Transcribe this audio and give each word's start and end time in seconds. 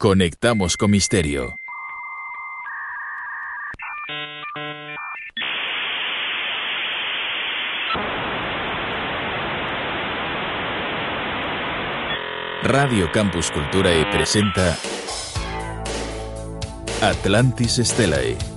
Conectamos 0.00 0.78
con 0.78 0.92
Misterio. 0.92 1.56
Radio 12.62 13.12
Campus 13.12 13.50
Cultura 13.50 13.94
y 13.94 14.02
presenta 14.06 14.78
Atlantis 17.02 17.82
Stellae. 17.84 18.49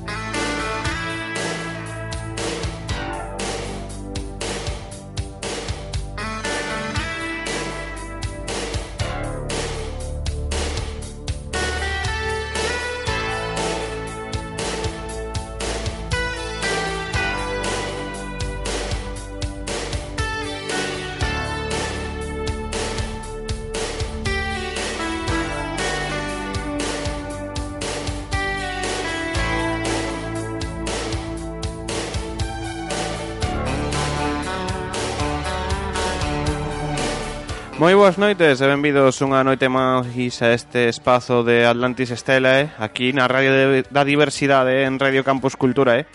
noites 38.34 38.62
e 38.62 38.66
benvidos 38.66 39.22
unha 39.22 39.46
noite 39.46 39.70
máis 39.70 40.42
a 40.42 40.58
este 40.58 40.90
espazo 40.90 41.46
de 41.46 41.70
Atlantis 41.70 42.10
Estela, 42.10 42.66
eh? 42.66 42.74
aquí 42.82 43.14
na 43.14 43.30
Radio 43.30 43.54
de, 43.54 43.86
da 43.94 44.02
Diversidade, 44.02 44.74
eh? 44.82 44.90
en 44.90 44.98
Radio 44.98 45.22
Campus 45.22 45.54
Cultura. 45.54 46.02
Eh? 46.02 46.10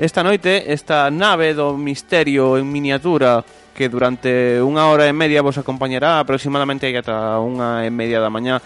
Esta 0.00 0.24
noite, 0.24 0.72
esta 0.72 1.12
nave 1.12 1.52
do 1.52 1.76
misterio 1.76 2.56
en 2.56 2.64
miniatura 2.64 3.44
que 3.76 3.92
durante 3.92 4.56
unha 4.56 4.88
hora 4.88 5.04
e 5.04 5.12
media 5.12 5.44
vos 5.44 5.60
acompañará 5.60 6.16
aproximadamente 6.16 6.88
ata 6.96 7.36
unha 7.44 7.84
e 7.84 7.92
media 7.92 8.24
da 8.24 8.32
mañá 8.32 8.56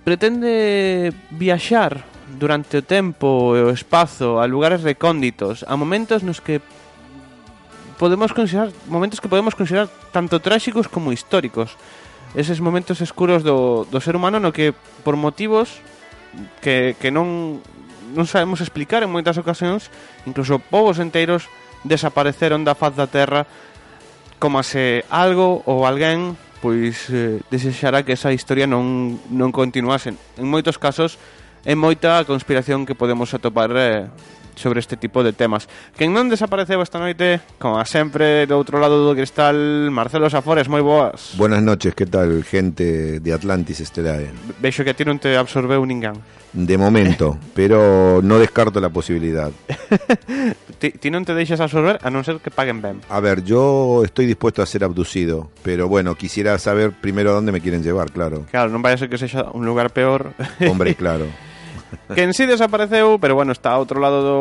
pretende 0.00 1.12
viaxar 1.28 2.08
durante 2.40 2.80
o 2.80 2.86
tempo 2.88 3.52
e 3.52 3.60
o 3.60 3.68
espazo 3.68 4.40
a 4.40 4.48
lugares 4.48 4.80
recónditos, 4.80 5.68
a 5.68 5.76
momentos 5.76 6.24
nos 6.24 6.40
que 6.40 6.64
podemos 8.00 8.32
considerar 8.32 8.72
momentos 8.88 9.20
que 9.20 9.28
podemos 9.28 9.52
considerar 9.52 9.92
tanto 10.08 10.40
tráxicos 10.40 10.88
como 10.88 11.12
históricos. 11.12 11.76
Eses 12.32 12.64
momentos 12.64 13.04
escuros 13.04 13.44
do, 13.44 13.84
do 13.92 14.00
ser 14.00 14.16
humano 14.16 14.40
no 14.40 14.56
que 14.56 14.72
por 15.04 15.20
motivos 15.20 15.84
que, 16.64 16.96
que 16.96 17.12
non 17.12 17.60
non 18.16 18.24
sabemos 18.24 18.64
explicar 18.64 19.04
en 19.04 19.12
moitas 19.12 19.36
ocasións, 19.36 19.92
incluso 20.24 20.58
povos 20.58 20.96
enteiros 20.96 21.46
desapareceron 21.84 22.64
da 22.64 22.72
faz 22.72 22.96
da 22.96 23.04
terra 23.04 23.44
como 24.40 24.64
se 24.64 25.04
algo 25.12 25.60
ou 25.68 25.84
alguén 25.84 26.40
pois 26.64 27.12
eh, 27.12 27.44
desexara 27.52 28.00
que 28.00 28.16
esa 28.16 28.32
historia 28.32 28.64
non, 28.64 29.20
non 29.28 29.52
continuasen. 29.52 30.16
En 30.40 30.48
moitos 30.48 30.80
casos 30.80 31.20
é 31.68 31.76
moita 31.76 32.16
a 32.16 32.24
conspiración 32.24 32.88
que 32.88 32.96
podemos 32.96 33.28
atopar 33.36 33.68
eh, 33.76 34.08
sobre 34.54 34.80
este 34.80 34.96
tipo 34.96 35.22
de 35.22 35.32
temas. 35.32 35.68
Quen 35.96 36.14
non 36.14 36.30
desapareceu 36.32 36.82
esta 36.82 36.98
noite, 36.98 37.40
como 37.58 37.78
a 37.78 37.84
sempre, 37.84 38.46
do 38.46 38.56
outro 38.56 38.80
lado 38.80 39.02
do 39.06 39.12
cristal, 39.14 39.90
Marcelo 39.90 40.30
Safores, 40.30 40.68
moi 40.68 40.82
boas. 40.82 41.34
Buenas 41.36 41.62
noches, 41.62 41.94
que 41.94 42.06
tal, 42.06 42.42
gente 42.42 43.20
de 43.20 43.30
Atlantis 43.32 43.80
Estelae? 43.80 44.30
Vexo 44.58 44.82
que 44.82 44.92
a 44.92 44.96
ti 44.96 45.04
non 45.04 45.20
te 45.20 45.36
absorbeu 45.36 45.82
ninguén. 45.84 46.18
De 46.52 46.76
momento, 46.76 47.38
pero 47.54 48.20
no 48.22 48.38
descarto 48.38 48.80
la 48.80 48.90
posibilidad. 48.90 49.50
ti, 50.82 50.90
ti 50.90 51.08
non 51.10 51.24
te 51.24 51.34
deixas 51.34 51.60
absorber 51.60 52.02
a 52.02 52.10
non 52.10 52.26
ser 52.26 52.42
que 52.42 52.50
paguen 52.50 52.82
ben. 52.82 52.98
A 53.06 53.20
ver, 53.22 53.44
yo 53.46 54.02
estoy 54.02 54.26
dispuesto 54.26 54.62
a 54.62 54.66
ser 54.66 54.82
abducido, 54.82 55.50
pero 55.62 55.86
bueno, 55.86 56.14
quisiera 56.16 56.58
saber 56.58 56.92
primero 56.92 57.30
a 57.30 57.34
dónde 57.34 57.52
me 57.52 57.60
quieren 57.60 57.82
llevar, 57.82 58.10
claro. 58.10 58.46
Claro, 58.50 58.70
non 58.70 58.82
vai 58.82 58.94
a 58.94 58.98
ser 58.98 59.06
que 59.06 59.20
sexa 59.20 59.52
un 59.54 59.62
lugar 59.62 59.94
peor. 59.94 60.34
Hombre, 60.66 60.94
claro. 60.98 61.30
Que 62.14 62.22
en 62.22 62.34
sí 62.34 62.46
desapareceu, 62.46 63.18
pero 63.18 63.34
bueno, 63.34 63.52
está 63.52 63.72
a 63.74 63.78
outro 63.78 63.98
lado 64.00 64.18
do, 64.22 64.40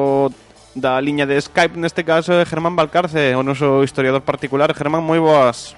da 0.75 1.01
liña 1.01 1.25
de 1.25 1.39
Skype 1.41 1.77
neste 1.77 2.05
caso 2.05 2.33
é 2.37 2.45
Germán 2.45 2.75
Valcarce, 2.75 3.33
o 3.35 3.41
noso 3.41 3.81
historiador 3.83 4.21
particular. 4.21 4.69
Germán, 4.73 5.01
moi 5.01 5.17
boas. 5.17 5.73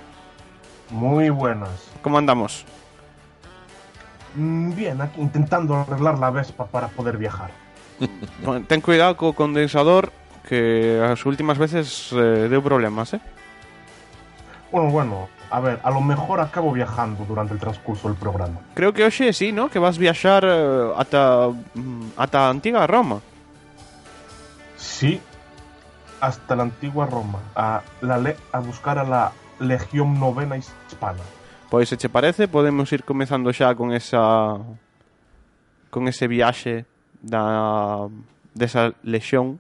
Muy 0.92 1.32
buenas. 1.32 1.72
Como 2.04 2.20
andamos? 2.20 2.66
Mm, 4.36 4.76
Bien, 4.76 5.02
aquí 5.02 5.22
intentando 5.22 5.76
arreglar 5.76 6.20
la 6.20 6.32
Vespa 6.32 6.66
para 6.66 6.88
poder 6.88 7.18
viajar. 7.18 7.52
Bueno, 8.44 8.66
Ten 8.68 8.82
cuidado 8.82 9.16
co 9.16 9.34
condensador 9.34 10.12
que 10.48 11.00
as 11.00 11.22
últimas 11.26 11.58
veces 11.58 12.10
eh, 12.12 12.50
deu 12.50 12.60
problemas, 12.66 13.14
eh? 13.14 13.22
Bueno, 14.72 14.90
bueno, 14.90 15.16
a 15.52 15.60
ver, 15.60 15.80
a 15.84 15.92
lo 15.92 16.00
mejor 16.02 16.40
acabo 16.40 16.72
viajando 16.72 17.26
durante 17.26 17.54
el 17.54 17.60
transcurso 17.60 18.08
del 18.08 18.18
programa. 18.18 18.60
Creo 18.74 18.94
que 18.94 19.04
hoxe 19.04 19.34
sí, 19.34 19.52
¿no? 19.52 19.70
Que 19.70 19.80
vas 19.80 19.98
viaxar 19.98 20.44
eh, 20.48 20.92
ata 20.98 21.50
mm, 21.76 22.16
ata 22.18 22.48
a 22.48 22.50
antiga 22.50 22.88
Roma. 22.88 23.20
Sí, 24.78 25.20
hasta 26.22 26.56
la 26.56 26.64
antigua 26.64 27.06
Roma, 27.06 27.40
a, 27.56 27.82
la 28.02 28.18
le- 28.18 28.38
a 28.52 28.60
buscar 28.60 28.98
a 28.98 29.04
la 29.04 29.32
Legión 29.60 30.20
Novena 30.20 30.58
Hispana. 30.58 31.22
Pois 31.70 31.88
se 31.90 31.98
che 31.98 32.10
parece, 32.10 32.48
podemos 32.48 32.92
ir 32.92 33.04
comezando 33.04 33.52
xa 33.54 33.76
con 33.76 33.92
esa 33.94 34.58
con 35.90 36.08
ese 36.08 36.28
viaxe 36.28 36.86
da 37.22 38.08
desa 38.56 38.94
lexión 39.04 39.60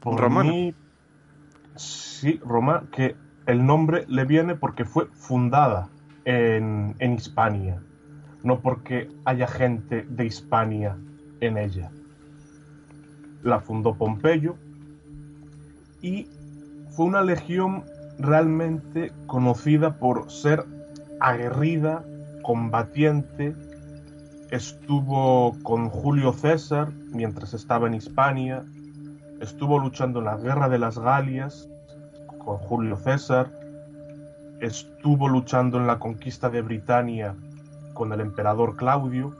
Por 0.00 0.20
Romana. 0.20 0.50
mí, 0.50 0.74
sí, 1.76 2.40
Roma, 2.44 2.84
que 2.92 3.16
el 3.46 3.64
nombre 3.64 4.04
le 4.08 4.24
viene 4.24 4.54
porque 4.54 4.84
fue 4.84 5.06
fundada 5.12 5.88
en, 6.24 6.94
en 6.98 7.14
Hispania, 7.14 7.80
no 8.42 8.60
porque 8.60 9.08
haya 9.24 9.46
gente 9.46 10.02
de 10.08 10.26
Hispania 10.26 10.96
en 11.40 11.56
ella. 11.56 11.90
La 13.42 13.60
fundó 13.60 13.94
Pompeyo 13.94 14.56
y 16.02 16.28
fue 16.90 17.06
una 17.06 17.22
legión 17.22 17.84
realmente 18.18 19.12
conocida 19.26 19.98
por 19.98 20.30
ser 20.30 20.64
aguerrida, 21.20 22.04
combatiente, 22.42 23.54
estuvo 24.50 25.56
con 25.62 25.88
Julio 25.88 26.32
César 26.32 26.92
mientras 27.12 27.54
estaba 27.54 27.86
en 27.86 27.94
Hispania, 27.94 28.64
estuvo 29.40 29.78
luchando 29.78 30.20
en 30.20 30.26
la 30.26 30.36
guerra 30.36 30.68
de 30.68 30.78
las 30.78 30.98
Galias 30.98 31.68
con 32.46 32.58
Julio 32.58 32.96
César, 32.96 33.50
estuvo 34.60 35.28
luchando 35.28 35.78
en 35.78 35.88
la 35.88 35.98
conquista 35.98 36.48
de 36.48 36.62
Britania 36.62 37.34
con 37.92 38.12
el 38.12 38.20
emperador 38.20 38.76
Claudio, 38.76 39.36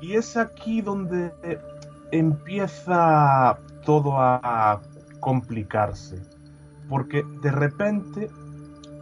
y 0.00 0.14
es 0.14 0.36
aquí 0.36 0.82
donde 0.82 1.32
empieza 2.10 3.56
todo 3.84 4.18
a 4.18 4.80
complicarse, 5.20 6.20
porque 6.88 7.24
de 7.40 7.52
repente 7.52 8.30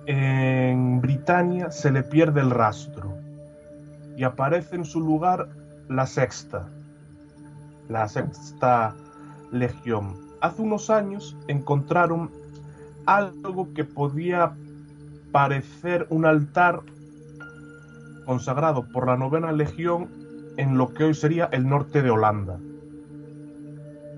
en 0.04 1.00
Britania 1.00 1.70
se 1.70 1.90
le 1.90 2.02
pierde 2.02 2.42
el 2.42 2.50
rastro 2.50 3.16
y 4.14 4.24
aparece 4.24 4.76
en 4.76 4.84
su 4.84 5.00
lugar 5.00 5.48
la 5.88 6.04
sexta, 6.04 6.68
la 7.88 8.06
sexta 8.08 8.94
legión. 9.52 10.18
Hace 10.42 10.60
unos 10.60 10.90
años 10.90 11.34
encontraron 11.48 12.30
algo 13.06 13.72
que 13.74 13.84
podía 13.84 14.52
parecer 15.32 16.06
un 16.10 16.26
altar 16.26 16.80
consagrado 18.24 18.86
por 18.92 19.06
la 19.06 19.16
novena 19.16 19.52
legión 19.52 20.08
en 20.56 20.76
lo 20.76 20.92
que 20.92 21.04
hoy 21.04 21.14
sería 21.14 21.48
el 21.52 21.68
norte 21.68 22.02
de 22.02 22.10
Holanda. 22.10 22.58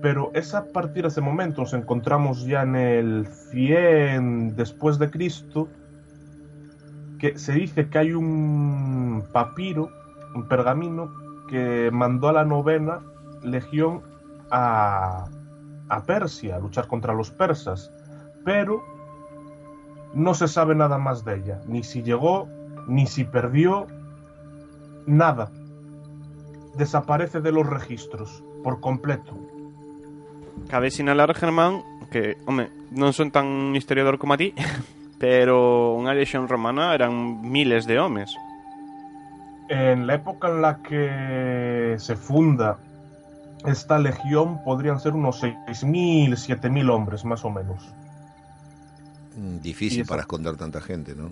Pero 0.01 0.31
es 0.33 0.53
a 0.53 0.65
partir 0.65 1.03
de 1.03 1.07
ese 1.09 1.21
momento, 1.21 1.61
nos 1.61 1.73
encontramos 1.73 2.45
ya 2.45 2.63
en 2.63 2.75
el 2.75 3.27
100 3.51 4.55
después 4.55 4.99
de 4.99 5.09
Cristo, 5.09 5.69
que 7.19 7.37
se 7.39 7.53
dice 7.53 7.87
que 7.87 7.97
hay 7.97 8.11
un 8.11 9.23
papiro, 9.31 9.89
un 10.35 10.47
pergamino, 10.47 11.09
que 11.47 11.89
mandó 11.91 12.27
a 12.27 12.33
la 12.33 12.43
novena 12.43 12.99
legión 13.43 14.01
a, 14.51 15.25
a 15.87 16.03
Persia, 16.03 16.57
a 16.57 16.59
luchar 16.59 16.87
contra 16.87 17.13
los 17.13 17.31
persas, 17.31 17.89
pero 18.43 18.83
no 20.13 20.33
se 20.33 20.47
sabe 20.47 20.75
nada 20.75 20.97
más 20.97 21.25
de 21.25 21.37
ella, 21.37 21.61
ni 21.67 21.83
si 21.83 22.03
llegó, 22.03 22.47
ni 22.87 23.07
si 23.07 23.23
perdió, 23.23 23.87
nada. 25.05 25.51
Desaparece 26.75 27.41
de 27.41 27.51
los 27.51 27.67
registros, 27.67 28.43
por 28.63 28.79
completo. 28.79 29.37
Cabe 30.69 30.91
sinalar, 30.91 31.33
Germán, 31.33 31.81
que, 32.11 32.37
home, 32.45 32.69
non 32.93 33.13
son 33.13 33.33
tan 33.33 33.73
historiador 33.75 34.21
como 34.21 34.33
a 34.33 34.41
ti, 34.41 34.53
pero 35.23 35.97
unha 35.97 36.13
lexión 36.13 36.45
romana 36.45 36.93
eran 36.93 37.41
miles 37.41 37.89
de 37.89 37.97
homes. 37.97 38.29
en 39.69 40.07
la 40.07 40.15
época 40.15 40.49
en 40.49 40.61
la 40.61 40.83
que 40.83 41.95
se 41.97 42.15
funda 42.15 42.77
esta 43.65 43.97
legión 43.97 44.63
podrían 44.63 44.99
ser 44.99 45.13
unos 45.13 45.41
6.000, 45.41 46.31
7.000 46.31 46.91
hombres, 46.91 47.23
más 47.23 47.45
o 47.45 47.49
menos. 47.49 47.93
Mm, 49.35 49.61
Difícil 49.61 50.05
para 50.05 50.21
esconder 50.21 50.55
tanta 50.55 50.81
gente, 50.81 51.15
¿no? 51.15 51.31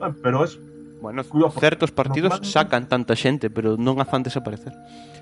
Ah, 0.00 0.12
Pero 0.22 0.44
es 0.44 0.58
Bueno, 1.00 1.22
certos 1.60 1.90
partidos 1.90 2.40
sacan 2.42 2.88
tanta 2.88 3.12
xente, 3.14 3.50
pero 3.52 3.76
non 3.76 4.00
a 4.00 4.08
fan 4.08 4.24
desaparecer. 4.24 4.72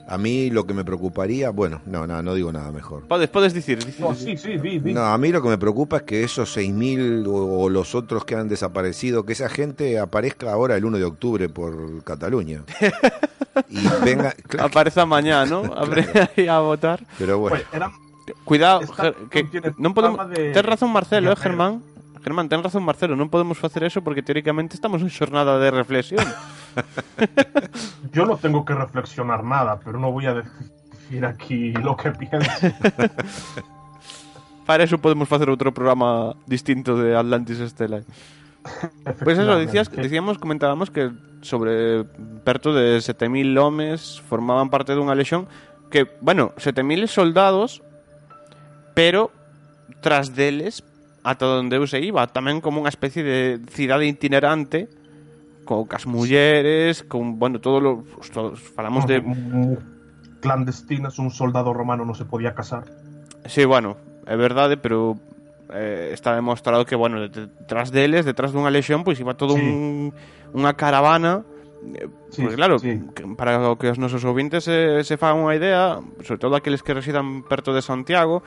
A 0.06 0.14
mí 0.14 0.46
lo 0.50 0.62
que 0.62 0.74
me 0.74 0.84
preocuparía, 0.86 1.50
bueno, 1.50 1.82
no, 1.86 2.06
no, 2.06 2.22
no 2.22 2.34
digo 2.38 2.54
nada 2.54 2.70
mejor. 2.70 3.02
Podes, 3.10 3.26
podes 3.26 3.50
dicir, 3.50 3.82
dicir 3.82 3.98
No, 4.02 4.14
sí, 4.14 4.36
sí, 4.38 4.58
di, 4.62 4.78
di. 4.78 4.94
No, 4.94 5.02
a 5.10 5.18
mí 5.18 5.34
lo 5.34 5.42
que 5.42 5.48
me 5.50 5.58
preocupa 5.58 5.98
es 5.98 6.02
que 6.06 6.22
esos 6.22 6.54
6.000 6.56 7.26
o, 7.26 7.66
o 7.66 7.68
los 7.68 7.94
otros 7.98 8.24
que 8.24 8.34
han 8.38 8.46
desaparecido, 8.46 9.26
que 9.26 9.32
esa 9.34 9.48
gente 9.48 9.98
aparezca 9.98 10.52
ahora 10.52 10.76
el 10.76 10.84
1 10.84 10.98
de 10.98 11.04
octubre 11.04 11.48
por 11.48 12.02
Cataluña. 12.04 12.62
Y 13.68 13.84
venga, 14.02 14.32
claro, 14.48 14.68
apareza 14.68 15.04
mañá, 15.04 15.44
¿no? 15.44 15.60
Aí 16.36 16.48
a 16.48 16.58
votar. 16.60 17.04
pero 17.18 17.38
bueno, 17.38 17.56
Pues 17.58 17.68
eran 17.74 17.90
Cuidado, 18.44 18.80
que 19.30 19.44
non 19.78 19.92
podemos... 19.94 20.28
de- 20.30 20.52
Ten 20.54 20.64
razón 20.64 20.90
Marcelo, 20.94 21.32
eh, 21.32 21.34
de 21.34 21.40
Germán? 21.40 21.82
Germán, 22.22 22.46
ten 22.48 22.62
razón 22.62 22.86
Marcelo, 22.86 23.18
non 23.18 23.26
podemos 23.26 23.58
facer 23.58 23.82
eso 23.82 23.98
porque 23.98 24.22
teóricamente 24.22 24.78
estamos 24.78 25.02
en 25.02 25.10
xornada 25.10 25.58
de 25.58 25.74
reflexión. 25.74 26.22
Yo 28.14 28.22
no 28.26 28.38
tengo 28.38 28.62
que 28.64 28.74
reflexionar 28.78 29.42
nada, 29.42 29.80
pero 29.82 29.98
no 29.98 30.12
voy 30.14 30.26
a 30.30 30.34
decir 30.38 31.26
aquí 31.26 31.72
lo 31.74 31.96
que 31.98 32.10
pienso. 32.14 32.46
Para 34.66 34.84
eso 34.86 34.98
podemos 35.02 35.26
facer 35.26 35.50
outro 35.50 35.74
programa 35.74 36.38
distinto 36.46 36.94
de 36.94 37.18
Atlantis 37.18 37.58
Estela. 37.58 38.06
Pois 39.26 39.34
eso, 39.34 39.58
dicías, 39.58 39.90
dicíamos, 39.90 40.38
comentábamos 40.38 40.86
que 40.94 41.10
sobre 41.42 42.06
perto 42.46 42.70
de 42.70 43.02
7000 43.02 43.58
homes 43.58 44.22
formaban 44.30 44.70
parte 44.70 44.94
dunha 44.94 45.18
lexión 45.18 45.50
que, 45.90 46.06
bueno, 46.22 46.54
7000 46.62 47.10
soldados, 47.10 47.82
pero 48.94 49.30
tras 50.00 50.34
deles 50.34 50.84
ata 51.22 51.46
onde 51.46 51.78
eu 51.78 51.86
se 51.86 52.02
iba, 52.02 52.26
tamén 52.26 52.58
como 52.58 52.82
unha 52.82 52.90
especie 52.90 53.22
de 53.22 53.62
cidade 53.70 54.10
itinerante 54.10 54.90
co 55.62 55.86
cas 55.86 56.10
mulleres, 56.10 57.06
con, 57.06 57.38
bueno, 57.38 57.62
todo 57.62 57.78
lo, 57.78 58.02
todos 58.34 58.58
falamos 58.58 59.06
de 59.06 59.22
clandestinas, 60.42 61.22
un 61.22 61.30
soldado 61.30 61.70
romano 61.70 62.02
non 62.02 62.18
se 62.18 62.26
podía 62.26 62.50
casar. 62.50 62.90
Sí, 63.46 63.62
bueno, 63.62 63.94
é 64.26 64.34
verdade, 64.34 64.74
pero 64.74 65.14
eh, 65.70 66.10
está 66.10 66.34
demostrado 66.34 66.82
que, 66.82 66.98
bueno, 66.98 67.30
detrás 67.30 67.94
deles, 67.94 68.26
detrás 68.26 68.50
dunha 68.50 68.74
lexión, 68.74 69.06
pois 69.06 69.22
iba 69.22 69.38
todo 69.38 69.54
sí. 69.54 69.62
un, 69.62 70.10
unha 70.50 70.74
caravana 70.74 71.46
eh, 71.94 72.10
Sí, 72.32 72.40
porque 72.40 72.56
claro, 72.56 72.78
sí. 72.78 72.98
para 73.36 73.76
que 73.76 73.90
os 73.90 73.98
nosos 73.98 74.24
ouvintes 74.24 74.64
se, 74.64 75.04
se 75.04 75.20
fagan 75.20 75.44
unha 75.44 75.52
idea, 75.52 76.00
sobre 76.24 76.40
todo 76.40 76.56
aqueles 76.56 76.80
que 76.80 76.96
residan 76.96 77.44
perto 77.44 77.76
de 77.76 77.84
Santiago, 77.84 78.40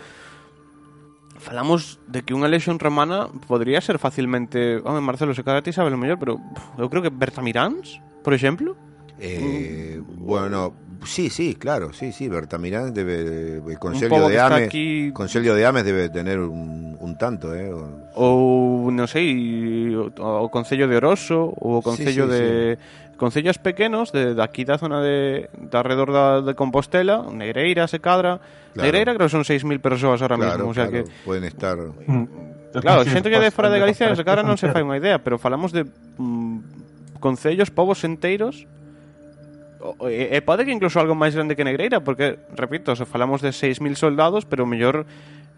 falamos 1.38 2.00
de 2.08 2.24
que 2.24 2.34
unha 2.34 2.48
lexión 2.48 2.80
romana 2.80 3.28
podría 3.48 3.80
ser 3.84 4.00
facilmente, 4.00 4.80
home, 4.84 5.02
Marcelo, 5.04 5.36
se 5.36 5.44
cada 5.44 5.62
ti 5.62 5.72
sabe 5.76 5.92
lo 5.92 5.98
mellor, 6.00 6.18
pero 6.20 6.40
pff, 6.40 6.80
eu 6.80 6.88
creo 6.90 7.04
que 7.04 7.12
Bertamiráns, 7.12 8.00
por 8.24 8.34
exemplo, 8.34 8.76
eh, 9.20 10.02
bueno, 10.20 10.74
sí, 11.06 11.30
sí, 11.30 11.56
claro, 11.56 11.94
sí, 11.94 12.12
sí, 12.12 12.28
Bertamirán 12.28 12.94
debe, 12.94 13.64
el 13.64 13.80
Concelio 13.80 14.28
de 14.28 14.40
Ames, 14.40 14.68
aquí 14.68 15.12
Concelio 15.14 15.54
de 15.56 15.66
Ames 15.66 15.84
debe 15.86 16.10
tener 16.10 16.40
un, 16.40 16.98
un 17.00 17.18
tanto, 17.18 17.56
¿eh? 17.56 17.72
O- 17.72 18.04
ou 18.16 18.92
non 18.96 19.08
sei, 19.08 19.92
o, 19.96 20.12
o 20.16 20.48
Concello 20.52 20.88
de 20.88 20.96
Oroso 21.00 21.52
o 21.52 21.80
Concello 21.84 22.28
Sí, 22.28 22.32
sí, 22.32 22.44
de 22.44 22.80
Concellos 23.18 23.58
pequenos 23.58 24.12
de, 24.12 24.36
de 24.36 24.44
aquí 24.44 24.66
da 24.66 24.78
zona 24.78 25.00
de, 25.00 25.48
de 25.56 25.76
alrededor 25.78 26.12
da, 26.12 26.42
de 26.42 26.54
Compostela, 26.54 27.24
Negreira, 27.32 27.88
Secadra. 27.88 28.40
Claro. 28.74 28.84
Negreira 28.84 29.16
creo 29.16 29.28
que 29.28 29.32
son 29.32 29.48
6.000 29.48 29.80
persoas 29.80 30.22
ahora 30.22 30.36
claro, 30.36 30.68
mismo, 30.68 30.72
o 30.72 30.74
sea 30.74 30.92
que 30.92 31.06
pueden 31.24 31.46
estar 31.46 31.80
Claro, 32.76 33.08
xente 33.08 33.32
que 33.32 33.40
de 33.40 33.52
fora 33.52 33.70
de 33.70 33.80
Galicia 33.80 34.12
se 34.12 34.26
cadra 34.28 34.44
non 34.44 34.60
se 34.60 34.68
fai 34.68 34.84
unha 34.84 35.00
idea, 35.00 35.24
pero 35.24 35.40
falamos 35.40 35.72
de 35.72 35.88
mm, 36.20 37.24
concellos, 37.24 37.72
povos 37.72 38.04
enteiros 38.04 38.68
e, 40.10 40.36
e 40.36 40.40
pode 40.44 40.68
que 40.68 40.74
incluso 40.74 41.00
algo 41.00 41.16
máis 41.16 41.32
grande 41.32 41.56
que 41.56 41.64
Negreira, 41.64 42.02
porque, 42.02 42.36
repito, 42.52 42.96
se 43.00 43.06
falamos 43.08 43.40
de 43.40 43.56
6.000 43.56 43.96
soldados, 43.96 44.44
pero 44.44 44.66
mellor 44.66 45.08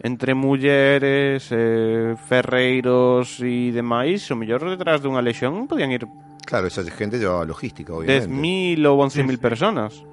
entre 0.04 0.38
mulleres, 0.38 1.50
eh, 1.50 2.14
ferreiros 2.30 3.42
e 3.42 3.74
demais, 3.74 4.30
o 4.30 4.36
mellor 4.38 4.62
detrás 4.68 5.02
dunha 5.02 5.24
lexión 5.24 5.66
podían 5.66 5.90
ir 5.90 6.06
Claro, 6.48 6.66
esa 6.68 6.82
gente 6.84 7.20
llevaba 7.20 7.44
logística, 7.44 7.92
obviamente. 7.94 8.30
10.000 8.30 8.86
ou 8.88 8.98
11.000 9.04 9.12
Sí, 9.12 9.28
sí. 9.28 9.38
personas. 9.38 10.04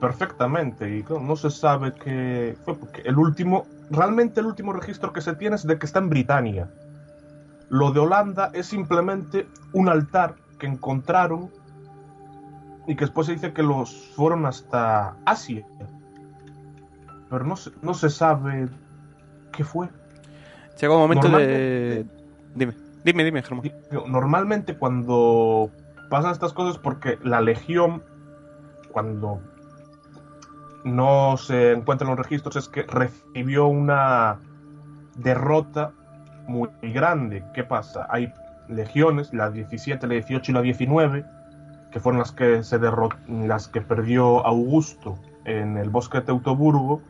Perfectamente, 0.00 0.96
y 0.96 1.02
claro, 1.02 1.20
no 1.22 1.36
se 1.36 1.50
sabe 1.50 1.92
que 1.92 2.56
fue 2.64 2.74
porque 2.74 3.02
el 3.02 3.18
último, 3.18 3.66
realmente 3.90 4.40
el 4.40 4.46
último 4.46 4.72
registro 4.72 5.12
que 5.12 5.20
se 5.20 5.34
tiene 5.36 5.56
es 5.56 5.66
de 5.66 5.78
que 5.78 5.84
está 5.84 5.98
en 5.98 6.08
Britania. 6.08 6.70
Lo 7.68 7.92
de 7.92 8.00
Holanda 8.00 8.50
es 8.54 8.66
simplemente 8.66 9.46
un 9.74 9.90
altar 9.90 10.36
que 10.58 10.66
encontraron 10.66 11.50
y 12.86 12.96
que 12.96 13.04
después 13.04 13.26
se 13.26 13.34
dice 13.34 13.52
que 13.52 13.62
los 13.62 13.94
fueron 14.16 14.46
hasta 14.46 15.16
Asia. 15.26 15.64
Pero 17.28 17.44
no 17.44 17.56
se, 17.56 17.70
no 17.82 17.92
se 17.92 18.08
sabe 18.08 18.68
qué 19.52 19.64
fue. 19.64 19.88
Chega 20.76 20.94
o 20.94 20.98
momento 20.98 21.28
de... 21.28 22.06
Dime, 22.54 22.72
dime, 23.04 23.24
dime, 23.24 23.42
Germán. 23.42 23.72
Normalmente 24.08 24.76
cuando 24.76 25.70
pasan 26.10 26.32
estas 26.32 26.52
cosas 26.52 26.78
porque 26.78 27.18
la 27.22 27.40
legión, 27.40 28.02
cuando 28.92 29.40
no 30.84 31.36
se 31.36 31.72
encuentran 31.72 32.10
los 32.10 32.18
registros, 32.18 32.56
es 32.56 32.68
que 32.68 32.82
recibió 32.82 33.66
una 33.66 34.38
derrota 35.16 35.92
muy 36.46 36.68
grande. 36.82 37.44
¿Qué 37.54 37.64
pasa? 37.64 38.06
Hay 38.10 38.32
legiones, 38.68 39.32
la 39.32 39.50
17, 39.50 40.06
la 40.06 40.14
18 40.14 40.50
y 40.50 40.54
la 40.54 40.62
19, 40.62 41.24
que 41.90 42.00
fueron 42.00 42.18
las 42.20 42.32
que, 42.32 42.62
se 42.64 42.78
las 43.28 43.68
que 43.68 43.80
perdió 43.80 44.44
Augusto 44.46 45.18
en 45.44 45.76
el 45.76 45.90
bosque 45.90 46.18
de 46.18 46.24
Teutoburgo, 46.24 47.02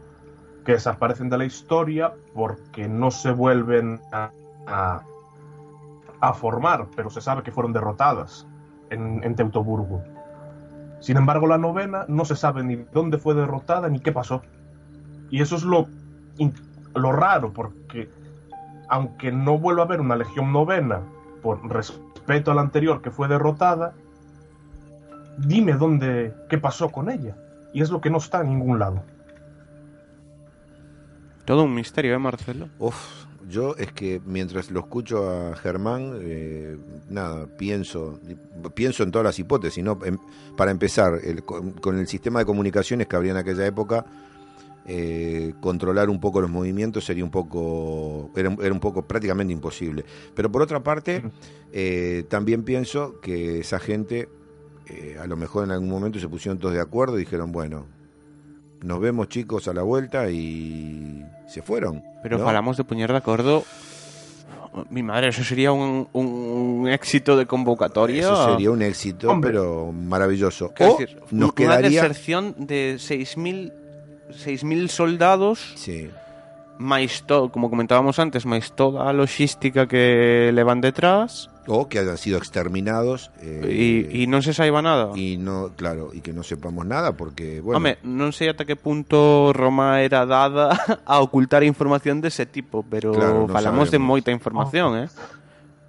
que 0.64 0.72
desaparecen 0.72 1.28
de 1.30 1.38
la 1.38 1.44
historia 1.44 2.12
porque 2.34 2.88
no 2.88 3.10
se 3.10 3.32
vuelven 3.32 4.00
a- 4.12 4.30
a 4.66 5.02
a 6.22 6.32
formar, 6.32 6.87
pero 6.94 7.11
se 7.11 7.20
sabe 7.20 7.42
que 7.42 7.50
fueron 7.50 7.73
derrotadas 7.73 8.47
en, 8.90 9.23
en 9.25 9.35
Teutoburgo. 9.35 10.02
Sin 11.00 11.16
embargo, 11.16 11.49
la 11.49 11.58
novena 11.58 12.04
no 12.06 12.25
se 12.25 12.37
sabe 12.37 12.62
ni 12.62 12.76
dónde 12.92 13.18
fue 13.18 13.35
derrotada 13.35 13.88
ni 13.88 13.99
qué 13.99 14.12
pasó. 14.12 14.40
Y 15.30 15.42
eso 15.42 15.56
es 15.56 15.64
lo, 15.64 15.88
in- 16.38 16.54
lo 16.94 17.11
raro, 17.11 17.52
porque 17.52 18.08
aunque 18.88 19.32
no 19.32 19.58
vuelva 19.58 19.82
a 19.82 19.87
haber 19.87 20.00
una 20.00 20.14
legión 20.14 20.52
novena 20.52 21.00
por 21.42 21.68
respeto 21.68 22.52
a 22.52 22.54
la 22.54 22.61
anterior 22.61 23.02
que 23.02 23.11
fue 23.11 23.26
derrotada, 23.26 23.94
dime 25.38 25.73
dónde, 25.73 26.32
qué 26.49 26.56
pasó 26.56 26.90
con 26.90 27.11
ella. 27.11 27.37
Y 27.73 27.82
es 27.82 27.90
lo 27.90 28.00
que 28.00 28.11
no 28.11 28.18
está 28.18 28.42
en 28.42 28.50
ningún 28.50 28.78
lado. 28.78 29.02
Todo 31.44 31.64
un 31.64 31.75
misterio, 31.75 32.14
¿eh, 32.14 32.18
Marcelo? 32.18 32.68
Uf, 32.78 33.25
yo 33.49 33.75
es 33.76 33.92
que 33.92 34.20
mientras 34.25 34.70
lo 34.70 34.80
escucho 34.80 35.28
a 35.30 35.56
Germán, 35.56 36.18
eh, 36.22 36.76
nada, 37.11 37.46
pienso, 37.58 38.18
pienso 38.75 39.02
en 39.02 39.11
todas 39.11 39.25
las 39.25 39.38
hipótesis, 39.38 39.82
¿no? 39.82 39.99
Em- 40.04 40.18
para 40.56 40.70
empezar, 40.70 41.18
el- 41.22 41.42
con, 41.42 41.72
con 41.72 41.99
el 41.99 42.06
sistema 42.06 42.38
de 42.40 42.46
comunicaciones 42.46 43.06
que 43.06 43.16
habría 43.16 43.32
en 43.32 43.38
aquella 43.38 43.66
época, 43.66 44.04
eh, 44.87 45.54
controlar 45.61 46.11
un 46.11 46.18
poco 46.20 46.40
los 46.40 46.50
movimientos 46.50 47.04
sería 47.04 47.25
un 47.25 47.30
poco, 47.30 48.30
era, 48.34 48.49
un- 48.49 48.62
era 48.62 48.72
un 48.72 48.80
poco 48.80 49.02
prácticamente 49.02 49.52
imposible. 49.52 50.04
Pero 50.34 50.50
por 50.50 50.62
otra 50.62 50.82
parte, 50.82 51.22
eh, 51.72 52.25
también 52.28 52.64
pienso 52.64 53.20
que 53.20 53.61
esa 53.61 53.78
gente, 53.78 54.28
eh, 54.88 55.16
a 55.20 55.26
lo 55.26 55.37
mejor 55.37 55.64
en 55.64 55.70
algún 55.70 55.88
momento 55.88 56.18
se 56.18 56.28
pusieron 56.28 56.58
todos 56.58 56.75
de 56.75 56.80
acuerdo 56.80 57.16
y 57.16 57.20
dijeron, 57.20 57.52
bueno, 57.52 57.87
nos 58.82 59.00
vemos 59.00 59.28
chicos 59.28 59.68
a 59.68 59.72
la 59.72 59.82
vuelta 59.82 60.30
y 60.30 61.24
se 61.46 61.62
fueron. 61.62 62.02
Pero 62.22 62.38
¿no? 62.38 62.44
falamos 62.44 62.76
de 62.76 62.84
poñer 62.84 63.10
de 63.10 63.18
acordo... 63.18 63.64
Mi 64.88 65.02
madre, 65.02 65.28
eso 65.28 65.44
sería 65.44 65.70
un, 65.70 66.08
un 66.14 66.88
éxito 66.88 67.36
de 67.36 67.44
convocatoria. 67.44 68.22
Eso 68.22 68.52
sería 68.52 68.70
un 68.70 68.80
éxito, 68.80 69.28
Hombre. 69.28 69.50
pero 69.50 69.92
maravilloso. 69.92 70.72
O 70.80 70.96
decir, 70.96 71.20
nos 71.30 71.52
quedaría... 71.52 72.00
deserción 72.00 72.54
de 72.56 72.94
6.000 72.96 73.72
6.000 74.32 74.88
soldados 74.88 75.60
Sí, 75.76 76.08
máis 76.80 77.20
todo, 77.28 77.52
como 77.52 77.68
comentábamos 77.68 78.16
antes, 78.16 78.48
máis 78.48 78.72
toda 78.72 79.04
a 79.04 79.12
logística 79.12 79.84
que 79.84 80.48
levan 80.56 80.80
detrás 80.80 81.51
o 81.66 81.87
que 81.87 81.99
hayan 82.02 82.19
sido 82.19 82.38
exterminados. 82.38 83.31
eh, 83.38 84.07
e, 84.11 84.23
e 84.23 84.26
non 84.26 84.42
se 84.42 84.50
saiba 84.50 84.83
nada. 84.83 85.14
y 85.14 85.38
no, 85.38 85.71
claro, 85.78 86.11
y 86.11 86.19
que 86.21 86.35
no 86.35 86.42
sepamos 86.42 86.83
nada 86.87 87.14
porque, 87.14 87.62
bueno, 87.62 87.78
Home, 87.78 88.02
non 88.02 88.35
sei 88.35 88.50
ata 88.50 88.66
que 88.66 88.75
punto 88.75 89.54
Roma 89.54 90.02
era 90.02 90.26
dada 90.26 90.75
a 91.07 91.23
ocultar 91.23 91.62
información 91.62 92.19
dese 92.19 92.47
tipo, 92.50 92.83
pero 92.83 93.14
Claro, 93.14 93.47
falamos 93.47 93.95
de 93.95 94.02
moita 94.02 94.35
información, 94.35 95.07
eh? 95.07 95.09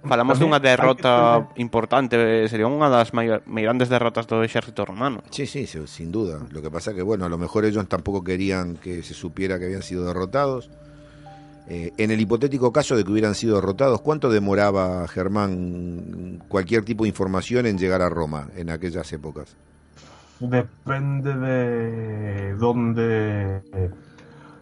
falamos 0.04 0.36
Tamén 0.36 0.52
dunha 0.52 0.60
que 0.60 0.68
derrota 0.68 1.48
importante, 1.56 2.20
eh, 2.20 2.44
sería 2.52 2.68
unha 2.68 2.92
das 2.92 3.16
máis 3.16 3.40
grandes 3.42 3.88
derrotas 3.88 4.28
do 4.28 4.44
exército 4.44 4.84
romano. 4.84 5.24
Sí, 5.32 5.48
sí, 5.48 5.64
sin 5.64 6.12
duda. 6.12 6.44
Lo 6.52 6.60
que 6.60 6.68
pasa 6.68 6.92
que, 6.92 7.00
bueno, 7.00 7.24
a 7.24 7.32
lo 7.32 7.40
mejor 7.40 7.64
ellos 7.64 7.80
tampoco 7.88 8.20
querían 8.20 8.76
que 8.76 9.00
se 9.00 9.16
supiera 9.16 9.56
que 9.58 9.64
habían 9.64 9.80
sido 9.82 10.04
derrotados. 10.04 10.68
Eh, 11.66 11.92
en 11.96 12.10
el 12.10 12.20
hipotético 12.20 12.72
caso 12.72 12.94
de 12.94 13.04
que 13.04 13.10
hubieran 13.12 13.34
sido 13.34 13.54
derrotados, 13.56 14.00
¿cuánto 14.02 14.28
demoraba 14.30 15.08
Germán 15.08 16.42
cualquier 16.48 16.84
tipo 16.84 17.04
de 17.04 17.08
información 17.08 17.64
en 17.66 17.78
llegar 17.78 18.02
a 18.02 18.10
Roma 18.10 18.48
en 18.56 18.68
aquellas 18.70 19.10
épocas? 19.12 19.56
Depende 20.40 21.34
de 21.34 22.54
dónde 22.56 23.62
eh, 23.72 23.90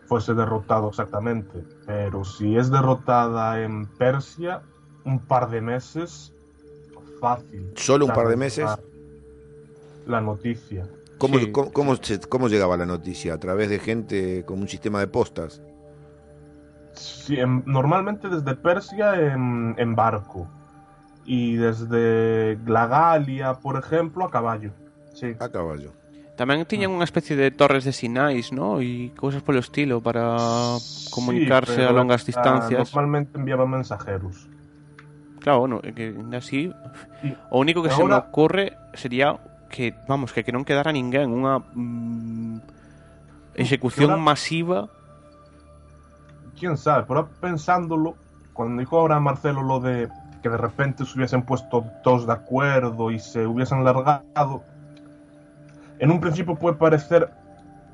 fuese 0.07 0.35
derrotado 0.35 0.91
exactamente. 0.91 1.65
Pero 1.87 2.25
si 2.25 2.57
es 2.57 2.71
derrotada 2.71 3.63
en 3.63 3.87
Persia, 3.87 4.63
un 5.05 5.19
par 5.19 5.51
de 5.51 5.61
meses, 5.61 6.33
fácil. 7.21 7.73
¿Solo 7.75 8.07
un 8.07 8.13
par 8.13 8.29
de 8.29 8.37
meses? 8.37 8.71
La 10.07 10.21
noticia. 10.21 10.87
¿Cómo, 11.19 11.39
Sí. 11.39 11.51
cómo, 11.53 11.73
cómo 11.73 11.97
se- 11.97 12.21
cómo 12.21 12.49
llegaba 12.49 12.77
la 12.77 12.87
noticia? 12.87 13.35
¿A 13.35 13.39
través 13.39 13.71
de 13.71 13.79
gente 13.79 14.45
con 14.45 14.61
un 14.61 14.69
sistema 14.69 15.01
de 15.01 15.07
postas? 15.07 15.61
Sí, 16.95 17.41
en- 17.41 17.63
normalmente 17.67 18.29
desde 18.29 18.55
Persia 18.57 19.15
en, 19.17 19.75
en 19.79 19.95
barco. 19.97 20.49
Y 21.25 21.55
desde 21.57 22.59
la 22.67 22.87
Galia, 22.87 23.55
por 23.55 23.79
ejemplo, 23.79 24.25
a 24.25 24.31
caballo. 24.31 24.73
Sí. 25.15 25.35
A 25.39 25.49
caballo. 25.49 25.93
Tamén 26.33 26.65
tiñan 26.65 26.91
unha 26.97 27.05
especie 27.05 27.37
de 27.37 27.53
torres 27.53 27.85
de 27.85 27.93
sinais, 27.93 28.51
¿no? 28.51 28.81
E 28.81 29.13
cousas 29.15 29.45
polo 29.45 29.61
estilo 29.61 30.01
para 30.01 30.35
comunicarse 31.13 31.77
Sí, 31.79 31.85
a 31.85 31.93
longas 31.93 32.25
ah, 32.25 32.29
distancias. 32.33 32.89
Normalmente 32.89 33.37
enviaban 33.37 33.69
mensajeros. 33.69 34.49
Claro, 35.45 35.61
bueno, 35.69 35.77
que 35.83 36.17
así 36.35 36.73
Sí. 37.21 37.29
o 37.53 37.61
único 37.61 37.85
que 37.85 37.93
se 37.93 38.03
me 38.03 38.17
ocurre 38.17 38.75
sería 38.97 39.37
que, 39.69 39.93
vamos, 40.09 40.33
que, 40.33 40.43
que 40.43 40.51
non 40.57 40.65
quedara 40.65 40.91
ninguén 40.91 41.29
unha 41.31 41.61
mm, 41.61 42.57
execución 43.55 44.17
masiva 44.19 44.89
quién 46.63 46.77
sabe, 46.77 47.05
pero 47.09 47.29
pensándolo, 47.41 48.15
cuando 48.53 48.79
dijo 48.79 48.97
ahora 48.97 49.19
Marcelo 49.19 49.65
lo 49.65 49.81
de 49.81 50.09
que 50.45 50.49
de 50.49 50.57
repente 50.57 51.05
se 51.05 51.19
hubiesen 51.19 51.43
puesto 51.43 51.85
todos 52.05 52.25
de 52.25 52.35
acuerdo 52.35 53.11
y 53.11 53.19
se 53.19 53.49
hubiesen 53.49 53.83
largado, 53.83 54.63
en 55.99 56.11
un 56.13 56.21
principio 56.21 56.55
puede 56.55 56.77
parecer 56.77 57.31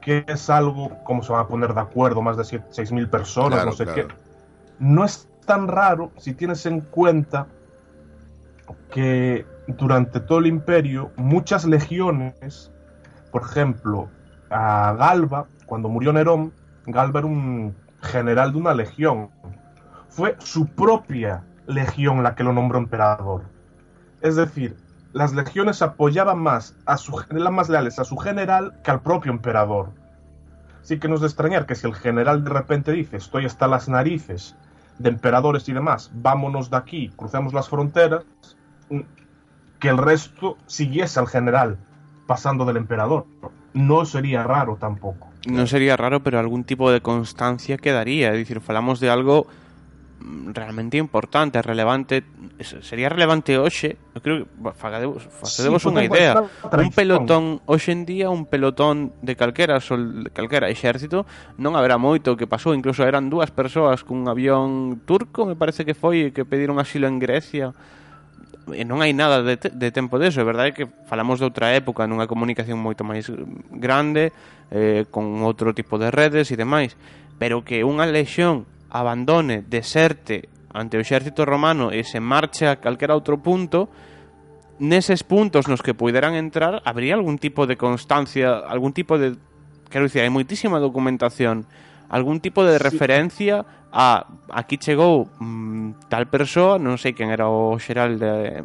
que 0.02 0.22
es 0.28 0.50
algo 0.50 0.90
como 1.04 1.22
se 1.22 1.32
van 1.32 1.46
a 1.46 1.48
poner 1.48 1.72
de 1.72 1.80
acuerdo 1.80 2.20
más 2.20 2.36
de 2.36 2.42
6.000 2.42 3.08
personas, 3.08 3.54
Claro, 3.54 3.70
no 3.70 3.72
sé 3.72 3.84
claro. 3.84 4.08
qué. 4.08 4.14
No 4.78 5.02
es 5.02 5.26
tan 5.46 5.66
raro 5.66 6.12
si 6.18 6.34
tienes 6.34 6.66
en 6.66 6.82
cuenta 6.82 7.46
que 8.92 9.46
durante 9.66 10.20
todo 10.20 10.40
el 10.40 10.46
imperio 10.46 11.10
muchas 11.16 11.64
legiones, 11.64 12.70
por 13.32 13.44
ejemplo, 13.44 14.10
a 14.50 14.94
Galba, 14.98 15.46
cuando 15.64 15.88
murió 15.88 16.12
Nerón, 16.12 16.52
Galba 16.86 17.20
era 17.20 17.28
un 17.28 17.74
general 18.08 18.52
de 18.52 18.58
una 18.58 18.74
legión. 18.74 19.30
Fue 20.08 20.36
su 20.40 20.66
propia 20.66 21.44
legión 21.66 22.22
la 22.22 22.34
que 22.34 22.44
lo 22.44 22.52
nombró 22.52 22.78
emperador. 22.78 23.44
Es 24.20 24.36
decir, 24.36 24.76
las 25.12 25.32
legiones 25.32 25.80
apoyaban 25.82 26.38
más 26.38 26.74
a 26.86 26.96
su 26.96 27.12
más 27.50 27.68
leales 27.68 27.98
a 27.98 28.04
su 28.04 28.16
general 28.16 28.80
que 28.82 28.90
al 28.90 29.00
propio 29.00 29.32
emperador. 29.32 29.90
Así 30.82 30.98
que 30.98 31.08
no 31.08 31.14
es 31.14 31.20
de 31.20 31.26
extrañar 31.26 31.66
que 31.66 31.74
si 31.74 31.86
el 31.86 31.94
general 31.94 32.44
de 32.44 32.50
repente 32.50 32.92
dice 32.92 33.16
estoy 33.16 33.44
hasta 33.46 33.66
las 33.68 33.88
narices 33.88 34.56
de 34.98 35.10
emperadores 35.10 35.68
y 35.68 35.72
demás, 35.72 36.10
vámonos 36.14 36.70
de 36.70 36.76
aquí, 36.76 37.10
crucemos 37.14 37.52
las 37.52 37.68
fronteras, 37.68 38.24
mm, 38.90 39.00
que 39.78 39.88
el 39.88 39.98
resto 39.98 40.56
siguiese 40.66 41.20
al 41.20 41.28
general 41.28 41.78
pasando 42.26 42.64
del 42.64 42.76
emperador. 42.76 43.26
No 43.72 44.04
sería 44.04 44.42
raro 44.42 44.76
tampoco. 44.76 45.27
Non 45.46 45.70
sería 45.70 45.94
raro, 45.94 46.18
pero 46.24 46.42
algún 46.42 46.66
tipo 46.66 46.90
de 46.90 46.98
constancia 47.04 47.78
quedaría. 47.78 48.34
É 48.34 48.36
dicir, 48.36 48.58
falamos 48.58 48.98
de 48.98 49.06
algo 49.06 49.46
mm, 50.18 50.50
realmente 50.50 50.98
importante, 50.98 51.62
relevante. 51.62 52.26
Es- 52.58 52.74
Sería 52.82 53.06
relevante 53.06 53.54
hoxe, 53.54 53.94
eu 54.14 54.20
creo 54.20 54.36
que 54.42 54.74
facedevos 54.74 55.22
Sí, 55.86 55.94
unha 55.94 56.02
idea. 56.10 56.34
Un 56.42 56.90
pelotón 56.90 57.44
hoxe 57.70 57.94
en 57.94 58.02
día, 58.02 58.26
un 58.34 58.50
pelotón 58.50 59.14
de 59.22 59.38
calquera 59.38 59.78
sol, 59.78 60.26
de 60.26 60.30
calquera 60.34 60.66
exército, 60.66 61.22
non 61.54 61.78
haberá 61.78 62.02
moito 62.02 62.34
que 62.34 62.50
pasou, 62.50 62.74
incluso 62.74 63.06
eran 63.06 63.30
dúas 63.30 63.54
persoas 63.54 64.02
cun 64.02 64.26
avión 64.26 64.98
turco, 65.06 65.46
me 65.46 65.54
parece 65.54 65.86
que 65.86 65.94
foi, 65.94 66.34
que 66.34 66.42
pediron 66.42 66.82
asilo 66.82 67.06
en 67.06 67.22
Grecia. 67.22 67.70
e 68.74 68.82
non 68.84 69.00
hai 69.04 69.12
nada 69.12 69.44
de, 69.44 69.56
te, 69.56 69.68
de 69.70 69.88
tempo 69.92 70.16
deso, 70.18 70.40
é 70.40 70.46
verdade 70.46 70.74
que 70.74 70.88
falamos 71.06 71.40
de 71.40 71.46
outra 71.46 71.72
época, 71.76 72.08
nunha 72.08 72.30
comunicación 72.30 72.80
moito 72.80 73.04
máis 73.06 73.28
grande, 73.72 74.32
eh, 74.72 75.08
con 75.08 75.40
outro 75.44 75.72
tipo 75.72 75.96
de 75.96 76.12
redes 76.12 76.52
e 76.52 76.56
demais, 76.56 76.96
pero 77.38 77.64
que 77.64 77.84
unha 77.86 78.04
lexión 78.08 78.68
abandone, 78.90 79.64
deserte 79.64 80.48
ante 80.72 80.96
o 80.96 81.04
exército 81.04 81.44
romano 81.44 81.90
e 81.92 82.04
se 82.04 82.20
marche 82.20 82.68
a 82.68 82.80
calquera 82.80 83.16
outro 83.16 83.40
punto, 83.40 83.88
neses 84.78 85.24
puntos 85.24 85.66
nos 85.66 85.82
que 85.82 85.96
puderan 85.96 86.36
entrar, 86.38 86.80
habría 86.84 87.14
algún 87.14 87.38
tipo 87.38 87.66
de 87.66 87.76
constancia, 87.76 88.62
algún 88.62 88.92
tipo 88.92 89.18
de... 89.18 89.34
Quero 89.90 90.04
dicir, 90.04 90.22
hai 90.22 90.30
moitísima 90.30 90.78
documentación 90.78 91.64
algún 92.08 92.40
tipo 92.40 92.64
de 92.64 92.78
sí. 92.78 92.84
referencia 92.84 93.64
a 93.92 94.26
aquí 94.52 94.76
chegou 94.76 95.28
mm, 95.40 96.08
tal 96.08 96.28
persoa, 96.28 96.76
non 96.76 97.00
sei 97.00 97.12
quen 97.16 97.32
era 97.32 97.48
o 97.48 97.76
xeral 97.80 98.20
de, 98.20 98.64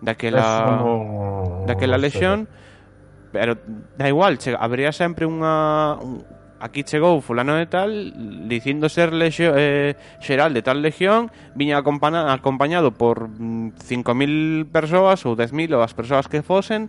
daquela 0.00 0.80
no... 0.80 1.64
daquela 1.68 1.96
lexión, 1.96 2.48
sí. 2.48 3.32
pero 3.32 3.56
da 3.96 4.08
igual, 4.08 4.36
che, 4.36 4.56
habría 4.56 4.92
sempre 4.92 5.24
unha 5.24 5.96
un, 6.00 6.24
aquí 6.62 6.84
chegou 6.86 7.18
fulano 7.20 7.58
de 7.58 7.66
tal 7.66 8.14
dicindo 8.46 8.88
ser 8.88 9.12
lexio, 9.12 9.52
eh, 9.58 9.98
xeral 10.22 10.54
de 10.54 10.62
tal 10.62 10.80
legión, 10.80 11.28
viña 11.58 11.82
acompañado 11.82 12.94
por 12.94 13.28
mm, 13.28 13.76
5000 13.76 14.70
persoas 14.70 15.26
ou 15.26 15.34
10000 15.34 15.74
ou 15.74 15.82
as 15.82 15.92
persoas 15.92 16.30
que 16.30 16.40
fosen 16.40 16.88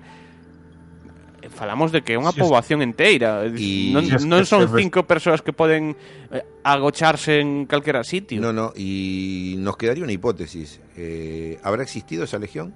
falamos 1.50 1.92
de 1.92 2.04
que 2.04 2.14
é 2.14 2.18
unha 2.20 2.32
Si 2.32 2.40
es- 2.40 2.44
poboación 2.46 2.80
inteira, 2.86 3.44
Y- 3.50 3.92
non, 3.92 4.06
non 4.30 4.44
son 4.48 4.68
cinco 4.72 5.04
persoas 5.04 5.42
que 5.42 5.52
poden 5.52 5.96
eh, 6.32 6.44
agocharse 6.64 7.40
en 7.42 7.66
calquera 7.66 8.04
sitio. 8.04 8.40
No, 8.40 8.54
no, 8.54 8.72
y 8.76 9.56
nos 9.60 9.76
quedaría 9.76 10.04
una 10.04 10.14
hipótesis. 10.14 10.80
Eh, 10.96 11.60
¿Habrá 11.64 11.84
existido 11.84 12.24
esa 12.24 12.40
legión? 12.40 12.74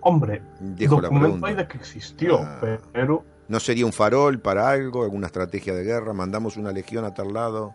Hombre, 0.00 0.42
Dejo 0.60 0.96
la 1.00 1.08
documento 1.08 1.26
pregunta. 1.26 1.46
hay 1.48 1.54
de 1.54 1.66
que 1.68 1.76
existió, 1.76 2.38
Ah. 2.40 2.58
pero 2.92 3.24
¿No 3.48 3.60
sería 3.60 3.86
un 3.86 3.92
farol 3.94 4.40
para 4.40 4.68
algo, 4.70 5.04
alguna 5.04 5.26
estrategia 5.26 5.72
de 5.74 5.82
guerra? 5.82 6.12
Mandamos 6.12 6.56
una 6.58 6.70
legión 6.70 7.06
a 7.06 7.14
tal 7.14 7.32
lado 7.32 7.74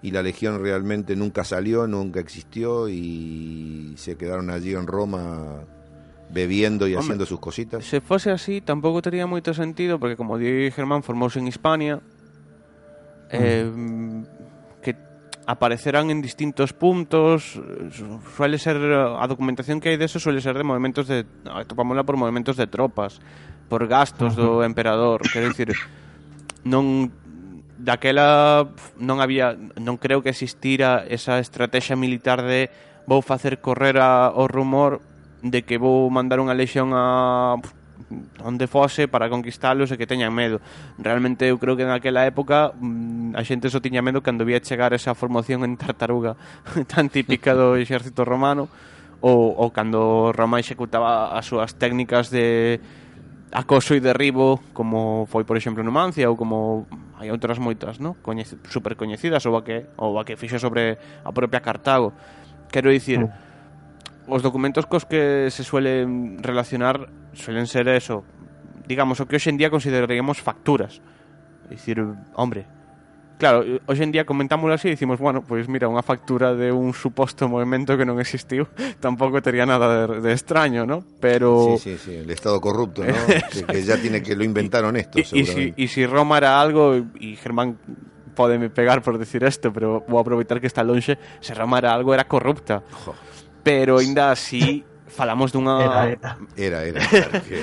y 0.00 0.10
la 0.12 0.22
legión 0.22 0.62
realmente 0.62 1.14
nunca 1.14 1.44
salió, 1.44 1.86
nunca 1.86 2.20
existió 2.20 2.88
y 2.88 3.92
se 3.98 4.16
quedaron 4.16 4.48
allí 4.48 4.72
en 4.74 4.86
Roma 4.86 5.60
bebiendo 6.30 6.86
y 6.88 6.94
Hombre, 6.94 7.04
haciendo 7.04 7.26
sus 7.26 7.40
cositas. 7.40 7.84
Se 7.84 8.00
fose 8.00 8.30
así, 8.30 8.60
tampouco 8.60 9.02
tería 9.02 9.26
moito 9.26 9.54
sentido, 9.54 9.98
porque 9.98 10.16
como 10.16 10.38
di 10.38 10.70
Germán, 10.70 11.02
formouse 11.02 11.38
en 11.38 11.46
Hispania, 11.46 12.00
eh, 13.30 13.70
que 14.82 14.96
aparecerán 15.46 16.10
en 16.10 16.22
distintos 16.22 16.72
puntos, 16.72 17.60
suele 18.36 18.58
ser, 18.58 18.76
a 18.80 19.26
documentación 19.28 19.80
que 19.80 19.92
hai 19.92 19.98
de 20.00 20.08
eso 20.08 20.18
suele 20.18 20.40
ser 20.40 20.56
de 20.56 20.64
movimentos 20.64 21.06
de, 21.06 21.28
topámola 21.68 22.02
por 22.02 22.16
movimentos 22.16 22.56
de 22.56 22.66
tropas, 22.66 23.20
por 23.68 23.86
gastos 23.86 24.36
do 24.36 24.64
emperador, 24.64 25.22
quero 25.28 25.48
dicir, 25.48 25.72
non 26.64 27.12
daquela 27.84 28.70
non 28.96 29.20
había 29.20 29.58
non 29.76 30.00
creo 30.00 30.24
que 30.24 30.32
existira 30.32 31.04
esa 31.04 31.36
estrategia 31.36 31.98
militar 31.98 32.40
de 32.40 32.72
vou 33.04 33.20
facer 33.20 33.60
correr 33.60 34.00
a, 34.00 34.32
o 34.32 34.48
rumor 34.48 35.04
de 35.44 35.62
que 35.62 35.76
vou 35.76 36.08
mandar 36.08 36.40
unha 36.40 36.56
lexión 36.56 36.96
a 36.96 37.60
onde 38.42 38.66
fose 38.66 39.06
para 39.06 39.30
conquistalos 39.30 39.92
e 39.92 40.00
que 40.00 40.08
teñan 40.08 40.34
medo. 40.34 40.58
Realmente 40.98 41.46
eu 41.46 41.60
creo 41.60 41.76
que 41.76 41.86
naquela 41.86 42.26
época 42.26 42.72
mm, 42.74 43.36
a 43.36 43.42
xente 43.44 43.70
só 43.70 43.78
tiña 43.78 44.02
medo 44.02 44.24
cando 44.24 44.48
vía 44.48 44.58
chegar 44.64 44.96
esa 44.96 45.14
formación 45.14 45.62
en 45.62 45.76
tartaruga 45.76 46.34
tan 46.90 47.12
típica 47.12 47.52
do 47.54 47.76
exército 47.76 48.24
romano 48.24 48.66
ou, 49.20 49.54
ou 49.56 49.68
cando 49.70 50.32
Roma 50.32 50.58
executaba 50.58 51.32
as 51.36 51.46
súas 51.46 51.76
técnicas 51.76 52.28
de 52.32 52.80
acoso 53.54 53.94
e 53.94 54.02
derribo 54.02 54.58
como 54.74 55.30
foi 55.30 55.46
por 55.46 55.54
exemplo 55.54 55.86
Numancia 55.86 56.26
ou 56.26 56.34
como 56.34 56.88
hai 57.20 57.30
outras 57.30 57.62
moitas, 57.62 58.02
no? 58.02 58.18
Coñece, 58.20 58.58
super 58.66 58.98
coñecidas 58.98 59.46
ou 59.46 59.54
a 59.54 59.62
que 59.62 59.86
ou 59.96 60.18
a 60.18 60.26
que 60.26 60.34
fixo 60.34 60.58
sobre 60.58 60.98
a 61.22 61.30
propia 61.30 61.62
Cartago. 61.62 62.12
Quero 62.68 62.90
dicir, 62.90 63.22
os 64.26 64.40
documentos 64.42 64.86
cos 64.86 65.04
que 65.04 65.50
se 65.50 65.64
suelen 65.64 66.40
relacionar 66.42 67.08
suelen 67.32 67.66
ser 67.66 67.88
eso, 67.88 68.24
digamos, 68.86 69.20
o 69.20 69.26
que 69.28 69.36
hoxe 69.36 69.50
en 69.50 69.58
día 69.58 69.68
consideraríamos 69.68 70.40
facturas. 70.40 71.00
É 71.68 71.76
dicir, 71.76 72.00
hombre, 72.36 72.68
Claro, 73.34 73.66
hoxe 73.86 74.06
en 74.06 74.12
día 74.14 74.24
comentámoslo 74.24 74.78
así 74.78 74.86
e 74.86 74.94
dicimos, 74.94 75.18
bueno, 75.18 75.42
pois 75.42 75.66
mira, 75.66 75.90
unha 75.90 76.06
factura 76.06 76.54
de 76.54 76.70
un 76.70 76.94
suposto 76.94 77.50
movimento 77.50 77.98
que 77.98 78.06
non 78.06 78.22
existiu 78.22 78.70
tampouco 79.04 79.42
tería 79.42 79.66
nada 79.66 80.06
de, 80.06 80.22
de 80.22 80.30
extraño, 80.30 80.86
¿no? 80.86 81.02
Pero... 81.18 81.74
Sí, 81.76 81.98
sí, 81.98 81.98
sí, 81.98 82.12
el 82.22 82.30
Estado 82.30 82.62
corrupto, 82.62 83.02
¿no? 83.02 83.10
que, 83.50 83.66
que, 83.66 83.80
ya 83.82 83.98
tiene 83.98 84.22
que 84.22 84.38
lo 84.38 84.46
inventaron 84.46 84.94
esto, 84.94 85.18
y, 85.18 85.26
y, 85.34 85.44
si, 85.44 85.74
y 85.74 85.86
si 85.90 86.06
Roma 86.06 86.38
era 86.38 86.62
algo, 86.62 86.94
y 87.18 87.34
Germán 87.34 87.74
pode 88.38 88.58
me 88.58 88.70
pegar 88.70 89.02
por 89.02 89.18
decir 89.18 89.42
isto, 89.42 89.74
pero 89.74 90.06
vou 90.06 90.22
aproveitar 90.22 90.62
que 90.62 90.70
está 90.70 90.86
longe, 90.86 91.18
se 91.42 91.54
Roma 91.58 91.82
era 91.82 91.90
algo, 91.90 92.14
era 92.14 92.30
corrupta. 92.30 92.86
Jo. 93.02 93.18
pero 93.64 93.98
ainda 93.98 94.30
así 94.30 94.84
falamos 95.08 95.50
dunha 95.50 95.80
era 95.88 96.38
era, 96.54 96.78
era 96.84 97.00
claro 97.10 97.40
que... 97.42 97.58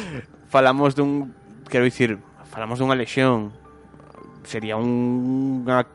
falamos 0.50 0.98
dun 0.98 1.32
quero 1.70 1.86
dicir 1.86 2.20
falamos 2.52 2.84
dunha 2.84 3.00
lesión. 3.00 3.56
Sería 4.44 4.76
unha, 4.76 5.88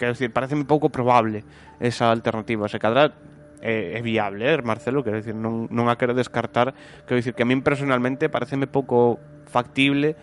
quero 0.00 0.16
dicir 0.16 0.32
pareceme 0.32 0.64
pouco 0.64 0.88
probable 0.88 1.44
esa 1.78 2.08
alternativa. 2.08 2.66
Se 2.72 2.80
cadra 2.80 3.12
é, 3.60 3.98
é 3.98 4.00
viable, 4.00 4.48
eh, 4.48 4.58
Marcelo, 4.64 5.04
quero 5.04 5.20
dicir, 5.20 5.36
non, 5.36 5.68
non 5.68 5.92
a 5.92 5.94
quero 6.00 6.16
descartar, 6.16 6.72
quero 7.04 7.20
dicir 7.20 7.36
que 7.36 7.44
a 7.44 7.48
min 7.48 7.60
personalmente 7.60 8.32
pareceme 8.32 8.66
pouco 8.66 9.20
factible 9.46 10.16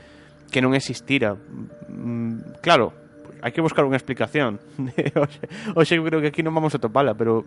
que 0.49 0.59
non 0.59 0.73
existira. 0.73 1.37
Mm, 1.87 2.59
claro, 2.65 2.91
hai 3.45 3.53
que 3.53 3.61
buscar 3.61 3.85
unha 3.85 3.95
explicación. 3.95 4.57
hoxe, 5.21 5.45
hoxe 5.77 5.93
creo 6.01 6.19
que 6.19 6.33
aquí 6.33 6.41
non 6.41 6.57
vamos 6.57 6.73
a 6.73 6.81
topala, 6.81 7.13
pero 7.13 7.45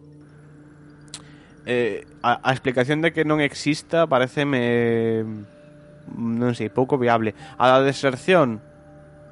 eh, 1.67 2.07
a, 2.23 2.41
a 2.43 2.51
explicación 2.53 3.03
de 3.03 3.13
que 3.13 3.25
non 3.25 3.39
exista 3.39 4.07
pareceme 4.11 5.23
mm, 5.23 6.35
non 6.39 6.53
sei, 6.59 6.69
pouco 6.69 6.99
viable. 6.99 7.35
A 7.59 7.71
da 7.71 7.79
deserción 7.85 8.63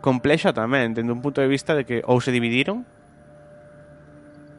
complexa 0.01 0.55
tamén, 0.57 0.97
dende 0.97 1.13
un 1.13 1.21
punto 1.21 1.43
de 1.43 1.51
vista 1.51 1.77
de 1.77 1.85
que 1.85 2.01
ou 2.07 2.23
se 2.23 2.33
dividiron 2.33 2.89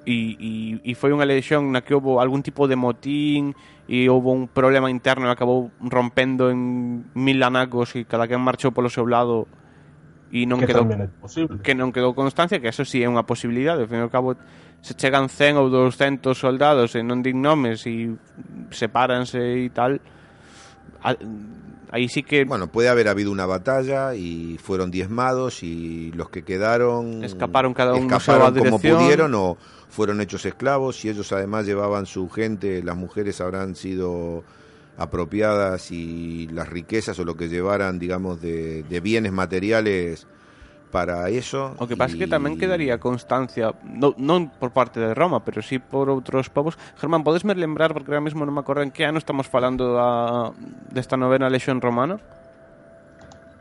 e, 0.05 0.37
e, 0.37 0.51
e 0.81 0.91
foi 0.97 1.13
unha 1.13 1.25
elección 1.25 1.69
na 1.69 1.85
que 1.85 1.93
houve 1.93 2.17
algún 2.17 2.41
tipo 2.41 2.65
de 2.65 2.77
motín 2.77 3.53
e 3.85 4.09
houve 4.09 4.33
un 4.33 4.49
problema 4.49 4.89
interno 4.89 5.29
e 5.29 5.31
acabou 5.33 5.69
rompendo 5.81 6.49
en 6.49 7.05
mil 7.13 7.39
anacos 7.41 7.93
e 7.93 8.05
cada 8.05 8.25
quen 8.25 8.41
marchou 8.41 8.73
polo 8.73 8.89
seu 8.89 9.05
lado 9.05 9.45
e 10.31 10.47
non 10.47 10.63
que 10.63 10.71
quedou 10.71 10.87
que 11.61 11.73
non 11.75 11.91
quedou 11.91 12.15
constancia, 12.15 12.57
que 12.63 12.71
eso 12.71 12.87
sí 12.87 13.03
é 13.03 13.07
unha 13.09 13.27
posibilidade, 13.27 13.83
ao 13.83 13.89
fin 13.89 14.01
e 14.01 14.05
ao 14.05 14.13
cabo 14.13 14.39
se 14.81 14.93
chegan 14.95 15.29
100 15.29 15.57
ou 15.57 15.69
200 15.69 16.33
soldados 16.37 16.95
e 16.97 17.01
non 17.05 17.21
din 17.21 17.37
nomes 17.41 17.85
e 17.85 18.09
sepáranse 18.73 19.37
e 19.37 19.69
tal 19.69 20.01
a- 21.03 21.17
aí 21.91 22.07
sí 22.09 22.23
que 22.23 22.45
Bueno, 22.45 22.67
puede 22.67 22.89
haber 22.89 23.07
habido 23.07 23.31
una 23.31 23.45
batalla 23.45 24.15
y 24.15 24.57
fueron 24.57 24.89
diezmados 24.91 25.61
y 25.63 26.11
los 26.13 26.29
que 26.29 26.43
quedaron 26.43 27.23
Escaparon 27.23 27.73
cada 27.73 27.93
uno 27.93 28.07
escaparon 28.17 28.47
a 28.47 28.57
como 28.57 28.77
dirección. 28.79 28.97
pudieron 28.97 29.35
o 29.35 29.57
fueron 29.89 30.21
hechos 30.21 30.45
esclavos 30.45 31.03
y 31.05 31.09
ellos 31.09 31.31
además 31.31 31.65
llevaban 31.65 32.05
su 32.05 32.29
gente, 32.29 32.81
las 32.81 32.95
mujeres 32.95 33.41
habrán 33.41 33.75
sido 33.75 34.43
apropiadas 34.97 35.91
y 35.91 36.47
las 36.47 36.69
riquezas 36.69 37.17
o 37.19 37.25
lo 37.25 37.35
que 37.35 37.49
llevaran, 37.49 37.99
digamos, 37.99 38.41
de, 38.41 38.83
de 38.83 38.99
bienes 38.99 39.31
materiales 39.33 40.27
para 40.91 41.31
eso. 41.31 41.73
O 41.79 41.87
que 41.87 41.95
pasa 41.95 42.13
é 42.15 42.19
que 42.19 42.27
y- 42.27 42.33
tamén 42.35 42.59
quedaría 42.59 42.99
constancia 42.99 43.71
no, 43.87 44.11
non 44.19 44.51
por 44.51 44.75
parte 44.75 44.99
de 44.99 45.15
Roma, 45.15 45.41
pero 45.47 45.63
sí 45.63 45.79
por 45.79 46.11
outros 46.11 46.51
povos. 46.51 46.75
Germán, 46.99 47.23
podesme 47.23 47.55
lembrar, 47.55 47.95
porque 47.95 48.11
ahora 48.11 48.21
mesmo 48.27 48.43
non 48.43 48.51
me 48.53 48.61
acordo 48.61 48.83
en 48.83 48.91
que 48.91 49.07
ano 49.07 49.17
estamos 49.17 49.47
falando 49.47 49.95
da, 49.95 50.51
desta 50.91 51.15
novena 51.15 51.47
lexión 51.47 51.79
romana? 51.79 52.19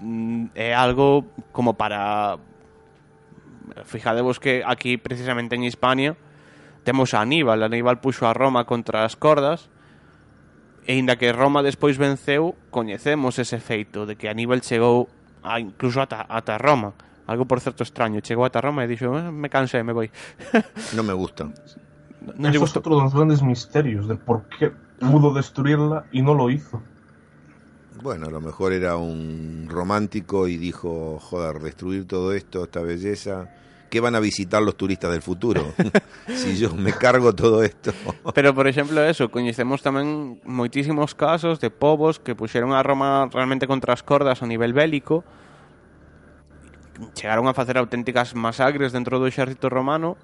Mm, 0.00 0.54
é 0.54 0.70
algo 0.70 1.26
como 1.50 1.74
para 1.74 2.38
fijadevos 3.84 4.38
que 4.38 4.62
aquí 4.64 4.96
precisamente 4.96 5.58
en 5.58 5.64
Hispania 5.64 6.16
temos 6.84 7.12
a 7.14 7.20
Aníbal, 7.20 7.66
Aníbal 7.66 7.98
puxo 7.98 8.30
a 8.30 8.32
Roma 8.32 8.64
contra 8.64 9.02
as 9.02 9.18
cordas 9.18 9.68
e 10.86 10.94
inda 10.94 11.18
que 11.18 11.34
Roma 11.34 11.66
despois 11.66 11.98
venceu 11.98 12.54
coñecemos 12.70 13.36
ese 13.42 13.58
feito 13.58 14.06
de 14.06 14.14
que 14.14 14.30
Aníbal 14.30 14.62
chegou 14.62 15.10
a, 15.42 15.58
incluso 15.58 16.00
ata, 16.00 16.24
ata 16.30 16.56
Roma 16.56 16.94
algo 17.26 17.44
por 17.44 17.58
certo 17.58 17.82
extraño, 17.82 18.22
chegou 18.22 18.46
ata 18.46 18.62
Roma 18.62 18.86
e 18.86 18.88
dixo 18.88 19.10
"Eh, 19.18 19.34
me 19.34 19.50
cansé, 19.50 19.82
me 19.82 19.92
voy 19.92 20.08
No 20.96 21.02
me 21.02 21.12
gusta. 21.12 21.50
non 22.38 22.50
lle 22.50 22.58
Eso 22.58 22.66
es 22.66 22.74
de 22.74 22.90
los 22.90 23.14
grandes 23.14 23.42
misterios 23.42 24.06
de 24.06 24.14
por 24.14 24.46
qué 24.50 24.70
pudo 24.98 25.34
destruirla 25.34 26.06
y 26.10 26.22
no 26.22 26.34
lo 26.34 26.50
hizo. 26.50 26.82
Bueno, 28.02 28.26
a 28.26 28.30
lo 28.30 28.40
mejor 28.40 28.72
era 28.72 28.96
un 28.96 29.66
romántico 29.70 30.48
y 30.48 30.56
dijo, 30.56 31.18
joder, 31.18 31.60
destruir 31.60 32.06
todo 32.06 32.32
esto, 32.32 32.64
esta 32.64 32.82
belleza, 32.82 33.48
¿qué 33.90 34.00
van 34.00 34.14
a 34.14 34.20
visitar 34.20 34.62
los 34.62 34.76
turistas 34.76 35.10
del 35.10 35.22
futuro? 35.22 35.72
si 36.28 36.56
yo 36.56 36.74
me 36.74 36.92
cargo 36.92 37.34
todo 37.34 37.62
esto. 37.62 37.92
Pero, 38.34 38.54
por 38.54 38.66
exemplo, 38.66 39.02
eso, 39.02 39.30
coñecemos 39.30 39.82
tamén 39.82 40.38
moitísimos 40.44 41.14
casos 41.14 41.58
de 41.58 41.70
povos 41.70 42.18
que 42.18 42.34
puxeron 42.34 42.74
a 42.74 42.82
Roma 42.82 43.28
realmente 43.32 43.66
contra 43.66 43.94
as 43.94 44.02
cordas 44.02 44.42
a 44.42 44.46
nivel 44.46 44.72
bélico 44.72 45.24
chegaron 47.12 47.48
a 47.48 47.54
facer 47.54 47.76
auténticas 47.76 48.32
masacres 48.32 48.92
dentro 48.92 49.20
do 49.20 49.28
exército 49.28 49.68
romano 49.68 50.16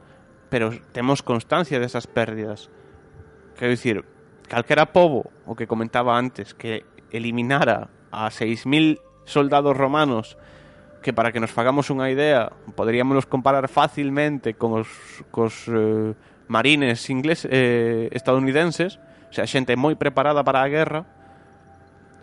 pero 0.49 0.73
temos 0.93 1.21
constancia 1.21 1.81
desas 1.81 2.09
pérdidas 2.09 2.73
quero 3.57 3.71
dicir, 3.71 4.05
calquera 4.49 4.93
povo 4.93 5.31
o 5.45 5.55
que 5.55 5.69
comentaba 5.69 6.17
antes 6.17 6.55
que 6.57 6.85
eliminara 7.13 7.93
a 8.11 8.29
6.000 8.29 9.01
soldados 9.25 9.77
romanos 9.77 10.37
que 11.03 11.13
para 11.13 11.33
que 11.35 11.43
nos 11.43 11.51
fagamos 11.51 11.91
unha 11.91 12.09
idea, 12.09 12.49
poderíamos 12.79 13.27
comparar 13.27 13.67
facilmente 13.67 14.55
con 14.55 14.79
os, 14.79 14.89
cos 15.35 15.67
eh, 15.69 16.15
marines 16.49 17.11
ingleses 17.11 17.51
eh, 17.51 18.09
estadounidenses, 18.15 18.97
o 19.29 19.35
sea, 19.35 19.45
xente 19.45 19.75
moi 19.75 19.99
preparada 19.99 20.41
para 20.47 20.63
a 20.63 20.71
guerra, 20.71 21.03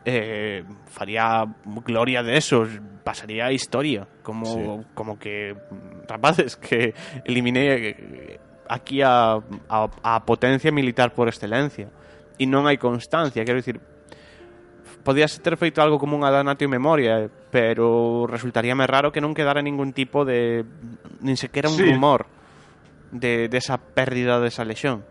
eh, 0.06 0.64
faría 0.88 1.46
gloria 1.86 2.24
de 2.24 2.38
eso, 2.38 2.66
pasaría 3.04 3.46
a 3.46 3.54
historia, 3.54 4.08
como, 4.24 4.46
sí. 4.46 4.62
como 4.96 5.20
que 5.20 5.56
rapaces 6.08 6.56
que 6.56 6.94
eliminé 7.26 7.66
eh, 7.68 8.40
aquí 8.70 9.02
a, 9.02 9.42
a, 9.68 9.80
a 10.04 10.26
potencia 10.26 10.72
militar 10.72 11.12
por 11.14 11.28
excelencia. 11.28 11.90
E 12.40 12.48
non 12.48 12.64
hai 12.64 12.80
constancia, 12.80 13.44
quero 13.44 13.60
dicir, 13.60 13.84
podíase 15.04 15.40
ter 15.40 15.56
feito 15.58 15.80
algo 15.82 15.98
como 15.98 16.16
unha 16.20 16.30
danatio 16.32 16.68
memoria 16.68 17.28
pero 17.50 18.28
resultaríame 18.28 18.86
raro 18.86 19.10
que 19.16 19.24
non 19.24 19.34
quedara 19.34 19.64
ningún 19.64 19.96
tipo 19.96 20.24
de 20.28 20.64
nin 21.24 21.36
sequera 21.40 21.72
un 21.72 21.78
Sí. 21.80 21.88
rumor 21.88 22.28
de, 23.12 23.48
de 23.50 23.58
esa 23.58 23.80
pérdida 23.80 24.38
de 24.40 24.48
esa 24.52 24.64
lesión 24.68 25.02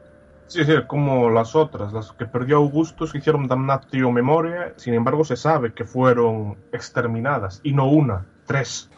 Sí, 0.48 0.64
sí, 0.64 0.72
como 0.88 1.28
las 1.28 1.52
otras, 1.52 1.92
las 1.92 2.12
que 2.16 2.24
perdió 2.24 2.56
Augustus 2.56 3.12
que 3.12 3.18
hicieron 3.20 3.44
damnatio 3.48 4.08
memoria, 4.08 4.72
sin 4.80 4.94
embargo 4.96 5.20
se 5.20 5.36
sabe 5.36 5.74
que 5.76 5.84
fueron 5.84 6.56
exterminadas, 6.72 7.60
y 7.62 7.76
no 7.76 7.84
una, 7.92 8.24
tres. 8.48 8.88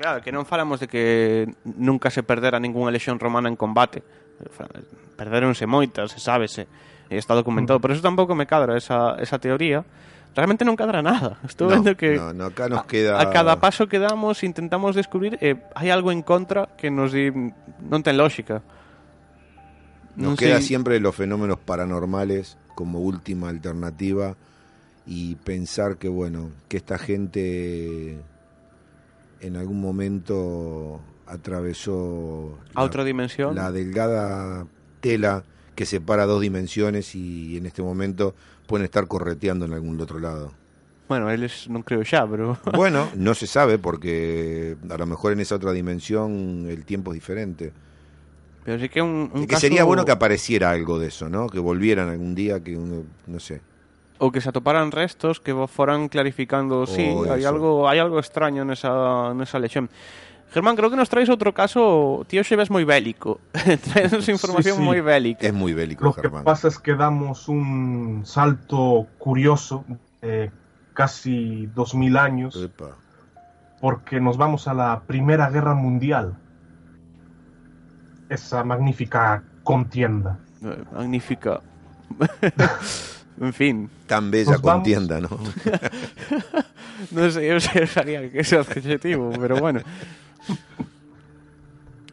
Claro, 0.00 0.22
que 0.24 0.32
non 0.32 0.48
falamos 0.48 0.80
de 0.80 0.88
que 0.88 1.52
nunca 1.68 2.08
se 2.08 2.24
perdera 2.24 2.56
ningunha 2.56 2.88
lexión 2.88 3.20
romana 3.20 3.52
en 3.52 3.60
combate. 3.60 4.00
Perderonse 5.20 5.66
moitas, 5.68 6.14
se 6.14 6.20
sábese, 6.22 6.64
e 7.08 7.16
está 7.16 7.32
documentado. 7.34 7.80
Por 7.80 7.90
eso 7.92 8.00
tampouco 8.04 8.34
me 8.36 8.46
cadra 8.46 8.76
esa, 8.76 9.16
esa 9.20 9.38
teoría. 9.40 9.84
realmente 10.38 10.62
non 10.62 10.78
cadra 10.78 11.02
nada. 11.02 11.40
Estou 11.48 11.66
No, 11.66 11.80
vendo 11.82 11.96
que 11.98 12.14
no, 12.14 12.30
no, 12.30 12.52
acá 12.54 12.68
nos 12.70 12.84
a- 12.84 12.86
queda... 12.86 13.18
a 13.18 13.26
cada 13.34 13.58
paso 13.58 13.88
que 13.90 13.98
damos 13.98 14.46
intentamos 14.46 14.94
descubrir 14.94 15.34
eh, 15.42 15.58
hai 15.74 15.90
algo 15.90 16.14
en 16.14 16.22
contra 16.22 16.70
que 16.78 16.92
nos 16.94 17.10
di, 17.10 17.32
non 17.82 18.04
ten 18.06 18.14
lógica. 18.14 18.62
Nos 20.14 20.38
queda 20.38 20.60
siempre 20.62 20.98
los 21.02 21.14
fenómenos 21.14 21.58
paranormales 21.58 22.54
como 22.74 23.00
última 23.02 23.48
alternativa 23.48 24.34
y 25.06 25.34
pensar 25.42 25.96
que, 25.96 26.06
bueno, 26.10 26.50
que 26.68 26.76
esta 26.76 26.98
gente 26.98 28.18
en 29.40 29.56
algún 29.56 29.80
momento 29.80 31.00
atravesó 31.26 32.58
a 32.74 32.82
outra 32.82 33.02
dimensión. 33.02 33.54
la 33.54 33.70
delgada 33.72 34.66
tela 35.00 35.42
que 35.78 35.86
separa 35.86 36.26
dos 36.26 36.42
dimensiones 36.42 37.14
y 37.14 37.54
en 37.56 37.66
este 37.70 37.86
momento 37.86 38.34
pueden 38.66 38.82
estar 38.82 39.06
correteando 39.06 39.62
en 39.64 39.72
algún 39.78 39.94
otro 40.02 40.18
lado. 40.18 40.50
Bueno, 41.06 41.30
eles 41.30 41.70
non 41.70 41.86
creo 41.86 42.02
xa, 42.02 42.26
pero 42.26 42.58
Bueno, 42.74 43.06
no 43.14 43.32
se 43.38 43.46
sabe 43.46 43.78
porque 43.78 44.74
a 44.90 44.98
lo 44.98 45.06
mejor 45.06 45.32
en 45.32 45.40
esa 45.40 45.54
otra 45.54 45.70
dimensión 45.70 46.66
el 46.66 46.82
tiempo 46.84 47.14
es 47.14 47.22
diferente. 47.22 47.70
pero 48.66 48.76
sí 48.82 48.90
que 48.90 49.00
un, 49.00 49.30
un 49.32 49.46
que 49.48 49.54
caso 49.56 49.62
sería 49.64 49.84
bueno 49.86 50.04
que 50.04 50.12
apareciera 50.12 50.68
algo 50.74 50.98
de 50.98 51.08
eso, 51.08 51.30
¿no? 51.30 51.48
Que 51.48 51.56
volvieran 51.62 52.10
algún 52.10 52.34
día, 52.34 52.60
que 52.60 52.76
uno, 52.76 53.06
no 53.30 53.38
sé. 53.40 53.62
ou 54.18 54.34
que 54.34 54.42
se 54.42 54.50
atoparan 54.50 54.90
restos 54.90 55.38
que 55.38 55.54
foran 55.70 56.10
clarificando, 56.10 56.90
sí, 56.90 57.06
Oh, 57.06 57.22
eso. 57.22 57.38
algo 57.48 57.70
hai 57.86 58.02
algo 58.02 58.18
extraño 58.18 58.66
nesa 58.66 59.30
nesa 59.32 59.62
lexión. 59.62 59.86
Germán, 60.52 60.76
creo 60.76 60.88
que 60.88 60.96
nos 60.96 61.08
traes 61.12 61.28
outro 61.28 61.52
caso, 61.52 62.24
tío 62.26 62.40
Xeves 62.42 62.70
moi 62.72 62.84
bélico. 62.88 63.36
traes 63.92 64.12
información 64.28 64.76
Sí, 64.76 64.82
sí. 64.82 64.86
moi 64.86 65.00
bélica. 65.04 65.44
Es 65.44 65.52
muy 65.52 65.72
bélico, 65.76 66.04
Lo 66.08 66.14
que 66.16 66.22
Germán. 66.24 66.44
pasa 66.44 66.68
es 66.68 66.78
que 66.80 66.96
damos 66.96 67.48
un 67.48 68.22
salto 68.24 69.06
curioso 69.20 69.84
de 70.22 70.50
casi 70.96 71.66
2000 71.76 72.16
años 72.16 72.56
Epa. 72.56 72.96
porque 73.80 74.20
nos 74.24 74.36
vamos 74.36 74.66
a 74.66 74.74
la 74.74 75.00
Primera 75.06 75.50
Guerra 75.50 75.74
Mundial. 75.76 76.34
Esa 78.28 78.64
magnífica 78.64 79.42
contienda. 79.62 80.38
Eh, 80.64 80.84
Magnífica. 80.92 81.60
en 83.40 83.52
fin, 83.52 83.88
Tan 84.06 84.30
bella 84.30 84.52
Nos 84.52 84.62
vamos. 84.62 84.74
contienda, 84.82 85.20
¿no? 85.20 85.28
eu 87.14 87.30
sei, 87.60 87.86
sabía 87.86 88.26
que 88.28 88.40
ese 88.40 88.58
adjetivo, 88.58 89.30
pero 89.38 89.56
bueno. 89.60 89.80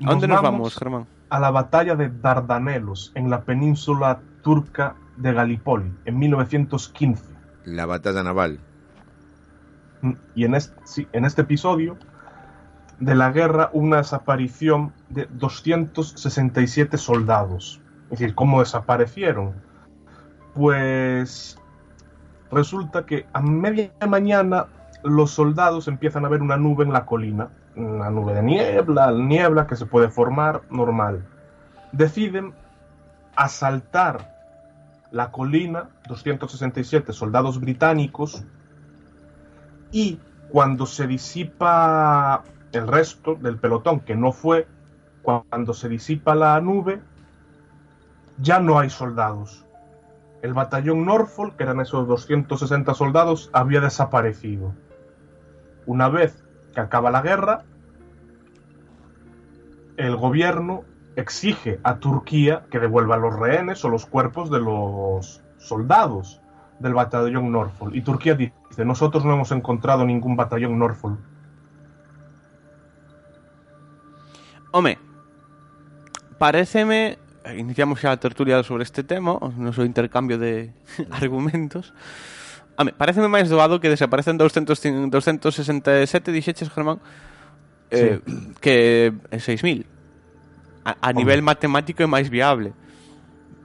A 0.06 0.12
onde 0.12 0.28
nos 0.28 0.42
vamos, 0.42 0.76
Germán? 0.76 1.08
a 1.30 1.40
la 1.40 1.52
batalla 1.52 1.96
de 1.96 2.10
Dardanelos 2.10 3.12
en 3.16 3.30
la 3.30 3.44
península 3.44 4.22
turca 4.42 4.96
de 5.18 5.34
Galipoli 5.34 5.94
en 6.06 6.20
1915. 6.20 7.24
La 7.66 7.86
batalla 7.86 8.24
naval. 8.24 8.60
Y 10.36 10.46
en 10.46 10.56
este, 10.56 10.80
sí, 10.86 11.08
en 11.14 11.26
este 11.26 11.42
episodio 11.42 11.98
de 13.00 13.16
la 13.16 13.32
guerra 13.32 13.70
hubo 13.74 13.84
una 13.84 13.98
desaparición 13.98 14.94
de 15.10 15.28
267 15.32 16.98
soldados. 16.98 17.82
Es 18.06 18.20
decir, 18.20 18.36
¿cómo 18.36 18.60
desaparecieron? 18.60 19.56
Pues 20.54 21.58
resulta 22.52 23.06
que 23.06 23.26
a 23.34 23.42
media 23.42 23.92
mañana 24.08 24.68
los 25.04 25.32
soldados 25.32 25.88
empiezan 25.88 26.24
a 26.24 26.30
ver 26.30 26.42
una 26.42 26.56
nube 26.56 26.84
en 26.84 26.94
la 26.94 27.06
colina, 27.06 27.50
una 27.76 28.10
nube 28.10 28.34
de 28.34 28.44
niebla, 28.44 29.12
niebla 29.12 29.68
que 29.68 29.76
se 29.76 29.86
puede 29.86 30.10
formar 30.10 30.62
normal. 30.70 31.26
Deciden 31.92 32.54
asaltar 33.36 34.36
la 35.12 35.32
colina, 35.32 35.90
267 36.08 37.14
soldados 37.14 37.60
británicos, 37.60 38.44
y 39.92 40.20
cuando 40.50 40.86
se 40.86 41.08
disipa 41.08 42.44
el 42.72 42.88
resto 42.88 43.36
del 43.36 43.58
pelotón, 43.58 44.02
que 44.02 44.16
no 44.16 44.32
fue, 44.32 44.68
cuando 45.22 45.74
se 45.74 45.90
disipa 45.90 46.36
la 46.36 46.60
nube, 46.62 47.02
ya 48.38 48.60
no 48.60 48.80
hay 48.80 48.90
soldados. 48.90 49.66
El 50.42 50.54
batallón 50.54 51.06
Norfolk, 51.06 51.56
que 51.56 51.64
eran 51.64 51.80
esos 51.80 52.08
260 52.08 52.94
soldados, 52.94 53.50
había 53.54 53.82
desaparecido. 53.82 54.74
Una 55.86 56.10
vez 56.10 56.45
que 56.76 56.82
acaba 56.82 57.10
la 57.10 57.22
guerra, 57.24 57.64
el 59.98 60.16
gobierno 60.16 60.84
exige 61.16 61.80
a 61.84 61.96
Turquía 61.98 62.66
que 62.70 62.80
devuelva 62.80 63.18
los 63.18 63.34
rehenes 63.40 63.84
o 63.86 63.90
los 63.90 64.06
cuerpos 64.06 64.52
de 64.52 64.60
los 64.60 65.42
soldados 65.58 66.42
del 66.80 66.94
batallón 66.94 67.52
Norfolk. 67.52 67.96
Y 67.96 68.02
Turquía 68.02 68.36
dice, 68.36 68.86
nosotros 68.86 69.26
no 69.26 69.34
hemos 69.34 69.52
encontrado 69.52 70.06
ningún 70.06 70.36
batallón 70.36 70.78
Norfolk. 70.78 71.18
Home, 74.72 75.00
pareceme 76.38 77.18
iniciamos 77.54 78.02
xa 78.02 78.12
a 78.12 78.18
tertulia 78.18 78.64
sobre 78.64 78.84
este 78.84 79.04
tema, 79.04 79.38
o 79.38 79.54
noso 79.54 79.86
intercambio 79.86 80.42
de 80.42 80.74
argumentos. 81.12 81.94
Home, 82.76 82.92
pareceme 82.92 83.32
máis 83.32 83.48
doado 83.48 83.80
que 83.80 83.88
desaparecen 83.88 84.36
200, 84.36 85.10
267 85.10 86.32
dixeches, 86.32 86.68
Germán, 86.68 87.00
eh, 87.92 88.20
sí. 88.20 88.54
que 88.60 89.14
6.000. 89.32 89.86
A, 90.84 90.96
a 91.00 91.10
nivel 91.16 91.42
matemático 91.42 92.04
é 92.04 92.08
máis 92.08 92.28
viable. 92.28 92.76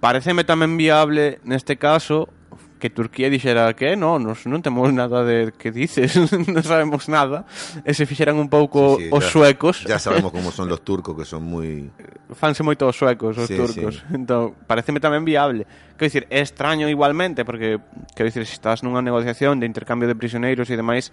Pareceme 0.01 0.47
tamén 0.47 0.79
viable 0.79 1.43
neste 1.45 1.77
caso 1.77 2.31
que 2.81 2.91
Turquía 2.91 3.29
dixera 3.29 3.71
que 3.77 3.95
no, 3.95 4.19
nos 4.19 4.49
non 4.49 4.65
temos 4.65 4.89
nada 4.91 5.23
de 5.23 5.53
que 5.53 5.69
dices, 5.71 6.17
non 6.51 6.65
sabemos 6.65 7.07
nada, 7.07 7.45
e 7.85 7.93
se 7.93 8.09
fixeran 8.09 8.41
un 8.41 8.49
pouco 8.49 8.97
sí, 8.97 9.07
sí, 9.07 9.15
os 9.15 9.23
ya, 9.23 9.31
suecos. 9.31 9.77
Ya 9.85 10.01
sabemos 10.01 10.33
como 10.33 10.51
son 10.51 10.67
los 10.67 10.81
turcos, 10.89 11.15
que 11.15 11.29
son 11.29 11.45
muy... 11.45 11.93
Fanse 12.33 12.65
moito 12.65 12.89
os 12.89 12.97
suecos, 12.97 13.37
os 13.37 13.47
sí, 13.47 13.55
turcos. 13.55 14.03
Sí. 14.03 14.17
Entón, 14.17 14.57
pareceme 14.65 14.99
tamén 14.99 15.23
viable. 15.23 15.69
Quero 15.95 16.09
dicir, 16.09 16.25
é 16.33 16.41
extraño 16.41 16.89
igualmente, 16.89 17.45
porque, 17.45 17.79
quero 18.17 18.27
dicir, 18.33 18.49
se 18.49 18.57
estás 18.57 18.81
nunha 18.81 19.05
negociación 19.05 19.61
de 19.61 19.69
intercambio 19.69 20.09
de 20.09 20.17
prisioneiros 20.17 20.73
e 20.73 20.75
demais, 20.75 21.13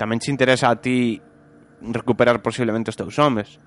tamén 0.00 0.18
te 0.18 0.32
interesa 0.32 0.72
a 0.72 0.80
ti 0.80 1.20
recuperar 1.84 2.40
posiblemente 2.40 2.88
os 2.88 2.96
teus 2.96 3.14
homes. 3.20 3.60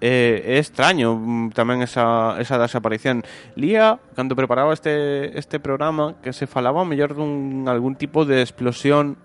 É, 0.00 0.44
é 0.44 0.60
extraño 0.60 1.16
mm, 1.16 1.56
tamén 1.56 1.80
esa, 1.80 2.36
esa 2.36 2.60
desaparición. 2.60 3.24
Lía, 3.56 3.96
cando 4.12 4.36
preparaba 4.36 4.76
este, 4.76 5.32
este 5.38 5.56
programa, 5.56 6.20
que 6.20 6.36
se 6.36 6.44
falaba 6.44 6.84
ao 6.84 6.88
mellor 6.88 7.16
dun 7.16 7.64
algún 7.64 7.96
tipo 7.96 8.28
de 8.28 8.44
explosión 8.44 9.16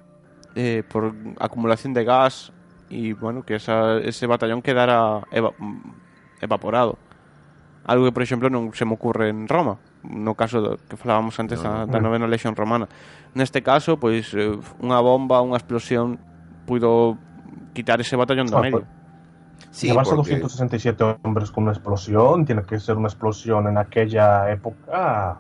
eh, 0.56 0.84
por 0.88 1.12
acumulación 1.44 1.92
de 1.92 2.08
gas 2.08 2.56
e, 2.88 3.12
bueno, 3.16 3.44
que 3.44 3.56
esa, 3.60 4.00
ese 4.00 4.28
batallón 4.28 4.64
quedara 4.64 5.28
eva, 5.32 5.52
mm, 5.60 6.40
evaporado. 6.40 6.96
Algo 7.84 8.06
que, 8.06 8.14
por 8.16 8.24
exemplo, 8.24 8.48
non 8.48 8.72
se 8.72 8.88
me 8.88 8.94
ocurre 8.96 9.28
en 9.28 9.52
Roma, 9.52 9.76
no 10.08 10.40
caso 10.40 10.62
do, 10.62 10.80
que 10.88 10.96
falábamos 10.96 11.36
antes 11.42 11.60
No, 11.60 11.84
da, 11.84 11.90
da 11.90 12.00
novena 12.00 12.32
legión 12.32 12.56
romana. 12.56 12.88
Neste 13.36 13.60
caso, 13.60 14.00
pois, 14.00 14.32
eh, 14.38 14.56
unha 14.80 15.04
bomba, 15.04 15.44
unha 15.44 15.60
explosión 15.60 16.16
puido 16.64 17.20
quitar 17.74 18.00
ese 18.00 18.16
batallón 18.16 18.48
do 18.48 18.56
Ah, 18.56 18.64
medio. 18.64 19.01
Sí, 19.72 19.88
Llevarse 19.88 20.16
porque- 20.16 20.38
267 20.40 21.18
hombres 21.24 21.50
con 21.50 21.64
una 21.64 21.72
explosión, 21.74 22.46
tiene 22.46 22.64
que 22.64 22.80
ser 22.80 22.98
una 22.98 23.08
explosión 23.08 23.68
en 23.68 23.78
aquella 23.78 24.52
época 24.52 25.40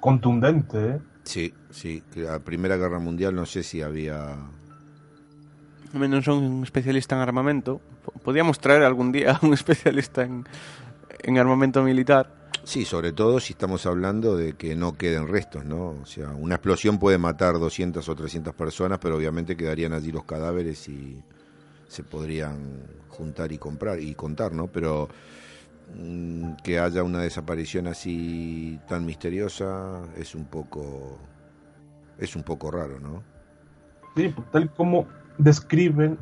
contundente. 0.00 0.78
¿eh? 0.90 0.98
Sí, 1.24 1.52
sí. 1.70 2.02
La 2.16 2.38
Primera 2.38 2.76
Guerra 2.76 2.98
Mundial 2.98 3.34
no 3.34 3.46
sé 3.46 3.62
si 3.62 3.82
había... 3.82 4.36
Non 5.92 6.08
son 6.24 6.40
un 6.40 6.62
especialista 6.64 7.14
en 7.16 7.20
armamento. 7.20 7.76
P- 8.00 8.16
Podíamos 8.24 8.56
traer 8.58 8.80
algún 8.82 9.12
día 9.12 9.36
un 9.44 9.52
especialista 9.58 10.22
en, 10.24 10.46
en 11.20 11.36
armamento 11.36 11.82
militar. 11.84 12.32
Sí, 12.64 12.86
sobre 12.86 13.12
todo 13.12 13.40
si 13.40 13.52
estamos 13.52 13.84
hablando 13.84 14.34
de 14.36 14.54
que 14.54 14.72
no 14.74 14.96
queden 14.96 15.28
restos, 15.28 15.66
¿no? 15.66 15.98
O 16.00 16.06
sea, 16.06 16.28
una 16.30 16.54
explosión 16.54 16.96
puede 16.98 17.18
matar 17.18 17.58
200 17.58 18.08
o 18.08 18.14
300 18.14 18.54
personas, 18.54 19.00
pero 19.02 19.16
obviamente 19.16 19.54
quedarían 19.56 19.92
allí 19.92 20.12
los 20.12 20.24
cadáveres 20.24 20.88
y 20.88 21.20
se 21.92 22.02
podrían 22.02 22.82
juntar 23.08 23.52
y 23.52 23.58
comprar 23.58 24.00
y 24.00 24.14
contar, 24.14 24.52
¿no? 24.52 24.66
Pero 24.68 25.08
mm, 25.94 26.54
que 26.64 26.78
haya 26.78 27.02
una 27.02 27.20
desaparición 27.20 27.86
así 27.86 28.80
tan 28.88 29.04
misteriosa 29.04 30.00
es 30.16 30.34
un 30.34 30.46
poco 30.46 31.18
es 32.18 32.34
un 32.36 32.42
poco 32.42 32.70
raro, 32.70 32.98
¿no? 32.98 33.22
Sí, 34.16 34.34
tal 34.52 34.72
como 34.72 35.06
describen 35.38 36.18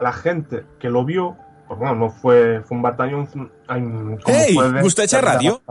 la 0.00 0.12
gente 0.12 0.64
que 0.78 0.90
lo 0.90 1.04
vio, 1.04 1.36
pues 1.68 1.78
bueno, 1.78 1.94
no 1.94 2.10
fue, 2.10 2.62
fue 2.64 2.76
un 2.76 2.82
batallón. 2.82 3.26
como 3.26 3.48
Ey, 4.26 4.54
fue 4.54 4.72
de- 4.72 4.82
¿gusta 4.82 5.04
echar 5.04 5.24
radio? 5.24 5.62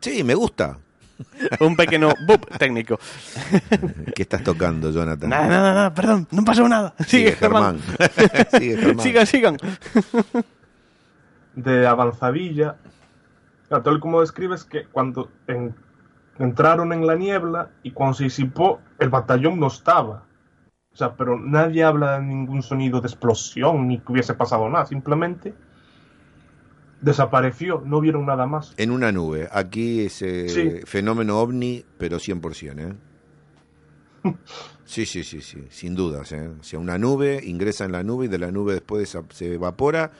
Sí, 0.00 0.24
me 0.24 0.34
gusta. 0.34 0.78
Un 1.60 1.76
pequeno 1.76 2.12
bup 2.26 2.46
técnico. 2.58 2.98
¿Qué 4.14 4.22
estás 4.22 4.42
tocando, 4.42 4.90
Jonathan? 4.90 5.30
Nada, 5.30 5.48
nada, 5.48 5.74
nada, 5.74 5.90
perdón, 5.94 6.26
non 6.32 6.44
pasou 6.44 6.66
nada. 6.68 6.94
Sigue, 7.04 7.32
Sigue, 7.32 7.40
Germán. 7.40 7.78
Sigue, 8.58 8.74
Germán. 8.76 9.02
Sigan, 9.04 9.26
sigan. 9.26 9.54
de 11.54 11.86
Avanzadilla. 11.86 12.76
Claro, 13.68 13.82
tal 13.84 14.00
como 14.00 14.20
describes 14.20 14.64
que 14.64 14.84
cuando 14.88 15.30
en 15.46 15.74
entraron 16.38 16.92
en 16.92 17.06
la 17.06 17.14
niebla 17.14 17.70
y 17.82 17.90
cuando 17.92 18.14
se 18.14 18.24
disipó 18.24 18.80
el 18.98 19.10
batallón 19.10 19.60
no 19.60 19.68
estaba. 19.68 20.24
O 20.92 20.96
sea, 20.96 21.14
pero 21.16 21.38
nadie 21.38 21.84
habla 21.84 22.18
de 22.18 22.26
ningún 22.26 22.62
sonido 22.62 23.00
de 23.00 23.08
explosión 23.08 23.88
ni 23.88 23.98
que 23.98 24.12
hubiese 24.12 24.34
pasado 24.34 24.68
nada, 24.68 24.86
simplemente 24.86 25.54
desapareció, 27.02 27.82
no 27.84 28.00
vieron 28.00 28.24
nada 28.24 28.46
más. 28.46 28.72
En 28.78 28.90
una 28.90 29.12
nube. 29.12 29.48
Aquí 29.52 30.00
ese 30.06 30.48
Sí. 30.48 30.70
fenómeno 30.86 31.38
ovni, 31.38 31.84
pero 31.98 32.18
100%, 32.18 32.78
¿eh? 32.78 32.94
Sí, 34.84 35.04
sí, 35.06 35.24
sí, 35.24 35.40
sí, 35.40 35.66
sin 35.70 35.94
dudas, 35.96 36.30
¿eh? 36.32 36.48
O 36.60 36.62
sea, 36.62 36.78
una 36.78 36.96
nube 36.98 37.40
ingresa 37.44 37.84
en 37.84 37.92
la 37.92 38.02
nube 38.02 38.26
y 38.26 38.28
de 38.28 38.38
la 38.38 38.52
nube 38.52 38.74
después 38.74 39.16
se 39.30 39.54
evapora 39.54 40.12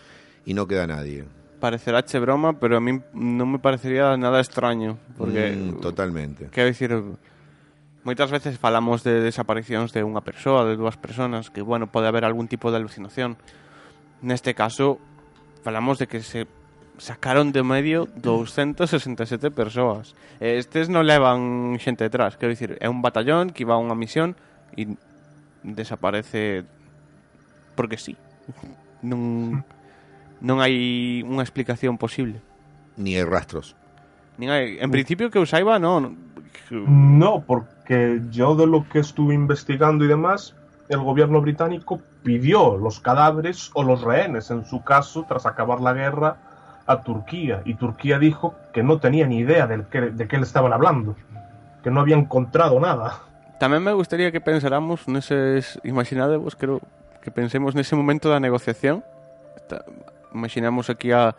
y 0.44 0.54
no 0.54 0.66
queda 0.66 0.86
nadie. 0.86 1.24
Parecerá 1.60 2.02
che 2.02 2.18
broma, 2.18 2.58
pero 2.58 2.76
a 2.76 2.80
mí 2.80 2.98
non 3.14 3.46
me 3.46 3.60
parecería 3.62 4.16
nada 4.18 4.42
extraño, 4.42 4.98
porque 5.14 5.54
Mm, 5.54 5.78
totalmente. 5.78 6.50
quero 6.50 6.66
dicir 6.66 6.90
moitas 8.02 8.34
veces 8.34 8.58
falamos 8.58 9.06
de 9.06 9.22
desaparicións 9.22 9.94
de 9.94 10.02
unha 10.02 10.18
persoa, 10.26 10.66
de 10.66 10.74
dúas 10.74 10.98
personas, 10.98 11.54
que 11.54 11.62
bueno, 11.62 11.86
pode 11.86 12.10
haber 12.10 12.26
algún 12.26 12.50
tipo 12.50 12.74
de 12.74 12.82
alucinación. 12.82 13.38
Neste 14.26 14.58
caso, 14.58 14.98
falamos 15.62 16.02
de 16.02 16.10
que 16.10 16.18
se 16.26 16.50
sacaron 16.98 17.52
de 17.52 17.62
medio 17.62 18.08
267 18.20 19.50
persoas. 19.50 20.14
E 20.40 20.58
Estes 20.58 20.88
non 20.92 21.08
levan 21.08 21.78
xente 21.80 22.04
detrás, 22.06 22.36
quero 22.36 22.52
dicir, 22.52 22.76
é 22.80 22.88
un 22.88 23.00
batallón 23.00 23.50
que 23.50 23.64
iba 23.64 23.74
a 23.74 23.82
unha 23.82 23.96
misión 23.96 24.36
e 24.76 24.98
desaparece 25.62 26.66
porque 27.74 27.96
sí. 27.96 28.16
Non 29.02 29.64
non 30.42 30.58
hai 30.58 31.22
unha 31.22 31.46
explicación 31.46 31.96
posible. 31.96 32.42
Ni 32.98 33.14
hay 33.14 33.24
rastros. 33.24 33.78
Nin 34.36 34.50
hai, 34.50 34.82
en 34.82 34.90
principio 34.90 35.30
que 35.30 35.38
eu 35.38 35.46
saiba, 35.46 35.78
non. 35.78 36.18
No, 36.72 37.46
porque 37.46 38.20
yo 38.34 38.56
de 38.58 38.66
lo 38.66 38.82
que 38.88 38.98
estuve 38.98 39.34
investigando 39.34 40.04
y 40.04 40.08
demás, 40.08 40.56
el 40.88 41.00
gobierno 41.00 41.40
británico 41.40 42.00
pidió 42.22 42.76
los 42.76 42.98
cadáveres 43.00 43.70
o 43.74 43.82
los 43.82 44.02
rehenes, 44.02 44.50
en 44.50 44.64
su 44.64 44.82
caso, 44.82 45.24
tras 45.28 45.46
acabar 45.46 45.80
la 45.80 45.92
guerra, 45.92 46.36
a 46.86 47.02
Turquía. 47.02 47.62
Y 47.64 47.74
Turquía 47.74 48.18
dijo 48.18 48.54
que 48.72 48.82
no 48.82 48.98
tenía 48.98 49.26
ni 49.26 49.38
idea 49.38 49.66
del 49.66 49.84
que, 49.86 50.10
de 50.12 50.28
qué 50.28 50.36
le 50.36 50.44
estaban 50.44 50.72
hablando, 50.72 51.14
que 51.82 51.90
no 51.90 52.00
había 52.00 52.16
encontrado 52.16 52.78
nada. 52.80 53.20
Tamén 53.62 53.82
me 53.84 53.94
gustaría 53.94 54.34
que 54.34 54.42
pensáramos 54.42 55.06
neses, 55.06 55.78
imaginadevos, 55.86 56.58
creo 56.58 56.82
que 57.22 57.30
pensemos 57.30 57.78
nese 57.78 57.94
momento 57.94 58.26
da 58.26 58.42
negociación. 58.42 59.06
Ta- 59.70 59.86
Imaginamos 60.34 60.88
aquí 60.88 61.12
a, 61.12 61.36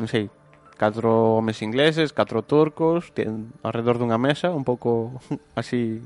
non 0.00 0.08
sei, 0.08 0.32
catro 0.80 1.38
homes 1.38 1.60
ingleses, 1.60 2.10
catro 2.16 2.40
turcos, 2.40 3.12
ten 3.12 3.52
alrededor 3.60 4.00
dunha 4.00 4.16
mesa, 4.16 4.48
un 4.50 4.64
pouco 4.64 5.20
así 5.54 6.00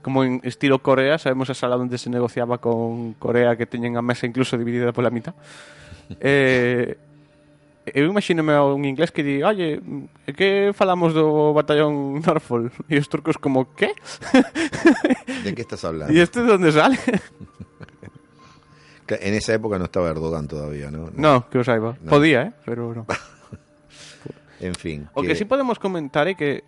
como 0.00 0.22
en 0.22 0.38
estilo 0.46 0.78
Corea, 0.80 1.18
sabemos 1.18 1.50
a 1.50 1.56
sala 1.58 1.74
onde 1.74 1.98
se 1.98 2.08
negociaba 2.14 2.62
con 2.62 3.12
Corea 3.18 3.56
que 3.58 3.66
teñen 3.66 3.98
a 3.98 4.06
mesa 4.06 4.24
incluso 4.24 4.54
dividida 4.56 4.94
pola 4.94 5.10
mitad. 5.10 5.34
eh, 6.22 6.94
eu 7.86 8.08
imagínome 8.08 8.52
a 8.54 8.64
un 8.64 8.84
inglés 8.84 9.12
que 9.12 9.22
di, 9.22 9.42
oye, 9.42 9.80
e 10.24 10.32
que 10.32 10.72
falamos 10.72 11.12
do 11.12 11.52
batallón 11.52 12.24
Norfolk? 12.24 12.72
E 12.92 12.96
os 12.96 13.08
turcos 13.12 13.36
como, 13.36 13.76
que? 13.76 13.92
¿De 15.44 15.52
qué 15.52 15.62
estás 15.62 15.84
hablando? 15.84 16.12
¿Y 16.12 16.20
este 16.20 16.40
de 16.40 16.48
dónde 16.48 16.72
sale? 16.72 16.96
En 19.04 19.34
esa 19.34 19.52
época 19.52 19.76
no 19.78 19.84
estaba 19.84 20.08
Erdogan 20.08 20.48
todavía, 20.48 20.90
¿no? 20.90 21.10
No, 21.12 21.44
que 21.50 21.58
os 21.58 21.66
saiba. 21.66 21.94
No. 22.00 22.08
Podía, 22.08 22.42
eh? 22.42 22.52
Pero 22.64 22.94
no. 22.94 23.04
En 24.60 24.74
fin. 24.74 25.08
O 25.12 25.20
que 25.20 25.36
sí 25.36 25.44
podemos 25.44 25.76
comentar 25.76 26.24
é 26.24 26.32
que 26.32 26.64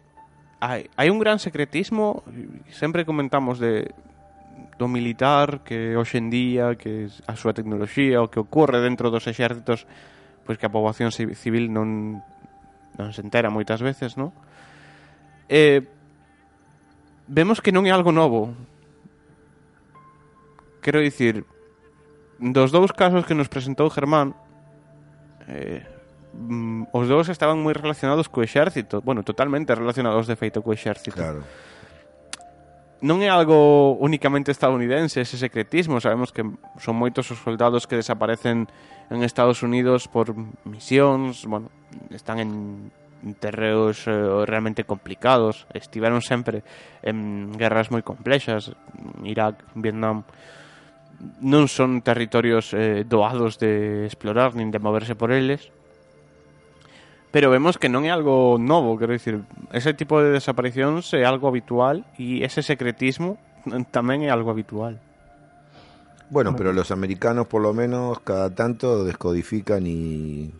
hai, 0.61 0.93
hai 1.01 1.09
un 1.09 1.17
gran 1.17 1.41
secretismo, 1.41 2.29
sempre 2.69 3.09
comentamos 3.09 3.57
de 3.57 3.89
do 4.77 4.85
militar 4.85 5.65
que 5.65 5.97
hoxe 5.97 6.21
en 6.21 6.29
día, 6.29 6.77
que 6.77 7.09
a 7.25 7.35
súa 7.41 7.57
tecnoloxía, 7.57 8.21
o 8.21 8.29
que 8.29 8.41
ocorre 8.41 8.85
dentro 8.85 9.09
dos 9.09 9.25
exércitos, 9.25 9.89
pois 10.47 10.57
que 10.57 10.71
a 10.71 10.73
poboación 10.73 11.11
civil 11.11 11.75
non 11.75 12.23
non 12.97 13.13
se 13.13 13.21
entera 13.21 13.53
moitas 13.53 13.85
veces, 13.85 14.17
non? 14.17 14.33
Eh, 15.53 15.85
vemos 17.29 17.61
que 17.61 17.75
non 17.75 17.85
é 17.85 17.93
algo 17.93 18.11
novo. 18.15 18.57
Quero 20.81 21.03
dicir, 21.03 21.45
dos 22.39 22.73
dous 22.73 22.95
casos 22.95 23.27
que 23.27 23.37
nos 23.37 23.51
presentou 23.53 23.91
Germán, 23.93 24.33
eh, 25.51 25.85
mm, 26.33 26.95
os 26.95 27.07
dous 27.11 27.29
estaban 27.29 27.61
moi 27.61 27.77
relacionados 27.77 28.33
co 28.33 28.41
exército, 28.41 29.05
bueno, 29.05 29.21
totalmente 29.27 29.77
relacionados 29.77 30.25
de 30.25 30.39
feito 30.39 30.65
co 30.65 30.73
exército. 30.73 31.21
Claro. 31.21 31.45
Non 33.05 33.21
é 33.21 33.29
algo 33.29 34.01
únicamente 34.01 34.49
estadounidense 34.49 35.21
ese 35.21 35.37
secretismo, 35.37 36.01
sabemos 36.01 36.33
que 36.33 36.41
son 36.81 36.97
moitos 36.97 37.29
os 37.29 37.37
soldados 37.45 37.85
que 37.85 38.01
desaparecen 38.01 38.73
en 39.11 39.23
Estados 39.23 39.63
Unidos 39.63 40.09
por 40.09 40.35
misións, 40.65 41.47
bueno, 41.47 41.71
están 42.11 42.39
en 42.39 42.91
terreos 43.35 44.07
eh, 44.07 44.47
realmente 44.47 44.85
complicados, 44.85 45.67
estiveron 45.75 46.23
sempre 46.23 46.63
en 47.03 47.53
guerras 47.57 47.91
moi 47.91 48.03
complexas, 48.03 48.71
Irak, 49.25 49.63
Vietnam, 49.75 50.23
non 51.41 51.67
son 51.67 52.05
territorios 52.05 52.77
eh, 52.77 53.03
doados 53.09 53.57
de 53.57 54.05
explorar 54.05 54.53
nin 54.53 54.69
de 54.69 54.83
moverse 54.83 55.17
por 55.17 55.33
eles, 55.33 55.73
pero 57.33 57.51
vemos 57.51 57.81
que 57.81 57.91
non 57.91 58.05
é 58.05 58.13
algo 58.13 58.61
novo, 58.61 58.97
quero 59.01 59.17
dicir, 59.17 59.43
ese 59.73 59.97
tipo 59.97 60.21
de 60.21 60.37
desaparicións 60.37 61.11
é 61.17 61.25
algo 61.25 61.49
habitual 61.49 62.05
e 62.21 62.45
ese 62.45 62.61
secretismo 62.63 63.41
tamén 63.97 64.23
é 64.23 64.31
algo 64.31 64.53
habitual. 64.53 65.01
Bueno, 66.31 66.57
pero 66.57 66.73
los 66.73 66.91
americanos 66.91 67.47
por 67.47 67.63
lo 67.63 67.73
menos 67.73 68.21
cada 68.21 68.55
tanto 68.55 69.05
descodifican 69.05 69.87
y... 69.87 70.53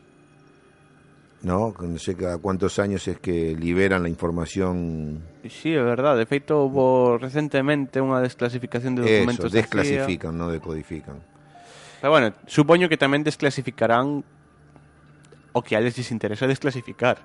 ¿No? 1.43 1.75
No 1.79 1.99
sé 1.99 2.17
cada 2.17 2.39
cuántos 2.39 2.79
años 2.79 3.07
es 3.07 3.19
que 3.21 3.55
liberan 3.55 4.03
la 4.03 4.09
información. 4.09 5.23
Sí, 5.47 5.75
é 5.75 5.83
verdade, 5.85 6.25
de 6.25 6.27
feito 6.27 6.59
houve 6.59 7.23
recentemente 7.23 8.03
unha 8.03 8.19
desclasificación 8.19 8.99
de 8.99 9.07
Eso, 9.07 9.13
documentos 9.15 9.53
CIA. 9.55 9.63
desclasifican, 9.63 10.35
no 10.35 10.51
decodifican. 10.51 11.23
Pero 12.03 12.11
bueno, 12.11 12.35
supoño 12.51 12.91
que 12.91 12.99
tamén 12.99 13.23
desclasificarán 13.23 14.27
o 15.55 15.61
que 15.63 15.79
a 15.79 15.81
lles 15.81 15.97
interesa 16.11 16.51
desclasificar. 16.51 17.23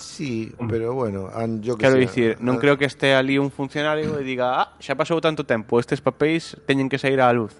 Sí, 0.00 0.52
pero 0.68 0.94
bueno, 0.94 1.28
yo 1.60 1.76
que 1.76 1.84
Quero 1.84 2.00
sé, 2.00 2.00
dicir, 2.00 2.30
non 2.40 2.56
creo 2.56 2.80
que 2.80 2.88
este 2.88 3.12
ali 3.12 3.36
un 3.36 3.52
funcionario 3.52 4.16
e 4.16 4.24
diga 4.24 4.56
ah, 4.56 4.72
xa 4.80 4.96
pasou 4.96 5.20
tanto 5.20 5.44
tempo, 5.44 5.76
estes 5.76 6.00
papéis 6.00 6.56
teñen 6.64 6.88
que 6.88 6.96
sair 6.96 7.20
á 7.20 7.28
luz. 7.36 7.52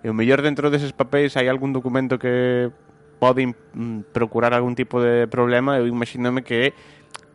E 0.00 0.08
o 0.08 0.16
mellor 0.16 0.40
dentro 0.40 0.72
deses 0.72 0.96
papéis 0.96 1.36
hai 1.36 1.52
algún 1.52 1.76
documento 1.76 2.16
que 2.16 2.72
pode 3.20 3.44
mm, 3.44 4.08
procurar 4.10 4.56
algún 4.56 4.72
tipo 4.72 5.04
de 5.04 5.28
problema, 5.28 5.76
eu 5.76 5.84
imagínome 5.84 6.40
que 6.40 6.72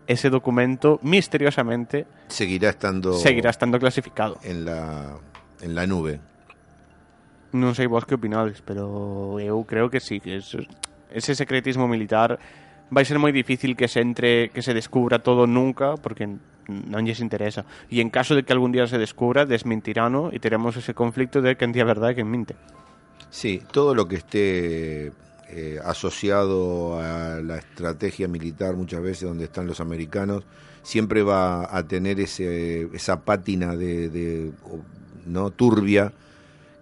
ese 0.10 0.34
documento 0.34 0.98
misteriosamente 1.06 2.10
seguirá 2.28 2.74
estando 2.74 3.14
seguirá 3.14 3.54
estando 3.54 3.78
clasificado. 3.78 4.42
en 4.42 4.66
la 4.66 5.22
en 5.62 5.78
la 5.78 5.86
nube. 5.86 6.18
Non 7.54 7.78
sei 7.78 7.86
vos 7.86 8.10
que 8.10 8.18
opinades, 8.18 8.66
pero 8.66 9.38
eu 9.38 9.62
creo 9.70 9.94
que 9.94 10.02
sí, 10.02 10.18
que 10.18 10.42
eso, 10.42 10.58
ese 11.14 11.38
secretismo 11.38 11.86
militar 11.86 12.42
vai 12.90 13.04
ser 13.04 13.20
moi 13.20 13.36
difícil 13.36 13.76
que 13.76 13.88
se 13.88 14.00
entre, 14.00 14.50
que 14.52 14.64
se 14.64 14.74
descubra 14.74 15.20
todo 15.20 15.48
nunca, 15.48 15.96
porque 16.00 16.28
non 16.68 17.04
lles 17.08 17.24
interesa. 17.24 17.64
E 17.88 18.04
en 18.04 18.12
caso 18.12 18.36
de 18.36 18.44
que 18.44 18.52
algún 18.52 18.72
día 18.76 18.88
se 18.88 19.00
descubra, 19.00 19.48
desmentirano 19.48 20.32
e 20.32 20.40
teremos 20.40 20.76
ese 20.76 20.92
conflicto 20.92 21.40
de 21.40 21.56
quen 21.56 21.72
di 21.72 21.80
a 21.80 21.88
verdade 21.88 22.16
e 22.16 22.18
quen 22.20 22.30
minte. 22.32 22.56
Sí, 23.32 23.64
todo 23.72 23.96
lo 23.96 24.08
que 24.08 24.20
esté 24.20 25.12
eh, 25.50 25.80
asociado 25.84 27.00
a 27.00 27.40
la 27.42 27.58
estrategia 27.58 28.28
militar 28.28 28.76
muchas 28.76 29.02
veces 29.02 29.28
donde 29.28 29.46
están 29.46 29.68
los 29.68 29.80
americanos 29.80 30.44
siempre 30.84 31.24
va 31.24 31.68
a 31.76 31.84
tener 31.84 32.20
ese, 32.20 32.88
esa 32.94 33.20
pátina 33.20 33.76
de, 33.76 34.10
de, 34.10 34.52
no 35.26 35.52
turbia 35.52 36.14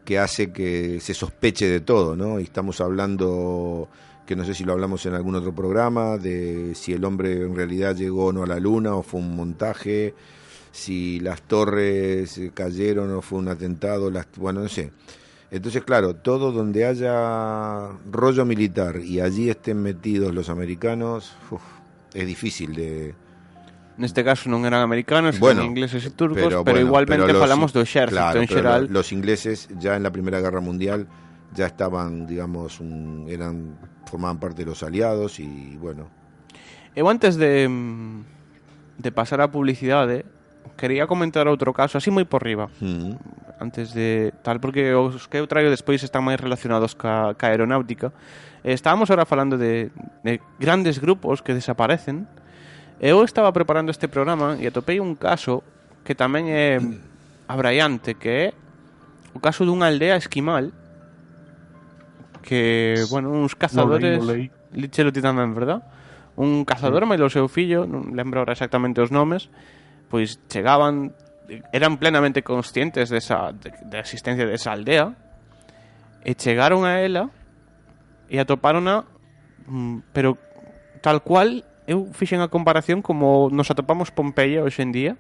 que 0.04 0.20
hace 0.20 0.54
que 0.54 1.00
se 1.00 1.16
sospeche 1.16 1.68
de 1.68 1.80
todo, 1.80 2.16
¿no? 2.16 2.40
Y 2.40 2.44
estamos 2.44 2.80
hablando 2.82 3.90
que 4.26 4.36
no 4.36 4.44
sé 4.44 4.54
si 4.54 4.64
lo 4.64 4.74
hablamos 4.74 5.06
en 5.06 5.14
algún 5.14 5.36
otro 5.36 5.54
programa 5.54 6.18
de 6.18 6.74
si 6.76 6.94
el 6.94 7.04
hombre 7.06 7.44
en 7.44 7.56
realidad 7.56 7.96
llegó 7.96 8.28
o 8.28 8.34
no 8.34 8.44
a 8.44 8.48
la 8.48 8.60
luna 8.60 8.96
o 8.96 9.04
fue 9.04 9.20
un 9.20 9.36
montaje, 9.36 10.14
si 10.72 11.20
las 11.20 11.42
torres 11.44 12.40
cayeron 12.54 13.12
o 13.16 13.22
fue 13.22 13.40
un 13.40 13.48
atentado, 13.50 14.10
las, 14.10 14.28
bueno, 14.38 14.62
no 14.62 14.68
sé. 14.70 14.92
Entonces, 15.52 15.84
claro, 15.84 16.16
todo 16.16 16.52
donde 16.52 16.86
haya 16.86 17.90
rollo 18.12 18.46
militar 18.46 19.00
y 19.00 19.22
allí 19.22 19.50
estén 19.50 19.82
metidos 19.82 20.34
los 20.34 20.50
americanos, 20.50 21.34
uf, 21.52 21.62
es 22.14 22.26
difícil 22.26 22.74
de... 22.76 23.14
Neste 23.96 24.26
caso 24.28 24.52
non 24.52 24.68
eran 24.68 24.84
americanos, 24.84 25.40
Bueno, 25.40 25.64
eran 25.64 25.72
ingleses 25.72 26.04
e 26.04 26.12
turcos, 26.12 26.52
pero, 26.52 26.68
bueno, 26.68 26.84
igualmente 26.84 27.32
pero 27.32 27.40
los- 27.40 27.46
falamos 27.48 27.72
do 27.72 27.80
exército 27.80 28.20
claro, 28.20 28.42
en 28.44 28.48
pero 28.52 28.60
xeral. 28.60 28.82
lo- 28.92 29.00
Los 29.00 29.16
ingleses 29.16 29.70
ya 29.80 29.96
en 29.96 30.04
la 30.04 30.12
Primera 30.12 30.42
Guerra 30.44 30.60
Mundial 30.60 31.08
ya 31.56 31.68
estaban, 31.68 32.28
digamos, 32.28 32.80
un, 32.80 33.26
eran 33.30 33.78
formaban 34.06 34.40
parte 34.40 34.64
de 34.64 34.70
los 34.70 34.84
aliados 34.84 35.40
y 35.40 35.78
bueno. 35.78 36.08
Eu 36.96 37.10
antes 37.10 37.36
de, 37.36 37.68
mm, 37.68 38.24
de 39.00 39.12
pasar 39.12 39.42
a 39.42 39.52
publicidade, 39.52 40.24
eh, 40.24 40.26
quería 40.78 41.08
comentar 41.08 41.48
outro 41.48 41.74
caso, 41.74 41.98
así 41.98 42.12
moi 42.12 42.24
por 42.24 42.44
riba. 42.44 42.72
Mm. 42.80 43.20
Antes 43.60 43.96
de 43.96 44.36
tal, 44.44 44.60
porque 44.60 44.96
os 44.96 45.28
que 45.28 45.40
eu 45.40 45.48
traio 45.48 45.72
despois 45.72 46.04
están 46.04 46.24
máis 46.24 46.40
relacionados 46.40 46.96
ca, 46.96 47.36
ca 47.36 47.52
aeronáutica. 47.52 48.12
Eh, 48.64 48.76
estábamos 48.76 49.12
ahora 49.12 49.28
falando 49.28 49.60
de, 49.60 49.92
de 50.24 50.40
grandes 50.60 51.00
grupos 51.00 51.44
que 51.44 51.56
desaparecen. 51.56 52.28
Eu 53.00 53.24
estaba 53.28 53.52
preparando 53.52 53.92
este 53.92 54.08
programa 54.08 54.56
e 54.56 54.68
atopei 54.68 55.04
un 55.04 55.20
caso 55.20 55.68
que 56.08 56.16
tamén 56.16 56.48
é 56.48 56.80
abraiante, 57.48 58.16
que 58.16 58.32
é 58.32 58.46
o 59.36 59.44
caso 59.44 59.68
dunha 59.68 59.92
aldea 59.92 60.16
esquimal 60.16 60.72
que, 62.46 63.04
bueno, 63.10 63.34
uns 63.34 63.58
cazadores... 63.58 64.22
No 64.22 64.26
leí, 64.32 64.48
no 64.48 64.78
leí. 64.78 64.82
Lichelo 64.86 65.10
ti 65.10 65.20
tamén, 65.20 65.58
verdad? 65.58 65.82
Un 66.38 66.64
cazador 66.64 67.02
sí. 67.04 67.10
e 67.10 67.26
o 67.26 67.32
seu 67.34 67.50
fillo, 67.50 67.90
non 67.90 68.14
lembro 68.14 68.44
ahora 68.44 68.54
exactamente 68.54 69.02
os 69.02 69.10
nomes, 69.10 69.50
pois 70.08 70.38
chegaban, 70.46 71.18
eran 71.74 71.98
plenamente 71.98 72.46
conscientes 72.46 73.10
desa, 73.10 73.50
de, 73.56 73.74
de 73.74 73.98
existencia 73.98 74.46
desa 74.46 74.76
aldea, 74.76 75.18
e 76.22 76.38
chegaron 76.38 76.86
a 76.86 77.02
ela 77.02 77.34
e 78.30 78.38
atopárona, 78.38 79.08
mm, 79.66 80.12
pero 80.14 80.38
tal 81.02 81.24
cual, 81.26 81.66
eu 81.88 82.10
fixen 82.12 82.42
a 82.42 82.52
comparación 82.52 83.02
como 83.02 83.48
nos 83.54 83.70
atopamos 83.72 84.12
Pompeia 84.12 84.62
hoxe 84.62 84.84
en 84.84 84.92
día, 84.92 85.14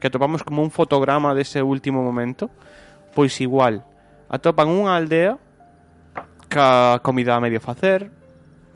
que 0.00 0.08
atopamos 0.08 0.42
como 0.42 0.62
un 0.62 0.70
fotograma 0.70 1.36
dese 1.36 1.60
último 1.60 2.00
momento, 2.00 2.48
pois 3.12 3.36
igual, 3.44 3.84
atopan 4.32 4.70
unha 4.70 4.96
aldea 4.96 5.36
ca 6.48 6.98
comida 7.04 7.36
a 7.36 7.40
medio 7.40 7.60
facer, 7.60 8.10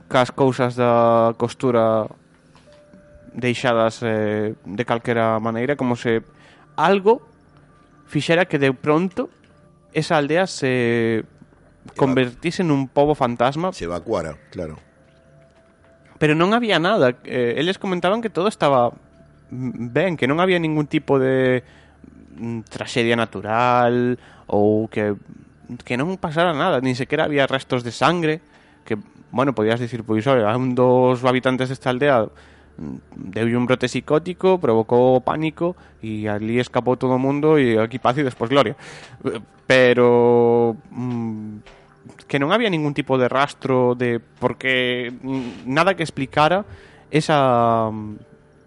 cas 0.08 0.30
cousas 0.30 0.76
da 0.76 1.32
costura 1.40 2.06
deixadas 3.32 4.04
eh, 4.04 4.54
de 4.64 4.85
calquera 4.85 5.40
maneira, 5.40 5.76
como 5.76 5.96
se 5.96 6.22
algo 6.76 7.24
fixera 8.06 8.44
que 8.44 8.61
de 8.61 8.72
pronto 8.72 9.32
esa 9.92 10.16
aldea 10.16 10.46
se 10.46 11.24
convertise 11.96 12.62
nun 12.62 12.87
pobo 12.88 13.16
fantasma. 13.16 13.72
Se 13.72 13.88
evacuara, 13.88 14.37
claro. 14.52 14.78
Pero 16.20 16.37
non 16.37 16.54
había 16.54 16.78
nada. 16.78 17.18
Eh, 17.24 17.58
eles 17.58 17.80
comentaban 17.80 18.22
que 18.22 18.30
todo 18.30 18.46
estaba 18.46 18.92
ben, 19.50 20.16
que 20.16 20.28
non 20.28 20.40
había 20.40 20.61
ningún 20.61 20.87
tipo 20.87 21.18
de 21.18 21.64
mm, 22.37 22.68
traxedia 22.68 23.16
natural 23.16 24.16
ou 24.46 24.88
que 24.88 25.16
que 25.80 25.96
non 25.96 26.20
pasara 26.20 26.52
nada, 26.52 26.85
nin 26.85 26.92
sequera 26.98 27.24
había 27.24 27.48
restos 27.48 27.80
de 27.87 27.92
sangre, 27.92 28.44
que, 28.85 28.98
bueno, 29.30 29.54
podías 29.56 29.80
dicir, 29.80 30.04
pois, 30.04 30.26
oi, 30.26 30.44
a 30.44 30.52
un 30.56 30.76
dos 30.76 31.24
habitantes 31.24 31.72
desta 31.72 31.88
aldea 31.88 32.28
mm, 32.28 33.32
deu 33.32 33.48
un 33.56 33.64
brote 33.64 33.88
psicótico, 33.88 34.61
provocou 34.61 35.24
pánico 35.24 35.78
e 36.04 36.28
ali 36.28 36.61
escapou 36.61 37.00
todo 37.00 37.16
o 37.16 37.22
mundo 37.22 37.56
e 37.56 37.78
aquí 37.78 37.96
paz 37.96 38.18
e 38.18 38.26
despois 38.26 38.52
gloria. 38.52 38.76
Pero 39.64 40.76
mm, 40.92 42.26
que 42.26 42.40
non 42.40 42.50
había 42.50 42.72
ningún 42.72 42.92
tipo 42.92 43.16
de 43.16 43.30
rastro 43.30 43.94
de 43.94 44.18
porque 44.18 45.12
mm, 45.12 45.68
nada 45.68 45.94
que 45.94 46.02
explicara 46.02 46.64
esa 47.12 47.88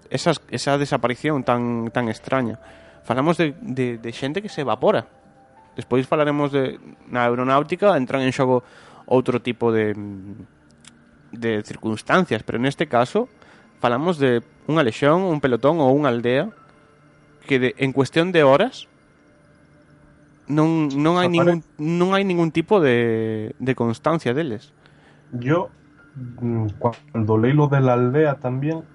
esa, 0.09 0.31
esa 0.49 0.77
desaparición 0.77 1.43
tan 1.43 1.91
tan 1.91 2.07
extraña. 2.07 2.61
Falamos 3.03 3.37
de, 3.37 3.53
de, 3.61 3.97
de 3.97 4.41
que 4.41 4.49
se 4.49 4.61
evapora. 4.61 5.05
Despois 5.75 6.07
falaremos 6.07 6.51
de 6.51 6.79
na 7.11 7.27
aeronáutica 7.27 7.99
entran 7.99 8.23
en 8.23 8.31
xogo 8.31 8.63
outro 9.05 9.43
tipo 9.43 9.71
de 9.71 9.93
de 11.35 11.61
circunstancias, 11.63 12.43
pero 12.43 12.57
neste 12.57 12.88
caso 12.88 13.27
falamos 13.83 14.17
de 14.17 14.41
unha 14.65 14.81
lexión, 14.81 15.27
un 15.27 15.43
pelotón 15.43 15.83
ou 15.83 15.91
unha 15.93 16.09
aldea 16.09 16.49
que 17.45 17.59
de, 17.61 17.69
en 17.77 17.91
cuestión 17.93 18.31
de 18.31 18.41
horas 18.41 18.89
non, 20.47 20.89
non 20.93 21.17
hai 21.17 21.29
ningún 21.29 21.61
non 21.77 22.13
hai 22.13 22.23
ningún 22.23 22.53
tipo 22.53 22.77
de, 22.79 23.53
de 23.57 23.73
constancia 23.73 24.33
deles. 24.33 24.73
Yo, 25.33 25.69
mm, 26.15 26.77
cuando 26.77 27.38
leí 27.38 27.53
lo 27.53 27.67
de 27.67 27.81
la 27.81 27.93
aldea 27.97 28.38
también, 28.38 28.85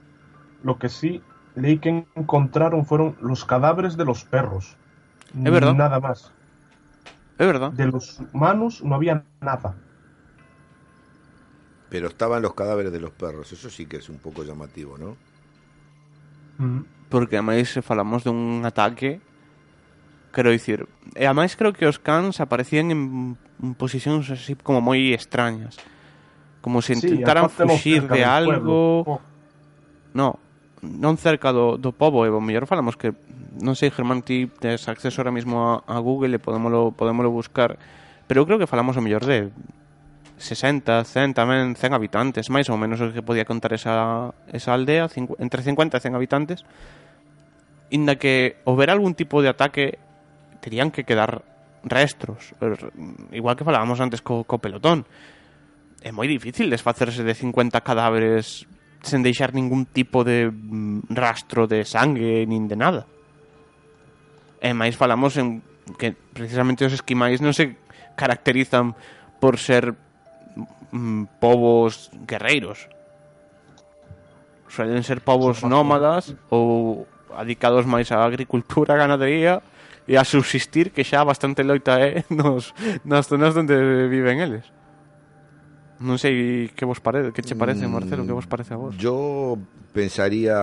lo 0.63 0.79
que 0.79 0.89
sí 0.89 1.23
leí 1.55 1.79
que 1.79 2.07
encontraron 2.15 2.87
fueron 2.87 3.17
los 3.21 3.45
cadáveres 3.45 3.97
de 3.97 4.05
los 4.05 4.25
perros. 4.25 4.77
Es 5.35 5.51
verdad. 5.51 5.75
Nada 5.75 6.01
más. 6.01 6.33
É 7.41 7.47
verdad? 7.47 7.73
De 7.73 7.87
los 7.87 8.21
humanos 8.35 8.85
no 8.85 8.95
había 8.95 9.25
nada. 9.41 9.75
Pero 11.89 12.09
estaban 12.09 12.43
los 12.43 12.53
cadáveres 12.53 12.93
de 12.93 13.01
los 13.01 13.13
perros. 13.13 13.51
Eso 13.51 13.71
sí 13.71 13.87
que 13.87 13.97
es 13.97 14.11
un 14.11 14.19
poco 14.19 14.45
llamativo, 14.45 14.99
¿no? 14.99 15.17
Mm. 16.59 16.85
Porque 17.09 17.37
ademais 17.41 17.73
se 17.73 17.81
falamos 17.81 18.23
dun 18.23 18.61
ataque 18.69 19.25
Quero 20.37 20.53
dicir 20.53 20.85
E 21.17 21.25
ademais 21.25 21.57
creo 21.57 21.73
que 21.73 21.89
os 21.89 21.97
cans 21.97 22.39
aparecían 22.45 22.93
en, 22.93 23.35
en 23.65 23.73
posicións 23.75 24.29
así 24.29 24.55
como 24.61 24.85
moi 24.85 25.17
extrañas 25.17 25.81
Como 26.61 26.85
Sí, 26.85 26.93
intentaran 26.93 27.49
fuxir 27.49 28.05
de 28.05 28.23
algo. 28.23 29.09
Oh, 29.09 29.21
No, 30.13 30.37
non 30.85 31.17
cerca 31.17 31.51
do, 31.57 31.81
do 31.81 31.97
pobo 31.97 32.29
E 32.29 32.31
o 32.31 32.45
mellor 32.45 32.69
falamos 32.69 33.01
que 33.01 33.17
non 33.59 33.75
sei, 33.75 33.91
Germán, 33.91 34.23
ti 34.23 34.47
tes 34.47 34.87
acceso 34.87 35.19
ahora 35.19 35.35
mismo 35.35 35.83
a, 35.83 35.83
a 35.91 35.99
Google 35.99 36.39
e 36.39 36.41
podémolo, 36.43 36.95
podémolo 36.95 37.35
buscar, 37.35 37.75
pero 38.31 38.43
eu 38.43 38.47
creo 38.47 38.63
que 38.63 38.71
falamos 38.71 38.95
o 38.95 39.03
mellor 39.03 39.27
de 39.27 39.51
60, 40.39 41.05
100 41.05 41.35
tamén, 41.35 41.75
100 41.75 41.93
habitantes, 41.93 42.49
máis 42.49 42.71
ou 42.71 42.79
menos 42.79 43.03
o 43.03 43.11
que 43.11 43.27
podía 43.27 43.45
contar 43.45 43.75
esa, 43.75 44.33
esa 44.55 44.71
aldea, 44.73 45.11
entre 45.43 45.61
50 45.61 45.99
e 45.99 46.01
100 46.01 46.17
habitantes, 46.17 46.59
inda 47.91 48.17
que 48.17 48.63
houber 48.65 48.89
algún 48.89 49.19
tipo 49.19 49.43
de 49.43 49.51
ataque 49.51 49.99
terían 50.63 50.95
que 50.95 51.05
quedar 51.05 51.43
restros, 51.85 52.55
er, 52.61 52.93
igual 53.33 53.57
que 53.57 53.65
falábamos 53.65 54.01
antes 54.01 54.23
co, 54.23 54.45
co 54.45 54.63
pelotón. 54.63 55.05
É 56.01 56.09
moi 56.09 56.25
difícil 56.25 56.73
desfacerse 56.73 57.21
de 57.21 57.37
50 57.37 57.77
cadáveres 57.85 58.65
sen 59.05 59.21
deixar 59.21 59.53
ningún 59.53 59.85
tipo 59.89 60.25
de 60.25 60.49
mm, 60.49 61.13
rastro 61.13 61.69
de 61.69 61.85
sangue 61.85 62.49
nin 62.49 62.69
de 62.69 62.77
nada. 62.77 63.05
E 64.61 64.71
máis 64.77 64.95
falamos 64.95 65.37
en 65.41 65.65
que 65.97 66.13
precisamente 66.13 66.85
os 66.85 66.93
esquimais 66.93 67.41
non 67.41 67.57
se 67.57 67.81
caracterizan 68.15 68.93
por 69.41 69.57
ser 69.57 69.97
mm, 70.93 71.41
povos 71.41 72.13
guerreiros. 72.29 72.87
Suelen 74.69 75.03
ser 75.03 75.25
povos 75.25 75.65
nómadas 75.65 76.37
ou 76.53 77.09
adicados 77.35 77.89
máis 77.89 78.13
á 78.13 78.23
agricultura, 78.23 78.95
ganadería 79.01 79.65
e 80.07 80.17
a 80.19 80.25
subsistir 80.25 80.91
que 80.91 81.07
xa 81.07 81.25
bastante 81.25 81.63
loita 81.63 81.99
é 82.03 82.27
nos, 82.31 82.75
nas 83.07 83.27
zonas 83.27 83.57
onde 83.57 83.75
viven 84.11 84.43
eles. 84.43 84.67
Non 86.01 86.17
sei 86.17 86.73
que 86.73 86.89
vos 86.89 86.97
parece, 86.97 87.29
que 87.37 87.45
che 87.45 87.53
parece, 87.53 87.85
mm, 87.85 87.93
Marcelo, 87.93 88.25
que 88.25 88.33
vos 88.33 88.49
parece 88.49 88.73
a 88.73 88.81
vos. 88.81 88.97
Yo 88.97 89.61
pensaría 89.93 90.57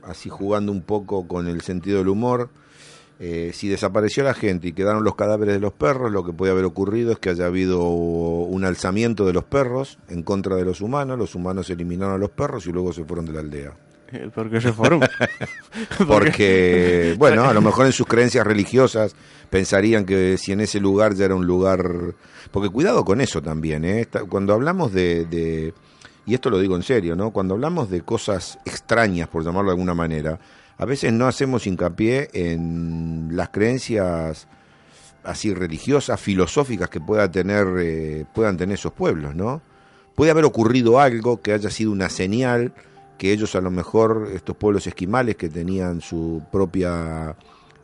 así 0.00 0.32
jugando 0.32 0.72
un 0.72 0.80
poco 0.80 1.28
con 1.28 1.44
el 1.44 1.60
sentido 1.60 2.00
del 2.00 2.08
humor, 2.08 2.48
eh, 3.24 3.52
si 3.54 3.68
desapareció 3.68 4.24
la 4.24 4.34
gente 4.34 4.66
y 4.68 4.72
quedaron 4.72 5.04
los 5.04 5.14
cadáveres 5.14 5.54
de 5.54 5.60
los 5.60 5.72
perros, 5.72 6.10
lo 6.10 6.24
que 6.24 6.32
puede 6.32 6.50
haber 6.50 6.64
ocurrido 6.64 7.12
es 7.12 7.18
que 7.20 7.30
haya 7.30 7.46
habido 7.46 7.80
un 7.88 8.64
alzamiento 8.64 9.24
de 9.24 9.32
los 9.32 9.44
perros 9.44 9.98
en 10.08 10.24
contra 10.24 10.56
de 10.56 10.64
los 10.64 10.80
humanos, 10.80 11.16
los 11.18 11.36
humanos 11.36 11.70
eliminaron 11.70 12.14
a 12.14 12.18
los 12.18 12.30
perros 12.30 12.66
y 12.66 12.72
luego 12.72 12.92
se 12.92 13.04
fueron 13.04 13.24
de 13.26 13.32
la 13.32 13.38
aldea. 13.40 13.72
Eh, 14.10 14.28
Por 14.34 14.50
que 14.50 14.60
se 14.60 14.72
foron? 14.72 15.00
Porque, 16.06 17.14
bueno, 17.18 17.44
a 17.44 17.54
lo 17.54 17.60
mejor 17.62 17.86
en 17.86 17.92
sus 17.92 18.06
creencias 18.06 18.46
religiosas 18.46 19.14
pensarían 19.50 20.04
que 20.04 20.36
si 20.38 20.52
en 20.52 20.60
ese 20.60 20.80
lugar 20.80 21.14
ya 21.14 21.26
era 21.26 21.34
un 21.34 21.46
lugar... 21.46 21.82
Porque 22.50 22.68
cuidado 22.68 23.04
con 23.04 23.20
eso 23.20 23.40
también, 23.40 23.84
¿eh? 23.84 24.06
Cuando 24.28 24.52
hablamos 24.52 24.92
de, 24.92 25.24
de- 25.26 25.74
Y 26.26 26.34
esto 26.34 26.50
lo 26.50 26.58
digo 26.58 26.76
en 26.76 26.82
serio, 26.82 27.16
¿no? 27.16 27.30
Cuando 27.30 27.54
hablamos 27.54 27.88
de 27.90 28.02
cosas 28.02 28.58
extrañas, 28.64 29.28
por 29.28 29.44
llamarlo 29.44 29.70
de 29.70 29.74
alguna 29.74 29.94
manera, 29.94 30.38
a 30.82 30.84
veces 30.84 31.12
no 31.12 31.28
hacemos 31.28 31.68
hincapié 31.68 32.28
en 32.32 33.28
las 33.36 33.50
creencias 33.50 34.48
así 35.22 35.54
religiosas, 35.54 36.20
filosóficas 36.20 36.90
que 36.90 37.00
pueda 37.00 37.30
tener, 37.30 37.68
eh, 37.78 38.24
puedan 38.34 38.56
tener 38.56 38.74
esos 38.74 38.92
pueblos, 38.92 39.36
¿no? 39.36 39.62
Puede 40.16 40.32
haber 40.32 40.44
ocurrido 40.44 40.98
algo 40.98 41.40
que 41.40 41.52
haya 41.52 41.70
sido 41.70 41.92
una 41.92 42.08
señal 42.08 42.74
que 43.16 43.30
ellos 43.32 43.54
a 43.54 43.60
lo 43.60 43.70
mejor, 43.70 44.30
estos 44.34 44.56
pueblos 44.56 44.88
esquimales 44.88 45.36
que 45.36 45.48
tenían 45.48 46.00
su 46.00 46.42
propia 46.50 47.36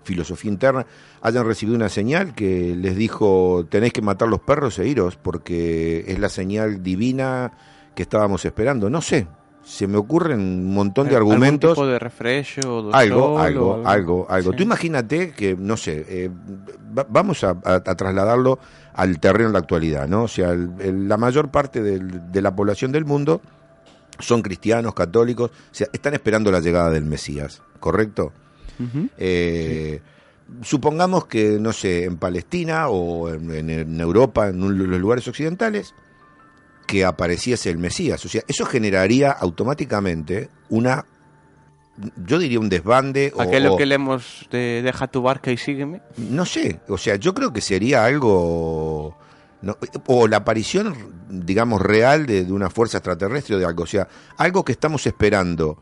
filosofía 0.03 0.51
interna, 0.51 0.85
hayan 1.23 1.47
recibido 1.47 1.77
una 1.77 1.89
señal 1.89 2.35
que 2.35 2.75
les 2.75 2.97
dijo 2.97 3.65
tenéis 3.71 3.93
que 3.93 4.03
matar 4.03 4.27
los 4.27 4.41
perros 4.41 4.77
e 4.81 4.89
iros 4.89 5.15
porque 5.15 6.05
es 6.09 6.19
la 6.19 6.31
señal 6.31 6.83
divina 6.83 7.53
que 7.95 8.03
estábamos 8.03 8.45
esperando. 8.45 8.91
No 8.91 9.01
sé, 9.01 9.29
se 9.69 9.87
me 9.87 9.99
ocurren 9.99 10.41
un 10.41 10.73
montón 10.73 11.09
de 11.09 11.17
Algún 11.17 11.35
argumentos 11.35 11.75
tipo 11.75 11.87
de 11.87 11.99
algo, 12.95 13.39
algo, 13.39 13.87
algo, 13.87 14.27
algo. 14.31 14.51
Sí. 14.53 14.57
Tú 14.57 14.63
imagínate 14.63 15.33
que, 15.33 15.57
no 15.59 15.77
sé, 15.77 16.07
eh, 16.09 16.31
va- 16.97 17.07
vamos 17.09 17.45
a, 17.45 17.51
a- 17.63 17.75
a 17.75 17.95
trasladarlo 17.95 18.59
al 18.95 19.21
terreno 19.21 19.51
de 19.51 19.53
la 19.53 19.59
actualidad, 19.59 20.09
¿no? 20.09 20.23
O 20.23 20.29
sea, 20.29 20.53
el- 20.53 20.71
el- 20.81 21.07
la 21.09 21.19
mayor 21.19 21.51
parte 21.51 21.83
del- 21.83 22.33
de 22.33 22.41
la 22.43 22.57
población 22.57 22.93
del 22.93 23.05
mundo 23.05 23.43
son 24.19 24.41
cristianos, 24.41 24.95
católicos, 24.95 25.51
o 25.51 25.75
sea, 25.75 25.87
están 25.93 26.15
esperando 26.15 26.51
la 26.51 26.61
llegada 26.61 26.91
del 26.91 27.05
Mesías, 27.05 27.61
¿correcto? 27.79 28.33
Eh, 29.19 30.01
Supongamos 30.63 31.27
que, 31.27 31.59
no 31.61 31.75
sé, 31.75 32.05
en 32.05 32.17
Palestina 32.17 32.89
o 32.89 33.29
en, 33.29 33.51
en- 33.53 33.69
en 33.69 34.01
Europa, 34.01 34.49
en 34.49 34.63
un- 34.63 34.79
los 34.91 34.99
lugares 34.99 35.29
occidentales, 35.29 35.95
que 36.89 37.05
apareciese 37.05 37.69
el 37.71 37.77
Mesías. 37.79 38.25
O 38.25 38.29
sea, 38.31 38.43
eso 38.49 38.65
generaría 38.65 39.31
automáticamente 39.31 40.49
una, 40.71 41.05
yo 42.25 42.39
diría 42.39 42.59
un 42.61 42.71
desbande 42.71 43.31
Aquello 43.39 43.75
o- 43.75 43.77
que 43.77 43.85
leemos 43.87 44.49
de 44.51 44.81
Deja 44.83 45.07
tu 45.07 45.21
barca 45.21 45.53
y 45.53 45.59
sígueme. 45.59 46.01
no 46.17 46.47
sé, 46.47 46.81
o 46.89 46.97
sea, 46.97 47.17
yo 47.17 47.35
creo 47.35 47.53
que 47.53 47.61
sería 47.61 48.05
algo, 48.07 49.17
no, 49.61 49.77
o 50.07 50.27
la 50.29 50.39
aparición, 50.39 50.95
digamos, 51.29 51.83
real 51.83 52.25
de, 52.25 52.45
de 52.47 52.53
una 52.53 52.71
fuerza 52.71 52.99
extraterrestre 52.99 53.57
o 53.57 53.59
de 53.59 53.67
algo, 53.67 53.83
o 53.83 53.87
sea, 53.87 54.09
algo 54.39 54.65
que 54.65 54.73
estamos 54.73 55.07
esperando, 55.07 55.79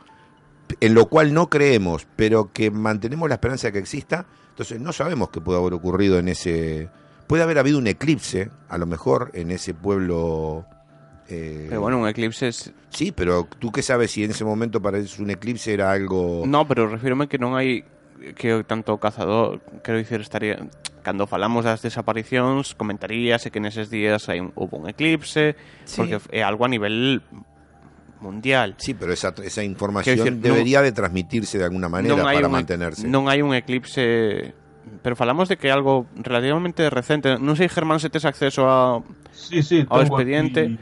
en 0.81 0.93
lo 0.95 1.07
cual 1.07 1.33
no 1.33 1.49
creemos, 1.49 2.09
pero 2.17 2.51
que 2.53 2.73
mantenemos 2.73 3.29
la 3.29 3.37
esperanza 3.37 3.69
de 3.69 3.75
que 3.75 3.79
exista, 3.79 4.27
entonces 4.51 4.81
no 4.81 4.93
sabemos 4.93 5.31
qué 5.31 5.41
puede 5.41 5.61
haber 5.61 5.75
ocurrido 5.75 6.19
en 6.19 6.27
ese, 6.29 6.89
puede 7.29 7.45
haber 7.45 7.59
habido 7.59 7.79
un 7.79 7.87
eclipse, 7.87 8.51
a 8.69 8.77
lo 8.77 8.87
mejor, 8.87 9.31
en 9.35 9.53
ese 9.53 9.73
pueblo. 9.73 10.65
Eh, 11.29 11.67
Pero 11.69 11.81
bueno, 11.81 11.99
un 11.99 12.09
eclipse 12.09 12.49
es... 12.49 12.73
Sí, 12.91 13.13
pero 13.13 13.49
tú 13.59 13.73
qué 13.73 13.83
sabes 13.83 14.11
si 14.13 14.25
en 14.25 14.31
ese 14.31 14.45
momento 14.45 14.81
para 14.81 14.99
eso 14.99 15.23
un 15.23 15.31
eclipse 15.31 15.73
era 15.75 15.91
algo... 15.91 16.45
No, 16.47 16.67
pero 16.67 16.89
refírome 16.89 17.29
que 17.29 17.39
non 17.39 17.55
hai 17.59 17.83
que 18.39 18.65
tanto 18.65 18.97
cazador, 18.97 19.61
quero 19.85 19.99
dicir, 20.01 20.19
estaría 20.25 20.57
cando 21.05 21.29
falamos 21.29 21.63
das 21.69 21.85
desaparicións, 21.85 22.75
comentaríase 22.75 23.53
que 23.55 23.61
neses 23.63 23.93
días 23.93 24.27
hai 24.33 24.41
un, 24.43 24.51
hubo 24.59 24.81
un 24.81 24.89
eclipse, 24.91 25.55
Sí. 25.85 26.01
porque 26.03 26.19
é 26.35 26.43
algo 26.43 26.65
a 26.67 26.71
nivel 26.73 27.23
mundial. 28.21 28.75
Sí, 28.79 28.95
pero 28.95 29.13
esa, 29.13 29.35
esa 29.45 29.63
información 29.63 30.17
decir, 30.17 30.35
debería 30.41 30.81
de 30.83 30.93
transmitirse 30.93 31.59
de 31.59 31.65
alguna 31.65 31.89
manera 31.89 32.17
para 32.17 32.47
un, 32.47 32.53
mantenerse. 32.53 33.07
Non 33.07 33.29
hai 33.29 33.45
un 33.45 33.53
eclipse 33.55 34.55
pero 35.03 35.15
falamos 35.19 35.51
de 35.51 35.59
que 35.59 35.71
algo 35.71 36.07
relativamente 36.17 36.89
recente. 36.91 37.37
Non 37.39 37.55
sei, 37.59 37.69
Germán, 37.69 37.99
se 38.01 38.09
tes 38.09 38.23
acceso 38.25 38.67
a... 38.71 39.03
Sí, 39.35 39.63
sí, 39.63 39.85
Ao 39.91 40.01
expediente. 40.03 40.73
aquí- 40.75 40.79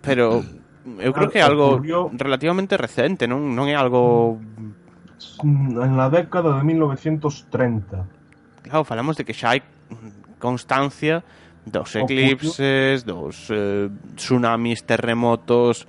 pero 0.00 0.42
mm. 0.42 1.00
eu 1.00 1.12
creo 1.12 1.28
que 1.28 1.38
é 1.38 1.44
algo 1.44 1.80
relativamente 2.16 2.76
recente, 2.76 3.28
non, 3.28 3.52
non 3.52 3.68
é 3.68 3.76
algo 3.76 4.40
mm, 4.40 5.80
en 5.80 5.92
la 5.96 6.08
década 6.08 6.56
de 6.56 6.62
1930. 6.64 8.64
Claro, 8.64 8.84
falamos 8.84 9.16
de 9.16 9.24
que 9.24 9.36
xa 9.36 9.56
hai 9.56 9.60
constancia 10.40 11.24
dos 11.68 11.92
eclipses, 11.96 13.04
dos 13.04 13.52
eh, 13.52 13.92
tsunamis, 14.16 14.84
terremotos. 14.88 15.84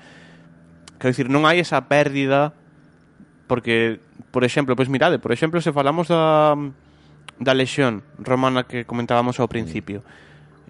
Quero 1.00 1.12
dicir, 1.16 1.32
non 1.32 1.48
hai 1.48 1.64
esa 1.64 1.88
pérdida 1.88 2.52
porque, 3.48 4.00
por 4.32 4.44
exemplo, 4.44 4.76
pois 4.76 4.88
mirade, 4.88 5.20
por 5.20 5.32
exemplo, 5.32 5.64
se 5.64 5.72
falamos 5.72 6.12
da 6.12 6.56
mm, 6.56 6.92
da 7.42 7.58
lexión 7.58 8.06
romana 8.22 8.70
que 8.70 8.86
comentábamos 8.86 9.42
ao 9.42 9.50
principio. 9.50 10.06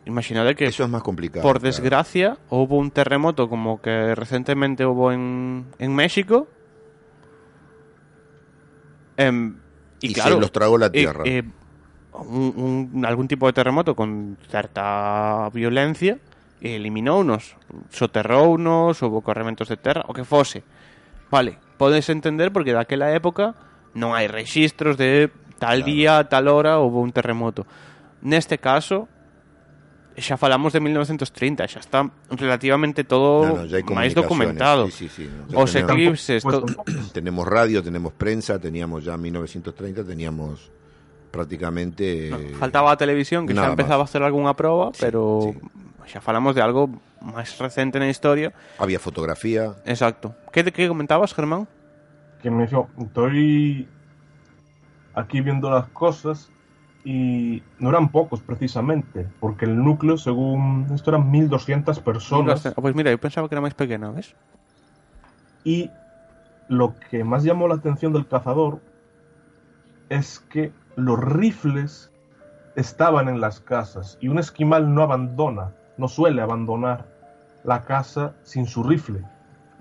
Imaginade 0.06 0.56
que 0.56 0.66
Eso 0.66 0.84
es 0.84 0.89
más 0.89 1.04
complicado. 1.04 1.43
por 1.43 1.60
claro. 1.60 1.66
desgracia 1.68 2.38
hubo 2.49 2.78
un 2.78 2.89
terremoto 2.89 3.47
como 3.47 3.82
que 3.82 4.16
recientemente 4.16 4.86
hubo 4.86 5.12
en, 5.12 5.68
en 5.78 5.93
México. 5.93 6.47
Em, 9.18 9.58
y, 10.02 10.10
Y 10.12 10.14
claro, 10.14 10.36
se 10.36 10.41
los 10.41 10.52
tragó 10.52 10.78
la 10.78 10.88
eh, 10.88 10.89
tierra. 10.91 11.22
eh, 11.26 11.43
un- 12.14 12.89
un- 12.95 13.06
algún 13.06 13.28
tipo 13.28 13.45
de 13.47 13.54
terremoto 13.54 13.95
con 13.95 14.38
cierta 14.49 15.49
violencia 15.54 16.18
eliminounos, 16.62 17.56
soterrounos, 17.89 19.02
houve 19.02 19.22
corrementos 19.24 19.68
de 19.70 19.78
terra, 19.78 20.04
o 20.08 20.14
que 20.14 20.24
fose. 20.24 20.62
Vale, 21.32 21.58
podes 21.78 22.10
entender 22.10 22.54
porque 22.54 22.70
daquela 22.74 23.10
época 23.18 23.56
non 23.97 24.14
hai 24.14 24.30
registros 24.30 24.93
de 24.93 25.34
tal 25.58 25.82
Claro. 25.82 25.89
día, 25.89 26.14
tal 26.30 26.45
hora 26.54 26.78
houve 26.78 27.02
un 27.02 27.10
terremoto. 27.10 27.66
Neste 28.22 28.62
caso, 28.62 29.10
xa 30.18 30.36
falamos 30.36 30.74
de 30.76 30.80
1930, 30.84 31.68
xa 31.72 31.80
está 31.80 32.03
relativamente 32.32 33.03
todo 33.07 33.47
No, 33.47 33.55
no, 33.64 33.66
ya 33.66 33.80
máis 33.95 34.12
documentado. 34.12 34.91
Sí, 34.91 35.07
sí, 35.07 35.24
sí, 35.24 35.30
no, 35.32 35.47
ya 35.47 35.57
Os 35.64 35.72
tenemos- 35.72 35.91
eclipses, 35.95 36.41
to- 36.47 36.66
tenemos 37.16 37.47
radio, 37.47 37.80
tenemos 37.82 38.12
prensa, 38.14 38.59
teníamos 38.59 39.03
ya 39.07 39.16
en 39.16 39.22
1930, 39.22 40.03
teníamos 40.03 40.72
prácticamente... 41.32 42.28
No, 42.30 42.38
eh, 42.38 42.53
faltaba 42.59 42.91
a 42.91 42.97
televisión 42.99 43.47
que 43.47 43.55
xa 43.55 43.72
empezaba 43.72 44.03
a 44.03 44.07
hacer 44.07 44.22
algunha 44.22 44.51
proba, 44.53 44.91
Sí, 44.91 44.99
pero 44.99 45.55
xa 46.05 46.20
falamos 46.20 46.53
de 46.55 46.62
algo 46.62 46.91
máis 47.24 47.55
recente 47.55 47.95
na 48.01 48.12
historia. 48.12 48.51
Había 48.82 48.99
fotografía. 48.99 49.80
Exacto. 49.88 50.36
Que 50.51 50.66
que 50.68 50.91
comentabas, 50.91 51.32
Germán? 51.32 51.72
que 52.41 52.49
me 52.49 52.66
dijo, 52.66 52.89
estoy 52.97 53.88
aquí 55.14 55.41
viendo 55.41 55.70
las 55.70 55.88
cosas 55.93 56.49
y 57.04 57.64
no 57.80 57.89
eran 57.89 58.10
pocos 58.10 58.41
precisamente, 58.41 59.28
porque 59.39 59.66
el 59.66 59.78
núcleo, 59.78 60.18
según 60.18 60.88
esto, 60.93 61.10
eran 61.10 61.32
1200 61.32 61.99
personas 61.99 62.74
Pois 62.76 62.93
mira, 62.93 63.10
eu 63.10 63.18
pensaba 63.18 63.49
que 63.49 63.56
era 63.58 63.62
máis 63.62 63.74
pequena, 63.74 64.14
ves? 64.14 64.38
y 65.64 65.89
lo 66.68 66.95
que 67.10 67.24
más 67.24 67.43
llamó 67.43 67.68
la 67.68 67.76
atención 67.76 68.14
del 68.14 68.28
cazador 68.28 68.82
es 70.10 70.39
que 70.39 70.72
los 70.95 71.20
rifles 71.20 72.12
estaban 72.76 73.28
en 73.28 73.41
las 73.41 73.60
casas 73.60 74.18
y 74.22 74.28
un 74.28 74.39
esquimal 74.39 74.93
no 74.93 75.04
abandona, 75.04 75.72
no 75.97 76.08
suele 76.08 76.41
abandonar 76.41 77.06
la 77.64 77.84
casa 77.84 78.34
sin 78.43 78.66
su 78.66 78.84
rifle. 78.84 79.22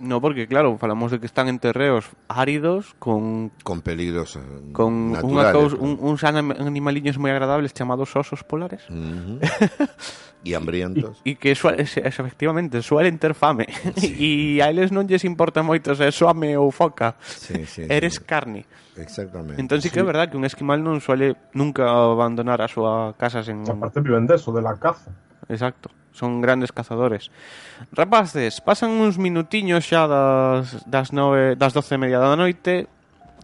No, 0.01 0.17
porque 0.19 0.49
claro, 0.49 0.79
falamos 0.81 1.13
de 1.13 1.21
que 1.21 1.27
están 1.29 1.49
en 1.53 1.61
terreos 1.61 2.09
áridos 2.27 2.97
con 2.99 3.53
con 3.63 3.85
peligros 3.85 4.37
eh, 4.37 4.73
con 4.73 5.13
naturales. 5.13 5.77
un, 5.77 6.01
uns 6.01 6.25
anim- 6.25 6.57
animaliños 6.57 7.21
moi 7.21 7.29
agradables 7.29 7.77
chamados 7.77 8.09
osos 8.17 8.41
polares 8.41 8.81
y 10.43 10.55
hambrientos. 10.57 11.21
e 11.29 11.37
que 11.37 11.53
suel, 11.53 11.81
es, 11.85 11.97
es, 12.01 12.17
efectivamente 12.19 12.81
suelen 12.81 13.21
ter 13.21 13.37
fame 13.37 13.69
e 14.01 14.57
a 14.65 14.73
eles 14.73 14.89
non 14.89 15.05
lles 15.05 15.21
importa 15.29 15.61
moito 15.61 15.93
se 15.93 16.09
é 16.09 16.13
soame 16.13 16.57
ou 16.57 16.73
foca 16.73 17.21
Sí, 17.21 17.69
sí, 17.69 17.85
sí. 17.85 17.93
eres 17.93 18.17
carne 18.25 18.65
Exactamente. 18.97 19.61
entón 19.61 19.85
sí 19.85 19.93
que 19.93 20.01
é 20.01 20.07
verdad 20.07 20.33
que 20.33 20.41
un 20.41 20.49
esquimal 20.49 20.81
non 20.81 21.05
suele 21.05 21.37
nunca 21.53 21.93
abandonar 21.93 22.65
a 22.65 22.73
súa 22.73 23.13
casa 23.21 23.45
sen 23.45 23.69
Aparte 23.69 24.01
viven 24.01 24.25
de 24.25 24.41
eso, 24.41 24.49
de 24.49 24.65
la 24.65 24.81
caza. 24.81 25.13
Exacto, 25.53 25.93
son 26.13 26.41
grandes 26.41 26.73
cazadores. 26.73 27.31
Rapaces, 27.93 28.61
pasan 28.61 28.91
uns 29.01 29.17
minutiños 29.17 29.87
xa 29.87 30.07
das, 30.07 30.83
das, 30.87 31.13
nove, 31.15 31.57
das 31.57 31.73
doce 31.73 31.95
e 31.97 32.01
media 32.01 32.19
da 32.21 32.35
noite. 32.37 32.87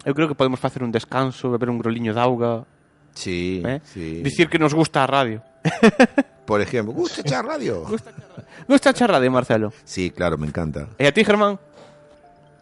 Eu 0.07 0.15
creo 0.15 0.29
que 0.31 0.39
podemos 0.39 0.61
facer 0.61 0.83
un 0.87 0.93
descanso, 0.95 1.51
beber 1.51 1.71
un 1.71 1.79
groliño 1.83 2.15
de 2.15 2.21
auga, 2.23 2.63
Sí, 3.17 3.63
eh? 3.65 3.81
sí. 3.83 4.21
dicir 4.23 4.49
que 4.49 4.59
nos 4.61 4.75
gusta 4.75 5.03
a 5.03 5.07
radio. 5.09 5.41
Por 6.47 6.61
ejemplo, 6.61 6.95
¿gusta 6.95 7.23
echar 7.23 7.45
radio? 7.45 7.83
Gusta 8.69 8.91
a 8.91 9.07
radio, 9.07 9.31
Marcelo? 9.31 9.73
Sí, 9.85 10.11
claro, 10.11 10.39
me 10.39 10.47
encanta. 10.47 10.89
E 10.99 11.07
a 11.07 11.13
ti, 11.13 11.25
Germán? 11.25 11.59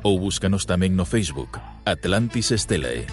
ou 0.00 0.16
búscanos 0.16 0.64
tamén 0.64 0.96
no 0.96 1.04
Facebook 1.04 1.60
Atlantis 1.84 2.56
Estelae. 2.56 3.04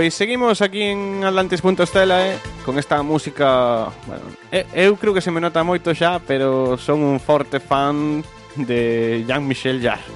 Pois 0.00 0.14
seguimos 0.14 0.62
aquí 0.62 0.80
en 0.80 1.24
Atlantis.stela 1.24 2.26
eh, 2.26 2.38
con 2.64 2.78
esta 2.78 3.02
música 3.02 3.92
bueno, 4.06 4.22
eh, 4.50 4.64
Eu 4.72 4.96
creo 4.96 5.12
que 5.12 5.20
se 5.20 5.28
me 5.28 5.44
nota 5.44 5.60
moito 5.60 5.92
xa 5.92 6.16
Pero 6.24 6.80
son 6.80 7.04
un 7.04 7.20
forte 7.20 7.60
fan 7.60 8.24
de 8.56 9.20
Jean-Michel 9.28 9.84
Jarre 9.84 10.08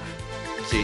Sí. 0.65 0.81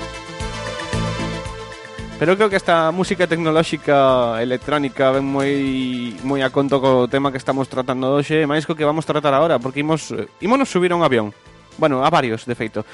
Pero 2.21 2.37
creo 2.37 2.53
que 2.53 2.61
esta 2.61 2.93
música 2.93 3.25
tecnolóxica 3.25 4.37
electrónica 4.37 5.09
ven 5.09 5.25
moi 5.25 6.13
moi 6.21 6.45
a 6.45 6.53
conto 6.53 6.77
co 6.77 7.09
tema 7.09 7.33
que 7.33 7.41
estamos 7.41 7.65
tratando 7.73 8.13
hoxe, 8.13 8.45
máis 8.45 8.69
co 8.69 8.77
que 8.77 8.85
vamos 8.85 9.09
tratar 9.09 9.33
agora, 9.33 9.57
porque 9.57 9.81
imos 9.81 10.13
eh, 10.13 10.29
ímonos 10.45 10.69
subir 10.69 10.93
a 10.93 11.01
un 11.01 11.01
avión. 11.01 11.33
Bueno, 11.81 12.05
a 12.05 12.13
varios, 12.13 12.45
de 12.45 12.53
feito. 12.53 12.85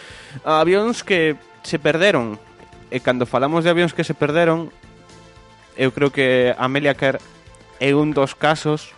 A 0.47 0.64
avións 0.64 1.03
que 1.03 1.36
se 1.68 1.84
perderon. 1.84 2.39
E 2.88 3.03
cando 3.03 3.28
falamos 3.28 3.68
de 3.68 3.76
avións 3.76 3.91
que 3.91 4.08
se 4.08 4.16
perderon, 4.16 4.72
eu 5.78 5.93
creo 5.93 6.09
que 6.09 6.53
Amelia 6.57 6.97
Kerr 6.97 7.21
é 7.80 7.93
un 7.93 8.11
dos 8.11 8.34
casos 8.34 8.97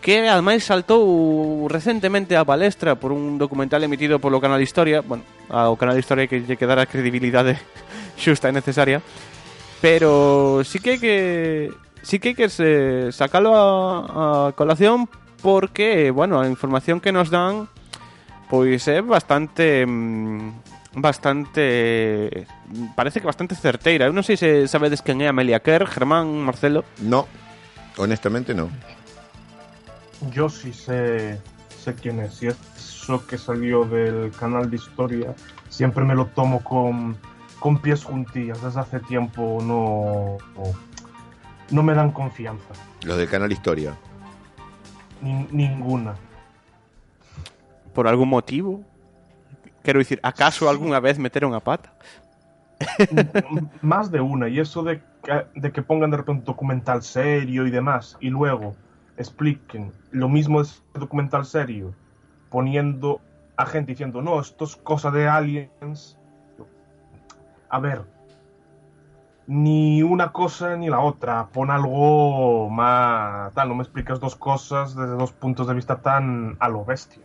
que 0.00 0.22
ademais 0.30 0.62
saltou 0.62 1.66
recentemente 1.66 2.38
a 2.38 2.46
palestra 2.46 2.94
por 2.94 3.10
un 3.10 3.42
documental 3.42 3.82
emitido 3.82 4.22
polo 4.22 4.38
Canal 4.38 4.62
Historia, 4.62 5.02
bueno, 5.02 5.26
ao 5.50 5.74
Canal 5.74 5.98
Historia 5.98 6.30
que 6.30 6.46
lle 6.46 6.54
quedara 6.54 6.86
a 6.86 6.90
credibilidade 6.90 7.58
xusta 8.22 8.46
e 8.46 8.54
necesaria, 8.54 9.02
pero 9.82 10.62
sí 10.62 10.78
que 10.78 10.94
hai 10.94 11.00
que 11.02 11.16
sí 12.06 12.22
que 12.22 12.32
hai 12.32 12.36
que 12.38 12.46
se, 12.46 13.10
sacalo 13.10 13.58
a, 13.58 14.48
a 14.48 14.54
colación 14.54 15.10
porque, 15.42 16.14
bueno, 16.14 16.38
a 16.38 16.46
información 16.46 17.02
que 17.02 17.10
nos 17.10 17.34
dan 17.34 17.66
pois 18.46 18.86
é 18.86 19.02
bastante 19.02 19.82
mm, 19.82 20.75
bastante 20.96 22.46
parece 22.96 23.20
que 23.20 23.26
bastante 23.26 23.54
certeira. 23.54 24.08
Eu 24.08 24.16
non 24.16 24.24
sei 24.24 24.34
se 24.40 24.64
sabedes 24.66 25.04
quen 25.04 25.20
é 25.20 25.28
Amelia 25.28 25.60
Kerr, 25.60 25.84
Germán, 25.86 26.26
Marcelo. 26.40 26.82
No, 27.04 27.28
honestamente 28.00 28.56
no. 28.56 28.72
Yo 30.32 30.48
sí 30.48 30.72
sé, 30.72 31.38
sé 31.68 31.94
quién 31.94 32.18
es. 32.24 32.42
Y 32.42 32.48
eso 32.48 33.26
que 33.28 33.36
salió 33.36 33.84
del 33.84 34.32
canal 34.32 34.70
de 34.72 34.76
historia, 34.80 35.36
siempre 35.68 36.02
me 36.04 36.16
lo 36.16 36.26
tomo 36.32 36.64
con, 36.64 37.16
con 37.60 37.78
pies 37.78 38.02
juntillas. 38.02 38.60
Desde 38.64 38.80
hace 38.80 38.98
tiempo 39.00 39.60
no, 39.60 40.38
no 41.70 41.82
me 41.84 41.92
dan 41.92 42.10
confianza. 42.10 42.72
Los 43.04 43.18
del 43.20 43.28
canal 43.28 43.52
Historia. 43.52 43.94
Ni- 45.20 45.46
ninguna. 45.52 46.16
Por 47.92 48.08
algún 48.08 48.28
motivo? 48.28 48.82
Quero 49.86 50.00
dicir, 50.00 50.18
acaso 50.24 50.68
algunha 50.68 50.98
vez 50.98 51.16
meteron 51.16 51.54
a 51.54 51.60
pata? 51.60 51.92
Más 53.82 54.10
de 54.10 54.20
una. 54.20 54.48
Y 54.48 54.58
eso 54.58 54.82
de 54.82 55.00
que, 55.22 55.46
de 55.54 55.70
que 55.70 55.80
pongan 55.80 56.10
de 56.10 56.16
repente 56.16 56.40
un 56.40 56.44
documental 56.44 57.04
serio 57.04 57.68
y 57.68 57.70
demás, 57.70 58.16
y 58.18 58.30
luego 58.30 58.74
expliquen 59.16 59.92
lo 60.10 60.28
mismo 60.28 60.60
de 60.60 60.68
documental 60.94 61.46
serio, 61.46 61.94
poniendo 62.50 63.20
a 63.56 63.64
gente 63.64 63.92
diciendo, 63.92 64.22
no, 64.22 64.40
esto 64.40 64.64
es 64.64 64.74
cosa 64.74 65.12
de 65.12 65.28
aliens. 65.28 66.18
A 67.68 67.78
ver, 67.78 68.02
ni 69.46 70.02
una 70.02 70.32
cosa 70.32 70.76
ni 70.76 70.90
la 70.90 70.98
otra. 70.98 71.46
Pon 71.52 71.70
algo 71.70 72.68
más 72.70 73.54
tal, 73.54 73.68
no 73.68 73.76
me 73.76 73.84
explicas 73.84 74.18
dos 74.18 74.34
cosas 74.34 74.96
desde 74.96 75.12
dos 75.12 75.30
puntos 75.30 75.68
de 75.68 75.74
vista 75.74 76.02
tan 76.02 76.56
a 76.58 76.68
lo 76.68 76.84
bestia. 76.84 77.22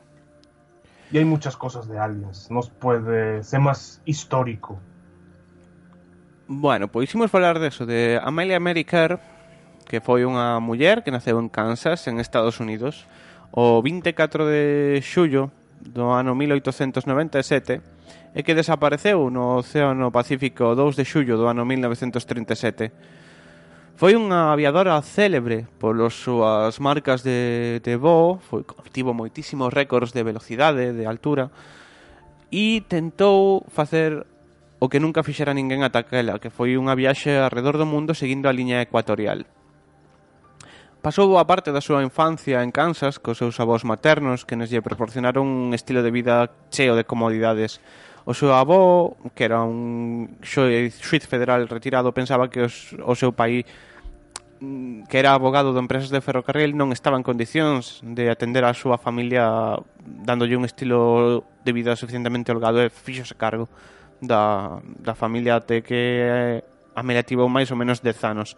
Y 1.11 1.17
hay 1.17 1.25
muchas 1.25 1.57
cosas 1.57 1.87
de 1.87 1.99
aliens. 1.99 2.49
Nos 2.49 2.69
puede 2.69 3.43
ser 3.43 3.59
más 3.59 4.01
histórico. 4.05 4.79
Bueno, 6.47 6.87
pois 6.89 7.13
imos 7.15 7.31
falar 7.31 7.59
deso, 7.59 7.85
de 7.85 8.19
Amelia 8.21 8.57
Americar, 8.57 9.19
que 9.87 9.99
foi 10.03 10.27
unha 10.27 10.59
muller 10.59 11.03
que 11.03 11.11
naceu 11.11 11.39
en 11.39 11.47
Kansas, 11.47 12.07
en 12.11 12.19
Estados 12.19 12.59
Unidos, 12.59 13.07
o 13.51 13.79
24 13.83 14.47
de 14.47 14.99
xullo 15.03 15.51
do 15.79 16.11
ano 16.11 16.35
1897 16.35 17.81
e 18.35 18.39
que 18.43 18.55
desapareceu 18.55 19.27
no 19.27 19.59
Océano 19.59 20.11
Pacífico 20.11 20.75
2 20.75 20.95
de 20.95 21.03
xullo 21.03 21.35
do 21.35 21.47
ano 21.47 21.67
1937 21.67 22.91
Foi 24.01 24.17
unha 24.17 24.49
aviadora 24.49 24.97
célebre 25.05 25.69
polas 25.77 26.17
súas 26.17 26.81
marcas 26.81 27.21
de, 27.21 27.77
de 27.85 28.01
voo, 28.01 28.41
foi, 28.41 28.65
tivo 28.89 29.13
moitísimos 29.13 29.69
récords 29.69 30.09
de 30.09 30.25
velocidade, 30.25 30.89
de 30.89 31.05
altura, 31.05 31.53
e 32.49 32.81
tentou 32.89 33.61
facer 33.69 34.25
o 34.81 34.89
que 34.89 34.97
nunca 34.97 35.21
fixera 35.21 35.53
ninguén 35.53 35.85
ata 35.85 36.01
aquela, 36.01 36.41
que 36.41 36.49
foi 36.49 36.81
unha 36.81 36.97
viaxe 36.97 37.29
alrededor 37.37 37.77
do 37.77 37.85
mundo 37.85 38.17
seguindo 38.17 38.49
a 38.49 38.57
liña 38.57 38.81
ecuatorial. 38.81 39.45
Pasou 41.05 41.37
a 41.37 41.45
parte 41.45 41.69
da 41.69 41.85
súa 41.85 42.01
infancia 42.01 42.65
en 42.65 42.73
Kansas 42.73 43.21
cos 43.21 43.37
seus 43.37 43.61
avós 43.61 43.85
maternos 43.85 44.49
que 44.49 44.57
nos 44.57 44.73
lle 44.73 44.81
proporcionaron 44.81 45.45
un 45.45 45.77
estilo 45.77 46.01
de 46.01 46.09
vida 46.09 46.49
cheo 46.73 46.97
de 46.97 47.05
comodidades. 47.05 47.77
O 48.25 48.33
seu 48.33 48.49
avó, 48.57 49.13
que 49.37 49.45
era 49.45 49.61
un 49.61 50.41
xuiz 50.41 51.25
federal 51.29 51.69
retirado, 51.69 52.17
pensaba 52.17 52.49
que 52.49 52.65
os, 52.65 52.97
o 52.97 53.13
seu 53.13 53.29
país 53.29 53.69
Mm, 54.61 55.09
que 55.09 55.17
era 55.17 55.33
abogado 55.33 55.73
de 55.73 55.79
empresas 55.79 56.13
de 56.13 56.21
ferrocarril 56.21 56.77
non 56.77 56.93
estaba 56.93 57.17
en 57.17 57.25
condicións 57.25 57.97
de 58.05 58.29
atender 58.29 58.61
a 58.61 58.77
súa 58.77 59.01
familia 59.01 59.73
dándolle 59.97 60.53
un 60.53 60.69
estilo 60.69 61.49
de 61.65 61.73
vida 61.73 61.97
suficientemente 61.97 62.53
holgado 62.53 62.77
e 62.77 62.93
fixose 62.93 63.33
cargo 63.33 63.73
da, 64.21 64.77
da 65.01 65.17
familia 65.17 65.57
até 65.57 65.81
que 65.81 65.97
eh, 65.97 66.61
Amelia 66.93 67.25
tivo 67.25 67.49
máis 67.49 67.73
ou 67.73 67.77
menos 67.81 68.05
10 68.05 68.21
anos. 68.21 68.53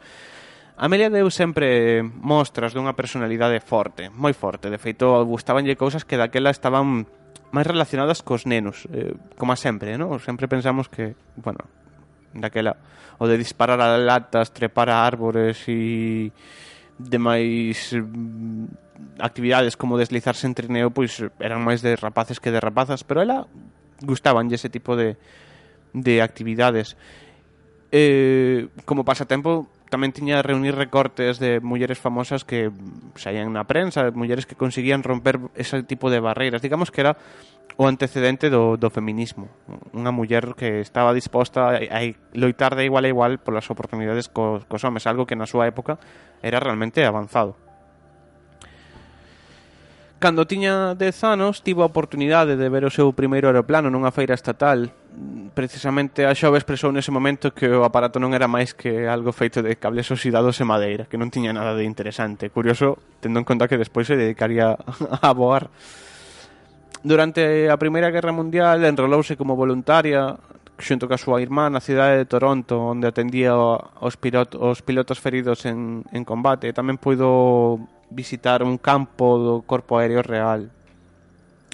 Amelia 0.76 1.08
deu 1.08 1.32
sempre 1.32 2.04
mostras 2.04 2.76
dunha 2.76 2.99
personalidade 2.99 3.64
forte, 3.64 4.12
moi 4.12 4.36
forte. 4.36 4.68
De 4.68 4.76
feito, 4.76 5.08
gustabanlle 5.24 5.80
cousas 5.80 6.04
que 6.04 6.20
daquela 6.20 6.51
estaban 6.51 7.08
máis 7.56 7.64
relacionadas 7.64 8.20
cos 8.20 8.43
nenos, 8.43 8.91
eh, 8.91 9.16
como 9.39 9.56
sempre, 9.56 9.95
non? 9.95 10.20
Sempre 10.20 10.51
pensamos 10.51 10.91
que, 10.91 11.16
bueno, 11.39 11.64
daquela 12.34 12.78
o 13.22 13.30
de 13.30 13.38
disparar 13.38 13.80
a 13.80 13.98
latas, 13.98 14.52
trepar 14.52 14.90
a 14.90 15.06
árbores 15.06 15.62
e 15.70 16.34
demais 16.98 17.94
mm, 17.94 19.22
actividades 19.22 19.78
como 19.78 19.98
deslizarse 19.98 20.46
en 20.46 20.54
trineo 20.54 20.94
pois 20.94 21.22
eran 21.42 21.62
máis 21.66 21.82
de 21.82 21.98
rapaces 21.98 22.38
que 22.38 22.54
de 22.54 22.62
rapazas 22.62 23.02
pero 23.02 23.22
ela 23.22 23.50
gustaban 24.02 24.50
ese 24.54 24.70
tipo 24.70 24.94
de, 24.94 25.18
de 25.94 26.22
actividades 26.22 26.98
eh, 27.94 28.70
como 28.86 29.06
pasatempo 29.06 29.70
tamén 29.94 30.10
tiña 30.10 30.42
reunir 30.42 30.74
recortes 30.74 31.38
de 31.38 31.62
mulleres 31.62 32.02
famosas 32.02 32.42
que 32.42 32.74
saían 33.14 33.54
na 33.54 33.70
prensa, 33.70 34.10
mulleres 34.10 34.50
que 34.50 34.58
conseguían 34.58 35.06
romper 35.06 35.38
ese 35.54 35.86
tipo 35.86 36.10
de 36.10 36.18
barreiras. 36.18 36.66
Digamos 36.66 36.90
que 36.90 37.06
era 37.06 37.14
o 37.78 37.88
antecedente 37.89 38.49
do, 38.49 38.78
do 38.78 38.89
feminismo. 38.93 39.49
Unha 39.93 40.13
muller 40.13 40.53
que 40.53 40.82
estaba 40.82 41.15
disposta 41.15 41.74
a, 41.74 41.82
a 41.82 41.99
loitar 42.38 42.78
de 42.78 42.86
igual 42.86 43.05
a 43.05 43.11
igual 43.11 43.41
polas 43.41 43.69
oportunidades 43.74 44.30
cos, 44.30 44.65
cos 44.69 44.84
homes, 44.86 45.09
algo 45.09 45.26
que 45.26 45.38
na 45.38 45.49
súa 45.49 45.65
época 45.65 45.97
era 46.45 46.61
realmente 46.61 47.01
avanzado. 47.01 47.57
Cando 50.24 50.47
tiña 50.47 50.95
10 50.95 51.36
anos, 51.36 51.67
tivo 51.67 51.84
a 51.84 51.91
oportunidade 51.91 52.55
de 52.55 52.71
ver 52.71 52.88
o 52.88 52.93
seu 52.93 53.11
primeiro 53.11 53.51
aeroplano 53.51 53.91
nunha 53.91 54.07
feira 54.07 54.32
estatal. 54.32 54.88
Precisamente 55.51 56.24
a 56.24 56.32
xove 56.32 56.55
expresou 56.55 56.95
nese 56.95 57.11
momento 57.11 57.51
que 57.51 57.67
o 57.67 57.84
aparato 57.84 58.24
non 58.24 58.32
era 58.32 58.47
máis 58.47 58.71
que 58.71 59.03
algo 59.03 59.36
feito 59.36 59.59
de 59.59 59.76
cables 59.76 60.07
oxidados 60.15 60.55
e 60.61 60.63
madeira, 60.63 61.11
que 61.11 61.19
non 61.19 61.28
tiña 61.28 61.51
nada 61.51 61.76
de 61.76 61.84
interesante. 61.84 62.47
Curioso, 62.47 62.95
tendo 63.19 63.43
en 63.43 63.43
conta 63.43 63.67
que 63.67 63.76
despois 63.76 64.07
se 64.07 64.15
dedicaría 64.15 64.80
a 65.19 65.32
voar. 65.36 65.67
Durante 67.04 67.68
a 67.68 67.76
Primeira 67.76 68.12
Guerra 68.12 68.32
Mundial 68.32 68.80
enrolouse 68.88 69.36
como 69.36 69.60
voluntaria 69.60 70.39
xunto 70.80 71.06
ca 71.12 71.20
súa 71.20 71.43
irmá 71.43 71.68
na 71.68 71.84
cidade 71.84 72.24
de 72.24 72.26
Toronto 72.32 72.80
onde 72.80 73.12
atendía 73.12 73.54
os, 73.54 74.16
pilotos, 74.16 74.56
os 74.56 74.80
pilotos 74.80 75.20
feridos 75.20 75.68
en, 75.68 76.08
en 76.16 76.24
combate. 76.24 76.72
E 76.72 76.74
tamén 76.74 76.95
puido 76.95 77.76
visitar 78.08 78.64
un 78.64 78.80
campo 78.80 79.36
do 79.36 79.54
Corpo 79.68 79.99
Aéreo 79.99 80.24
Real. 80.24 80.72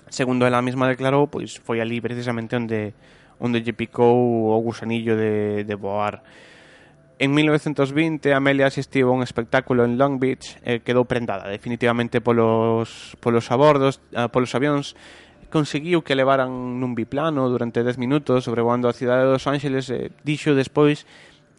Segundo 0.09 0.49
ela 0.49 0.65
mesma 0.65 0.89
declarou 0.89 1.29
pois 1.29 1.61
foi 1.61 1.77
ali 1.77 2.01
precisamente 2.01 2.57
onde 2.57 2.97
onde 3.39 3.61
lle 3.61 3.71
picou 3.77 4.49
o 4.49 4.57
gusanillo 4.65 5.13
de, 5.13 5.63
de 5.63 5.75
voar. 5.77 6.25
En 7.19 7.35
1920 7.35 8.31
Amelia 8.31 8.71
asistiu 8.71 9.11
a 9.11 9.11
un 9.11 9.27
espectáculo 9.27 9.83
en 9.83 9.99
Long 9.99 10.23
Beach 10.23 10.55
e 10.63 10.79
quedou 10.79 11.03
prendada 11.03 11.51
definitivamente 11.51 12.23
polos, 12.23 13.19
polos 13.19 13.51
abordos, 13.51 13.99
ah, 14.15 14.31
polos 14.31 14.55
avións 14.55 14.95
conseguiu 15.51 15.99
que 15.99 16.15
levaran 16.15 16.79
nun 16.79 16.95
biplano 16.95 17.51
durante 17.51 17.83
10 17.83 17.99
minutos 17.99 18.47
sobrevoando 18.47 18.87
a 18.87 18.95
cidade 18.95 19.27
de 19.27 19.35
Los 19.35 19.51
Ángeles 19.51 19.91
e 19.91 20.15
dixo 20.23 20.55
despois 20.55 21.03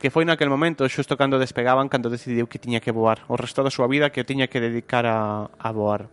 que 0.00 0.08
foi 0.08 0.24
naquel 0.24 0.48
momento, 0.48 0.88
xusto 0.88 1.20
cando 1.20 1.36
despegaban, 1.36 1.92
cando 1.92 2.08
decidiu 2.08 2.48
que 2.48 2.56
tiña 2.56 2.80
que 2.80 2.88
voar. 2.88 3.28
O 3.28 3.36
resto 3.36 3.60
da 3.60 3.68
súa 3.68 3.84
vida 3.84 4.08
que 4.08 4.24
tiña 4.24 4.48
que 4.48 4.64
dedicar 4.64 5.04
a, 5.04 5.52
a 5.60 5.68
voar. 5.76 6.08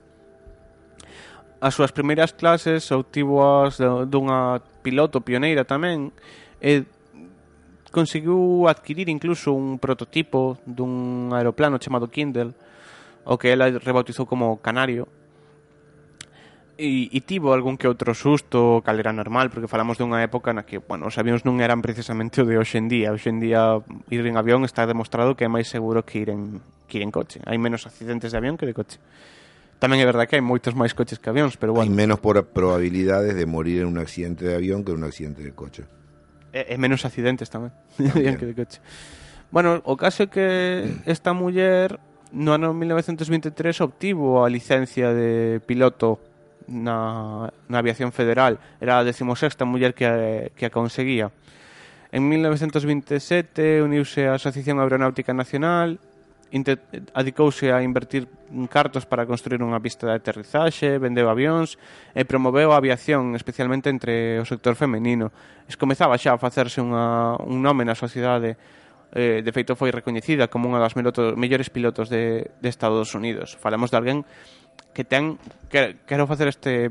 As 1.63 1.71
súas 1.71 1.95
primeiras 1.95 2.35
clases 2.35 2.91
obtivo 2.91 3.39
as 3.63 3.79
dunha 3.79 4.59
piloto 4.83 5.23
pioneira 5.23 5.63
tamén 5.63 6.11
e 6.59 6.83
conseguiu 7.91 8.67
adquirir 8.67 9.09
incluso 9.09 9.53
un 9.53 9.79
prototipo 9.79 10.59
dun 10.65 11.31
aeroplano 11.33 11.79
chamado 11.79 12.11
Kindle, 12.11 12.53
o 13.27 13.35
que 13.35 13.51
ela 13.51 13.67
rebautizou 13.67 14.25
como 14.25 14.59
Canario, 14.63 15.07
e, 16.77 17.09
e 17.09 17.19
tivo 17.25 17.51
algún 17.51 17.75
que 17.75 17.89
outro 17.89 18.13
susto 18.13 18.85
cal 18.85 19.01
era 19.01 19.09
normal, 19.11 19.49
porque 19.49 19.67
falamos 19.67 19.97
dunha 19.97 20.21
época 20.21 20.53
na 20.53 20.63
que, 20.63 20.77
bueno, 20.77 21.09
os 21.09 21.17
avións 21.17 21.41
non 21.41 21.57
eran 21.57 21.81
precisamente 21.81 22.39
o 22.39 22.45
de 22.45 22.55
hoxe 22.55 22.77
en 22.77 22.87
día. 22.87 23.09
Hoxe 23.09 23.33
en 23.33 23.41
día 23.41 23.81
ir 24.13 24.21
en 24.23 24.37
avión 24.37 24.61
está 24.63 24.85
demostrado 24.85 25.33
que 25.33 25.49
é 25.49 25.51
máis 25.51 25.67
seguro 25.67 26.05
que 26.05 26.21
ir 26.21 26.29
en, 26.29 26.61
que 26.85 27.01
ir 27.01 27.03
en 27.03 27.11
coche. 27.11 27.41
Hai 27.49 27.57
menos 27.57 27.89
accidentes 27.89 28.29
de 28.31 28.37
avión 28.37 28.55
que 28.55 28.69
de 28.69 28.77
coche. 28.77 29.01
Tamén 29.81 30.01
é 30.01 30.05
verdade 30.05 30.29
que 30.29 30.37
hai 30.37 30.45
moitos 30.45 30.77
máis 30.77 30.93
coches 30.93 31.17
que 31.17 31.33
avións, 31.33 31.57
pero 31.57 31.73
bueno. 31.73 31.89
Hai 31.89 31.93
menos 31.93 32.21
por 32.21 32.37
probabilidades 32.53 33.33
de 33.33 33.45
morir 33.49 33.81
en 33.81 33.89
un 33.89 33.97
accidente 33.97 34.45
de 34.45 34.53
avión 34.53 34.85
que 34.85 34.93
en 34.93 35.01
un 35.01 35.05
accidente 35.09 35.41
de 35.41 35.57
coche 35.57 35.96
e, 36.57 36.73
e 36.73 36.75
menos 36.81 37.05
accidentes 37.05 37.53
tamén, 37.53 37.69
tamén. 37.97 38.33
que 38.41 38.49
de 38.49 38.55
coche. 38.57 38.81
Bueno, 39.53 39.79
o 39.85 39.95
caso 39.95 40.25
é 40.25 40.27
que 40.27 40.89
esta 41.05 41.31
muller 41.31 42.01
no 42.33 42.51
ano 42.51 42.73
1923 42.73 43.53
obtivo 43.85 44.43
a 44.43 44.49
licencia 44.49 45.13
de 45.13 45.61
piloto 45.63 46.19
na, 46.67 47.47
na 47.71 47.77
aviación 47.79 48.11
federal. 48.11 48.59
Era 48.81 48.99
a 48.99 49.05
16ª 49.05 49.63
muller 49.63 49.93
que, 49.95 50.51
que 50.57 50.65
a 50.67 50.71
conseguía. 50.73 51.31
En 52.11 52.27
1927 52.27 53.83
uniuse 53.83 54.27
a 54.27 54.35
Asociación 54.35 54.79
Aeronáutica 54.79 55.31
Nacional 55.31 55.99
adicouse 57.13 57.71
a 57.71 57.83
invertir 57.83 58.27
cartos 58.71 59.03
para 59.03 59.27
construir 59.27 59.59
unha 59.59 59.79
pista 59.83 60.07
de 60.07 60.15
aterrizaxe, 60.15 60.95
vendeu 60.97 61.27
avións 61.27 61.75
e 62.15 62.23
promoveu 62.23 62.71
a 62.71 62.79
aviación, 62.79 63.35
especialmente 63.35 63.91
entre 63.91 64.39
o 64.39 64.45
sector 64.47 64.79
femenino. 64.79 65.35
Es 65.67 65.75
comezaba 65.75 66.15
xa 66.15 66.35
a 66.35 66.39
facerse 66.39 66.79
unha, 66.79 67.35
un 67.43 67.59
nome 67.59 67.83
na 67.83 67.99
sociedade 67.99 68.55
eh, 69.11 69.43
de 69.43 69.51
feito 69.51 69.75
foi 69.75 69.91
recoñecida 69.91 70.47
como 70.47 70.71
unha 70.71 70.79
das 70.79 70.95
mellores 70.95 71.67
pilotos 71.67 72.07
de, 72.07 72.51
de 72.63 72.67
Estados 72.71 73.11
Unidos. 73.15 73.59
Falamos 73.59 73.91
de 73.91 73.97
alguén 73.99 74.19
que 74.95 75.03
ten 75.03 75.35
que, 75.67 75.99
quero 76.07 76.27
facer 76.27 76.47
este 76.47 76.87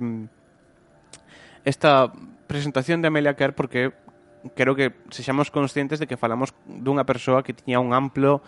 esta 1.64 2.12
presentación 2.46 3.02
de 3.02 3.08
Amelia 3.08 3.34
Kerr 3.34 3.56
porque 3.56 3.92
quero 4.54 4.76
que 4.76 4.94
sexamos 5.10 5.50
conscientes 5.50 5.98
de 5.98 6.06
que 6.06 6.16
falamos 6.16 6.54
dunha 6.64 7.02
persoa 7.02 7.42
que 7.42 7.56
tiña 7.56 7.82
un 7.82 7.90
amplo 7.90 8.44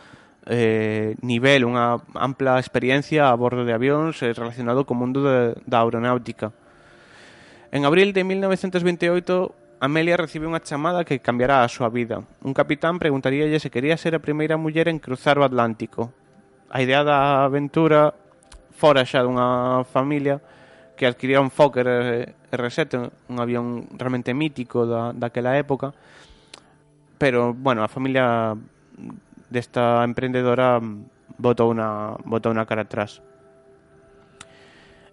eh, 0.47 1.17
nivel, 1.23 1.67
unha 1.67 1.99
ampla 2.15 2.61
experiencia 2.63 3.29
a 3.29 3.37
bordo 3.37 3.67
de 3.67 3.75
avións 3.75 4.23
eh, 4.23 4.31
relacionado 4.31 4.87
co 4.87 4.95
mundo 4.95 5.25
de, 5.27 5.59
da 5.67 5.83
aeronáutica. 5.83 6.55
En 7.73 7.85
abril 7.85 8.13
de 8.13 8.25
1928, 8.25 9.83
Amelia 9.83 10.19
recibe 10.19 10.51
unha 10.51 10.63
chamada 10.63 11.07
que 11.07 11.23
cambiará 11.23 11.63
a 11.63 11.71
súa 11.71 11.91
vida. 11.91 12.23
Un 12.43 12.55
capitán 12.55 12.99
preguntaríalle 12.99 13.63
se 13.63 13.71
quería 13.71 13.99
ser 13.99 14.15
a 14.15 14.25
primeira 14.25 14.59
muller 14.59 14.89
en 14.91 14.99
cruzar 14.99 15.39
o 15.39 15.47
Atlántico. 15.47 16.11
A 16.71 16.83
idea 16.83 17.07
da 17.07 17.47
aventura 17.47 18.15
fora 18.75 19.07
xa 19.07 19.23
dunha 19.23 19.83
familia 19.87 20.39
que 20.99 21.07
adquiría 21.07 21.39
un 21.39 21.55
Fokker 21.55 21.87
eh, 21.87 22.35
R7, 22.51 23.31
un 23.31 23.37
avión 23.39 23.87
realmente 23.95 24.35
mítico 24.35 24.83
da, 24.83 25.15
daquela 25.15 25.55
época, 25.55 25.95
pero, 27.19 27.53
bueno, 27.53 27.83
a 27.83 27.89
familia 27.89 28.55
desta 29.51 30.05
emprendedora 30.05 30.81
botou 31.37 31.73
unha 31.73 32.17
botou 32.25 32.53
unha 32.53 32.69
cara 32.69 32.85
atrás. 32.85 33.21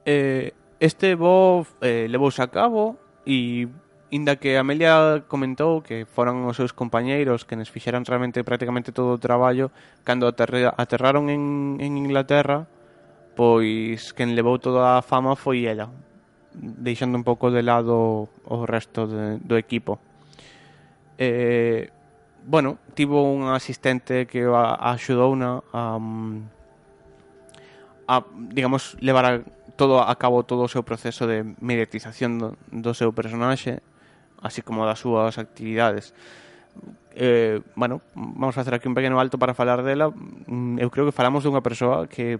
Eh, 0.05 0.53
este 0.79 1.15
bo 1.15 1.65
eh, 1.81 2.05
levouse 2.11 2.43
a 2.43 2.51
cabo 2.51 2.99
e 3.25 3.67
inda 4.11 4.37
que 4.37 4.57
Amelia 4.57 5.25
comentou 5.27 5.81
que 5.81 6.05
foran 6.05 6.45
os 6.45 6.55
seus 6.55 6.71
compañeiros 6.71 7.43
que 7.43 7.57
nes 7.57 7.73
fixeran 7.73 8.05
realmente 8.05 8.45
prácticamente 8.45 8.93
todo 8.93 9.17
o 9.17 9.21
traballo 9.21 9.73
cando 10.05 10.29
aterra, 10.29 10.71
aterraron 10.77 11.27
en, 11.33 11.81
en 11.81 11.97
Inglaterra 11.97 12.69
pois 13.33 14.13
quen 14.13 14.37
levou 14.37 14.61
toda 14.61 14.95
a 14.95 15.03
fama 15.03 15.33
foi 15.35 15.65
ela 15.65 15.89
deixando 16.53 17.17
un 17.17 17.25
pouco 17.25 17.49
de 17.51 17.65
lado 17.65 18.29
o 18.45 18.57
resto 18.63 19.09
de, 19.09 19.41
do 19.41 19.57
equipo 19.57 19.99
eh, 21.17 21.89
bueno, 22.45 22.77
tivo 22.93 23.31
un 23.31 23.49
asistente 23.49 24.27
que 24.27 24.45
a, 24.45 24.75
a 24.75 24.91
axudouna 24.93 25.61
a, 25.73 25.99
a, 28.07 28.23
digamos, 28.53 28.97
levar 29.01 29.25
a 29.25 29.41
todo 29.75 30.01
a 30.01 30.15
cabo 30.15 30.43
todo 30.43 30.63
o 30.63 30.71
seu 30.71 30.83
proceso 30.85 31.27
de 31.27 31.43
mediatización 31.59 32.39
do, 32.39 32.47
do 32.71 32.93
seu 32.95 33.11
personaxe, 33.11 33.83
así 34.39 34.61
como 34.61 34.85
das 34.87 35.01
súas 35.01 35.35
actividades. 35.41 36.13
Eh, 37.15 37.61
bueno, 37.75 38.01
vamos 38.15 38.55
a 38.55 38.59
facer 38.59 38.75
aquí 38.75 38.87
un 38.87 38.95
pequeno 38.95 39.19
alto 39.19 39.39
para 39.39 39.53
falar 39.53 39.83
dela. 39.83 40.11
Mm, 40.11 40.79
eu 40.79 40.91
creo 40.91 41.07
que 41.07 41.15
falamos 41.15 41.43
dunha 41.43 41.63
persoa 41.63 42.07
que 42.07 42.39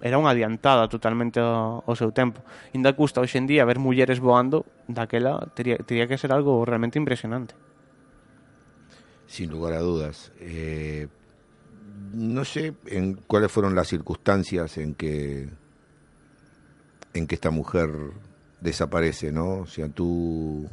era 0.00 0.16
unha 0.18 0.32
adiantada 0.32 0.88
totalmente 0.88 1.40
ao, 1.40 1.84
ao 1.84 1.94
seu 1.96 2.12
tempo. 2.12 2.42
Inda 2.72 2.92
custa 2.96 3.20
hoxe 3.20 3.38
en 3.38 3.46
día 3.48 3.68
ver 3.68 3.78
mulleres 3.78 4.20
voando, 4.20 4.64
daquela 4.88 5.48
teria, 5.56 5.78
teria 5.80 6.08
que 6.08 6.16
ser 6.18 6.32
algo 6.32 6.64
realmente 6.64 6.98
impresionante. 6.98 7.54
Sin 9.32 9.48
lugar 9.48 9.72
a 9.72 9.80
dudas 9.80 10.30
eh, 10.40 11.08
no 12.12 12.44
sé 12.44 12.74
en 12.84 13.14
cuáles 13.14 13.50
fueron 13.50 13.74
las 13.74 13.88
circunstancias 13.88 14.76
en 14.76 14.94
que 14.94 15.48
en 17.14 17.26
que 17.26 17.34
esta 17.34 17.50
mujer 17.50 17.88
desaparece, 18.60 19.32
¿no? 19.32 19.60
O 19.60 19.66
sea, 19.66 19.88
tú, 19.88 20.68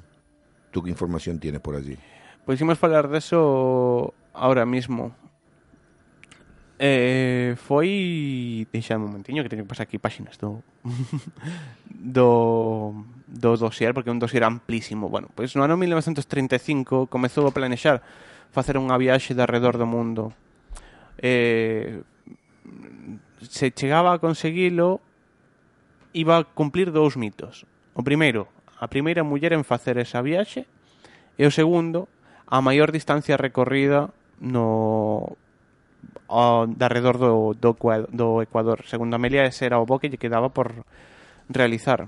¿tú 0.71 0.83
qué 0.83 0.89
información 0.89 1.39
tienes 1.39 1.61
por 1.61 1.75
allí? 1.75 1.97
Pois 2.45 2.59
imos 2.59 2.77
falar 2.77 3.07
deso 3.07 4.13
ahora 4.33 4.65
mismo. 4.65 5.15
Eh, 6.79 7.55
foi... 7.55 8.67
Deixa 8.71 8.95
un 8.95 9.07
momentiño 9.07 9.43
que 9.43 9.49
teño 9.49 9.63
que 9.63 9.71
pasar 9.71 9.87
aquí 9.87 9.99
páxinas 9.99 10.35
do... 10.35 10.63
do... 11.87 12.91
do 13.27 13.55
dossier, 13.55 13.93
porque 13.93 14.11
é 14.11 14.15
un 14.15 14.19
dossier 14.19 14.43
amplísimo. 14.43 15.07
Bueno, 15.07 15.31
pois 15.31 15.55
no 15.55 15.63
ano 15.63 15.79
1935 15.79 17.07
comezou 17.07 17.47
a 17.47 17.55
planexar 17.55 18.03
facer 18.51 18.77
unha 18.77 18.97
viaxe 18.97 19.37
de 19.37 19.43
arredor 19.43 19.77
do 19.77 19.85
mundo. 19.85 20.33
Eh, 21.21 22.01
se 23.45 23.71
chegaba 23.71 24.13
a 24.13 24.21
conseguilo, 24.21 25.01
iba 26.13 26.37
a 26.37 26.43
cumplir 26.43 26.91
dous 26.91 27.15
mitos. 27.15 27.65
O 27.93 28.03
primeiro, 28.03 28.47
a 28.79 28.87
primeira 28.87 29.23
muller 29.23 29.53
en 29.53 29.67
facer 29.67 29.97
esa 29.97 30.21
viaxe, 30.21 30.65
e 31.39 31.47
o 31.47 31.51
segundo, 31.51 32.11
a 32.49 32.59
maior 32.59 32.91
distancia 32.91 33.37
recorrida 33.37 34.11
no 34.41 35.37
ao, 36.27 36.67
de 36.67 36.83
arredor 36.85 37.17
do, 37.17 37.53
do, 37.53 37.75
do 38.11 38.41
Ecuador. 38.41 38.85
Segundo 38.87 39.15
Amelia, 39.15 39.45
ese 39.45 39.65
era 39.65 39.79
o 39.79 39.85
bo 39.85 39.99
que 39.99 40.09
lle 40.09 40.21
quedaba 40.21 40.49
por 40.49 40.85
realizar. 41.49 42.07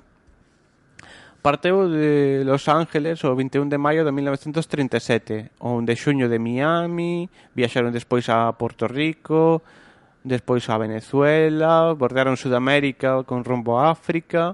Parteu 1.42 1.89
de 1.89 2.46
Los 2.46 2.70
Ángeles 2.70 3.26
o 3.26 3.34
21 3.34 3.66
de 3.66 3.82
maio 3.82 4.06
de 4.06 4.14
1937, 4.14 5.50
onde 5.58 5.98
xuño 5.98 6.30
de 6.30 6.38
Miami, 6.38 7.34
viaxaron 7.58 7.89
despois 7.89 8.30
a 8.30 8.54
Porto 8.62 8.86
Rico, 8.86 9.66
despois 10.22 10.70
a 10.70 10.78
Venezuela, 10.78 11.98
bordearon 11.98 12.38
Sudamérica 12.38 13.26
con 13.26 13.42
rumbo 13.42 13.82
a 13.82 13.89
África, 13.89 14.54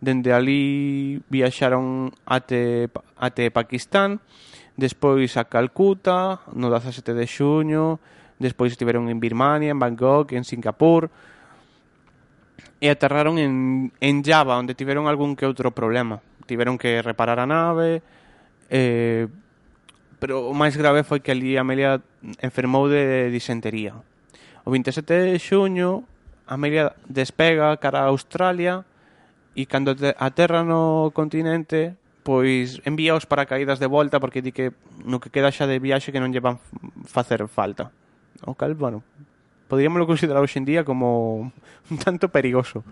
dende 0.00 0.32
ali 0.32 1.20
viaxaron 1.28 2.08
ate, 2.24 2.88
ate 3.20 3.52
Pakistán, 3.52 4.24
despois 4.80 5.36
a 5.36 5.44
Calcuta, 5.52 6.40
no 6.56 6.72
17 6.72 7.12
de 7.12 7.28
xuño, 7.28 8.00
despois 8.40 8.72
estiveron 8.72 9.12
en 9.12 9.20
Birmania, 9.20 9.68
en 9.68 9.78
Bangkok, 9.78 10.32
en 10.32 10.48
Singapur, 10.48 11.12
e 12.82 12.90
aterraron 12.90 13.38
en, 13.38 13.94
en 14.02 14.26
Java, 14.26 14.58
onde 14.58 14.74
tiveron 14.74 15.06
algún 15.06 15.38
que 15.38 15.46
outro 15.46 15.70
problema. 15.70 16.18
Tiveron 16.50 16.74
que 16.74 16.98
reparar 16.98 17.38
a 17.38 17.46
nave, 17.46 18.02
eh, 18.74 19.30
pero 20.18 20.50
o 20.50 20.54
máis 20.54 20.74
grave 20.74 21.06
foi 21.06 21.22
que 21.22 21.30
ali 21.30 21.54
Amelia 21.54 22.02
enfermou 22.42 22.90
de 22.90 23.30
disentería. 23.30 23.94
O 24.66 24.74
27 24.74 25.14
de 25.14 25.38
xuño, 25.38 26.02
Amelia 26.50 26.98
despega 27.06 27.78
cara 27.78 28.02
a 28.02 28.10
Australia 28.10 28.82
e 29.54 29.62
cando 29.70 29.94
aterra 30.18 30.66
no 30.66 31.14
continente, 31.14 31.94
pois 32.26 32.82
envía 32.82 33.14
os 33.14 33.30
paracaídas 33.30 33.78
de 33.78 33.86
volta 33.86 34.18
porque 34.18 34.42
di 34.42 34.50
que 34.50 34.74
no 35.06 35.22
que 35.22 35.30
queda 35.30 35.54
xa 35.54 35.70
de 35.70 35.78
viaxe 35.78 36.10
que 36.10 36.18
non 36.18 36.34
lle 36.34 36.42
van 36.42 36.58
facer 37.06 37.46
falta. 37.46 37.94
O 38.42 38.58
cal, 38.58 38.74
bueno, 38.74 39.06
podríamos 39.72 40.04
considerar 40.04 40.44
hoxe 40.44 40.60
en 40.60 40.68
día 40.68 40.84
como 40.84 41.48
un 41.88 41.96
tanto 41.96 42.28
perigoso. 42.28 42.84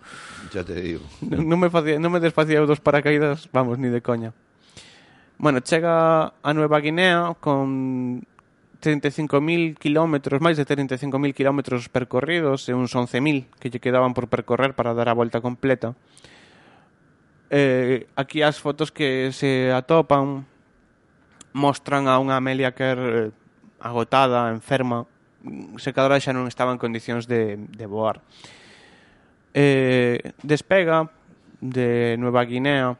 Ya 0.48 0.64
te 0.64 0.80
digo. 0.80 1.04
Non, 1.20 1.44
non 1.44 1.60
me, 1.60 1.68
facía, 1.68 2.00
non 2.00 2.08
me 2.08 2.24
desfacía 2.24 2.64
dos 2.64 2.80
paracaídas, 2.80 3.52
vamos, 3.52 3.76
ni 3.76 3.92
de 3.92 4.00
coña. 4.00 4.32
Bueno, 5.36 5.60
chega 5.60 6.32
a 6.40 6.50
Nueva 6.56 6.80
Guinea 6.80 7.36
con 7.36 8.24
35.000 8.80 9.76
kilómetros, 9.76 10.40
máis 10.40 10.56
de 10.56 10.64
35.000 10.64 11.36
kilómetros 11.36 11.92
percorridos 11.92 12.64
e 12.64 12.72
uns 12.72 12.96
11.000 12.96 13.52
que 13.60 13.68
lle 13.68 13.76
quedaban 13.76 14.16
por 14.16 14.32
percorrer 14.32 14.72
para 14.72 14.96
dar 14.96 15.12
a 15.12 15.18
volta 15.18 15.44
completa. 15.44 15.92
Eh, 17.52 18.08
aquí 18.16 18.40
as 18.40 18.56
fotos 18.56 18.88
que 18.88 19.36
se 19.36 19.68
atopan 19.68 20.48
mostran 21.52 22.08
a 22.08 22.16
unha 22.16 22.40
Amelia 22.40 22.72
Kerr 22.72 23.00
eh, 23.04 23.28
agotada, 23.84 24.48
enferma, 24.48 25.04
secadora 25.80 26.20
xa 26.20 26.36
non 26.36 26.46
estaba 26.46 26.72
en 26.72 26.80
condicións 26.80 27.24
de, 27.24 27.56
de 27.56 27.86
voar. 27.88 28.20
Eh, 29.54 30.20
despega 30.44 31.10
de 31.60 32.16
Nueva 32.18 32.44
Guinea 32.44 32.96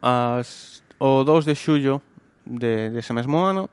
as, 0.00 0.82
o 0.98 1.24
2 1.24 1.44
de 1.44 1.54
xullo 1.54 2.00
de, 2.44 2.90
de 2.90 2.98
ese 3.00 3.12
mesmo 3.12 3.44
ano 3.44 3.68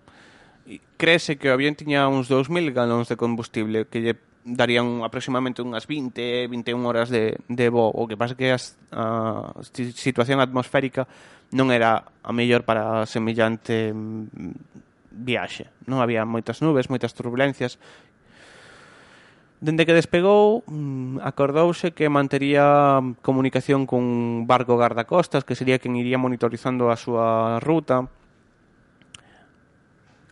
e 0.68 0.80
crese 0.96 1.36
que 1.36 1.50
o 1.50 1.56
avión 1.56 1.76
tiña 1.76 2.08
uns 2.08 2.30
2.000 2.30 2.72
galóns 2.72 3.10
de 3.10 3.18
combustible 3.18 3.88
que 3.90 4.00
lle 4.04 4.16
darían 4.46 5.06
aproximadamente 5.06 5.62
unhas 5.62 5.86
20, 5.86 6.50
21 6.50 6.82
horas 6.82 7.14
de, 7.14 7.38
de 7.46 7.68
voo. 7.70 7.94
O 7.94 8.10
que 8.10 8.18
pasa 8.18 8.34
que 8.34 8.50
as, 8.50 8.74
a 8.90 9.54
situación 9.94 10.42
atmosférica 10.42 11.06
non 11.54 11.70
era 11.70 12.10
a 12.26 12.32
mellor 12.34 12.66
para 12.66 13.06
semellante 13.06 13.94
mm, 13.94 14.91
viaxe. 15.12 15.70
Non 15.86 16.00
había 16.00 16.24
moitas 16.26 16.64
nubes, 16.64 16.88
moitas 16.88 17.14
turbulencias. 17.14 17.78
Dende 19.62 19.86
que 19.86 19.94
despegou, 19.94 20.66
mm, 20.66 21.22
acordouse 21.22 21.94
que 21.94 22.10
mantería 22.10 22.98
comunicación 23.22 23.86
cun 23.86 24.50
barco 24.50 24.74
guardacostas, 24.74 25.46
que 25.46 25.54
sería 25.54 25.78
quen 25.78 25.94
iría 25.94 26.18
monitorizando 26.18 26.90
a 26.90 26.98
súa 26.98 27.62
ruta. 27.62 28.10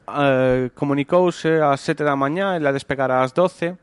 Eh, 0.09 0.73
comunicouse 0.73 1.61
ás 1.61 1.77
7 1.85 2.01
da 2.01 2.17
mañá, 2.17 2.57
ela 2.57 2.73
despegara 2.73 3.21
ás 3.21 3.37
12. 3.37 3.77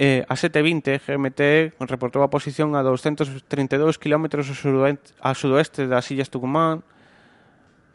Eh, 0.00 0.24
a 0.24 0.34
7.20, 0.34 0.98
GMT 1.04 1.76
reportou 1.84 2.24
a 2.24 2.32
posición 2.32 2.72
a 2.74 2.80
232 2.80 4.00
km 4.00 4.40
ao 5.20 5.34
sudoeste 5.36 5.84
das 5.84 6.08
Illas 6.08 6.32
Tucumán, 6.32 6.80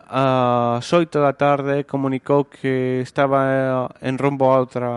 ás 0.07 0.87
8 0.87 1.19
da 1.19 1.35
tarde 1.35 1.83
comunicou 1.83 2.47
que 2.47 3.03
estaba 3.03 3.91
eh, 3.99 4.07
en 4.07 4.15
rumbo 4.15 4.55
a 4.55 4.63
outra, 4.63 4.87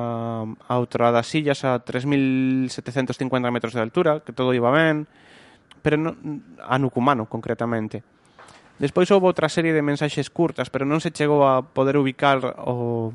a 0.46 0.74
outra 0.78 1.10
das 1.10 1.26
illas 1.34 1.66
a 1.66 1.82
3.750 1.82 3.18
metros 3.50 3.74
de 3.74 3.82
altura, 3.82 4.22
que 4.22 4.30
todo 4.30 4.54
iba 4.54 4.70
ben, 4.70 5.10
pero 5.82 5.98
non, 5.98 6.14
a 6.62 6.78
Nucumano 6.78 7.26
concretamente. 7.26 8.06
Despois 8.78 9.10
houve 9.10 9.26
outra 9.26 9.50
serie 9.50 9.74
de 9.74 9.82
mensaxes 9.82 10.30
curtas, 10.30 10.70
pero 10.70 10.86
non 10.86 11.02
se 11.02 11.10
chegou 11.10 11.42
a 11.42 11.66
poder 11.66 11.98
ubicar 11.98 12.38
o, 12.62 13.10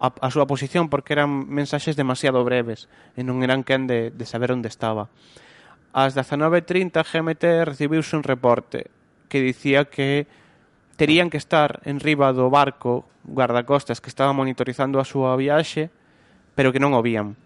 a, 0.00 0.08
a 0.08 0.28
súa 0.32 0.48
posición 0.48 0.88
porque 0.88 1.12
eran 1.12 1.46
mensaxes 1.52 2.00
demasiado 2.00 2.40
breves 2.48 2.88
e 3.12 3.20
non 3.20 3.44
eran 3.44 3.60
quen 3.60 3.84
de, 3.84 4.08
de 4.08 4.24
saber 4.24 4.56
onde 4.56 4.72
estaba. 4.72 5.12
Ás 5.92 6.16
19.30 6.16 7.04
GMT 7.04 7.44
recibiuse 7.68 8.16
un 8.16 8.24
reporte 8.24 8.88
que 9.28 9.44
dicía 9.44 9.84
que 9.86 10.24
terían 10.96 11.30
que 11.30 11.36
estar 11.36 11.80
en 11.84 12.00
riba 12.00 12.32
do 12.32 12.48
barco 12.48 13.04
guardacostas 13.24 14.00
que 14.00 14.08
estaba 14.08 14.32
monitorizando 14.32 14.98
a 14.98 15.04
súa 15.04 15.36
viaxe, 15.36 15.92
pero 16.56 16.72
que 16.72 16.80
non 16.80 16.96
o 16.96 17.04
vían. 17.04 17.36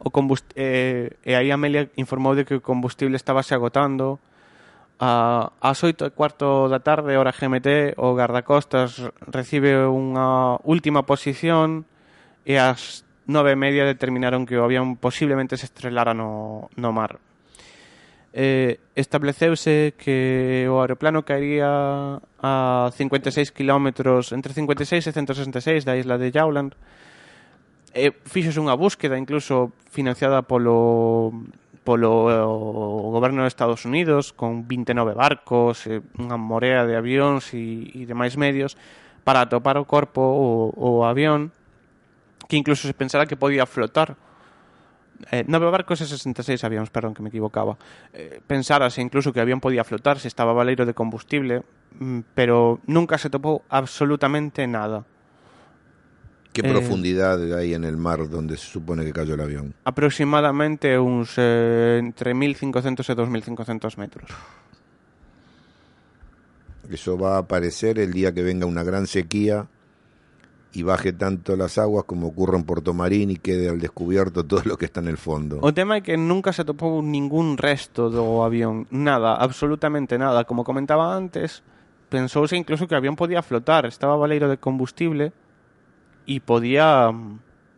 O 0.00 0.08
eh, 0.56 1.12
e 1.20 1.32
aí 1.36 1.52
Amelia 1.52 1.92
informou 2.00 2.32
de 2.32 2.48
que 2.48 2.56
o 2.56 2.64
combustible 2.64 3.20
estaba 3.20 3.44
se 3.44 3.52
agotando. 3.52 4.16
A, 5.00 5.52
as 5.60 5.80
oito 5.84 6.08
e 6.08 6.12
cuarto 6.12 6.68
da 6.72 6.80
tarde, 6.80 7.16
hora 7.20 7.36
GMT, 7.36 8.00
o 8.00 8.16
guardacostas 8.16 8.96
recibe 9.28 9.76
unha 9.84 10.56
última 10.64 11.04
posición 11.04 11.84
e 12.44 12.56
as 12.56 13.04
nove 13.28 13.52
e 13.52 13.60
media 13.60 13.84
determinaron 13.84 14.48
que 14.48 14.56
o 14.56 14.64
avión 14.64 14.96
posiblemente 14.96 15.56
se 15.60 15.68
estrelara 15.68 16.16
no, 16.16 16.68
no 16.76 16.90
mar 16.92 17.20
eh, 18.32 18.78
estableceuse 18.94 19.94
que 19.98 20.66
o 20.70 20.78
aeroplano 20.80 21.26
caería 21.26 22.22
a 22.38 22.90
56 22.94 23.50
km 23.50 23.90
entre 24.30 24.54
56 24.54 25.06
e 25.06 25.12
166 25.12 25.84
da 25.84 25.98
isla 25.98 26.18
de 26.18 26.30
Jauland. 26.30 26.74
e 27.90 28.14
fixos 28.22 28.54
unha 28.54 28.78
búsqueda 28.78 29.18
incluso 29.18 29.74
financiada 29.90 30.46
polo 30.46 31.34
polo 31.82 32.30
eh, 32.30 32.38
o 32.38 33.10
goberno 33.10 33.42
dos 33.42 33.50
Estados 33.50 33.82
Unidos 33.82 34.30
con 34.30 34.68
29 34.68 35.10
barcos, 35.18 35.90
unha 36.14 36.38
morea 36.38 36.86
de 36.86 36.94
avións 36.94 37.50
e, 37.50 37.90
e 37.90 38.06
demais 38.06 38.38
medios 38.38 38.78
para 39.26 39.42
atopar 39.42 39.74
o 39.74 39.88
corpo 39.90 40.22
o, 40.22 40.70
o 40.78 41.02
avión 41.02 41.50
que 42.46 42.54
incluso 42.54 42.86
se 42.86 42.94
pensara 42.94 43.26
que 43.26 43.34
podía 43.34 43.66
flotar 43.66 44.14
eh, 45.28 45.44
nove 45.44 45.68
barcos 45.68 46.00
e 46.00 46.06
66 46.08 46.64
avións, 46.64 46.88
perdón, 46.88 47.12
que 47.12 47.20
me 47.20 47.28
equivocaba. 47.28 47.76
Eh, 48.16 48.40
pensárase 48.40 49.04
incluso 49.04 49.32
que 49.32 49.40
o 49.40 49.44
avión 49.44 49.60
podía 49.60 49.84
flotar 49.84 50.16
se 50.16 50.28
estaba 50.32 50.56
valeiro 50.56 50.88
de 50.88 50.96
combustible, 50.96 51.62
mm, 52.00 52.32
pero 52.32 52.80
nunca 52.88 53.20
se 53.20 53.28
topou 53.28 53.62
absolutamente 53.68 54.64
nada. 54.66 55.04
¿Qué 56.52 56.62
Eh, 56.66 56.70
profundidad 56.70 57.38
hay 57.54 57.74
en 57.74 57.84
el 57.84 57.96
mar 57.96 58.28
donde 58.28 58.56
se 58.56 58.66
supone 58.66 59.04
que 59.04 59.12
cayó 59.12 59.34
el 59.34 59.40
avión? 59.40 59.74
Aproximadamente 59.84 60.98
uns 60.98 61.34
eh, 61.36 61.98
entre 62.00 62.34
1500 62.34 63.06
e 63.06 63.14
2500 63.14 63.98
metros. 63.98 64.30
Eso 66.90 67.16
va 67.16 67.36
a 67.36 67.46
aparecer 67.46 68.00
el 68.00 68.12
día 68.12 68.34
que 68.34 68.42
venga 68.42 68.66
una 68.66 68.82
gran 68.82 69.06
sequía 69.06 69.68
y 70.72 70.82
baje 70.82 71.12
tanto 71.12 71.56
las 71.56 71.78
aguas 71.78 72.04
como 72.04 72.28
ocurre 72.28 72.56
en 72.56 72.64
Puerto 72.64 72.94
Marín 72.94 73.30
y 73.30 73.36
quede 73.36 73.68
al 73.68 73.80
descubierto 73.80 74.44
todo 74.44 74.62
lo 74.64 74.78
que 74.78 74.84
está 74.84 75.00
en 75.00 75.08
el 75.08 75.18
fondo. 75.18 75.58
O 75.62 75.74
tema 75.74 75.98
é 75.98 76.00
que 76.00 76.16
nunca 76.16 76.54
se 76.54 76.62
topou 76.62 77.02
ningún 77.02 77.58
resto 77.58 78.10
do 78.10 78.46
avión, 78.46 78.86
nada, 78.90 79.34
absolutamente 79.34 80.14
nada. 80.18 80.46
Como 80.46 80.62
comentaba 80.62 81.10
antes, 81.16 81.66
pensouse 82.08 82.54
incluso 82.54 82.86
que 82.86 82.94
o 82.94 83.00
avión 83.00 83.18
podía 83.18 83.42
flotar, 83.42 83.86
estaba 83.86 84.14
valeiro 84.14 84.46
de 84.46 84.62
combustible 84.62 85.34
e 86.26 86.38
podía 86.38 87.10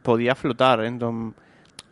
podía 0.05 0.35
flotar. 0.37 0.85
Entón, 0.85 1.33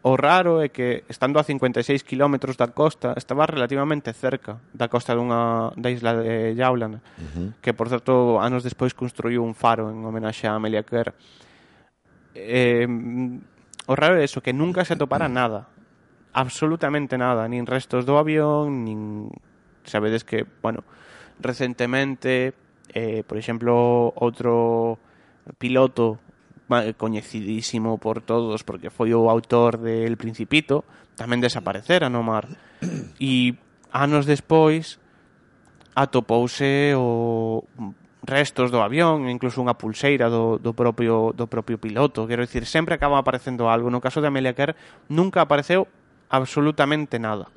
O 0.02 0.16
raro 0.16 0.64
é 0.64 0.72
que, 0.72 1.04
estando 1.12 1.36
a 1.36 1.44
56 1.44 2.08
km 2.08 2.56
da 2.56 2.72
costa, 2.72 3.12
estaba 3.20 3.44
relativamente 3.44 4.16
cerca 4.16 4.56
da 4.72 4.88
costa 4.88 5.12
dunha 5.12 5.76
da 5.76 5.92
isla 5.92 6.16
de 6.16 6.56
Jaulana, 6.56 7.04
uh 7.04 7.28
-huh. 7.28 7.48
que, 7.60 7.76
por 7.76 7.92
certo, 7.92 8.40
anos 8.40 8.64
despois 8.64 8.96
construiu 8.96 9.44
un 9.44 9.52
faro 9.52 9.92
en 9.92 10.00
homenaxe 10.00 10.48
a 10.48 10.56
Amelia 10.56 10.88
Kerr. 10.88 11.12
Eh, 12.32 12.88
o 13.84 13.92
raro 13.92 14.16
é 14.16 14.24
eso, 14.24 14.40
que 14.40 14.56
nunca 14.56 14.88
se 14.88 14.96
atopara 14.96 15.28
nada, 15.28 15.68
absolutamente 16.32 17.20
nada, 17.20 17.44
nin 17.44 17.68
restos 17.68 18.08
do 18.08 18.16
avión, 18.16 18.88
nin... 18.88 19.28
Sabedes 19.84 20.24
que, 20.24 20.48
bueno, 20.60 20.84
recentemente, 21.40 22.56
eh, 22.92 23.20
por 23.28 23.36
exemplo, 23.36 24.12
outro 24.16 24.96
piloto 25.60 26.20
coñecidísimo 26.96 27.98
por 27.98 28.22
todos 28.22 28.62
porque 28.62 28.94
foi 28.94 29.10
o 29.10 29.26
autor 29.26 29.82
de 29.82 30.06
El 30.06 30.14
Principito, 30.14 30.86
tamén 31.18 31.42
desaparecera 31.42 32.06
no 32.06 32.22
mar. 32.22 32.46
E 33.20 33.58
anos 33.92 34.24
despois 34.24 35.02
atopouse 35.98 36.94
o 36.96 37.66
restos 38.22 38.70
do 38.70 38.80
avión, 38.80 39.28
incluso 39.28 39.60
unha 39.60 39.76
pulseira 39.76 40.30
do, 40.30 40.60
do, 40.60 40.72
propio, 40.72 41.32
do 41.34 41.50
propio 41.50 41.80
piloto. 41.80 42.28
Quero 42.28 42.44
dicir, 42.44 42.64
sempre 42.64 42.94
acaba 42.94 43.18
aparecendo 43.18 43.68
algo. 43.68 43.90
No 43.90 44.00
caso 44.00 44.20
de 44.20 44.28
Amelia 44.28 44.54
Kerr 44.54 44.76
nunca 45.08 45.42
apareceu 45.42 45.88
absolutamente 46.30 47.18
nada. 47.18 47.50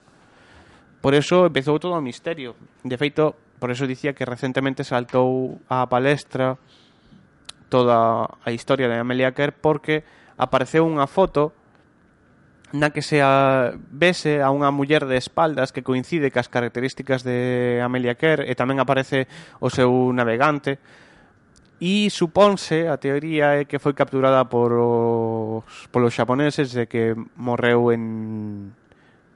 Por 1.03 1.13
eso 1.13 1.45
empezou 1.45 1.79
todo 1.79 1.93
o 1.93 2.03
misterio. 2.03 2.55
De 2.83 2.95
feito, 2.95 3.35
por 3.59 3.71
eso 3.71 3.87
dicía 3.87 4.15
que 4.15 4.23
recentemente 4.23 4.87
saltou 4.87 5.59
á 5.67 5.83
palestra 5.87 6.55
toda 7.73 8.29
a 8.29 8.53
historia 8.53 8.85
de 8.85 9.01
Amelia 9.01 9.33
Kerr 9.33 9.57
porque 9.57 10.05
apareceu 10.37 10.85
unha 10.85 11.09
foto 11.09 11.57
na 12.69 12.93
que 12.93 13.01
se 13.01 13.17
a, 13.25 13.73
vese 13.89 14.45
a 14.45 14.53
unha 14.53 14.69
muller 14.69 15.09
de 15.09 15.17
espaldas 15.17 15.73
que 15.73 15.81
coincide 15.81 16.29
cas 16.29 16.53
características 16.53 17.25
de 17.25 17.81
Amelia 17.81 18.13
Kerr 18.13 18.45
e 18.45 18.53
tamén 18.53 18.77
aparece 18.77 19.25
o 19.57 19.73
seu 19.73 19.89
navegante. 20.13 20.77
E 21.81 22.13
supónse, 22.13 22.85
a 22.85 23.01
teoría 23.01 23.57
é 23.57 23.65
que 23.65 23.81
foi 23.81 23.97
capturada 23.97 24.45
por 24.45 24.69
os, 24.73 25.65
polos 25.89 26.13
xaponeses 26.13 26.77
e 26.77 26.85
que 26.85 27.17
morreu 27.37 27.89
en 27.89 28.69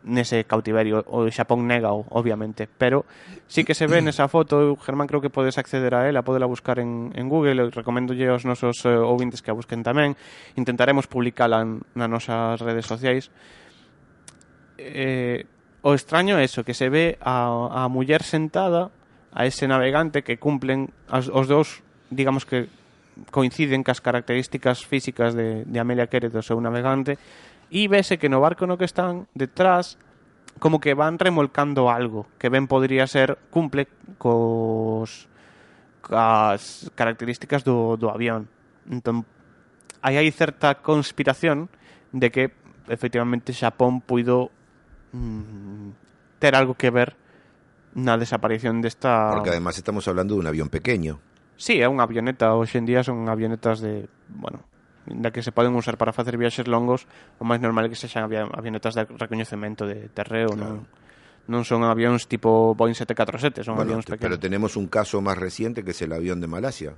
nese 0.07 0.47
cautiverio. 0.47 1.03
O 1.11 1.27
Xapón 1.27 1.67
négao, 1.67 2.07
obviamente. 2.09 2.65
Pero 2.65 3.03
sí 3.45 3.67
que 3.67 3.75
se 3.75 3.85
ve 3.85 4.01
nesa 4.01 4.31
foto, 4.31 4.79
Germán 4.79 5.05
creo 5.05 5.19
que 5.19 5.29
podes 5.29 5.59
acceder 5.59 5.93
a 5.93 6.07
ela, 6.07 6.23
podela 6.23 6.47
buscar 6.47 6.79
en, 6.79 7.11
en 7.13 7.27
Google, 7.27 7.69
recomendo 7.69 8.15
aos 8.15 8.47
nosos 8.47 8.79
eh, 8.87 8.95
ouvintes 8.95 9.43
que 9.43 9.51
a 9.51 9.57
busquen 9.57 9.83
tamén. 9.83 10.15
Intentaremos 10.55 11.05
publicala 11.05 11.61
nas 11.61 12.09
nosas 12.09 12.57
redes 12.63 12.87
sociais. 12.87 13.29
Eh, 14.79 15.43
o 15.83 15.93
extraño 15.93 16.39
é 16.39 16.47
eso, 16.47 16.63
que 16.63 16.73
se 16.73 16.89
ve 16.89 17.19
a, 17.21 17.85
a 17.85 17.91
muller 17.91 18.23
sentada 18.23 18.89
a 19.35 19.45
ese 19.45 19.67
navegante 19.67 20.23
que 20.23 20.39
cumplen 20.41 20.89
as, 21.11 21.29
os 21.29 21.45
dous, 21.45 21.83
digamos 22.09 22.47
que 22.47 22.71
coinciden 23.31 23.83
cas 23.83 24.01
características 24.01 24.85
físicas 24.85 25.33
de, 25.33 25.65
de 25.65 25.77
Amelia 25.79 26.07
Quérez 26.07 26.33
do 26.33 26.45
seu 26.45 26.57
navegante 26.61 27.17
e 27.71 27.87
vese 27.91 28.15
que 28.15 28.31
no 28.31 28.39
barco 28.39 28.65
no 28.65 28.79
que 28.79 28.87
están 28.87 29.27
detrás 29.35 29.99
como 30.59 30.79
que 30.79 30.93
van 30.93 31.19
remolcando 31.19 31.91
algo 31.91 32.25
que 32.39 32.49
ben 32.49 32.65
podría 32.67 33.05
ser 33.07 33.37
cumple 33.51 33.87
cos 34.17 35.27
as 36.07 36.87
características 36.95 37.67
do, 37.67 37.99
do 37.99 38.07
avión. 38.07 38.47
Entón 38.87 39.27
aí 39.99 40.15
hai 40.15 40.29
certa 40.31 40.79
conspiración 40.79 41.67
de 42.15 42.31
que 42.31 42.43
efectivamente 42.87 43.51
Xapón 43.51 43.99
puido 43.99 44.49
mm, 45.11 46.39
ter 46.39 46.55
algo 46.55 46.79
que 46.79 46.89
ver 46.89 47.19
na 47.97 48.15
desaparición 48.15 48.79
desta 48.79 49.33
Porque 49.33 49.51
además 49.51 49.75
estamos 49.75 50.07
hablando 50.07 50.37
dun 50.37 50.47
avión 50.47 50.69
pequeño. 50.69 51.19
Sí, 51.57 51.81
é 51.81 51.89
unha 51.89 52.05
avioneta, 52.05 52.53
hoxe 52.53 52.77
en 52.77 52.85
día 52.85 53.01
son 53.01 53.25
avionetas 53.25 53.81
de, 53.81 54.05
bueno, 54.29 54.61
da 55.07 55.31
que 55.31 55.41
se 55.41 55.55
poden 55.55 55.75
usar 55.75 55.95
para 55.95 56.11
facer 56.11 56.35
viaxes 56.35 56.67
longos, 56.67 57.07
o 57.39 57.47
máis 57.47 57.63
normal 57.63 57.87
é 57.87 57.89
que 57.89 57.99
sexan 57.99 58.27
avionetas 58.27 58.93
de 58.93 59.07
recoñecemento 59.07 59.87
de 59.87 60.11
terreo, 60.11 60.51
claro. 60.51 60.83
non? 60.83 61.07
non 61.47 61.63
son 61.63 61.87
avións 61.87 62.27
tipo 62.27 62.75
Boeing 62.75 62.93
747, 62.95 63.63
son 63.63 63.79
bueno, 63.79 63.95
avións 63.95 64.05
pequenos. 64.05 64.35
Pero 64.35 64.35
tenemos 64.35 64.75
un 64.75 64.91
caso 64.91 65.23
más 65.23 65.39
reciente 65.39 65.81
que 65.81 65.95
es 65.95 66.01
el 66.03 66.11
avión 66.11 66.43
de 66.43 66.47
Malasia, 66.51 66.91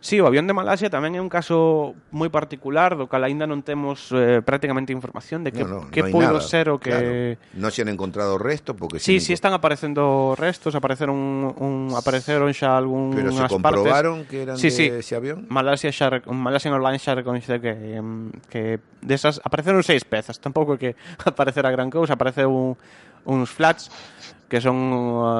Sí, 0.00 0.20
o 0.22 0.26
avión 0.30 0.46
de 0.46 0.54
Malasia 0.54 0.86
tamén 0.94 1.18
é 1.18 1.20
un 1.20 1.26
caso 1.26 1.98
moi 2.14 2.30
particular 2.30 2.94
do 2.94 3.10
cal 3.10 3.26
aínda 3.26 3.50
non 3.50 3.66
temos 3.66 4.14
eh, 4.14 4.38
prácticamente 4.46 4.94
información 4.94 5.42
de 5.42 5.50
que, 5.50 5.66
No, 5.66 5.86
no, 5.86 5.90
que 5.90 6.00
no 6.02 6.06
hay 6.06 6.12
puido 6.14 6.38
nada, 6.38 6.46
ser 6.46 6.70
o 6.70 6.78
que... 6.78 6.90
claro. 6.94 7.58
No 7.58 7.68
se 7.74 7.82
han 7.82 7.90
encontrado 7.90 8.38
restos 8.38 8.78
porque 8.78 9.02
Sí, 9.02 9.18
sí 9.18 9.34
están 9.34 9.50
aparecendo 9.58 10.38
restos, 10.38 10.78
apareceron 10.78 11.18
un, 11.18 11.90
apareceron 11.98 12.46
xa 12.54 12.78
algúnas 12.78 13.18
pero 13.18 13.30
se 13.34 13.38
partes. 13.42 13.50
comprobaron 13.58 14.22
que 14.30 14.42
eran 14.46 14.54
Sí, 14.54 14.70
de 14.70 14.76
sí. 14.78 14.84
ese 14.86 15.18
avión. 15.18 15.50
Malasia 15.50 15.90
xa, 15.90 16.10
rec- 16.14 16.30
Malaysian 16.30 16.78
Airlines 16.78 17.02
xa 17.02 17.18
recoñece 17.18 17.58
que, 17.58 17.98
em, 17.98 18.30
que 18.46 18.78
desas 19.02 19.42
apareceron 19.42 19.82
seis 19.82 20.06
pezas, 20.06 20.38
tampouco 20.38 20.78
que 20.78 20.94
aparecera 21.26 21.74
gran 21.74 21.90
cousa, 21.90 22.14
apareceu 22.14 22.46
un, 22.54 22.78
uns 23.28 23.52
flats 23.52 23.92
que 24.48 24.64
son 24.64 24.80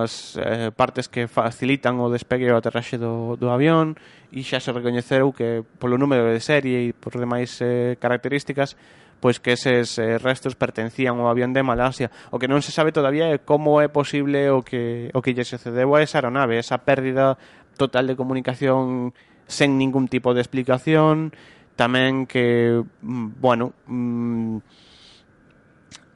as 0.04 0.36
eh, 0.36 0.68
partes 0.76 1.08
que 1.08 1.24
facilitan 1.32 1.96
o 1.96 2.12
despegue 2.12 2.44
e 2.44 2.52
o 2.52 2.60
aterraxe 2.60 3.00
do, 3.00 3.40
do 3.40 3.48
avión 3.48 3.96
e 4.28 4.44
xa 4.44 4.60
se 4.60 4.68
recoñeceu 4.68 5.32
que 5.32 5.64
polo 5.80 5.96
número 5.96 6.28
de 6.28 6.44
serie 6.44 6.92
e 6.92 6.92
por 6.92 7.16
demais 7.16 7.56
eh, 7.64 7.96
características 7.96 8.76
pois 9.18 9.40
que 9.40 9.56
eses 9.56 9.96
eh, 9.98 10.20
restos 10.20 10.54
pertencían 10.54 11.18
ao 11.18 11.26
avión 11.26 11.50
de 11.50 11.64
Malasia. 11.66 12.12
O 12.30 12.38
que 12.38 12.46
non 12.46 12.62
se 12.62 12.70
sabe 12.70 12.94
todavía 12.94 13.32
é 13.32 13.42
como 13.42 13.82
é 13.82 13.90
posible 13.90 14.52
o 14.52 14.62
que 14.62 15.10
o 15.16 15.24
que 15.24 15.34
lle 15.34 15.48
sucedeu 15.48 15.90
a 15.96 16.04
esa 16.04 16.22
aeronave, 16.22 16.60
esa 16.60 16.84
pérdida 16.84 17.40
total 17.80 18.06
de 18.06 18.14
comunicación 18.14 19.16
sen 19.48 19.80
ningún 19.80 20.06
tipo 20.12 20.36
de 20.36 20.44
explicación, 20.44 21.32
tamén 21.74 22.28
que, 22.28 22.78
mm, 23.00 23.40
bueno, 23.40 23.72
mm, 23.88 24.60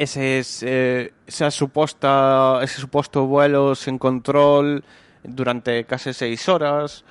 eses, 0.02 0.66
eh, 0.66 1.14
esa 1.26 1.50
suposta, 1.50 2.58
ese 2.62 2.82
suposto 2.82 3.26
vuelo 3.26 3.78
sen 3.78 3.98
control 3.98 4.82
durante 5.22 5.86
case 5.86 6.10
seis 6.12 6.48
horas 6.50 7.06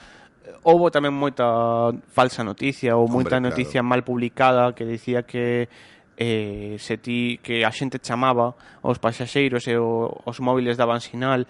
houbo 0.63 0.91
tamén 0.91 1.15
moita 1.15 1.89
falsa 2.11 2.43
noticia 2.43 2.93
ou 2.99 3.07
Hombre, 3.07 3.25
moita 3.25 3.37
noticia 3.39 3.81
claro. 3.81 3.89
mal 3.89 4.01
publicada 4.03 4.75
que 4.75 4.85
dicía 4.85 5.23
que 5.23 5.71
eh, 6.17 6.75
se 6.77 6.97
ti 6.97 7.39
que 7.41 7.65
a 7.65 7.71
xente 7.71 7.97
chamaba 7.97 8.53
os 8.85 8.99
pasaxeiros 8.99 9.65
e 9.65 9.79
o, 9.79 10.11
os 10.11 10.37
móviles 10.43 10.77
daban 10.77 11.01
sinal 11.01 11.47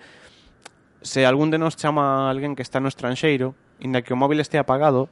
se 1.01 1.25
algún 1.25 1.49
de 1.49 1.57
nos 1.57 1.75
chama 1.75 2.27
a 2.27 2.31
alguén 2.31 2.55
que 2.55 2.63
está 2.63 2.79
no 2.79 2.87
estranxeiro 2.87 3.57
inda 3.81 4.05
que 4.05 4.13
o 4.13 4.19
móvil 4.19 4.39
este 4.39 4.61
apagado 4.61 5.09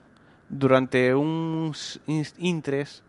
durante 0.47 1.11
uns 1.11 1.99
intres 2.37 3.03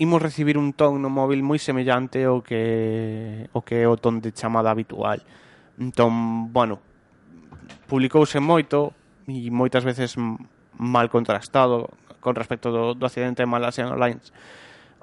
imos 0.00 0.22
recibir 0.22 0.56
un 0.56 0.72
ton 0.72 0.96
no 0.96 1.12
móvil 1.12 1.44
moi 1.44 1.60
semellante 1.60 2.24
ao 2.24 2.40
que 2.40 3.52
o 3.52 3.60
que 3.60 3.84
é 3.84 3.86
o 3.86 4.00
ton 4.00 4.24
de 4.24 4.32
chamada 4.32 4.72
habitual. 4.72 5.20
Entón, 5.76 6.48
bueno, 6.56 6.80
publicouse 7.84 8.40
moito 8.40 8.96
e 9.28 9.52
moitas 9.52 9.84
veces 9.84 10.16
mal 10.80 11.12
contrastado 11.12 11.92
con 12.24 12.32
respecto 12.32 12.72
do, 12.72 12.96
do 12.96 13.04
accidente 13.04 13.44
de 13.44 13.52
Malaysian 13.52 13.92
Airlines. 13.92 14.32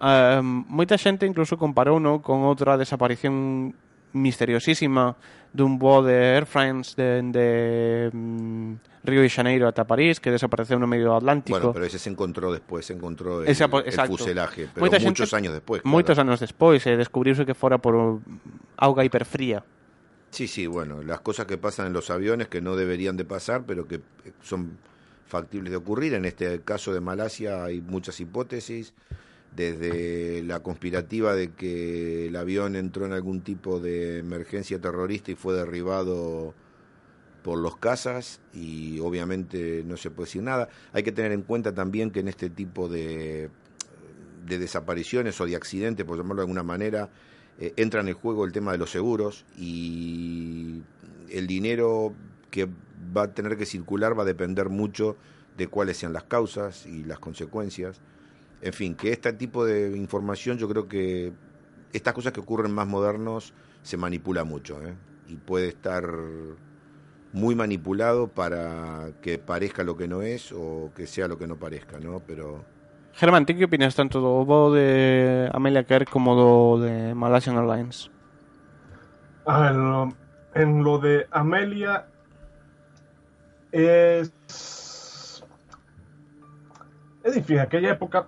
Um, 0.01 0.65
moita 0.65 0.97
xente 0.97 1.29
incluso 1.29 1.61
comparou 1.61 2.01
no 2.01 2.25
con 2.25 2.41
outra 2.41 2.73
desaparición 2.73 3.77
misteriosísima 4.17 5.15
dun 5.53 5.77
de 5.77 6.35
Air 6.35 6.45
France 6.45 6.93
de, 6.97 7.21
de 7.31 8.09
mm, 8.11 8.73
Río 9.03 9.21
de 9.21 9.29
Janeiro 9.29 9.67
ata 9.67 9.87
París 9.87 10.19
que 10.19 10.29
desapareceu 10.29 10.75
no 10.77 10.85
medio 10.85 11.13
do 11.13 11.15
Atlántico. 11.15 11.55
Bueno, 11.55 11.73
pero 11.73 11.85
ese 11.87 11.97
se 11.97 12.09
encontró 12.09 12.51
después, 12.51 12.85
se 12.85 12.93
encontró 12.93 13.41
el, 13.41 13.47
Ese 13.47 13.63
el 13.63 14.07
fuselaje, 14.07 14.67
pero 14.73 14.85
muchos 15.01 15.33
años 15.33 15.53
después. 15.53 15.81
Moitos 15.87 16.19
claro. 16.19 16.33
anos 16.33 16.43
despois 16.43 16.83
e 16.85 16.99
descubriuse 16.99 17.47
que 17.47 17.55
fora 17.55 17.79
por 17.79 18.19
auga 18.75 19.01
hiperfría. 19.07 19.63
Sí, 20.29 20.47
sí, 20.47 20.67
bueno, 20.67 21.01
las 21.03 21.21
cosas 21.21 21.47
que 21.47 21.57
pasan 21.57 21.87
en 21.87 21.93
los 21.93 22.09
aviones 22.11 22.47
que 22.49 22.59
no 22.59 22.75
deberían 22.75 23.15
de 23.15 23.23
pasar, 23.23 23.63
pero 23.65 23.87
que 23.87 23.95
eh, 23.95 24.35
son 24.43 24.77
factibles 25.25 25.71
de 25.71 25.77
ocurrir. 25.77 26.13
En 26.13 26.25
este 26.25 26.61
caso 26.61 26.93
de 26.93 26.99
Malasia 26.99 27.63
hay 27.63 27.81
muchas 27.81 28.19
hipótesis, 28.19 28.93
desde 29.57 30.43
la 30.43 30.59
conspirativa 30.61 31.33
de 31.33 31.51
que 31.51 32.27
el 32.27 32.35
avión 32.35 32.75
entró 32.75 33.07
en 33.07 33.11
algún 33.11 33.41
tipo 33.41 33.79
de 33.79 34.19
emergencia 34.19 34.79
terrorista 34.79 35.31
y 35.31 35.35
fue 35.35 35.55
derribado 35.55 36.53
por 37.41 37.57
los 37.57 37.75
cazas 37.77 38.39
y 38.53 38.99
obviamente 38.99 39.83
no 39.83 39.97
se 39.97 40.11
puede 40.11 40.27
decir 40.27 40.43
nada. 40.43 40.69
Hay 40.93 41.01
que 41.01 41.11
tener 41.11 41.31
en 41.31 41.41
cuenta 41.41 41.73
también 41.73 42.11
que 42.11 42.19
en 42.19 42.27
este 42.27 42.51
tipo 42.51 42.87
de, 42.87 43.49
de 44.45 44.59
desapariciones 44.59 45.41
o 45.41 45.47
de 45.47 45.55
accidentes, 45.55 46.05
por 46.05 46.17
llamarlo 46.17 46.41
de 46.41 46.43
alguna 46.43 46.63
manera, 46.63 47.09
eh, 47.59 47.73
entra 47.77 48.01
en 48.01 48.13
juego 48.13 48.45
el 48.45 48.51
tema 48.51 48.73
de 48.73 48.77
los 48.77 48.91
seguros 48.91 49.43
y 49.57 50.83
el 51.31 51.47
dinero 51.47 52.13
que 52.51 52.69
va 53.15 53.23
a 53.23 53.33
tener 53.33 53.57
que 53.57 53.65
circular 53.65 54.17
va 54.17 54.21
a 54.21 54.27
depender 54.27 54.69
mucho 54.69 55.17
de 55.57 55.67
cuáles 55.67 55.97
sean 55.97 56.13
las 56.13 56.25
causas 56.25 56.85
y 56.85 57.03
las 57.05 57.17
consecuencias. 57.17 58.01
En 58.61 58.73
fin, 58.73 58.95
que 58.95 59.11
este 59.11 59.33
tipo 59.33 59.65
de 59.65 59.95
información 59.97 60.57
yo 60.57 60.67
creo 60.67 60.87
que 60.87 61.33
estas 61.93 62.13
cosas 62.13 62.33
que 62.33 62.39
ocurren 62.39 62.71
más 62.73 62.87
modernos 62.87 63.53
se 63.83 63.97
manipula 63.97 64.43
mucho 64.43 64.81
¿eh? 64.83 64.97
y 65.27 65.37
puede 65.37 65.67
estar 65.69 66.03
muy 67.31 67.55
manipulado 67.55 68.33
para 68.33 69.11
que 69.21 69.37
parezca 69.37 69.83
lo 69.83 69.95
que 69.97 70.07
no 70.07 70.21
es 70.21 70.51
o 70.51 70.91
que 70.95 71.07
sea 71.07 71.27
lo 71.27 71.37
que 71.37 71.47
no 71.47 71.59
parezca, 71.59 71.99
¿no? 71.99 72.23
Pero 72.25 72.65
Germán, 73.19 73.45
ti 73.45 73.53
que 73.57 73.65
opinas 73.69 73.95
tanto 73.99 74.17
do 74.21 74.71
de 74.75 74.87
Amelia 75.57 75.83
Kerr 75.89 76.05
como 76.13 76.29
do 76.39 76.51
de 76.83 76.93
Malaysian 77.21 77.57
Airlines? 77.57 77.97
A 79.45 79.59
ver, 79.61 79.75
lo- 79.75 80.17
en 80.53 80.83
lo 80.83 80.99
de 80.99 81.27
Amelia 81.31 82.07
es. 83.71 84.33
Dicir, 87.23 87.57
en 87.57 87.59
aquella 87.59 87.91
época 87.91 88.27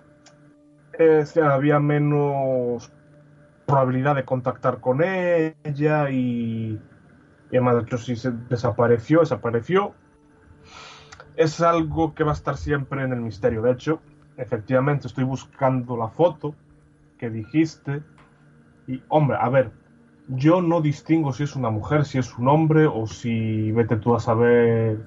se 1.24 1.42
había 1.42 1.78
menos 1.80 2.92
probabilidad 3.66 4.16
de 4.16 4.24
contactar 4.24 4.80
con 4.80 5.02
ella 5.02 6.10
y, 6.10 6.78
y 7.50 7.56
además 7.56 7.86
de 7.86 7.98
si 7.98 8.16
se 8.16 8.32
desapareció, 8.48 9.20
desapareció. 9.20 9.94
Es 11.36 11.60
algo 11.60 12.14
que 12.14 12.24
va 12.24 12.32
a 12.32 12.34
estar 12.34 12.56
siempre 12.56 13.02
en 13.02 13.12
el 13.12 13.20
misterio. 13.20 13.62
De 13.62 13.72
hecho, 13.72 14.00
efectivamente 14.36 15.06
estoy 15.06 15.24
buscando 15.24 15.96
la 15.96 16.08
foto 16.08 16.54
que 17.18 17.30
dijiste 17.30 18.02
y 18.86 19.02
hombre, 19.08 19.38
a 19.40 19.48
ver, 19.48 19.70
yo 20.28 20.62
no 20.62 20.80
distingo 20.80 21.32
si 21.32 21.44
es 21.44 21.56
una 21.56 21.70
mujer, 21.70 22.04
si 22.04 22.18
es 22.18 22.36
un 22.38 22.48
hombre 22.48 22.86
o 22.86 23.06
si 23.06 23.72
vete 23.72 23.96
tú 23.96 24.14
a 24.14 24.20
saber 24.20 24.98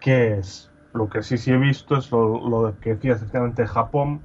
qué 0.00 0.38
es. 0.38 0.71
Lo 0.94 1.08
que 1.08 1.22
sí 1.22 1.38
sí 1.38 1.50
he 1.50 1.56
visto 1.56 1.96
es 1.96 2.10
lo, 2.12 2.74
que 2.80 2.94
decía 2.94 3.12
efectivamente 3.14 3.66
Japón, 3.66 4.22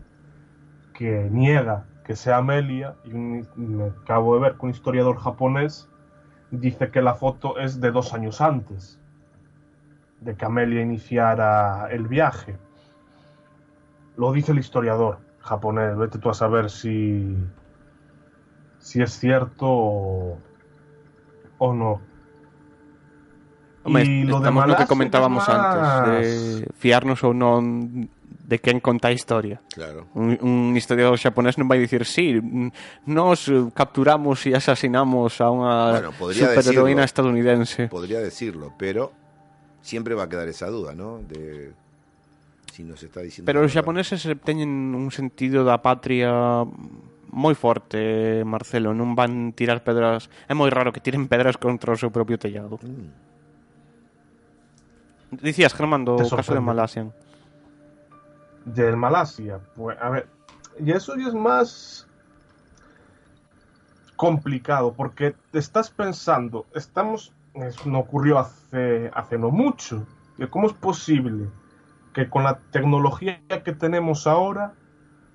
que 0.94 1.30
niega 1.32 1.86
que 2.06 2.16
sea 2.16 2.38
Amelia, 2.38 2.96
y 3.06 3.14
un- 3.14 3.48
me 3.56 3.86
acabo 3.86 4.36
de 4.36 4.42
ver 4.42 4.54
que 4.58 4.66
un 4.66 4.72
historiador 4.72 5.18
japonés 5.18 5.88
dice 6.52 6.90
que 6.92 7.02
la 7.02 7.16
foto 7.16 7.58
es 7.60 7.82
de 7.82 7.92
dos 7.92 8.14
años 8.14 8.42
antes 8.42 8.98
de 10.22 10.36
que 10.36 10.46
Amelia 10.46 10.82
iniciara 10.82 11.88
el 11.92 12.08
viaje. 12.08 12.56
Lo 14.18 14.32
dice 14.34 14.52
el 14.52 14.60
historiador 14.60 15.20
japonés, 15.40 15.96
vete 15.98 16.18
tú 16.20 16.30
a 16.30 16.34
saber 16.34 16.70
si, 16.70 17.38
si 18.80 19.02
es 19.02 19.12
cierto 19.20 19.66
o, 19.68 20.38
o 21.60 21.74
no. 21.74 22.02
Home, 23.88 24.04
Y 24.04 24.24
lo 24.28 24.44
de 24.44 24.52
no 24.52 24.60
Malasia 24.60 24.84
que 24.86 24.92
comentábamos 24.92 25.48
es 25.48 25.50
más- 25.50 25.76
antes, 26.04 26.28
de 26.62 26.68
fiarnos 26.76 27.24
ou 27.24 27.32
non 27.34 28.04
de 28.48 28.60
quen 28.64 28.80
conta 28.80 29.08
a 29.08 29.16
historia. 29.16 29.60
Claro. 29.76 30.08
Un, 30.16 30.36
un 30.40 30.72
historiador 30.76 31.16
xaponés 31.20 31.56
non 31.60 31.68
vai 31.68 31.80
dicir 31.84 32.04
sí, 32.08 32.36
mm, 32.40 33.08
nos 33.12 33.48
capturamos 33.76 34.40
e 34.48 34.56
asasinamos 34.56 35.40
a 35.44 35.48
unha 35.52 35.76
Bueno, 36.00 36.12
superheroína 36.32 37.04
decirlo. 37.04 37.12
estadounidense. 37.12 37.82
Podría 37.92 38.20
decirlo, 38.24 38.72
pero 38.80 39.12
siempre 39.84 40.16
va 40.16 40.28
a 40.28 40.30
quedar 40.32 40.48
esa 40.48 40.68
duda, 40.72 40.96
¿no? 40.96 41.20
De 41.28 41.72
si 42.72 42.84
nos 42.88 43.04
está 43.04 43.20
diciendo. 43.20 43.48
Pero 43.52 43.60
la 43.60 43.68
os 43.68 43.72
verdad. 43.76 43.84
xaponeses 43.84 44.22
eh, 44.32 44.36
teñen 44.40 44.96
un 44.96 45.12
sentido 45.12 45.68
da 45.68 45.84
patria 45.84 46.64
moi 47.28 47.52
forte, 47.60 48.48
Marcelo, 48.48 48.96
non 48.96 49.12
van 49.12 49.52
tirar 49.52 49.84
pedras. 49.84 50.32
É 50.48 50.56
moi 50.56 50.72
raro 50.72 50.96
que 50.96 51.04
tiren 51.04 51.28
pedras 51.28 51.60
contra 51.60 51.92
o 51.92 52.00
seu 52.00 52.16
propio 52.16 52.40
tellado. 52.40 52.80
Mm. 52.80 53.27
Dicías, 55.32 55.74
Germán, 55.74 56.06
caso 56.06 56.54
de. 56.54 56.60
Malasian. 56.60 57.14
del 58.66 58.96
Malasia. 58.98 59.60
Pues, 59.76 59.98
a 60.02 60.10
ver, 60.10 60.28
y 60.80 60.92
eso 60.92 61.16
ya 61.16 61.28
es 61.28 61.34
más 61.34 62.08
complicado, 64.16 64.94
porque 64.94 65.36
te 65.52 65.60
estás 65.60 65.90
pensando, 65.90 66.66
estamos, 66.74 67.34
eso 67.54 67.90
no 67.90 68.00
ocurrió 68.00 68.40
hace, 68.40 69.12
hace 69.14 69.38
no 69.38 69.52
mucho, 69.52 70.06
que 70.38 70.48
cómo 70.48 70.68
es 70.68 70.74
posible 70.74 71.50
que 72.14 72.30
con 72.30 72.44
la 72.44 72.60
tecnología 72.72 73.40
que 73.64 73.74
tenemos 73.74 74.26
ahora 74.26 74.74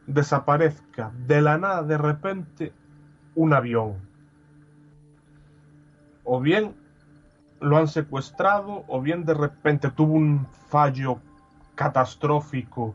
desaparezca 0.07 1.13
de 1.27 1.41
la 1.41 1.59
nada 1.59 1.83
de 1.83 1.97
repente 1.97 2.73
un 3.35 3.53
avión. 3.53 3.97
O 6.25 6.41
bien 6.41 6.75
lo 7.63 7.77
han 7.77 7.89
secuestrado, 7.89 8.85
o 8.89 9.01
bien 9.01 9.25
de 9.25 9.35
repente 9.35 9.91
tuvo 9.91 10.15
un 10.15 10.47
fallo 10.69 11.19
catastrófico 11.75 12.95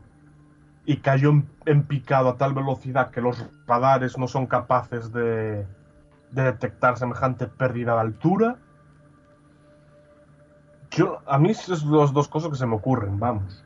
y 0.84 0.98
cayó 0.98 1.32
en, 1.66 1.82
picado 1.84 2.28
a 2.28 2.36
tal 2.36 2.54
velocidad 2.54 3.10
que 3.10 3.20
los 3.20 3.44
radares 3.66 4.16
no 4.16 4.28
son 4.28 4.46
capaces 4.46 5.12
de, 5.12 5.66
de 6.30 6.42
detectar 6.42 6.98
semejante 6.98 7.46
pérdida 7.46 7.94
de 7.94 8.00
altura. 8.00 8.58
Yo, 10.90 11.20
a 11.26 11.38
mí 11.38 11.50
es 11.50 11.68
las 11.68 12.12
dos 12.12 12.28
cosas 12.28 12.50
que 12.50 12.56
se 12.56 12.66
me 12.66 12.76
ocurren, 12.76 13.18
vamos. 13.18 13.64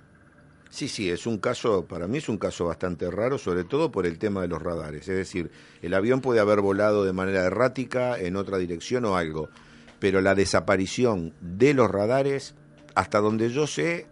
Sí, 0.72 0.88
sí, 0.88 1.10
es 1.10 1.26
un 1.26 1.36
caso, 1.36 1.84
para 1.84 2.08
mí 2.08 2.18
es 2.18 2.30
un 2.30 2.38
caso 2.38 2.64
bastante 2.64 3.10
raro, 3.10 3.36
sobre 3.36 3.64
todo 3.64 3.92
por 3.92 4.06
el 4.06 4.18
tema 4.18 4.40
de 4.40 4.48
los 4.48 4.62
radares. 4.62 5.06
Es 5.06 5.16
decir, 5.16 5.50
el 5.82 5.92
avión 5.92 6.22
puede 6.22 6.40
haber 6.40 6.62
volado 6.62 7.04
de 7.04 7.12
manera 7.12 7.44
errática 7.44 8.18
en 8.18 8.36
otra 8.36 8.56
dirección 8.56 9.04
o 9.04 9.16
algo, 9.16 9.50
pero 10.02 10.20
la 10.20 10.34
desaparición 10.34 11.32
de 11.40 11.74
los 11.74 11.88
radares, 11.88 12.56
hasta 12.96 13.20
donde 13.20 13.50
yo 13.50 13.68
sé, 13.68 14.08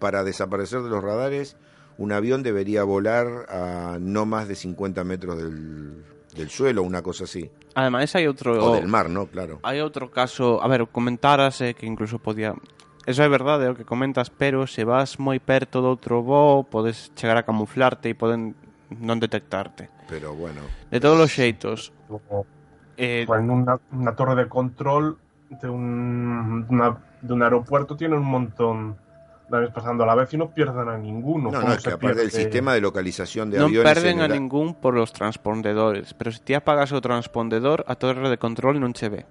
para 0.00 0.24
desaparecer 0.24 0.82
de 0.82 0.90
los 0.90 1.04
radares, 1.04 1.56
un 1.98 2.10
avión 2.10 2.42
debería 2.42 2.82
volar 2.82 3.46
a 3.48 3.98
no 4.00 4.26
más 4.26 4.48
de 4.48 4.56
50 4.56 5.04
metros 5.04 5.38
del, 5.38 6.02
del 6.34 6.50
suelo, 6.50 6.82
una 6.82 7.00
cosa 7.00 7.30
así. 7.30 7.48
Ademais 7.78 8.10
hai 8.18 8.26
outro 8.26 8.58
O 8.58 8.74
del 8.74 8.90
mar, 8.90 9.06
¿no? 9.06 9.30
Claro. 9.30 9.62
Hai 9.62 9.78
outro 9.78 10.10
caso, 10.10 10.58
a 10.58 10.66
ver, 10.66 10.82
comentaras 10.90 11.62
eh, 11.62 11.78
que 11.78 11.86
incluso 11.86 12.18
podía 12.18 12.58
Eso 13.06 13.22
é 13.22 13.30
verdade 13.30 13.70
o 13.70 13.78
que 13.78 13.86
comentas, 13.86 14.34
pero 14.34 14.66
se 14.66 14.82
vas 14.82 15.22
moi 15.22 15.38
perto 15.38 15.78
do 15.78 15.94
outro 15.94 16.26
voo, 16.26 16.66
podes 16.66 17.14
chegar 17.14 17.38
a 17.38 17.46
camuflarte 17.46 18.10
e 18.10 18.18
poden 18.18 18.58
non 18.98 19.22
detectarte. 19.22 19.94
Pero 20.10 20.34
bueno, 20.34 20.66
De 20.90 20.98
todos 20.98 21.22
os 21.22 21.30
xeitos, 21.30 21.94
eh, 22.96 23.26
en 23.28 23.50
una, 23.50 23.78
una 23.92 24.14
torre 24.14 24.34
de 24.34 24.48
control 24.48 25.18
de 25.50 25.68
un, 25.68 26.66
una- 26.68 26.98
de 27.20 27.32
un 27.32 27.42
aeropuerto 27.42 27.96
tienen 27.96 28.18
un 28.18 28.26
montón 28.26 28.96
de 29.48 29.56
aviones 29.56 29.74
pasando 29.74 30.04
a 30.04 30.06
la 30.06 30.14
vez 30.14 30.32
y 30.32 30.36
no 30.36 30.50
pierden 30.50 30.88
a 30.88 30.96
ninguno. 30.96 31.50
no, 31.52 31.60
¿Cómo 31.60 31.68
no, 31.68 31.74
es 31.74 31.82
se 31.82 31.88
que 31.90 31.94
aparte 31.94 32.20
del 32.20 32.30
sistema 32.30 32.72
de 32.74 32.80
localización 32.80 33.50
de 33.52 33.58
non 33.60 33.68
aviones... 33.68 33.92
perden 33.92 34.18
en 34.18 34.24
a 34.24 34.26
el- 34.26 34.32
ningún 34.40 34.74
por 34.76 34.94
los 34.96 35.12
transpondedores, 35.12 36.14
pero 36.16 36.32
se 36.32 36.40
ti 36.40 36.54
apagas 36.56 36.92
o 36.92 37.00
transpondedor, 37.00 37.84
a 37.86 37.94
torre 37.94 38.28
de 38.32 38.38
control 38.40 38.80
non 38.80 38.92
che 38.96 39.08
ve. 39.12 39.22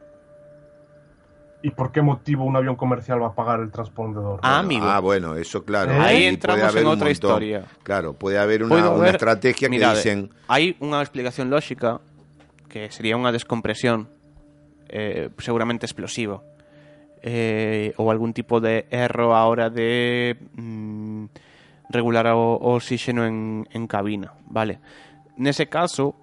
¿Y 1.64 1.72
por 1.72 1.92
qué 1.96 2.02
motivo 2.02 2.44
un 2.44 2.56
avión 2.58 2.76
comercial 2.76 3.24
va 3.24 3.28
a 3.28 3.36
pagar 3.36 3.62
el 3.62 3.72
transpondedor? 3.72 4.40
Ah, 4.44 4.60
Bueno, 4.60 4.60
amigo. 4.60 4.86
Ah, 4.86 5.00
bueno, 5.00 5.36
eso 5.40 5.64
claro. 5.64 5.94
¿Eh? 5.94 5.96
Puede 5.96 6.28
entramos 6.28 6.64
haber 6.68 6.84
en 6.84 6.88
montón. 6.90 7.12
historia. 7.12 7.64
Claro, 7.84 8.14
puede 8.14 8.38
haber 8.38 8.64
una, 8.64 8.90
una 8.90 9.06
ver- 9.06 9.16
estrategia 9.16 9.68
que 9.68 9.72
Mirade, 9.72 9.96
dicen... 9.96 10.30
Hai 10.52 10.76
unha 10.84 11.00
explicación 11.00 11.48
lóxica 11.48 12.04
que 12.74 12.90
sería 12.90 13.14
unha 13.14 13.30
descompresión 13.30 14.10
eh, 14.90 15.30
seguramente 15.38 15.86
explosiva 15.86 16.42
eh, 17.22 17.94
ou 18.02 18.10
algún 18.10 18.34
tipo 18.34 18.58
de 18.58 18.90
erro 18.90 19.38
a 19.38 19.46
hora 19.46 19.70
de 19.70 20.34
mm, 20.58 21.30
regular 21.94 22.34
o, 22.34 22.58
o 22.58 22.74
oxígeno 22.74 23.30
en, 23.30 23.70
en 23.70 23.86
cabina, 23.86 24.34
vale? 24.50 24.82
Nese 25.38 25.70
caso, 25.70 26.18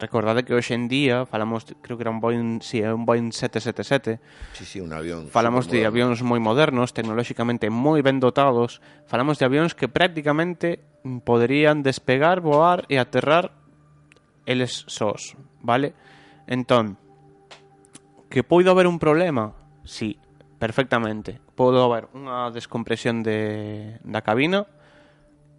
recordade 0.00 0.48
que 0.48 0.56
hoxe 0.56 0.72
en 0.72 0.88
día 0.88 1.28
falamos, 1.28 1.68
creo 1.84 2.00
que 2.00 2.08
era 2.08 2.16
un 2.16 2.24
Boeing, 2.24 2.64
sí, 2.64 2.80
un 2.80 3.04
Boeing 3.04 3.36
777 3.36 4.56
Sí, 4.56 4.64
sí, 4.64 4.80
un 4.80 4.96
avión. 4.96 5.28
Falamos 5.28 5.68
de 5.68 5.84
avións 5.84 6.24
moi 6.24 6.40
modernos, 6.40 6.96
tecnolóxicamente 6.96 7.68
moi 7.68 8.00
ben 8.00 8.24
dotados. 8.24 8.80
Falamos 9.04 9.36
de 9.36 9.44
avións 9.44 9.76
que 9.76 9.92
prácticamente 9.92 10.80
poderían 11.28 11.84
despegar, 11.84 12.40
voar 12.40 12.88
e 12.88 12.96
aterrar 12.96 13.52
eles 14.48 14.88
sós, 14.88 15.36
vale? 15.64 15.96
Entón, 16.46 17.00
que 18.28 18.44
poido 18.44 18.70
haber 18.70 18.86
un 18.86 19.00
problema? 19.00 19.56
Sí, 19.84 20.18
perfectamente. 20.60 21.40
Podo 21.56 21.82
haber 21.88 22.12
unha 22.12 22.52
descompresión 22.52 23.24
de, 23.24 23.96
da 24.04 24.20
cabina, 24.20 24.68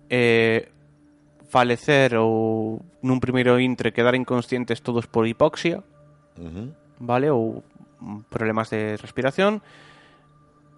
eh, 0.07 0.69
falecer 1.49 2.15
ou 2.21 2.85
nun 3.01 3.17
primeiro 3.17 3.57
intre 3.57 3.95
quedar 3.95 4.13
inconscientes 4.13 4.85
todos 4.85 5.09
por 5.09 5.25
hipoxia, 5.25 5.81
uh 6.37 6.45
-huh. 6.45 6.67
vale? 7.01 7.33
Ou 7.33 7.65
problemas 8.29 8.69
de 8.69 8.97
respiración. 9.01 9.65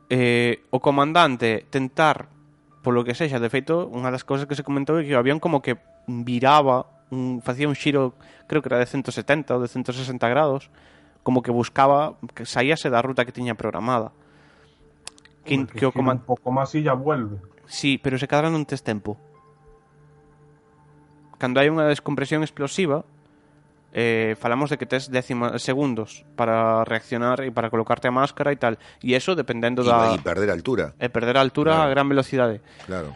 Eh, 0.07 0.63
o 0.71 0.79
comandante 0.79 1.67
tentar, 1.67 2.31
polo 2.79 3.03
que 3.03 3.11
sexa, 3.11 3.43
de 3.43 3.51
feito, 3.51 3.91
unha 3.91 4.07
das 4.07 4.23
cousas 4.23 4.47
que 4.47 4.55
se 4.55 4.63
comentou 4.63 5.01
é 5.01 5.03
que 5.03 5.11
o 5.11 5.19
avión 5.19 5.43
como 5.43 5.59
que 5.59 5.75
viraba 6.07 6.96
un, 7.11 7.41
facía 7.41 7.67
un 7.67 7.75
xiro, 7.75 8.13
creo 8.47 8.61
que 8.61 8.69
era 8.69 8.79
de 8.79 8.87
170 8.89 9.55
ou 9.55 9.61
de 9.63 9.67
160 9.71 10.19
grados, 10.27 10.69
como 11.23 11.43
que 11.43 11.51
buscaba 11.51 12.15
que 12.35 12.43
saíase 12.47 12.87
da 12.91 13.03
ruta 13.03 13.23
que 13.27 13.31
tiña 13.35 13.55
programada. 13.55 14.11
Que, 15.47 15.63
que 15.67 15.87
o 15.87 15.95
coman- 15.95 16.19
un 16.19 16.27
poco 16.27 16.51
más 16.51 16.75
y 16.75 16.83
ya 16.83 16.91
vuelve. 16.95 17.39
Sí, 17.67 17.95
pero 17.99 18.15
se 18.19 18.27
cadra 18.27 18.51
non 18.51 18.63
tes 18.67 18.83
tempo. 18.83 19.15
Cando 21.37 21.61
hai 21.61 21.69
unha 21.69 21.85
descompresión 21.85 22.41
explosiva, 22.41 23.05
eh, 23.93 24.33
falamos 24.41 24.73
de 24.73 24.81
que 24.81 24.89
tes 24.89 25.07
décimas 25.13 25.61
segundos 25.61 26.25
para 26.35 26.81
reaccionar 26.83 27.45
e 27.45 27.53
para 27.53 27.69
colocarte 27.69 28.09
a 28.09 28.13
máscara 28.15 28.49
e 28.49 28.57
tal. 28.57 28.81
E 29.05 29.13
eso 29.13 29.37
dependendo 29.37 29.85
Y, 29.85 29.87
da... 29.87 30.17
y 30.17 30.19
perder 30.19 30.49
altura, 30.49 30.97
E 30.97 31.07
perder 31.13 31.37
a 31.37 31.45
altura 31.45 31.77
Claro. 31.77 31.85
a 31.85 31.93
gran 31.93 32.07
velocidade. 32.09 32.59
claro. 32.89 33.13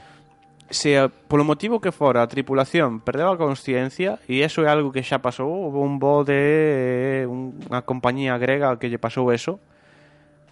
se 0.72 1.12
polo 1.28 1.44
motivo 1.44 1.80
que 1.84 1.92
fora 1.92 2.24
a 2.24 2.32
tripulación 2.32 3.04
perdeu 3.04 3.30
a 3.30 3.38
consciencia 3.38 4.18
e 4.26 4.42
eso 4.42 4.64
é 4.64 4.72
algo 4.72 4.90
que 4.96 5.04
xa 5.04 5.20
pasou 5.20 5.52
houve 5.52 5.80
un 5.84 6.00
voo 6.00 6.24
de 6.24 7.24
eh, 7.24 7.30
unha 7.30 7.84
compañía 7.84 8.40
grega 8.40 8.80
que 8.80 8.88
lle 8.88 8.98
pasou 8.98 9.30
eso 9.36 9.60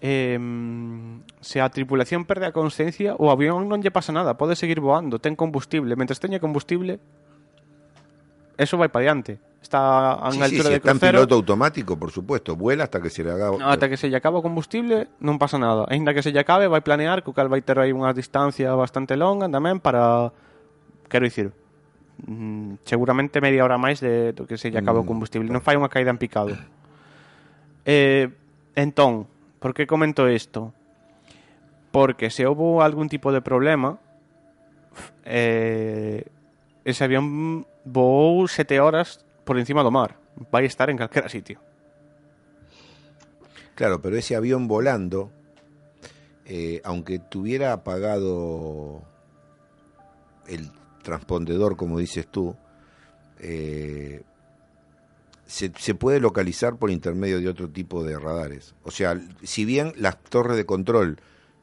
eh, 0.04 0.38
se 1.42 1.58
a 1.64 1.68
tripulación 1.72 2.28
perde 2.28 2.46
a 2.48 2.56
consciencia 2.56 3.16
o 3.16 3.32
avión 3.32 3.66
non 3.72 3.80
lle 3.80 3.96
pasa 3.96 4.12
nada 4.12 4.36
pode 4.36 4.60
seguir 4.60 4.84
voando, 4.84 5.18
ten 5.24 5.40
combustible 5.40 5.96
mentre 5.96 6.20
teña 6.20 6.44
combustible 6.44 7.00
eso 8.60 8.76
vai 8.76 8.92
para 8.92 9.08
diante 9.08 9.40
está 9.62 10.16
a 10.16 10.28
unha 10.32 10.48
sí, 10.48 10.56
altura 10.56 10.70
sí, 10.72 10.74
sí, 10.74 10.76
de 10.76 10.82
crucero. 10.82 10.96
Está 10.96 11.08
en 11.08 11.14
piloto 11.14 11.36
automático, 11.36 12.00
por 12.00 12.12
supuesto, 12.12 12.56
vuela 12.56 12.88
hasta 12.88 13.04
que 13.04 13.12
se 13.12 13.24
le 13.24 13.32
acaba. 13.32 13.60
Ata 13.60 13.92
que 13.92 14.00
se 14.00 14.08
lle 14.08 14.16
acaba 14.16 14.40
o 14.40 14.44
combustible, 14.44 15.12
non 15.20 15.36
pasa 15.36 15.60
nada. 15.60 15.86
Ainda 15.92 16.16
que 16.16 16.24
se 16.24 16.32
lle 16.32 16.40
acabe, 16.40 16.72
vai 16.72 16.80
planear, 16.82 17.22
co 17.22 17.36
cal 17.36 17.52
vai 17.52 17.60
ter 17.62 17.78
aí 17.78 17.92
unha 17.92 18.16
distancia 18.16 18.72
bastante 18.74 19.20
longa 19.20 19.52
tamén 19.52 19.84
para 19.84 20.32
quero 21.12 21.28
dicir, 21.28 21.52
mm, 22.24 22.88
seguramente 22.88 23.44
media 23.44 23.68
hora 23.68 23.76
máis 23.76 24.00
de 24.00 24.32
do 24.32 24.48
que 24.48 24.56
se 24.56 24.72
lle 24.72 24.80
acaba 24.80 25.04
mm, 25.04 25.06
o 25.06 25.10
combustible, 25.10 25.48
non 25.52 25.62
fai 25.62 25.76
unha 25.76 25.92
caída 25.92 26.10
en 26.10 26.20
picado. 26.20 26.56
Eh, 27.84 28.32
entón, 28.80 29.28
por 29.60 29.76
que 29.76 29.84
comento 29.84 30.24
isto? 30.32 30.72
Porque 31.92 32.30
se 32.30 32.48
houve 32.48 32.80
algún 32.86 33.10
tipo 33.10 33.34
de 33.36 33.42
problema, 33.44 34.00
eh, 35.26 36.24
ese 36.86 37.04
avión 37.04 37.66
voou 37.84 38.48
sete 38.48 38.80
horas 38.80 39.26
por 39.50 39.58
encima 39.58 39.82
do 39.82 39.90
mar. 39.90 40.14
Vai 40.54 40.66
estar 40.66 40.92
en 40.92 40.98
calquera 41.02 41.28
sitio. 41.28 41.58
Claro, 43.74 44.00
pero 44.00 44.16
ese 44.16 44.36
avión 44.36 44.68
volando, 44.68 45.32
eh, 46.46 46.82
aunque 46.84 47.18
tuviera 47.18 47.74
apagado 47.74 49.02
el 50.46 50.70
transpondedor, 51.02 51.78
como 51.78 51.98
dices 51.98 52.28
tú, 52.28 52.56
eh, 53.40 54.22
se, 55.48 55.74
se 55.76 55.96
puede 55.96 56.20
localizar 56.20 56.78
por 56.78 56.92
intermedio 56.92 57.40
de 57.40 57.50
otro 57.50 57.72
tipo 57.72 58.04
de 58.04 58.20
radares. 58.20 58.76
O 58.84 58.92
sea, 58.92 59.20
si 59.42 59.66
bien 59.66 59.94
las 59.98 60.22
torres 60.26 60.58
de 60.58 60.68
control 60.68 61.18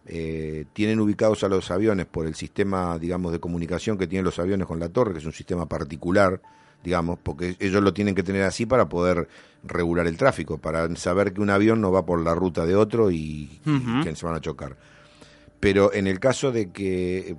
eh, 0.07 0.65
tienen 0.73 0.99
ubicados 0.99 1.45
a 1.45 1.49
los 1.49 1.71
aviones 1.71 2.07
por 2.07 2.27
el 2.27 2.35
sistema, 2.35 2.99
digamos, 2.99 3.31
de 3.31 3.39
comunicación 3.39 3.97
que 3.97 4.09
tienen 4.09 4.25
los 4.25 4.41
aviones 4.41 4.67
con 4.67 4.81
la 4.81 4.89
torre, 4.89 5.13
que 5.13 5.21
es 5.21 5.25
un 5.25 5.33
sistema 5.33 5.67
particular, 5.67 6.43
digamos, 6.85 7.19
porque 7.23 7.57
ellos 7.59 7.83
lo 7.83 7.93
tienen 7.93 8.15
que 8.15 8.23
tener 8.23 8.43
así 8.43 8.67
para 8.67 8.89
poder 8.89 9.29
regular 9.65 10.07
el 10.07 10.17
tráfico, 10.17 10.59
para 10.59 10.95
saber 10.97 11.33
que 11.33 11.41
un 11.41 11.51
avión 11.51 11.81
no 11.81 11.91
va 11.91 12.07
por 12.07 12.21
la 12.21 12.35
ruta 12.35 12.65
de 12.67 12.77
otro 12.77 13.11
y, 13.11 13.61
y 13.65 13.71
Ujú. 13.71 14.05
que 14.05 14.15
se 14.15 14.25
van 14.27 14.37
a 14.37 14.41
chocar. 14.41 14.77
Pero 15.61 15.93
en 15.93 16.07
el 16.07 16.21
caso 16.21 16.53
de 16.53 16.71
que 16.71 17.31
eh, 17.31 17.37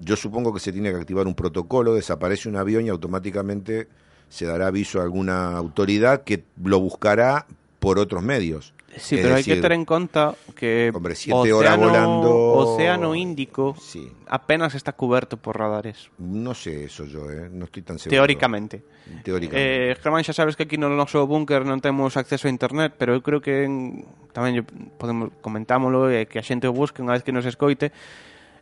yo 0.00 0.16
supongo 0.16 0.54
que 0.54 0.60
se 0.60 0.72
tiene 0.72 0.90
que 0.90 0.96
activar 0.96 1.26
un 1.26 1.34
protocolo, 1.34 1.94
desaparece 1.94 2.48
un 2.48 2.56
avión 2.56 2.86
y 2.86 2.88
automáticamente 2.88 3.88
se 4.28 4.46
dará 4.46 4.68
aviso 4.68 5.00
a 5.00 5.02
alguna 5.02 5.56
autoridad 5.56 6.22
que 6.22 6.44
lo 6.62 6.80
buscará 6.80 7.46
por 7.80 7.98
otros 7.98 8.22
medios. 8.22 8.72
Sí, 8.90 9.14
Es 9.14 9.22
pero 9.22 9.38
hai 9.38 9.46
que 9.46 9.54
decir, 9.54 9.62
ter 9.62 9.72
en 9.78 9.86
conta 9.86 10.34
que 10.58 10.90
Hombre, 10.90 11.14
siete 11.14 11.54
horas 11.54 11.78
volando- 11.78 12.34
Océano 12.58 13.14
Índico 13.14 13.78
Sí, 13.78 14.10
apenas 14.26 14.74
está 14.74 14.98
cuberto 14.98 15.38
por 15.38 15.54
radares, 15.54 16.10
no 16.18 16.58
sé 16.58 16.90
eso 16.90 17.06
yo, 17.06 17.30
¿eh? 17.30 17.46
no 17.46 17.70
estoy 17.70 17.86
tan 17.86 18.02
seguro. 18.02 18.18
teóricamente. 18.18 18.82
Teóricamente. 19.22 19.92
Eh, 19.92 19.94
Germán, 19.94 20.26
xa 20.26 20.34
sabes 20.34 20.58
que 20.58 20.66
aquí 20.66 20.74
no 20.74 20.90
noso 20.90 21.22
búnker 21.22 21.62
non 21.62 21.78
temos 21.78 22.18
acceso 22.18 22.46
a 22.46 22.50
internet, 22.50 22.98
pero 22.98 23.14
eu 23.14 23.22
creo 23.22 23.38
que 23.38 23.62
en, 23.62 24.02
tamén 24.34 24.58
yo, 24.58 24.62
podemos 24.98 25.30
comentámoslo 25.38 26.10
e 26.10 26.26
que 26.26 26.42
a 26.42 26.44
xente 26.44 26.66
o 26.66 26.74
busque 26.74 26.98
unha 26.98 27.14
vez 27.14 27.22
que 27.22 27.30
nos 27.30 27.46
escoite. 27.46 27.94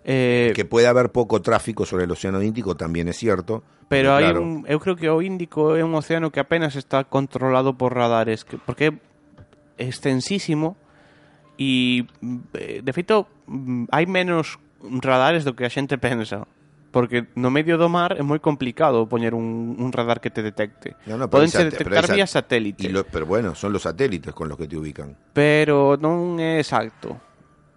Eh, 0.04 0.52
que 0.54 0.64
puede 0.68 0.86
haber 0.86 1.08
poco 1.10 1.40
tráfico 1.42 1.84
sobre 1.88 2.04
el 2.04 2.10
Océano 2.12 2.40
Índico 2.44 2.76
también 2.76 3.08
es 3.08 3.16
cierto. 3.16 3.64
pero 3.88 4.12
hai 4.12 4.28
claro, 4.28 4.44
un, 4.44 4.68
eu 4.68 4.76
creo 4.84 4.92
que 5.00 5.08
o 5.08 5.24
Índico 5.24 5.72
é 5.72 5.80
un 5.80 5.96
océano 5.96 6.28
que 6.28 6.44
apenas 6.44 6.76
está 6.76 7.08
controlado 7.08 7.80
por 7.80 7.96
radares, 7.96 8.44
que, 8.44 8.60
porque 8.60 8.92
extensísimo 9.78 10.76
e 11.58 12.06
eh, 12.54 12.80
de 12.84 12.92
feito 12.94 13.26
mm, 13.46 13.90
hai 13.90 14.06
menos 14.06 14.58
radares 15.02 15.42
do 15.42 15.54
que 15.58 15.66
a 15.66 15.72
xente 15.72 15.98
pensa. 15.98 16.46
Porque 16.88 17.28
no 17.36 17.52
medio 17.52 17.76
do 17.76 17.92
mar 17.92 18.16
é 18.16 18.24
moi 18.24 18.40
complicado 18.40 19.04
poñer 19.12 19.36
un, 19.36 19.76
un 19.76 19.90
radar 19.92 20.24
que 20.24 20.32
te 20.32 20.40
detecte. 20.40 20.96
No, 21.04 21.20
no, 21.20 21.28
sat- 21.52 21.68
pero 21.76 21.84
detectar 21.84 22.04
vía 22.16 22.24
satélite. 22.26 22.88
y 22.88 22.88
lo- 22.88 23.04
pero 23.04 23.28
bueno, 23.28 23.52
son 23.54 23.76
los 23.76 23.82
satélites 23.84 24.32
con 24.32 24.48
los 24.48 24.56
que 24.56 24.64
te 24.66 24.76
ubican. 24.76 25.12
pero 25.36 26.00
non 26.00 26.40
é 26.40 26.56
exacto 26.56 27.20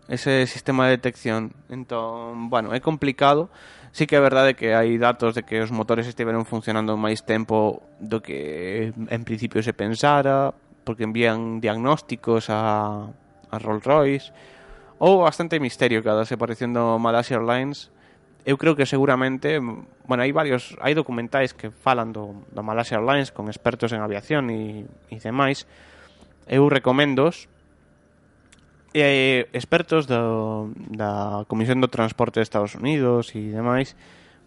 ese 0.08 0.48
sistema 0.48 0.88
de 0.88 0.96
detección. 1.00 1.52
Entón, 1.68 2.48
bueno, 2.52 2.72
é 2.72 2.80
complicado. 2.80 3.52
Sí 3.92 4.08
que 4.08 4.16
é 4.16 4.24
verdade 4.24 4.56
que 4.56 4.72
hai 4.72 4.96
datos 4.96 5.36
de 5.36 5.44
que 5.44 5.60
os 5.60 5.76
motores 5.76 6.08
estiveron 6.08 6.48
funcionando 6.48 6.96
máis 6.96 7.28
tempo 7.28 7.84
do 8.00 8.24
que 8.24 8.96
en 8.96 9.22
principio 9.28 9.60
se 9.60 9.76
pensara, 9.76 10.56
porque 10.84 11.04
envían 11.04 11.62
diagnósticos 11.62 12.50
a, 12.50 13.08
a 13.52 13.56
Rolls 13.60 13.86
Royce 13.86 14.30
ou 15.02 15.26
bastante 15.26 15.58
misterio 15.58 16.06
que 16.06 16.10
separación 16.26 16.78
aparecendo 16.78 17.02
Malaysia 17.02 17.38
Airlines. 17.38 17.90
Eu 18.46 18.58
creo 18.58 18.74
que 18.78 18.86
seguramente 18.86 19.58
bueno, 20.06 20.22
hai 20.22 20.34
varios, 20.34 20.78
hai 20.82 20.94
documentais 20.94 21.54
que 21.54 21.72
falan 21.72 22.14
do, 22.14 22.46
do 22.54 22.62
Malaysia 22.62 22.98
Airlines 23.00 23.34
con 23.34 23.50
expertos 23.50 23.94
en 23.94 24.02
aviación 24.02 24.50
e, 24.50 24.86
e 25.10 25.18
demais. 25.18 25.66
Eu 26.46 26.70
recomendos 26.70 27.50
eh, 28.94 29.48
expertos 29.54 30.06
do, 30.06 30.74
da 30.92 31.46
Comisión 31.48 31.80
do 31.80 31.88
Transporte 31.88 32.42
de 32.42 32.46
Estados 32.46 32.76
Unidos 32.76 33.32
e 33.34 33.56
demais 33.56 33.96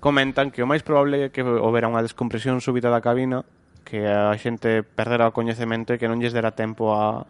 comentan 0.04 0.52
que 0.52 0.60
o 0.60 0.68
máis 0.68 0.84
probable 0.84 1.26
é 1.26 1.32
que 1.32 1.40
houbera 1.40 1.88
unha 1.88 2.04
descompresión 2.04 2.60
súbita 2.60 2.92
da 2.92 3.00
cabina 3.00 3.40
que 3.84 4.08
a 4.08 4.32
xente 4.40 4.82
perdera 4.82 5.28
o 5.28 5.36
coñecemento 5.36 5.92
e 5.92 6.00
que 6.00 6.08
non 6.08 6.18
lles 6.18 6.32
dera 6.32 6.56
tempo 6.56 6.96
a, 6.96 7.28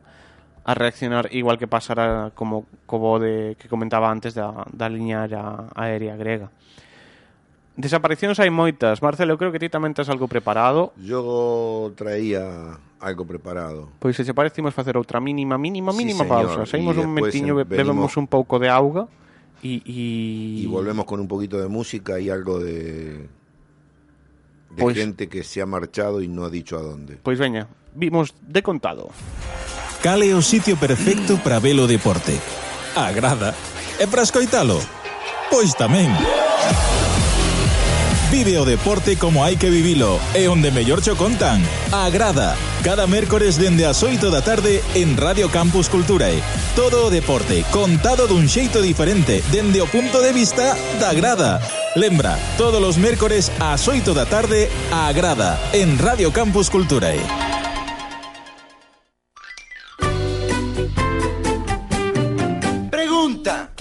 a 0.64 0.72
reaccionar 0.72 1.28
igual 1.34 1.58
que 1.58 1.68
pasara 1.68 2.32
como 2.32 2.64
como 2.86 3.18
de 3.18 3.58
que 3.58 3.68
comentaba 3.68 4.08
antes 4.08 4.32
da, 4.32 4.64
da 4.72 4.88
liña 4.88 5.26
aérea 5.74 6.16
grega. 6.16 6.48
Desaparicións 7.74 8.38
hai 8.38 8.54
moitas. 8.54 9.02
Marcelo, 9.02 9.34
eu 9.34 9.38
creo 9.38 9.50
que 9.50 9.58
ti 9.58 9.66
tamén 9.66 9.90
tens 9.98 10.06
algo 10.06 10.30
preparado. 10.30 10.94
Yo 10.94 11.90
traía 11.98 12.78
algo 13.02 13.26
preparado. 13.26 13.90
Pois 13.98 14.14
se 14.14 14.22
che 14.22 14.30
parece, 14.30 14.62
imos 14.62 14.72
facer 14.72 14.94
outra 14.94 15.18
mínima, 15.18 15.58
mínima, 15.58 15.90
mínima 15.90 16.22
sí, 16.22 16.30
señor. 16.30 16.54
pausa. 16.54 16.70
Saímos 16.70 16.94
un 16.94 17.10
metiño, 17.10 17.58
venimos... 17.58 17.74
bebemos 17.74 18.12
un 18.14 18.30
pouco 18.30 18.62
de 18.62 18.70
auga 18.70 19.10
e... 19.58 19.82
y... 19.82 20.62
Y 20.62 20.66
volvemos 20.70 21.04
con 21.04 21.18
un 21.18 21.26
poquito 21.26 21.58
de 21.58 21.66
música 21.66 22.22
y 22.22 22.30
algo 22.30 22.62
de 22.62 23.26
de 24.74 24.82
Pues- 24.82 24.96
gente 24.96 25.28
que 25.28 25.42
se 25.44 25.62
ha 25.62 25.66
marchado 25.66 26.20
y 26.22 26.28
no 26.28 26.44
ha 26.44 26.50
dicho 26.50 26.76
a 26.76 26.82
dónde. 26.82 27.18
Pois 27.22 27.38
veña, 27.38 27.68
vimos 27.94 28.34
de 28.42 28.62
contado. 28.62 29.10
Cal 30.02 30.20
é 30.22 30.34
o 30.34 30.42
sitio 30.42 30.76
perfecto 30.76 31.38
para 31.40 31.60
ver 31.60 31.78
o 31.80 31.86
deporte? 31.86 32.36
Agrada. 32.94 33.54
E 33.98 34.04
para 34.06 34.22
escoitalo? 34.26 34.76
Pois 35.48 35.72
tamén. 35.78 36.10
Vive 38.30 38.58
o 38.58 38.66
deporte 38.66 39.14
como 39.14 39.46
hai 39.46 39.54
que 39.54 39.70
vivilo 39.70 40.18
e 40.34 40.50
onde 40.50 40.74
mellor 40.74 40.98
cho 40.98 41.14
contan. 41.14 41.62
Agrada. 41.94 42.58
Cada 42.82 43.06
mércores 43.06 43.54
dende 43.62 43.86
as 43.86 44.02
8 44.02 44.26
da 44.28 44.42
tarde 44.42 44.82
en 44.98 45.14
Radio 45.14 45.46
Campus 45.54 45.86
Culturae. 45.86 46.42
Todo 46.74 47.06
o 47.06 47.12
deporte 47.14 47.62
contado 47.70 48.26
dun 48.26 48.50
xeito 48.50 48.82
diferente 48.82 49.38
dende 49.54 49.78
o 49.78 49.86
punto 49.86 50.18
de 50.18 50.34
vista 50.34 50.74
da 50.98 51.14
grada. 51.14 51.62
Lembra, 51.94 52.36
todos 52.58 52.82
os 52.82 52.98
mércores 52.98 53.52
ás 53.60 53.86
8 53.86 54.14
da 54.14 54.26
tarde 54.26 54.68
a 54.90 55.06
Agrada 55.06 55.62
en 55.72 55.96
Radio 55.96 56.32
Campus 56.32 56.68
Culturae. 56.68 57.43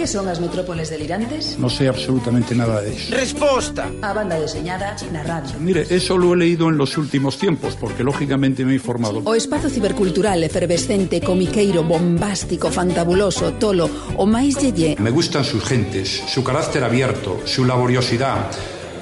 ¿Qué 0.04 0.08
son 0.08 0.28
as 0.28 0.42
metrópoles 0.42 0.90
delirantes? 0.90 1.58
No 1.58 1.70
sé 1.70 1.88
absolutamente 1.88 2.54
nada 2.54 2.82
de 2.82 2.92
eso. 2.92 3.16
Resposta. 3.16 3.88
A 4.02 4.12
banda 4.12 4.36
deseñada 4.36 4.98
na 5.16 5.24
radio. 5.24 5.56
Mire, 5.64 5.88
eso 5.90 6.18
lo 6.18 6.34
he 6.34 6.36
leído 6.36 6.68
en 6.68 6.76
los 6.76 6.98
últimos 6.98 7.38
tiempos, 7.38 7.78
porque 7.80 8.04
lógicamente 8.04 8.66
me 8.66 8.74
he 8.74 8.76
informado. 8.76 9.22
O 9.24 9.34
espazo 9.34 9.70
cibercultural 9.70 10.44
efervescente, 10.44 11.22
comiqueiro, 11.22 11.86
bombástico, 11.86 12.68
fantabuloso, 12.70 13.54
tolo, 13.54 13.88
o 14.20 14.28
máis 14.28 14.60
yeye 14.60 15.00
Me 15.00 15.08
gustan 15.08 15.48
sus 15.48 15.64
gentes, 15.64 16.20
su 16.28 16.44
carácter 16.44 16.84
abierto, 16.84 17.40
su 17.48 17.64
laboriosidad. 17.64 18.52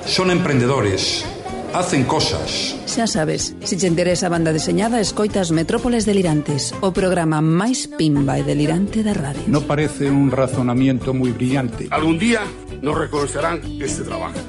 Son 0.06 0.30
emprendedores, 0.30 1.26
hacen 1.74 2.04
cosas. 2.04 2.76
Xa 2.86 3.08
sabes, 3.08 3.56
se 3.62 3.68
si 3.68 3.78
te 3.78 3.88
interesa 3.88 4.28
a 4.28 4.30
banda 4.30 4.54
deseñada, 4.54 5.00
escoitas 5.00 5.52
Metrópoles 5.52 6.06
Delirantes, 6.06 6.76
o 6.82 6.92
programa 6.92 7.40
máis 7.40 7.88
pimba 7.88 8.38
e 8.40 8.44
delirante 8.44 9.04
da 9.04 9.16
radio. 9.16 9.44
No 9.48 9.64
parece 9.64 10.12
un 10.12 10.32
razonamiento 10.32 11.16
moi 11.16 11.32
brillante. 11.32 11.88
Algún 11.92 12.20
día 12.20 12.44
nos 12.84 12.98
reconocerán 12.98 13.64
este 13.80 14.04
trabajo. 14.04 14.40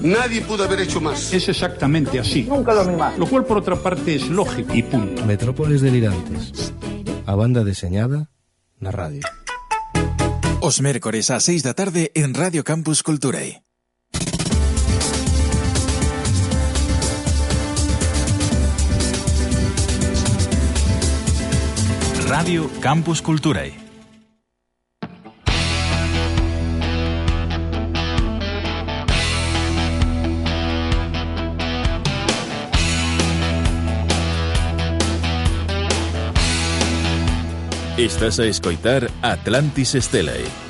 Nadie 0.00 0.40
pudo 0.40 0.64
haber 0.64 0.80
hecho 0.80 1.00
más. 1.00 1.32
Es 1.32 1.48
exactamente 1.48 2.18
así. 2.18 2.44
Nunca 2.48 2.72
dormí 2.72 2.96
más. 2.96 3.18
Lo 3.18 3.26
cual, 3.26 3.44
por 3.44 3.58
otra 3.58 3.76
parte, 3.76 4.16
es 4.16 4.28
lógico 4.28 4.72
y 4.72 4.82
punto. 4.82 5.26
Metrópoles 5.26 5.82
Delirantes. 5.82 6.72
A 7.26 7.34
banda 7.36 7.64
deseñada 7.64 8.32
na 8.80 8.90
radio. 8.90 9.20
Os 10.60 10.80
mércores 10.80 11.28
ás 11.28 11.44
6 11.44 11.64
da 11.64 11.76
tarde 11.76 12.12
en 12.16 12.32
Radio 12.32 12.64
Campus 12.64 13.04
Culturae. 13.04 13.69
Radio 22.30 22.70
Campus 22.80 23.22
Culturae. 23.22 23.74
Estás 37.98 38.38
a 38.38 38.46
escoitar 38.46 39.10
Atlantis 39.22 39.96
Stelae 39.96 40.69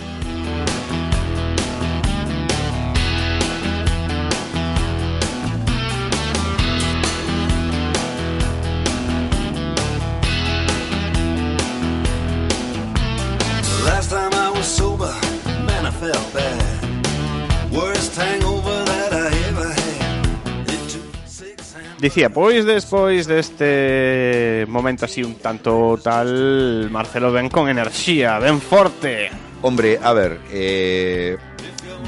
Dicía, 22.00 22.30
pois 22.30 22.64
despois 22.64 23.28
deste 23.28 24.64
momento 24.68 25.04
así 25.04 25.22
un 25.22 25.34
tanto 25.34 26.00
tal, 26.02 26.88
Marcelo 26.90 27.30
ven 27.30 27.50
con 27.50 27.68
enerxía, 27.68 28.38
ven 28.38 28.58
forte. 28.58 29.28
Hombre, 29.60 30.00
a 30.02 30.14
ver, 30.14 30.40
eh, 30.50 31.36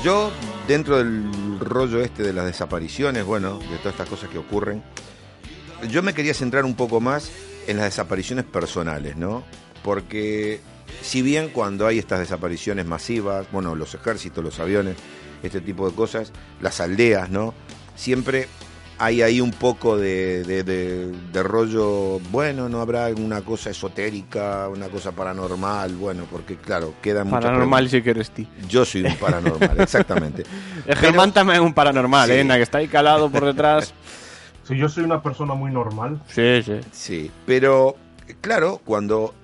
yo 0.02 0.32
dentro 0.66 0.96
del 0.96 1.60
rollo 1.60 2.00
este 2.00 2.22
de 2.22 2.32
las 2.32 2.46
desapariciones, 2.46 3.26
bueno, 3.26 3.58
de 3.58 3.76
todas 3.76 3.92
estas 3.92 4.08
cosas 4.08 4.30
que 4.30 4.38
ocurren, 4.38 4.82
yo 5.90 6.02
me 6.02 6.14
quería 6.14 6.32
centrar 6.32 6.64
un 6.64 6.74
poco 6.74 7.02
más 7.02 7.30
en 7.66 7.76
las 7.76 7.84
desapariciones 7.84 8.46
personales, 8.46 9.18
¿no? 9.18 9.44
Porque 9.84 10.60
si 11.02 11.20
bien 11.20 11.50
cuando 11.50 11.86
hay 11.86 11.98
estas 11.98 12.20
desapariciones 12.20 12.86
masivas, 12.86 13.46
bueno, 13.52 13.74
los 13.74 13.94
ejércitos, 13.94 14.42
los 14.42 14.58
aviones, 14.58 14.96
este 15.42 15.60
tipo 15.60 15.86
de 15.86 15.94
cosas, 15.94 16.32
las 16.62 16.80
aldeas, 16.80 17.28
¿no? 17.28 17.52
Siempre 17.94 18.48
hay 19.02 19.20
ahí 19.20 19.40
un 19.40 19.50
poco 19.50 19.98
de, 19.98 20.44
de- 20.44 20.62
de- 20.62 21.10
de 21.10 21.42
rollo, 21.42 22.20
bueno, 22.30 22.68
no 22.68 22.80
habrá 22.80 23.06
alguna 23.06 23.42
cosa 23.42 23.70
esotérica, 23.70 24.68
una 24.68 24.88
cosa 24.88 25.10
paranormal, 25.10 25.96
bueno, 25.96 26.24
porque 26.30 26.54
claro, 26.54 26.94
quedan 27.02 27.26
muchas 27.26 27.42
Paranormal 27.50 27.88
si 27.90 28.00
que 28.00 28.10
eres 28.10 28.30
ti. 28.30 28.46
Yo 28.68 28.84
soy 28.84 29.02
un 29.02 29.16
paranormal, 29.16 29.80
exactamente. 29.82 30.44
El 30.86 30.94
Germán 30.94 31.34
tamén 31.34 31.58
é 31.58 31.60
un 31.60 31.74
paranormal, 31.74 32.30
Sí. 32.30 32.38
eh, 32.38 32.46
que 32.46 32.62
está 32.62 32.78
aí 32.78 32.86
calado 32.86 33.26
por 33.28 33.42
detrás. 33.44 33.90
Si 34.62 34.78
yo 34.78 34.86
soy 34.88 35.02
una 35.02 35.18
persona 35.20 35.54
muy 35.58 35.72
normal, 35.74 36.22
Sí, 36.30 36.62
sí. 36.62 36.78
Sí, 36.92 37.30
pero 37.44 37.96
claro, 38.40 38.78
cuando 38.86 39.34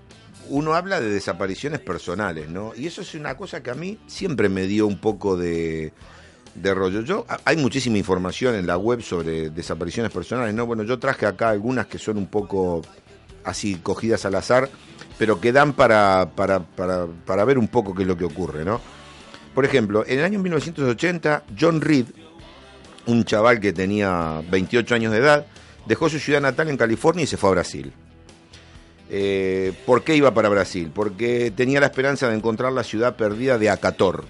uno 0.48 0.74
habla 0.78 1.00
de 1.02 1.10
desapariciones 1.10 1.80
personales, 1.82 2.48
¿no? 2.48 2.70
Y 2.78 2.86
eso 2.86 3.02
es 3.02 3.12
una 3.18 3.34
cosa 3.36 3.60
que 3.60 3.72
a 3.72 3.74
mí 3.74 3.98
siempre 4.06 4.48
me 4.48 4.70
dio 4.70 4.86
un 4.86 4.96
poco 5.02 5.36
de, 5.36 5.92
de 6.60 6.74
rollo. 6.74 7.02
Yo, 7.02 7.26
hay 7.44 7.56
muchísima 7.56 7.98
información 7.98 8.54
en 8.54 8.66
la 8.66 8.76
web 8.76 9.02
sobre 9.02 9.50
desapariciones 9.50 10.12
personales, 10.12 10.54
¿no? 10.54 10.66
Bueno, 10.66 10.82
yo 10.82 10.98
traje 10.98 11.26
acá 11.26 11.50
algunas 11.50 11.86
que 11.86 11.98
son 11.98 12.18
un 12.18 12.26
poco 12.26 12.82
así 13.44 13.76
cogidas 13.76 14.24
al 14.24 14.34
azar, 14.34 14.68
pero 15.18 15.40
que 15.40 15.52
dan 15.52 15.72
para, 15.72 16.30
para, 16.34 16.60
para, 16.60 17.06
para 17.06 17.44
ver 17.44 17.58
un 17.58 17.68
poco 17.68 17.94
qué 17.94 18.02
es 18.02 18.08
lo 18.08 18.16
que 18.16 18.24
ocurre, 18.24 18.64
¿no? 18.64 18.80
Por 19.54 19.64
ejemplo, 19.64 20.04
en 20.06 20.20
el 20.20 20.24
año 20.24 20.38
1980, 20.38 21.44
John 21.58 21.80
Reed, 21.80 22.06
un 23.06 23.24
chaval 23.24 23.58
que 23.58 23.72
tenía 23.72 24.42
28 24.50 24.94
años 24.94 25.12
de 25.12 25.18
edad, 25.18 25.46
dejó 25.86 26.08
su 26.08 26.18
ciudad 26.18 26.40
natal 26.40 26.68
en 26.68 26.76
California 26.76 27.24
y 27.24 27.26
se 27.26 27.36
fue 27.36 27.50
a 27.50 27.52
Brasil. 27.54 27.92
Eh, 29.10 29.72
¿Por 29.86 30.04
qué 30.04 30.14
iba 30.14 30.34
para 30.34 30.50
Brasil? 30.50 30.90
Porque 30.94 31.50
tenía 31.50 31.80
la 31.80 31.86
esperanza 31.86 32.28
de 32.28 32.36
encontrar 32.36 32.72
la 32.72 32.84
ciudad 32.84 33.16
perdida 33.16 33.58
de 33.58 33.70
Acator, 33.70 34.26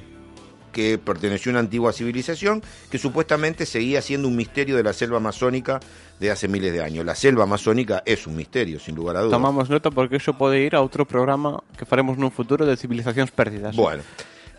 que 0.73 0.99
perteneció 0.99 1.51
a 1.51 1.53
una 1.55 1.61
antigua 1.61 1.93
civilización 1.93 2.62
que 2.90 2.99
supuestamente 2.99 3.66
seguía 3.66 4.03
siendo 4.03 4.28
un 4.28 4.36
misterio 4.36 4.77
de 4.77 4.82
la 4.82 4.93
selva 4.93 5.19
amazónica 5.19 5.81
de 6.20 6.31
hace 6.31 6.49
miles 6.49 6.73
de 6.73 6.82
años. 6.82 7.05
La 7.05 7.15
selva 7.15 7.45
amazónica 7.45 8.03
es 8.05 8.27
un 8.27 8.36
misterio, 8.36 8.81
sin 8.81 8.95
lugar 8.95 9.16
a 9.16 9.20
dudas. 9.20 9.32
Tomamos 9.32 9.70
nota 9.70 9.90
porque 9.90 10.16
eso 10.16 10.35
pode 10.35 10.61
ir 10.61 10.74
a 10.74 10.81
outro 10.81 11.07
programa 11.07 11.62
que 11.77 11.86
faremos 11.86 12.19
nun 12.19 12.31
futuro 12.31 12.66
de 12.66 12.77
civilizacións 12.77 13.31
perdidas. 13.31 13.77
Bueno, 13.77 14.03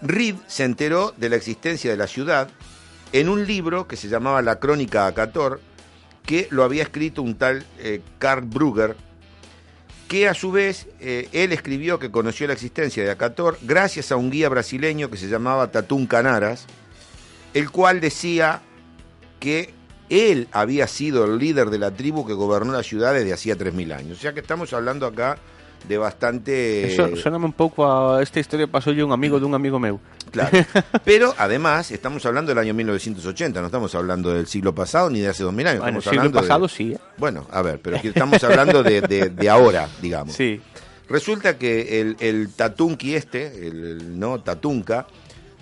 Reed 0.02 0.36
se 0.48 0.64
enteró 0.64 1.14
de 1.18 1.30
la 1.30 1.36
existencia 1.36 1.92
de 1.92 1.98
la 1.98 2.08
ciudad 2.08 2.50
en 3.12 3.28
un 3.28 3.46
libro 3.46 3.88
que 3.88 3.98
se 3.98 4.08
llamaba 4.08 4.42
La 4.42 4.60
Crónica 4.60 5.08
Acator, 5.08 5.60
que 6.26 6.48
lo 6.52 6.64
había 6.64 6.84
escrito 6.84 7.22
un 7.22 7.36
tal 7.36 7.66
eh, 7.80 8.02
Karl 8.20 8.46
Brugger, 8.46 8.96
que 10.10 10.28
a 10.28 10.34
su 10.34 10.52
vez 10.52 10.88
eh, 11.00 11.30
él 11.32 11.54
escribió 11.54 12.00
que 12.00 12.10
conoció 12.10 12.48
la 12.48 12.54
existencia 12.54 13.04
de 13.04 13.12
Acator 13.12 13.60
gracias 13.62 14.12
a 14.12 14.16
un 14.16 14.32
guía 14.32 14.50
brasileño 14.50 15.12
que 15.12 15.18
se 15.18 15.28
llamaba 15.28 15.72
Tatún 15.72 16.08
Canaras, 16.08 16.66
el 17.54 17.70
cual 17.70 18.02
decía 18.02 18.62
que 19.40 19.72
él 20.10 20.48
había 20.52 20.88
sido 20.88 21.26
el 21.26 21.38
líder 21.38 21.70
de 21.70 21.78
la 21.78 21.92
tribu 21.92 22.26
que 22.26 22.34
gobernó 22.34 22.74
la 22.74 22.82
ciudad 22.82 23.14
desde 23.14 23.34
hacía 23.34 23.56
3.000 23.56 23.96
años. 23.96 24.18
O 24.18 24.22
sea 24.22 24.34
que 24.34 24.40
estamos 24.40 24.74
hablando 24.74 25.06
acá 25.06 25.38
de 25.88 25.98
bastante... 25.98 26.94
Eso 26.94 27.16
soname 27.16 27.46
un 27.46 27.54
pouco 27.54 27.86
a 27.88 28.22
esta 28.22 28.40
historia 28.40 28.68
pasoulle 28.68 29.04
un 29.04 29.12
amigo 29.12 29.40
dun 29.40 29.54
amigo 29.56 29.80
meu. 29.80 30.00
Claro. 30.32 30.52
Pero 31.06 31.34
además 31.38 31.90
estamos 31.92 32.26
hablando 32.26 32.50
del 32.50 32.60
año 32.60 32.74
1980, 32.74 33.60
no 33.62 33.66
estamos 33.68 33.96
hablando 33.96 34.32
del 34.34 34.46
siglo 34.46 34.76
pasado 34.76 35.10
ni 35.10 35.20
de 35.22 35.30
hace 35.30 35.44
2000 35.44 35.68
años. 35.68 35.82
Bueno, 35.82 36.00
estamos 36.00 36.04
siglo 36.14 36.20
hablando 36.22 36.42
de- 36.42 36.48
pasado 36.48 36.68
sí, 36.68 36.92
¿eh? 36.94 37.00
Bueno, 37.18 37.48
a 37.52 37.62
ver, 37.62 37.80
pero 37.82 37.98
aquí 37.98 38.10
estamos 38.10 38.44
hablando 38.44 38.84
de, 38.84 39.02
de- 39.02 39.30
de 39.30 39.50
ahora, 39.50 39.88
digamos. 40.02 40.36
Sí. 40.36 40.62
Resulta 41.10 41.58
que 41.58 42.02
el, 42.02 42.16
el 42.20 42.50
Tatunqui 42.54 43.16
este, 43.16 43.68
el, 43.68 43.84
el 43.84 44.20
no 44.20 44.42
Tatunca, 44.42 45.08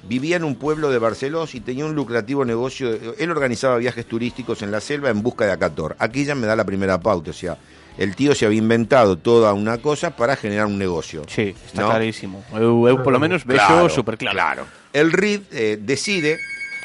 vivía 0.03 0.35
en 0.35 0.44
un 0.44 0.56
pueblo 0.56 0.89
de 0.91 0.98
Barcelos 0.99 1.56
y 1.56 1.61
tenía 1.61 1.85
un 1.85 1.95
lucrativo 1.95 2.44
negocio. 2.44 2.89
Él 3.18 3.31
organizaba 3.31 3.77
viajes 3.77 4.06
turísticos 4.06 4.61
en 4.61 4.72
la 4.72 4.81
selva 4.81 5.10
en 5.10 5.23
busca 5.23 5.45
de 5.45 5.53
Acator. 5.53 5.95
Aquí 5.99 6.26
ya 6.26 6.35
me 6.35 6.48
da 6.48 6.56
la 6.57 6.65
primera 6.65 6.99
pauta, 6.99 7.31
o 7.31 7.34
sea, 7.34 7.57
el 7.98 8.15
tío 8.15 8.36
se 8.36 8.45
había 8.45 8.60
inventado 8.60 9.18
toda 9.18 9.53
una 9.53 9.80
cosa 9.80 10.15
para 10.15 10.36
generar 10.36 10.68
un 10.68 10.78
negocio. 10.78 11.24
Sí, 11.28 11.56
está 11.65 11.82
¿no? 11.82 11.90
clarísimo. 11.90 12.44
Eu, 12.53 12.88
eu 12.88 13.02
polo 13.02 13.19
menos 13.19 13.44
vexo 13.44 13.65
Claro, 13.65 13.90
super 13.90 14.18
claro. 14.18 14.68
El 14.94 15.11
Reed 15.11 15.41
eh, 15.52 15.78
decide 15.82 16.38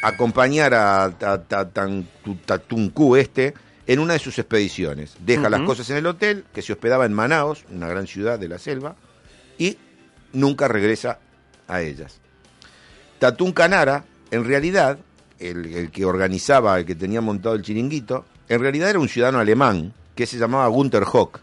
acompañar 0.03 0.75
a, 0.75 1.13
Tatuncu 2.45 3.17
este 3.17 3.55
en 3.87 3.99
una 3.99 4.15
de 4.15 4.19
sus 4.19 4.39
expediciones. 4.39 5.15
Deja 5.21 5.51
las 5.51 5.61
cosas 5.63 5.89
en 5.91 5.97
el 5.97 6.07
hotel, 6.07 6.45
que 6.55 6.63
se 6.63 6.73
hospedaba 6.73 7.05
en 7.05 7.13
Manaos, 7.13 7.65
una 7.71 7.89
gran 7.89 8.07
ciudad 8.07 8.39
de 8.39 8.49
la 8.49 8.59
selva, 8.59 8.97
y 9.59 9.77
nunca 10.33 10.67
regresa 10.67 11.19
a 11.69 11.83
ellas. 11.83 12.21
Tatún 13.19 13.53
Canara, 13.53 14.05
en 14.31 14.45
realidad, 14.45 14.99
el, 15.39 15.67
el 15.75 15.91
que 15.91 16.05
organizaba, 16.05 16.79
el 16.79 16.87
que 16.87 16.95
tenía 16.95 17.21
montado 17.21 17.55
el 17.55 17.63
chiringuito, 17.63 18.25
en 18.49 18.61
realidad 18.61 18.91
era 18.91 18.99
un 18.99 19.09
ciudadano 19.09 19.41
alemán 19.41 19.93
que 20.15 20.27
se 20.27 20.39
llamaba 20.39 20.67
Gunther 20.69 21.05
Hock. 21.11 21.41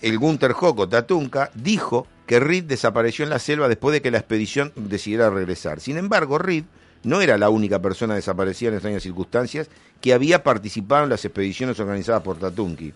El 0.00 0.18
Gunther 0.18 0.52
Hock 0.52 0.80
o 0.80 0.88
Tatunca 0.88 1.50
dijo 1.54 2.06
que 2.26 2.40
Reed 2.40 2.64
desapareció 2.64 3.24
en 3.24 3.30
la 3.30 3.38
selva 3.38 3.68
después 3.68 3.92
de 3.92 4.02
que 4.02 4.10
la 4.10 4.18
expedición 4.18 4.72
decidiera 4.74 5.30
regresar. 5.30 5.80
Sin 5.80 5.96
embargo, 5.96 6.38
Reed 6.38 6.64
no 7.04 7.20
era 7.20 7.38
la 7.38 7.50
única 7.50 7.80
persona 7.80 8.14
desaparecida 8.14 8.68
en 8.70 8.74
extrañas 8.74 9.02
circunstancias 9.02 9.68
que 10.00 10.12
había 10.12 10.42
participado 10.42 11.04
en 11.04 11.10
las 11.10 11.24
expediciones 11.24 11.78
organizadas 11.80 12.22
por 12.22 12.38
Tatunki. 12.38 12.92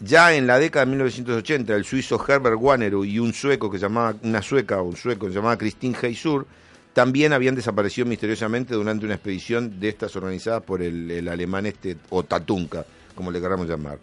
Ya 0.00 0.34
en 0.34 0.46
la 0.46 0.58
década 0.58 0.84
de 0.84 0.90
1980, 0.90 1.74
el 1.74 1.84
suizo 1.84 2.24
Herbert 2.26 2.56
Wanneroo 2.58 3.04
y 3.04 3.18
un 3.18 3.32
sueco 3.32 3.70
que 3.70 3.78
llamaba, 3.78 4.14
una 4.22 4.42
sueca 4.42 4.80
o 4.80 4.84
un 4.84 4.96
sueco 4.96 5.26
que 5.26 5.32
llamaba 5.32 5.58
Christine 5.58 5.96
Heysur, 6.00 6.46
también 6.92 7.32
habían 7.32 7.54
desaparecido 7.54 8.06
misteriosamente 8.06 8.74
durante 8.74 9.04
una 9.04 9.14
expedición 9.14 9.78
de 9.80 9.88
estas 9.88 10.14
organizadas 10.16 10.62
por 10.62 10.82
el, 10.82 11.10
el 11.10 11.28
alemán 11.28 11.66
este, 11.66 11.96
o 12.10 12.22
Tatunka, 12.22 12.84
como 13.18 13.32
le 13.32 13.40
queramos 13.40 13.68
llamar. 13.68 13.98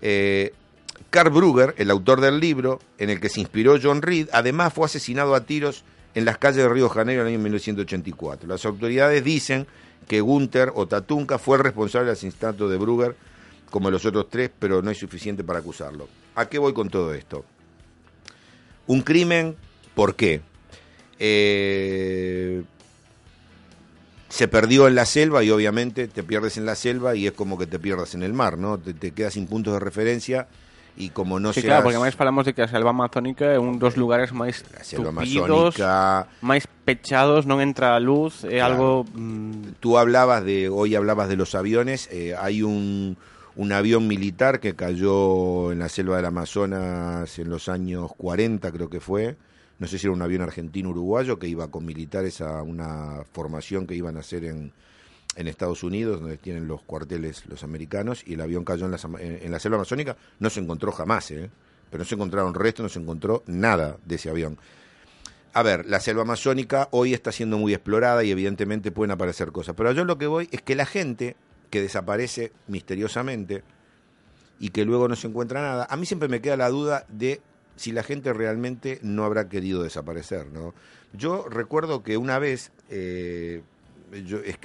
Eh, 0.00 0.54
Karl 1.10 1.28
Brugger, 1.28 1.74
el 1.76 1.90
autor 1.90 2.22
del 2.22 2.40
libro 2.40 2.80
en 2.96 3.10
el 3.10 3.20
que 3.20 3.28
se 3.28 3.40
inspiró 3.40 3.78
John 3.80 4.00
Reed, 4.00 4.30
además 4.32 4.72
fue 4.72 4.86
asesinado 4.86 5.34
a 5.34 5.44
tiros 5.44 5.84
en 6.14 6.24
las 6.24 6.38
calles 6.38 6.62
de 6.62 6.68
Río 6.70 6.88
Janeiro 6.88 7.20
en 7.20 7.28
el 7.28 7.34
año 7.34 7.42
1984. 7.42 8.48
Las 8.48 8.64
autoridades 8.64 9.22
dicen 9.22 9.66
que 10.08 10.22
Gunther 10.22 10.72
o 10.74 10.88
Tatunka 10.88 11.38
fue 11.38 11.58
el 11.58 11.64
responsable 11.64 12.06
del 12.06 12.14
asesinato 12.14 12.70
de 12.70 12.78
Brugger, 12.78 13.16
como 13.68 13.90
los 13.90 14.06
otros 14.06 14.30
tres, 14.30 14.50
pero 14.58 14.80
no 14.80 14.90
es 14.90 14.96
suficiente 14.96 15.44
para 15.44 15.58
acusarlo. 15.58 16.08
¿A 16.34 16.46
qué 16.48 16.58
voy 16.58 16.72
con 16.72 16.88
todo 16.88 17.12
esto? 17.12 17.44
Un 18.86 19.02
crimen, 19.02 19.56
¿por 19.94 20.16
qué? 20.16 20.40
Eh, 21.18 22.62
se 24.32 24.48
perdió 24.48 24.88
en 24.88 24.94
la 24.94 25.04
selva 25.04 25.44
y 25.44 25.50
obviamente 25.50 26.08
te 26.08 26.22
pierdes 26.22 26.56
en 26.56 26.64
la 26.64 26.74
selva 26.74 27.14
y 27.14 27.26
es 27.26 27.32
como 27.36 27.58
que 27.58 27.66
te 27.68 27.78
pierdas 27.78 28.14
en 28.16 28.22
el 28.22 28.32
mar, 28.32 28.56
¿no? 28.56 28.78
Te, 28.80 28.94
te 28.94 29.10
quedas 29.12 29.34
sin 29.34 29.46
puntos 29.46 29.74
de 29.74 29.80
referencia 29.80 30.48
y 30.96 31.10
como 31.10 31.36
no 31.38 31.52
sí, 31.52 31.60
seas... 31.60 31.68
claro, 31.68 31.84
porque 31.84 32.00
máis 32.00 32.16
falamos 32.16 32.48
de 32.48 32.56
que 32.56 32.64
a 32.64 32.68
selva 32.68 32.96
amazónica 32.96 33.44
é 33.52 33.60
un 33.60 33.76
dos 33.76 34.00
lugares 34.00 34.32
máis 34.32 34.64
selva 34.80 35.12
tupidos, 35.12 35.76
amazónica- 35.76 36.32
máis 36.40 36.64
pechados, 36.88 37.44
non 37.44 37.60
entra 37.60 37.92
a 37.92 38.00
luz, 38.00 38.44
é 38.48 38.56
Claro. 38.60 38.72
algo 38.72 38.88
mm, 39.12 39.76
Tú 39.84 40.00
hablabas 40.00 40.40
de, 40.48 40.72
hoy 40.72 40.96
hablabas 40.96 41.28
de 41.28 41.36
los 41.36 41.52
aviones, 41.52 42.08
eh, 42.08 42.32
hay 42.32 42.64
un, 42.64 43.16
un 43.56 43.68
avión 43.72 44.08
militar 44.08 44.60
que 44.64 44.72
cayó 44.72 45.72
en 45.76 45.80
la 45.84 45.92
selva 45.92 46.16
del 46.16 46.24
Amazonas 46.32 47.36
en 47.36 47.48
los 47.52 47.68
años 47.68 48.08
40, 48.16 48.72
creo 48.72 48.88
que 48.88 49.00
fue, 49.00 49.36
no 49.78 49.86
sé 49.86 49.98
si 49.98 50.06
era 50.06 50.14
un 50.14 50.22
avión 50.22 50.42
argentino-uruguayo 50.42 51.38
que 51.38 51.48
iba 51.48 51.70
con 51.70 51.84
militares 51.84 52.40
a 52.40 52.62
una 52.62 53.24
formación 53.32 53.86
que 53.86 53.94
iban 53.94 54.16
a 54.16 54.20
hacer 54.20 54.44
en, 54.44 54.72
en 55.36 55.48
Estados 55.48 55.82
Unidos, 55.82 56.20
donde 56.20 56.36
tienen 56.36 56.68
los 56.68 56.82
cuarteles 56.82 57.46
los 57.46 57.64
americanos, 57.64 58.22
y 58.26 58.34
el 58.34 58.40
avión 58.40 58.64
cayó 58.64 58.86
en 58.86 58.92
la, 58.92 59.00
en 59.18 59.50
la 59.50 59.58
selva 59.58 59.76
amazónica, 59.76 60.16
no 60.38 60.50
se 60.50 60.60
encontró 60.60 60.92
jamás, 60.92 61.30
¿eh? 61.30 61.50
pero 61.90 62.02
no 62.02 62.08
se 62.08 62.14
encontraron 62.14 62.54
restos, 62.54 62.84
no 62.84 62.88
se 62.88 62.98
encontró 62.98 63.42
nada 63.46 63.98
de 64.04 64.14
ese 64.14 64.30
avión. 64.30 64.58
A 65.54 65.62
ver, 65.62 65.84
la 65.86 66.00
selva 66.00 66.22
amazónica 66.22 66.88
hoy 66.92 67.12
está 67.12 67.30
siendo 67.30 67.58
muy 67.58 67.74
explorada 67.74 68.24
y 68.24 68.30
evidentemente 68.30 68.90
pueden 68.90 69.10
aparecer 69.10 69.52
cosas, 69.52 69.74
pero 69.76 69.92
yo 69.92 70.04
lo 70.04 70.16
que 70.16 70.26
voy 70.26 70.48
es 70.50 70.62
que 70.62 70.74
la 70.74 70.86
gente 70.86 71.36
que 71.68 71.82
desaparece 71.82 72.52
misteriosamente 72.68 73.62
y 74.58 74.70
que 74.70 74.84
luego 74.84 75.08
no 75.08 75.16
se 75.16 75.26
encuentra 75.26 75.60
nada, 75.60 75.86
a 75.90 75.96
mí 75.96 76.06
siempre 76.06 76.28
me 76.28 76.40
queda 76.40 76.56
la 76.56 76.70
duda 76.70 77.04
de 77.08 77.42
si 77.76 77.92
la 77.92 78.02
gente 78.02 78.32
realmente 78.32 78.98
no 79.02 79.24
habrá 79.24 79.48
querido 79.48 79.82
desaparecer, 79.82 80.46
¿no? 80.52 80.74
Yo 81.12 81.46
recuerdo 81.48 82.02
que 82.02 82.16
una 82.16 82.38
vez, 82.38 82.72
eh, 82.90 83.62
yo, 84.26 84.38
es- 84.38 84.58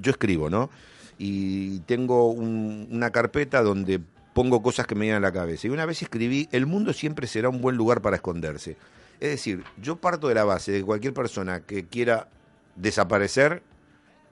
yo 0.00 0.10
escribo, 0.10 0.50
¿no? 0.50 0.70
Y 1.18 1.80
tengo 1.80 2.30
un- 2.30 2.88
una 2.90 3.10
carpeta 3.10 3.62
donde 3.62 4.00
pongo 4.34 4.62
cosas 4.62 4.86
que 4.86 4.94
me 4.94 5.02
vienen 5.02 5.22
a 5.22 5.26
la 5.26 5.32
cabeza. 5.32 5.66
Y 5.66 5.70
una 5.70 5.84
vez 5.86 6.02
escribí, 6.02 6.48
el 6.52 6.66
mundo 6.66 6.92
siempre 6.92 7.26
será 7.26 7.48
un 7.50 7.60
buen 7.60 7.76
lugar 7.76 8.00
para 8.00 8.16
esconderse. 8.16 8.76
Es 9.20 9.30
decir, 9.30 9.62
yo 9.80 9.96
parto 9.96 10.28
de 10.28 10.34
la 10.34 10.44
base 10.44 10.72
de 10.72 10.78
que 10.78 10.84
cualquier 10.84 11.12
persona 11.12 11.60
que 11.60 11.84
quiera 11.86 12.28
desaparecer, 12.76 13.62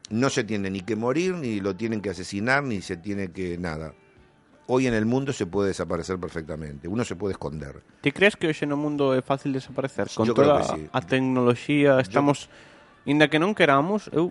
no 0.09 0.31
se 0.31 0.43
tiene 0.43 0.71
ni 0.71 0.81
que 0.81 0.97
morir, 0.97 1.35
ni 1.35 1.61
lo 1.61 1.77
tienen 1.77 2.01
que 2.01 2.11
asesinar, 2.11 2.65
ni 2.65 2.83
se 2.83 2.97
tiene 2.97 3.31
que 3.31 3.59
nada. 3.59 3.95
Hoy 4.73 4.87
en 4.87 4.95
el 4.95 5.05
mundo 5.05 5.33
se 5.33 5.47
puede 5.47 5.75
desaparecer 5.75 6.17
perfectamente, 6.21 6.87
uno 6.87 7.05
se 7.05 7.17
puede 7.17 7.33
esconder. 7.33 7.83
Ti 8.03 8.13
crees 8.13 8.37
que 8.39 8.47
hoxe 8.47 8.71
no 8.71 8.79
mundo 8.79 9.19
é 9.19 9.21
fácil 9.21 9.51
desaparecer? 9.51 10.07
Con 10.15 10.31
Yo 10.31 10.35
creo 10.39 10.55
toda 10.55 10.63
que 10.63 10.87
sí. 10.87 10.89
a 10.95 11.01
tecnoloxía 11.03 11.99
estamos... 11.99 12.47
Inda 13.03 13.27
que 13.27 13.43
non 13.43 13.59
queramos, 13.59 14.07
eu 14.15 14.31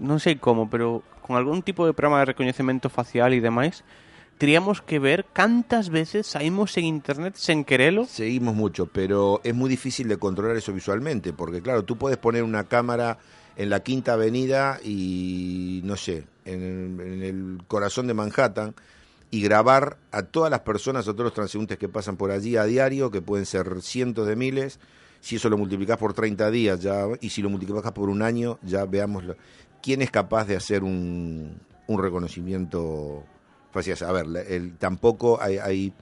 non 0.00 0.16
sei 0.16 0.40
como, 0.40 0.72
pero 0.72 1.04
con 1.20 1.36
algún 1.36 1.60
tipo 1.60 1.84
de 1.84 1.92
programa 1.92 2.24
de 2.24 2.32
recoñecemento 2.32 2.88
facial 2.88 3.36
e 3.36 3.44
demais, 3.44 3.84
teríamos 4.40 4.80
que 4.80 4.96
ver 4.96 5.28
cantas 5.36 5.92
veces 5.92 6.24
saímos 6.24 6.72
en 6.80 6.88
internet 6.88 7.36
sen 7.36 7.60
querelo. 7.60 8.08
Seguimos 8.08 8.56
mucho, 8.56 8.88
pero 8.88 9.44
es 9.44 9.52
muy 9.52 9.68
difícil 9.68 10.08
de 10.08 10.16
controlar 10.16 10.56
eso 10.56 10.72
visualmente, 10.72 11.36
porque 11.36 11.60
claro, 11.60 11.84
tú 11.84 12.00
puedes 12.00 12.16
poner 12.16 12.48
una 12.48 12.64
cámara 12.64 13.20
en 13.60 13.68
la 13.68 13.84
Quinta 13.84 14.16
Avenida 14.16 14.80
y, 14.80 15.82
no 15.84 16.00
sé, 16.00 16.24
en, 16.46 16.96
en 16.96 17.20
el 17.20 17.60
corazón 17.68 18.06
de 18.06 18.14
Manhattan 18.14 18.72
y 19.30 19.42
grabar 19.42 19.96
a 20.10 20.22
todas 20.22 20.50
las 20.50 20.60
personas 20.60 21.06
o 21.06 21.12
todos 21.12 21.24
los 21.26 21.34
transeúntes 21.34 21.78
que 21.78 21.88
pasan 21.88 22.16
por 22.16 22.30
allí 22.30 22.56
a 22.56 22.64
diario, 22.64 23.10
que 23.10 23.22
pueden 23.22 23.46
ser 23.46 23.80
cientos 23.82 24.26
de 24.26 24.34
miles. 24.36 24.80
Si 25.20 25.36
eso 25.36 25.48
lo 25.48 25.58
multiplicas 25.58 25.98
por 25.98 26.14
30 26.14 26.50
días 26.50 26.80
ya 26.80 27.04
y 27.20 27.30
si 27.30 27.42
lo 27.42 27.50
multiplicas 27.50 27.92
por 27.92 28.08
un 28.08 28.22
año, 28.22 28.58
ya 28.62 28.84
veamos 28.86 29.22
lo- 29.24 29.36
quién 29.82 30.02
es 30.02 30.10
capaz 30.10 30.46
de 30.46 30.56
hacer 30.56 30.82
un, 30.82 31.60
un 31.86 32.02
reconocimiento 32.02 33.22
facial. 33.72 33.96
A 34.08 34.12
ver, 34.12 34.26
el, 34.48 34.76
tampoco 34.78 35.40
hay, 35.40 35.58
hay 35.58 35.92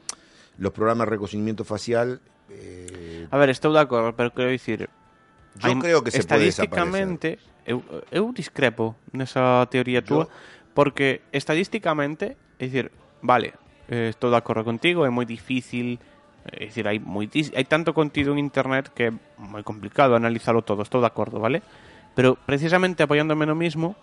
los 0.57 0.73
programas 0.73 1.07
de 1.07 1.11
reconocimiento 1.11 1.65
facial. 1.65 2.21
eh, 2.51 3.27
A 3.31 3.37
ver, 3.37 3.51
estou 3.51 3.73
de 3.75 3.81
acordo, 3.81 4.15
pero 4.17 4.33
quero 4.33 4.49
dicir... 4.49 4.89
Yo 5.59 5.77
creo 5.81 6.05
que 6.05 6.11
se 6.13 6.23
puede 6.23 6.47
Estadísticamente, 6.49 7.39
eu, 7.67 7.83
eu 8.15 8.31
discrepo 8.33 8.95
nesa 9.11 9.67
teoría 9.69 10.01
túa, 10.07 10.31
porque 10.73 11.21
estadísticamente, 11.35 12.39
é 12.63 12.65
dicir, 12.71 12.93
vale, 13.23 13.55
estou 13.89 14.31
de 14.31 14.39
acordo 14.39 14.65
contigo, 14.65 15.05
é 15.05 15.11
moi 15.11 15.25
difícil, 15.25 15.99
é 16.45 16.69
dicir, 16.69 16.87
hai, 16.89 17.01
moitis, 17.01 17.53
hai 17.57 17.65
tanto 17.65 17.97
contido 17.97 18.33
en 18.33 18.39
internet 18.39 18.93
que 18.93 19.09
é 19.09 19.11
moi 19.41 19.65
complicado 19.65 20.15
analizarlo 20.15 20.63
todo, 20.63 20.85
estou 20.85 21.01
de 21.01 21.09
acordo, 21.09 21.41
vale? 21.41 21.63
Pero 22.15 22.37
precisamente 22.37 23.03
apoiándome 23.03 23.47
no 23.47 23.57
mismo, 23.57 23.97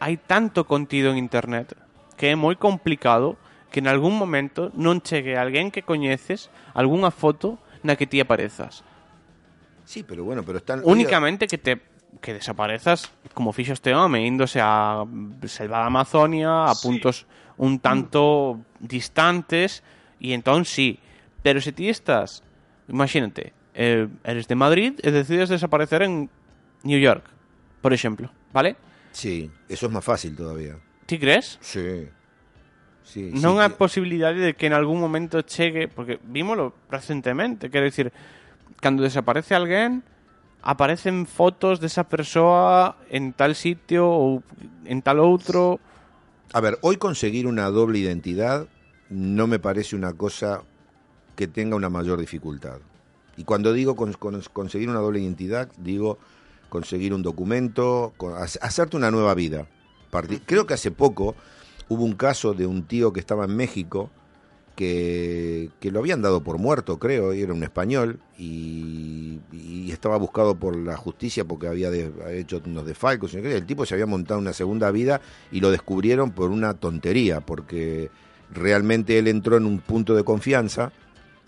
hai 0.00 0.18
tanto 0.18 0.66
contido 0.68 1.10
en 1.10 1.18
internet 1.18 1.72
que 2.18 2.30
é 2.30 2.36
moi 2.36 2.54
complicado 2.58 3.40
que 3.74 3.82
en 3.82 3.90
algún 3.90 4.14
momento 4.14 4.70
non 4.78 5.02
chegue 5.02 5.34
alguén 5.34 5.74
que 5.74 5.82
coñeces 5.82 6.52
algunha 6.78 7.10
foto 7.10 7.58
na 7.82 7.98
que 7.98 8.06
ti 8.06 8.22
aparezas. 8.22 8.86
sí, 9.84 10.02
pero 10.02 10.24
bueno, 10.24 10.42
pero 10.44 10.58
están. 10.58 10.80
Únicamente 10.84 11.46
que 11.46 11.58
te 11.58 11.80
que 12.20 12.34
desaparezas 12.34 13.10
como 13.34 13.52
fixo 13.52 13.72
este 13.72 13.94
home, 13.94 14.26
índose 14.26 14.60
a 14.60 15.04
selva 15.46 15.86
Amazonia, 15.86 16.66
a 16.66 16.74
puntos 16.74 17.26
un 17.56 17.78
tanto 17.78 18.60
distantes, 18.80 19.82
e 20.20 20.34
entón 20.34 20.64
sí. 20.64 20.98
Pero 21.42 21.60
se 21.60 21.72
ti 21.72 21.88
estás, 21.88 22.42
imagínate, 22.88 23.52
eh, 23.74 24.08
eres 24.24 24.48
de 24.48 24.54
Madrid 24.54 24.92
e 25.02 25.10
decides 25.10 25.50
desaparecer 25.50 26.02
en 26.02 26.30
New 26.82 27.00
York, 27.00 27.24
por 27.82 27.92
exemplo, 27.92 28.30
¿vale? 28.52 28.76
Sí, 29.12 29.50
eso 29.68 29.86
es 29.86 29.92
más 29.92 30.04
fácil 30.04 30.34
todavía. 30.34 30.78
Ti 31.06 31.18
crees? 31.18 31.58
Sí. 31.60 32.08
Sí, 33.04 33.28
non 33.36 33.60
sí, 33.60 33.68
hai 33.68 33.70
posibilidade 33.76 34.40
de 34.40 34.52
que 34.56 34.64
en 34.64 34.72
algún 34.72 34.96
momento 34.96 35.44
chegue, 35.44 35.92
porque 35.92 36.16
vímolo 36.24 36.72
recentemente, 36.88 37.68
quero 37.68 37.84
dicir, 37.84 38.08
cando 38.80 39.04
desaparece 39.04 39.52
alguén, 39.52 40.00
aparecen 40.64 41.26
fotos 41.28 41.78
desa 41.78 42.08
persoa 42.08 42.96
en 43.12 43.36
tal 43.36 43.52
sitio 43.54 44.08
ou 44.08 44.40
en 44.88 45.04
tal 45.04 45.20
outro. 45.20 45.78
A 46.56 46.60
ver, 46.64 46.78
hoy 46.80 46.96
conseguir 46.96 47.46
una 47.46 47.68
doble 47.68 47.98
identidad 48.00 48.66
no 49.10 49.46
me 49.46 49.58
parece 49.60 49.94
una 49.94 50.14
cosa 50.16 50.64
que 51.36 51.46
tenga 51.46 51.76
una 51.76 51.90
mayor 51.90 52.18
dificultad. 52.18 52.80
Y 53.36 53.44
cuando 53.44 53.72
digo 53.72 53.94
con- 53.94 54.14
con- 54.14 54.40
conseguir 54.52 54.88
una 54.88 55.00
doble 55.00 55.20
identidad, 55.20 55.68
digo 55.76 56.18
conseguir 56.70 57.12
un 57.12 57.22
documento, 57.22 58.14
con- 58.16 58.34
hace- 58.40 58.58
hacerte 58.62 58.96
una 58.96 59.10
nueva 59.10 59.34
vida. 59.34 59.66
Creo 60.46 60.64
que 60.66 60.74
hace 60.74 60.90
poco 60.90 61.34
hubo 61.88 62.04
un 62.04 62.14
caso 62.14 62.54
de 62.54 62.66
un 62.66 62.84
tío 62.84 63.12
que 63.12 63.20
estaba 63.20 63.44
en 63.44 63.56
México 63.56 64.10
que, 64.74 65.70
lo 65.82 66.00
habían 66.00 66.22
dado 66.22 66.42
por 66.42 66.58
muerto, 66.58 66.98
creo, 66.98 67.32
era 67.32 67.52
un 67.52 67.62
español, 67.62 68.20
y, 68.38 69.40
estaba 69.90 70.16
buscado 70.16 70.56
por 70.56 70.76
la 70.76 70.96
justicia 70.96 71.44
porque 71.44 71.68
había, 71.68 71.88
de- 71.88 72.10
hecho 72.38 72.60
unos 72.66 72.84
qué. 73.42 73.54
El 73.54 73.64
tipo 73.64 73.86
se 73.86 73.94
había 73.94 74.06
montado 74.06 74.40
una 74.40 74.52
segunda 74.52 74.90
vida 74.90 75.20
y 75.52 75.60
lo 75.60 75.70
descubrieron 75.70 76.32
por 76.32 76.50
una 76.50 76.74
tontería, 76.74 77.40
porque 77.40 78.10
realmente 78.52 79.18
él 79.18 79.28
entró 79.28 79.56
en 79.56 79.66
un 79.66 79.78
punto 79.78 80.14
de 80.14 80.24
confianza 80.24 80.92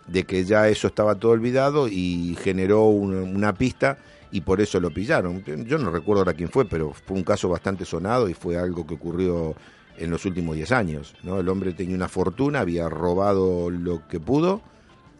de 0.06 0.24
que 0.24 0.44
ya 0.44 0.68
eso 0.68 0.86
estaba 0.86 1.16
todo 1.16 1.32
olvidado 1.32 1.88
y 1.88 2.36
generó 2.40 2.84
una, 2.84 3.22
una 3.22 3.52
pista 3.54 3.98
y 4.30 4.42
por 4.42 4.60
eso 4.60 4.78
lo 4.80 4.90
pillaron. 4.90 5.42
Yo 5.64 5.78
no 5.78 5.90
recuerdo 5.90 6.20
ahora 6.20 6.34
quién 6.34 6.48
fue, 6.48 6.64
pero 6.64 6.92
fue 6.92 7.16
un 7.16 7.24
caso 7.24 7.48
bastante 7.48 7.84
sonado 7.84 8.28
y 8.28 8.34
fue 8.34 8.56
algo 8.56 8.86
que 8.86 8.94
ocurrió 8.94 9.54
en 9.98 10.10
los 10.10 10.24
últimos 10.24 10.56
10 10.56 10.72
años. 10.72 11.14
¿no? 11.22 11.40
El 11.40 11.48
hombre 11.48 11.72
tenía 11.72 11.96
una 11.96 12.08
fortuna, 12.08 12.60
había 12.60 12.88
robado 12.88 13.70
lo 13.70 14.06
que 14.08 14.20
pudo, 14.20 14.62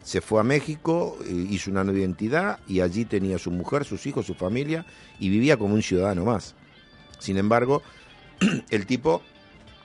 se 0.03 0.21
fue 0.21 0.39
a 0.39 0.43
México, 0.43 1.17
eh, 1.25 1.47
hizo 1.49 1.71
una 1.71 1.83
nueva 1.83 1.99
identidad 1.99 2.59
y 2.67 2.81
allí 2.81 3.05
tenía 3.05 3.37
su 3.37 3.51
mujer, 3.51 3.83
sus 3.83 4.05
hijos, 4.05 4.25
su 4.25 4.35
familia 4.35 4.85
y 5.19 5.29
vivía 5.29 5.57
como 5.57 5.73
un 5.75 5.81
ciudadano 5.81 6.25
más. 6.25 6.55
Sin 7.19 7.37
embargo, 7.37 7.81
el 8.69 8.85
tipo 8.85 9.21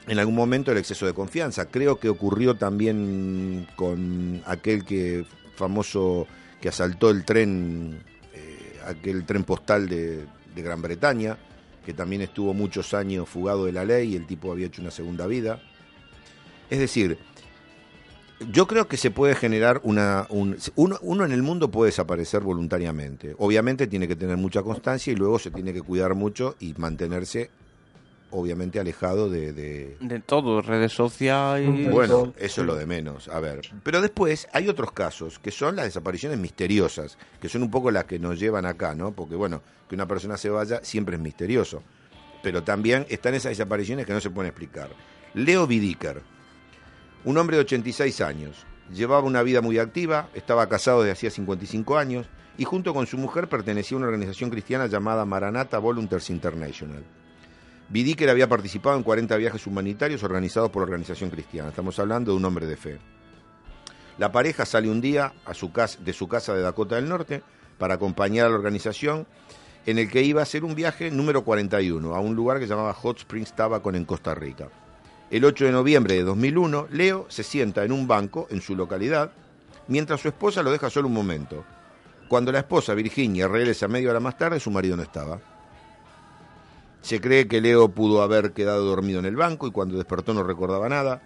en 0.06 0.18
algún 0.18 0.34
momento 0.34 0.72
el 0.72 0.78
exceso 0.78 1.06
de 1.06 1.12
confianza. 1.12 1.66
Creo 1.66 1.98
que 1.98 2.08
ocurrió 2.08 2.56
también 2.56 3.66
con 3.76 4.42
aquel 4.46 4.84
que 4.84 5.24
famoso 5.56 6.26
que 6.60 6.68
asaltó 6.68 7.10
el 7.10 7.24
tren, 7.24 8.02
eh, 8.32 8.80
aquel 8.86 9.24
tren 9.24 9.44
postal 9.44 9.88
de, 9.88 10.26
de 10.54 10.62
Gran 10.62 10.82
Bretaña, 10.82 11.36
que 11.84 11.92
también 11.94 12.22
estuvo 12.22 12.54
muchos 12.54 12.94
años 12.94 13.28
fugado 13.28 13.64
de 13.66 13.72
la 13.72 13.84
ley 13.84 14.12
y 14.12 14.16
el 14.16 14.26
tipo 14.26 14.50
había 14.52 14.66
hecho 14.66 14.82
una 14.82 14.90
segunda 14.90 15.26
vida. 15.26 15.60
Es 16.70 16.78
decir, 16.78 17.18
yo 18.50 18.66
creo 18.66 18.88
que 18.88 18.96
se 18.96 19.10
puede 19.10 19.34
generar 19.34 19.80
una... 19.84 20.26
un- 20.30 20.56
uno, 20.74 20.98
uno 21.02 21.24
en 21.24 21.32
el 21.32 21.42
mundo 21.42 21.70
puede 21.70 21.90
desaparecer 21.90 22.40
voluntariamente. 22.42 23.34
Obviamente 23.38 23.86
tiene 23.86 24.08
que 24.08 24.16
tener 24.16 24.36
mucha 24.36 24.62
constancia 24.62 25.12
y 25.12 25.16
luego 25.16 25.38
se 25.38 25.50
tiene 25.50 25.72
que 25.72 25.82
cuidar 25.82 26.14
mucho 26.14 26.56
y 26.60 26.74
mantenerse 26.76 27.50
obviamente 28.32 28.80
alejado 28.80 29.30
de- 29.30 29.52
de, 29.52 29.96
De 30.00 30.20
todo, 30.20 30.60
redes 30.62 30.92
sociais... 30.92 31.90
bueno, 31.90 32.32
eso 32.38 32.60
es 32.62 32.66
lo 32.66 32.74
de 32.74 32.86
menos. 32.86 33.28
A 33.28 33.38
ver, 33.40 33.60
pero 33.82 34.00
después 34.00 34.48
hay 34.52 34.68
otros 34.68 34.92
casos 34.92 35.38
que 35.38 35.50
son 35.50 35.76
las 35.76 35.84
desapariciones 35.86 36.38
misteriosas, 36.38 37.16
que 37.40 37.48
son 37.48 37.62
un 37.62 37.70
poco 37.70 37.90
las 37.90 38.04
que 38.04 38.18
nos 38.18 38.38
llevan 38.40 38.66
acá, 38.66 38.94
¿no? 38.94 39.12
Porque 39.12 39.34
bueno, 39.36 39.62
que 39.88 39.94
una 39.94 40.06
persona 40.08 40.36
se 40.36 40.50
vaya 40.50 40.80
siempre 40.82 41.16
es 41.16 41.22
misterioso. 41.22 41.82
Pero 42.42 42.64
también 42.64 43.06
están 43.08 43.34
esas 43.34 43.50
desapariciones 43.50 44.04
que 44.04 44.12
no 44.12 44.20
se 44.20 44.30
pueden 44.30 44.48
explicar. 44.50 44.90
Leo 45.34 45.66
Vidiker, 45.66 46.22
un 47.24 47.38
hombre 47.38 47.56
de 47.56 47.62
86 47.62 48.20
años, 48.20 48.66
llevaba 48.92 49.22
una 49.26 49.42
vida 49.42 49.60
muy 49.60 49.78
activa, 49.78 50.28
estaba 50.34 50.68
casado 50.68 51.02
desde 51.02 51.12
hacía 51.12 51.30
55 51.30 51.96
años 51.96 52.26
y 52.58 52.64
junto 52.64 52.92
con 52.92 53.06
su 53.06 53.16
mujer 53.16 53.48
pertenecía 53.48 53.96
a 53.96 53.98
una 53.98 54.08
organización 54.08 54.50
cristiana 54.50 54.86
llamada 54.86 55.24
Maranatha 55.24 55.78
Volunteers 55.78 56.30
International. 56.30 57.02
Vidiker 57.92 58.30
había 58.30 58.48
participado 58.48 58.96
en 58.96 59.02
40 59.02 59.36
viajes 59.36 59.66
humanitarios 59.66 60.22
organizados 60.22 60.70
por 60.70 60.80
la 60.80 60.84
organización 60.84 61.28
cristiana. 61.28 61.68
Estamos 61.68 61.98
hablando 61.98 62.32
de 62.32 62.38
un 62.38 62.44
hombre 62.46 62.64
de 62.64 62.78
fe. 62.78 62.98
La 64.16 64.32
pareja 64.32 64.64
sale 64.64 64.88
un 64.88 65.02
día 65.02 65.34
a 65.44 65.52
su 65.52 65.72
casa, 65.72 65.98
de 66.02 66.14
su 66.14 66.26
casa 66.26 66.54
de 66.54 66.62
Dakota 66.62 66.96
del 66.96 67.06
Norte 67.06 67.42
para 67.76 67.94
acompañar 67.94 68.46
a 68.46 68.48
la 68.48 68.54
organización 68.54 69.26
en 69.84 69.98
el 69.98 70.10
que 70.10 70.22
iba 70.22 70.40
a 70.40 70.44
hacer 70.44 70.64
un 70.64 70.74
viaje 70.74 71.10
número 71.10 71.44
41 71.44 72.14
a 72.14 72.20
un 72.20 72.34
lugar 72.34 72.58
que 72.58 72.64
se 72.64 72.70
llamaba 72.70 72.94
Hot 72.94 73.18
Springs 73.18 73.54
Tobacco 73.54 73.90
en 73.90 74.06
Costa 74.06 74.34
Rica. 74.34 74.70
El 75.30 75.44
8 75.44 75.66
de 75.66 75.72
noviembre 75.72 76.14
de 76.14 76.22
2001, 76.22 76.86
Leo 76.92 77.26
se 77.28 77.42
sienta 77.42 77.84
en 77.84 77.92
un 77.92 78.08
banco 78.08 78.46
en 78.50 78.62
su 78.62 78.74
localidad 78.74 79.32
mientras 79.88 80.22
su 80.22 80.28
esposa 80.28 80.62
lo 80.62 80.72
deja 80.72 80.88
solo 80.88 81.08
un 81.08 81.14
momento. 81.14 81.62
Cuando 82.26 82.52
la 82.52 82.60
esposa, 82.60 82.94
Virginia, 82.94 83.48
regresa 83.48 83.86
media 83.86 84.08
hora 84.08 84.20
más 84.20 84.38
tarde, 84.38 84.60
su 84.60 84.70
marido 84.70 84.96
no 84.96 85.02
estaba. 85.02 85.51
Se 87.02 87.20
cree 87.20 87.48
que 87.48 87.60
Leo 87.60 87.88
pudo 87.88 88.22
haber 88.22 88.52
quedado 88.52 88.84
dormido 88.84 89.18
en 89.18 89.26
el 89.26 89.36
banco 89.36 89.66
y 89.66 89.72
cuando 89.72 89.96
despertó 89.96 90.32
no 90.34 90.42
recordaba 90.44 90.88
nada. 90.88 91.20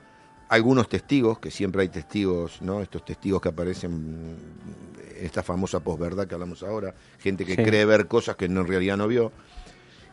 Algunos 0.49 0.89
testigos, 0.89 1.39
que 1.39 1.51
siempre 1.51 1.83
hay 1.83 1.89
testigos, 1.89 2.63
¿no? 2.63 2.81
Estos 2.81 3.05
testigos 3.05 3.41
que 3.43 3.49
aparecen 3.51 3.93
en 3.93 5.25
esta 5.25 5.43
famosa 5.43 5.81
posverdad 5.81 6.27
que 6.27 6.35
hablamos 6.35 6.63
ahora, 6.63 6.95
gente 7.19 7.45
que 7.45 7.57
Sí. 7.57 7.63
cree 7.63 7.85
ver 7.85 8.07
cosas 8.07 8.37
que 8.37 8.49
no, 8.49 8.61
en 8.63 8.69
realidad 8.69 8.97
no 8.97 9.09
vio 9.09 9.33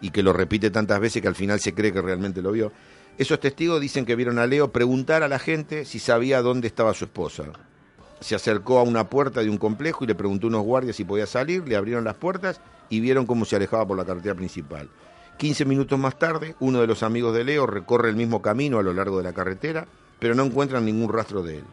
y 0.02 0.10
que 0.10 0.24
lo 0.24 0.34
repite 0.34 0.70
tantas 0.70 1.00
veces 1.00 1.22
que 1.22 1.28
al 1.28 1.36
final 1.36 1.60
se 1.60 1.74
cree 1.74 1.94
que 1.94 2.02
realmente 2.02 2.42
lo 2.42 2.52
vio. 2.52 2.72
Esos 3.18 3.40
testigos 3.40 3.80
dicen 3.80 4.06
que 4.06 4.16
vieron 4.16 4.40
a 4.40 4.48
Leo 4.48 4.72
preguntar 4.72 5.24
a 5.24 5.28
la 5.28 5.40
gente 5.40 5.86
si 5.86 6.00
sabía 6.00 6.42
dónde 6.42 6.68
estaba 6.68 6.94
su 6.94 7.06
esposa. 7.06 7.46
Se 8.20 8.34
acercó 8.36 8.80
a 8.80 8.84
una 8.84 9.08
puerta 9.10 9.42
de 9.42 9.50
un 9.50 9.58
complejo 9.58 10.04
y 10.04 10.08
le 10.08 10.16
preguntó 10.16 10.48
a 10.48 10.50
unos 10.50 10.64
guardias 10.64 10.96
si 10.96 11.04
podía 11.06 11.28
salir, 11.28 11.68
le 11.68 11.76
abrieron 11.76 12.04
las 12.06 12.16
puertas 12.16 12.60
y 12.90 13.00
vieron 13.02 13.26
cómo 13.26 13.46
se 13.46 13.56
alejaba 13.56 13.86
por 13.88 13.98
la 13.98 14.06
carretera 14.06 14.34
principal. 14.34 14.90
15 15.44 15.66
minutos 15.66 16.00
más 16.00 16.18
tarde, 16.18 16.56
uno 16.62 16.80
de 16.80 16.88
los 16.88 17.04
amigos 17.04 17.36
de 17.36 17.44
Leo 17.44 17.68
recorre 17.68 18.08
el 18.08 18.16
mismo 18.16 18.42
camino 18.42 18.80
a 18.80 18.82
lo 18.82 18.94
largo 18.94 19.18
de 19.18 19.26
la 19.26 19.34
carretera, 19.34 19.86
pero 20.18 20.36
no 20.36 20.44
encuentran 20.44 20.86
ningún 20.86 21.12
rastro 21.12 21.44
de 21.44 21.58
él. 21.58 21.66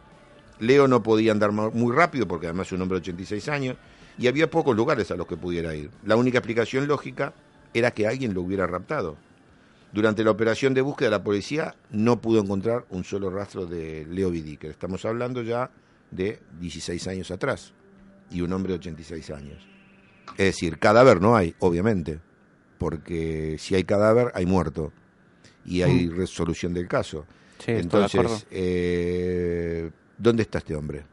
Leo 0.58 0.88
no 0.88 1.04
podía 1.04 1.30
andar 1.30 1.52
muy 1.52 1.94
rápido 1.94 2.26
porque 2.26 2.48
además 2.48 2.66
es 2.66 2.72
un 2.72 2.82
hombre 2.82 2.96
de 2.96 3.02
86 3.02 3.48
años 3.48 3.76
y 4.18 4.26
había 4.26 4.50
pocos 4.50 4.74
lugares 4.74 5.12
a 5.12 5.14
los 5.14 5.28
que 5.28 5.36
pudiera 5.36 5.72
ir. 5.72 5.88
La 6.04 6.16
única 6.16 6.38
explicación 6.38 6.88
lógica 6.88 7.32
era 7.72 7.92
que 7.92 8.08
alguien 8.08 8.34
lo 8.34 8.42
hubiera 8.42 8.66
raptado. 8.66 9.16
Durante 9.92 10.24
la 10.24 10.32
operación 10.32 10.74
de 10.74 10.80
búsqueda 10.80 11.10
la 11.10 11.22
policía 11.22 11.76
no 11.90 12.20
pudo 12.20 12.40
encontrar 12.40 12.86
un 12.90 13.04
solo 13.04 13.30
rastro 13.30 13.66
de 13.66 14.04
Leo 14.10 14.32
Vidiker. 14.32 14.72
Estamos 14.72 15.04
hablando 15.04 15.42
ya 15.42 15.70
de 16.10 16.40
16 16.58 17.06
años 17.06 17.30
atrás 17.30 17.72
y 18.32 18.40
un 18.40 18.52
hombre 18.52 18.72
de 18.72 18.80
86 18.80 19.30
años. 19.30 19.64
Es 20.32 20.56
decir, 20.56 20.80
cadáver 20.80 21.20
no 21.20 21.36
hay, 21.36 21.54
obviamente, 21.60 22.18
porque 22.80 23.56
si 23.60 23.76
hay 23.76 23.84
cadáver 23.84 24.32
hay 24.32 24.46
muerto 24.48 24.90
y 25.68 25.82
hay 25.84 26.08
Mm. 26.08 26.16
resolución 26.16 26.72
del 26.72 26.88
caso. 26.88 27.26
Sí. 27.60 27.72
Entonces, 27.76 28.46
eh, 28.50 29.90
¿dónde 30.16 30.42
está 30.48 30.58
este 30.64 30.74
hombre? 30.74 31.04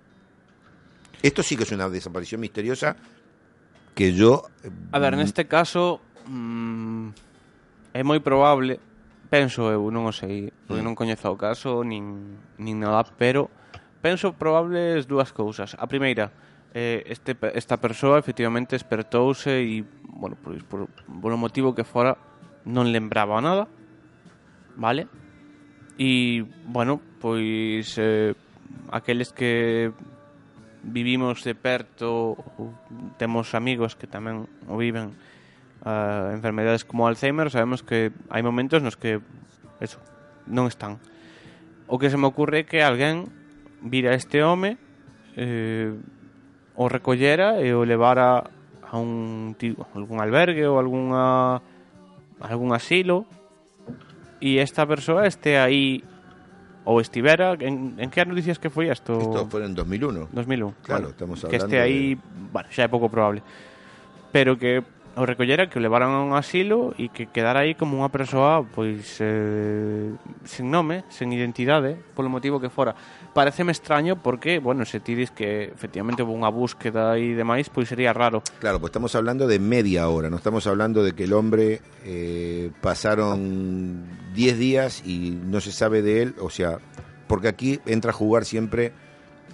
Esto 1.21 1.43
sí 1.43 1.57
que 1.59 1.63
es 1.67 1.71
una 1.75 1.89
desaparición 1.89 2.39
misteriosa 2.39 2.95
que 3.93 4.13
yo... 4.13 4.43
eh, 4.63 4.71
A 4.95 4.99
ver, 4.99 5.17
neste 5.19 5.43
caso 5.51 5.99
mm, 6.23 7.11
é 7.91 8.01
moi 8.07 8.23
probable, 8.23 8.79
penso 9.27 9.67
eu, 9.67 9.91
non 9.91 10.07
o 10.07 10.13
sei, 10.15 10.55
porque 10.71 10.79
Mm. 10.79 10.87
non 10.87 10.95
coñezo 10.95 11.27
o 11.27 11.35
caso 11.35 11.83
nin, 11.83 12.39
nin 12.55 12.79
nada, 12.79 13.03
pero 13.19 13.51
penso 13.99 14.31
probables 14.31 15.03
dúas 15.03 15.35
cousas. 15.35 15.75
A 15.75 15.83
primeira, 15.91 16.31
eh, 16.77 17.03
este, 17.07 17.35
esta 17.55 17.77
persoa 17.77 18.19
efectivamente 18.19 18.75
despertouse 18.75 19.65
e, 19.65 19.81
bueno, 20.05 20.37
pois, 20.37 20.61
por, 20.61 20.85
por 20.85 21.31
o 21.33 21.37
motivo 21.41 21.73
que 21.73 21.81
fora, 21.81 22.21
non 22.69 22.93
lembraba 22.93 23.41
nada, 23.41 23.65
vale? 24.77 25.09
E, 25.97 26.45
bueno, 26.69 27.01
pois, 27.17 27.97
eh, 27.97 28.37
aqueles 28.93 29.33
que 29.33 29.89
vivimos 30.85 31.41
de 31.41 31.57
perto, 31.57 32.37
temos 33.17 33.57
amigos 33.57 33.97
que 33.97 34.05
tamén 34.05 34.45
o 34.69 34.77
viven, 34.77 35.17
uh, 35.81 36.29
enfermedades 36.29 36.85
como 36.85 37.09
Alzheimer, 37.09 37.49
sabemos 37.49 37.81
que 37.81 38.13
hai 38.29 38.45
momentos 38.45 38.85
nos 38.85 39.01
que 39.01 39.17
eso 39.81 39.97
non 40.45 40.69
están. 40.69 41.01
O 41.89 41.97
que 41.97 42.13
se 42.13 42.21
me 42.21 42.29
ocurre 42.29 42.61
é 42.63 42.67
que 42.69 42.85
alguén 42.85 43.33
vira 43.81 44.13
este 44.13 44.45
home 44.45 44.77
eh, 45.33 45.97
o 46.77 46.85
recollera 46.87 47.59
e 47.59 47.73
o 47.73 47.83
levara 47.83 48.45
a 48.85 48.95
un 48.95 49.57
tipo, 49.57 49.83
algún 49.97 50.21
albergue 50.21 50.63
ou 50.69 50.77
algunha 50.77 51.59
algún 52.39 52.71
asilo 52.71 53.25
e 54.37 54.61
esta 54.61 54.85
persoa 54.85 55.25
este 55.25 55.57
aí 55.57 56.05
ou 56.87 57.01
estivera 57.03 57.57
en, 57.59 57.99
en 57.99 58.07
que 58.07 58.21
ano 58.21 58.31
dicías 58.31 58.61
que 58.61 58.69
foi 58.69 58.87
isto? 58.87 59.17
Isto 59.19 59.49
foi 59.51 59.67
en 59.67 59.75
2001. 59.75 60.31
2001. 60.31 60.87
Claro, 60.87 61.11
bueno, 61.11 61.11
estamos 61.11 61.37
hablando 61.43 61.51
que 61.51 61.57
este 61.59 61.75
aí, 61.83 62.15
de... 62.15 62.21
bueno, 62.53 62.69
xa 62.71 62.85
é 62.85 62.89
pouco 62.89 63.11
probable. 63.11 63.43
Pero 64.31 64.55
que 64.55 64.79
o 65.17 65.25
recollera, 65.25 65.67
que 65.67 65.79
o 65.79 65.81
levaran 65.81 66.13
a 66.13 66.21
un 66.21 66.37
asilo 66.37 66.93
e 66.95 67.09
que 67.09 67.27
quedara 67.33 67.65
aí 67.65 67.73
como 67.73 67.97
unha 67.97 68.13
persoa 68.13 68.61
pois 68.61 69.17
eh, 69.19 70.13
sen 70.45 70.69
nome, 70.69 71.03
sen 71.09 71.33
identidade, 71.33 71.97
polo 72.13 72.29
motivo 72.29 72.61
que 72.61 72.69
fora. 72.69 72.93
Pareceme 73.33 73.73
extraño 73.73 74.21
porque, 74.21 74.61
bueno, 74.61 74.85
se 74.85 75.01
ti 75.01 75.17
dis 75.17 75.33
que 75.33 75.73
efectivamente 75.73 76.21
houve 76.21 76.37
unha 76.37 76.53
búsqueda 76.53 77.17
e 77.17 77.33
demais, 77.33 77.67
pois 77.73 77.89
sería 77.89 78.13
raro. 78.13 78.45
Claro, 78.61 78.77
pues 78.77 78.93
estamos 78.93 79.17
hablando 79.17 79.49
de 79.49 79.57
media 79.57 80.05
hora, 80.07 80.29
no 80.29 80.37
estamos 80.37 80.69
hablando 80.69 81.01
de 81.01 81.17
que 81.17 81.25
el 81.25 81.33
hombre 81.33 81.81
eh, 82.05 82.69
pasaron 82.79 84.05
10 84.37 84.57
días 84.57 85.01
y 85.01 85.33
no 85.33 85.61
se 85.61 85.73
sabe 85.73 86.01
de 86.05 86.21
él, 86.21 86.35
o 86.39 86.49
sea, 86.49 86.77
porque 87.27 87.47
aquí 87.49 87.79
entra 87.85 88.11
a 88.11 88.13
jugar 88.13 88.45
siempre 88.45 88.93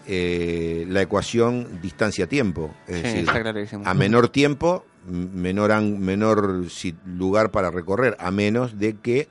eh, 0.07 0.85
la 0.89 1.01
ecuación 1.01 1.79
distancia-tiempo, 1.81 2.73
es 2.87 2.97
Sí, 2.97 3.23
decir, 3.23 3.79
a 3.85 3.93
menor 3.93 4.27
tiempo, 4.29 4.85
menor, 5.07 5.81
menor 5.81 6.65
lugar 7.05 7.51
para 7.51 7.71
recorrer, 7.71 8.15
a 8.19 8.31
menos 8.31 8.79
de 8.79 8.95
que 8.97 9.27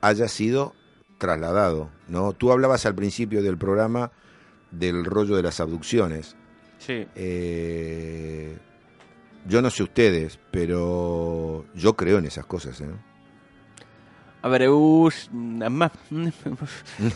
haya 0.00 0.28
sido 0.28 0.74
trasladado, 1.18 1.90
¿no? 2.08 2.32
Tú 2.32 2.50
hablabas 2.50 2.84
al 2.86 2.94
principio 2.94 3.42
del 3.42 3.56
programa 3.56 4.10
del 4.70 5.04
rollo 5.04 5.36
de 5.36 5.42
las 5.42 5.60
abducciones. 5.60 6.36
Sí. 6.78 7.06
Eh, 7.14 8.58
yo 9.46 9.62
no 9.62 9.70
sé 9.70 9.84
ustedes, 9.84 10.38
pero 10.50 11.64
yo 11.74 11.94
creo 11.94 12.18
en 12.18 12.26
esas 12.26 12.46
cosas. 12.46 12.80
¿eh? 12.80 12.86
A 14.42 14.48
ver, 14.48 14.62
eu... 14.62 15.06
s- 15.06 15.30
ma- 15.30 15.90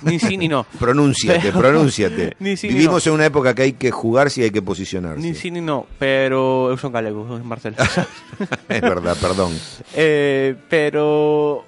Ni 0.03 0.19
sí 0.19 0.37
ni 0.39 0.47
no. 0.47 0.63
Pronúnciate, 0.79 1.51
Pero- 1.51 1.59
pronúnciate. 1.59 2.37
Ni 2.41 2.57
sí 2.57 2.69
ni 2.69 2.75
Vivimos 2.75 3.05
no. 3.05 3.11
en 3.11 3.15
una 3.19 3.27
época 3.27 3.55
que 3.55 3.63
hay 3.63 3.73
que 3.73 3.91
jugarse 3.91 4.41
y 4.41 4.45
hay 4.45 4.51
que 4.51 4.63
posicionarse. 4.63 5.21
Ni 5.21 5.35
sí 5.35 5.51
ni 5.51 5.61
no, 5.61 5.87
pero 5.99 6.71
eu 6.71 6.79
son 6.79 6.93
galego, 6.95 7.27
en 7.37 7.43
Marcelo. 7.47 7.77
es 8.71 8.81
verdad, 8.81 9.17
perdón. 9.21 9.51
Eh, 9.95 10.55
pero 10.71 11.65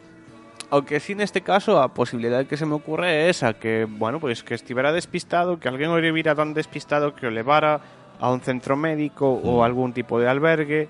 o 0.71 0.83
que 0.85 1.01
sí 1.01 1.17
neste 1.17 1.41
caso 1.43 1.81
a 1.83 1.91
posibilidade 1.91 2.47
que 2.47 2.57
se 2.61 2.67
me 2.67 2.77
ocurre 2.79 3.27
é 3.27 3.31
esa 3.33 3.59
que, 3.59 3.83
bueno, 3.89 4.21
pois 4.21 4.45
que 4.47 4.55
estivera 4.55 4.93
despistado, 4.93 5.59
que 5.59 5.67
alguén 5.67 5.91
o 5.91 5.99
vira 5.99 6.39
tan 6.39 6.55
despistado 6.55 7.17
que 7.19 7.27
o 7.27 7.35
levara 7.35 7.81
a 8.23 8.31
un 8.31 8.39
centro 8.47 8.77
médico 8.77 9.27
ou 9.27 9.67
algún 9.67 9.91
tipo 9.91 10.23
de 10.23 10.31
albergue 10.31 10.87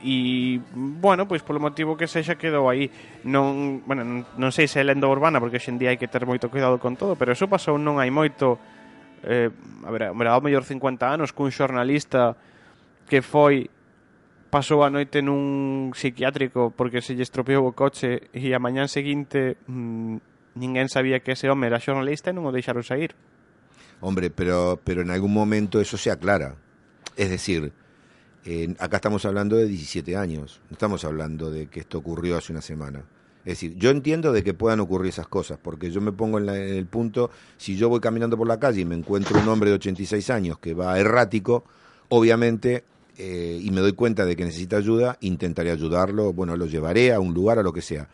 e 0.00 0.60
bueno, 0.74 1.28
pois 1.28 1.44
polo 1.44 1.60
motivo 1.60 1.96
que 1.96 2.08
sexa 2.08 2.40
quedou 2.40 2.68
aí 2.68 2.88
non, 3.24 3.80
bueno, 3.84 4.02
non, 4.04 4.18
non 4.36 4.50
sei 4.50 4.68
se 4.68 4.80
é 4.80 4.84
lenda 4.84 5.08
urbana 5.08 5.40
porque 5.40 5.60
hoxe 5.60 5.72
en 5.72 5.78
día 5.78 5.92
hai 5.92 6.00
que 6.00 6.08
ter 6.08 6.24
moito 6.24 6.48
cuidado 6.48 6.80
con 6.80 6.96
todo 6.96 7.16
pero 7.16 7.32
eso 7.32 7.48
pasou 7.48 7.76
non 7.76 8.00
hai 8.00 8.08
moito. 8.08 8.56
Eh, 9.20 9.52
a 9.84 9.90
ver, 9.92 10.08
ao 10.08 10.40
mellor 10.40 10.64
50 10.64 11.04
anos 11.04 11.36
cun 11.36 11.52
xornalista 11.52 12.40
que 13.04 13.20
foi 13.20 13.68
pasou 14.48 14.80
a 14.80 14.88
noite 14.88 15.20
nun 15.20 15.92
psiquiátrico 15.92 16.72
porque 16.72 17.04
se 17.04 17.12
lle 17.12 17.22
estropeou 17.22 17.68
o 17.68 17.76
coche 17.76 18.32
e 18.32 18.56
a 18.56 18.58
mañán 18.58 18.88
seguinte 18.88 19.60
mm, 19.68 20.56
ninguén 20.56 20.88
sabía 20.88 21.20
que 21.20 21.36
ese 21.36 21.52
home 21.52 21.68
era 21.68 21.76
xornalista 21.76 22.32
e 22.32 22.34
non 22.34 22.48
o 22.48 22.54
deixaron 22.54 22.80
sair 22.80 23.12
Hombre, 24.00 24.30
pero, 24.30 24.80
pero 24.82 25.02
en 25.02 25.10
algún 25.10 25.32
momento 25.32 25.80
eso 25.80 25.96
se 25.96 26.10
aclara. 26.10 26.56
Es 27.16 27.28
decir, 27.28 27.72
eh, 28.44 28.74
acá 28.78 28.96
estamos 28.96 29.24
hablando 29.24 29.56
de 29.56 29.66
17 29.66 30.16
años, 30.16 30.60
no 30.70 30.74
estamos 30.74 31.04
hablando 31.04 31.50
de 31.50 31.66
que 31.66 31.80
esto 31.80 31.98
ocurrió 31.98 32.36
hace 32.38 32.52
una 32.52 32.62
semana. 32.62 33.04
Es 33.44 33.52
decir, 33.54 33.74
yo 33.76 33.90
entiendo 33.90 34.32
de 34.32 34.42
que 34.44 34.52
puedan 34.54 34.80
ocurrir 34.80 35.08
esas 35.10 35.26
cosas, 35.26 35.58
porque 35.62 35.90
yo 35.90 36.00
me 36.00 36.12
pongo 36.12 36.38
en, 36.38 36.46
la- 36.46 36.56
en 36.58 36.74
el 36.74 36.86
punto, 36.86 37.30
si 37.56 37.76
yo 37.76 37.88
voy 37.88 38.00
caminando 38.00 38.36
por 38.36 38.46
la 38.46 38.60
calle 38.60 38.82
y 38.82 38.84
me 38.84 38.94
encuentro 38.94 39.38
un 39.38 39.48
hombre 39.48 39.70
de 39.70 39.76
86 39.76 40.28
años 40.30 40.58
que 40.58 40.74
va 40.74 40.98
errático, 40.98 41.64
obviamente, 42.10 42.84
eh, 43.18 43.58
y 43.62 43.70
me 43.70 43.80
doy 43.80 43.92
cuenta 43.92 44.24
de 44.26 44.36
que 44.36 44.44
necesita 44.44 44.76
ayuda, 44.76 45.16
intentaré 45.20 45.70
ayudarlo, 45.70 46.32
bueno, 46.32 46.56
lo 46.56 46.66
llevaré 46.66 47.12
a 47.12 47.20
un 47.20 47.32
lugar, 47.34 47.58
a 47.58 47.62
lo 47.62 47.72
que 47.72 47.82
sea 47.82 48.08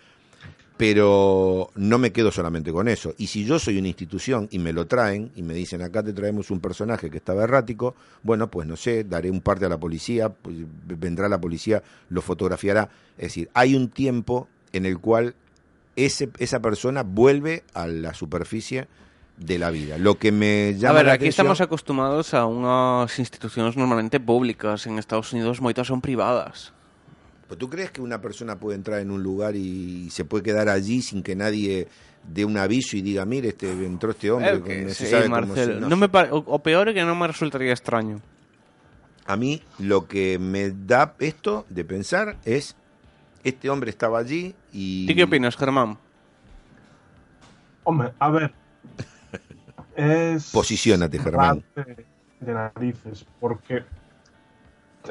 pero 0.77 1.71
no 1.75 1.99
me 1.99 2.13
quedo 2.13 2.31
solamente 2.31 2.73
con 2.73 2.89
eso. 2.89 3.15
Y 3.17 3.29
si 3.29 3.45
yo 3.45 3.59
soy 3.59 3.79
una 3.79 3.89
institución 3.89 4.49
y 4.51 4.59
me 4.59 4.73
lo 4.73 4.87
traen 4.87 5.31
y 5.35 5.43
me 5.43 5.55
dicen 5.55 5.81
acá 5.83 6.03
te 6.03 6.13
traemos 6.13 6.51
un 6.51 6.61
personaje 6.61 7.11
que 7.11 7.17
estaba 7.17 7.45
errático, 7.45 7.95
bueno, 8.23 8.51
pues 8.51 8.67
no 8.69 8.77
sé, 8.77 9.05
daré 9.05 9.31
un 9.31 9.41
parte 9.41 9.65
a 9.65 9.69
la 9.69 9.79
policía, 9.79 10.29
pues, 10.29 10.57
vendrá 10.85 11.29
la 11.29 11.41
policía, 11.41 11.83
lo 12.11 12.21
fotografiará. 12.21 12.91
Es 13.17 13.29
decir, 13.29 13.49
hay 13.55 13.75
un 13.75 13.89
tiempo 13.89 14.49
en 14.73 14.85
el 14.85 14.99
cual 14.99 15.35
ese, 15.97 16.29
esa 16.39 16.61
persona 16.61 17.03
vuelve 17.03 17.65
a 17.73 17.87
la 17.87 18.13
superficie 18.13 18.87
de 19.39 19.59
la 19.59 19.71
vida. 19.71 19.97
Lo 19.97 20.19
que 20.19 20.31
me 20.33 20.69
A 20.69 20.73
llama 20.73 20.95
ver, 20.95 21.07
la 21.07 21.13
aquí 21.13 21.25
atención- 21.25 21.47
estamos 21.47 21.61
acostumados 21.63 22.35
a 22.35 22.45
unhas 22.45 23.19
institucións 23.19 23.77
normalmente 23.77 24.21
públicas. 24.21 24.87
En 24.87 24.99
Estados 24.99 25.33
Unidos 25.33 25.61
moitas 25.65 25.87
son 25.89 26.01
privadas. 26.05 26.76
Pues, 27.49 27.59
¿Tú 27.59 27.71
crees 27.71 27.91
que 27.91 28.01
una 28.01 28.21
persona 28.21 28.59
puede 28.59 28.77
entrar 28.77 29.01
en 29.01 29.11
un 29.11 29.23
lugar 29.23 29.55
y 29.55 30.11
se 30.11 30.25
puede 30.25 30.43
quedar 30.43 30.69
allí 30.69 31.03
sin 31.03 31.23
que 31.23 31.37
nadie 31.37 31.87
dé 32.27 32.45
un 32.45 32.57
aviso 32.57 32.97
y 32.97 33.03
diga, 33.03 33.25
mire, 33.25 33.49
este 33.51 33.71
entró 33.71 34.11
este 34.11 34.31
hombre, 34.31 34.59
Eu 34.59 34.65
que 34.65 34.83
no 34.83 34.91
sabe 34.91 35.31
cómo 35.31 35.47
Marcelo. 35.47 35.89
no 35.89 35.97
me 35.97 36.07
o, 36.07 36.43
o 36.43 36.59
peor 36.59 36.91
é 36.91 36.93
que 36.95 37.07
non 37.07 37.15
me 37.15 37.31
resultaría 37.31 37.71
extraño. 37.71 38.19
A 39.27 39.39
mí 39.39 39.63
lo 39.79 40.07
que 40.07 40.39
me 40.39 40.71
da 40.71 41.15
esto 41.19 41.67
de 41.71 41.85
pensar 41.87 42.39
es, 42.45 42.75
este 43.43 43.71
hombre 43.71 43.91
estaba 43.91 44.19
allí 44.19 44.55
y... 44.73 45.07
Ti 45.07 45.15
que 45.15 45.25
opinas, 45.25 45.55
Germán? 45.57 45.99
Hombre, 47.85 48.13
a 48.19 48.31
ver. 48.31 48.51
Es. 49.97 50.51
Posiciónate, 50.51 51.19
Germán. 51.19 51.65
De 52.41 52.53
narices, 52.53 53.25
porque 53.41 53.83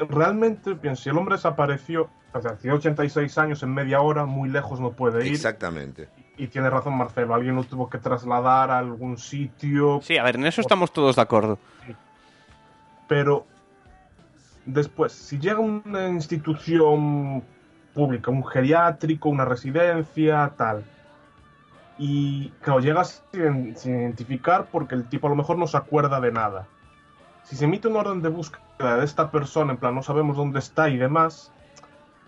realmente, 0.08 0.76
pienso, 0.76 1.02
si 1.02 1.08
el 1.08 1.18
hombre 1.18 1.34
desapareció, 1.34 2.08
o 2.38 2.42
sea, 2.42 2.56
tiene 2.56 2.76
86 2.76 3.38
años 3.38 3.62
en 3.62 3.72
media 3.72 4.00
hora, 4.00 4.24
muy 4.24 4.48
lejos 4.48 4.80
no 4.80 4.92
puede 4.92 5.26
ir. 5.26 5.32
Exactamente. 5.32 6.08
Y 6.36 6.48
tiene 6.48 6.68
razón 6.70 6.96
Marcelo, 6.96 7.34
alguien 7.34 7.56
lo 7.56 7.64
tuvo 7.64 7.88
que 7.88 7.98
trasladar 7.98 8.70
a 8.70 8.78
algún 8.78 9.18
sitio. 9.18 10.00
Sí, 10.02 10.18
a 10.18 10.22
ver, 10.22 10.36
en 10.36 10.46
eso 10.46 10.60
estamos 10.60 10.92
todos 10.92 11.16
de 11.16 11.22
acordo. 11.22 11.58
Pero 13.08 13.46
después, 14.64 15.12
si 15.12 15.38
llega 15.38 15.60
una 15.60 16.08
institución 16.08 17.42
pública, 17.94 18.30
un 18.30 18.44
geriátrico, 18.46 19.28
una 19.28 19.44
residencia, 19.44 20.52
tal, 20.56 20.84
y 21.98 22.50
claro, 22.60 22.80
llegas 22.80 23.22
sin, 23.32 23.76
sin 23.76 24.00
identificar 24.00 24.66
porque 24.70 24.94
el 24.94 25.08
tipo 25.08 25.28
a 25.28 25.30
lo 25.30 25.36
mejor 25.36 25.56
no 25.56 25.66
se 25.66 25.76
acuerda 25.76 26.20
de 26.20 26.32
nada. 26.32 26.66
Si 27.44 27.56
se 27.56 27.64
emite 27.64 27.88
una 27.88 28.00
orden 28.00 28.22
de 28.22 28.28
búsqueda 28.28 28.98
de 28.98 29.04
esta 29.04 29.30
persona, 29.30 29.72
en 29.72 29.78
plan, 29.78 29.94
no 29.94 30.02
sabemos 30.02 30.36
dónde 30.36 30.58
está 30.58 30.88
y 30.88 30.96
demás, 30.96 31.52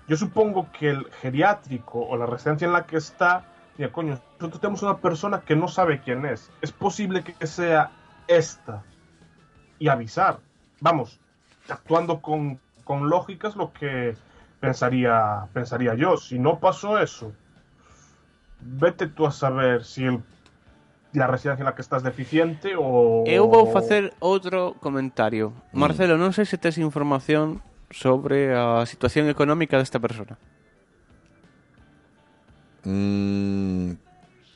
yo 0.09 0.17
supongo 0.17 0.67
que 0.73 0.91
el 0.91 1.05
geriátrico 1.21 2.01
o 2.01 2.17
la 2.17 2.27
residencia 2.27 2.67
en 2.67 2.73
la 2.73 2.87
que 2.87 2.97
está, 2.97 3.45
diga, 3.77 3.93
coño, 3.93 4.19
nosotros 4.41 4.61
tenemos 4.61 4.83
una 4.83 4.97
persona 4.99 5.41
que 5.43 5.55
no 5.55 5.69
sabe 5.69 6.01
quién 6.01 6.25
es. 6.27 6.51
Es 6.63 6.73
posible 6.73 7.23
que 7.23 7.47
sea 7.47 7.91
esta. 8.27 8.83
Y 9.79 9.89
avisar. 9.89 10.41
Vamos, 10.81 11.21
actuando 11.69 12.21
con, 12.21 12.59
con 12.85 13.09
lógica 13.09 13.49
es 13.49 13.55
lo 13.57 13.73
que 13.73 14.17
pensaría, 14.61 15.47
pensaría 15.53 15.95
yo. 15.95 16.17
Si 16.17 16.39
no 16.39 16.59
pasó 16.59 16.99
eso, 16.99 17.33
vete 18.61 19.07
tú 19.07 19.27
a 19.27 19.31
saber 19.33 19.85
si 19.85 20.05
el- 20.05 20.23
la 21.13 21.27
residencia 21.27 21.63
en 21.63 21.67
la 21.67 21.75
que 21.75 21.83
estás 21.83 22.03
deficiente 22.03 22.75
o... 22.77 23.25
Eu 23.27 23.49
vou 23.49 23.67
facer 23.73 24.13
outro 24.21 24.75
comentario. 24.81 25.53
Mm. 25.73 25.79
Marcelo, 25.81 26.19
non 26.19 26.33
sei 26.37 26.45
se 26.45 26.59
tes 26.61 26.77
información 26.77 27.63
sobre 27.91 28.55
a 28.55 28.85
situación 28.87 29.29
económica 29.29 29.79
desta 29.79 29.99
persona. 29.99 30.37
Mm, 32.85 33.93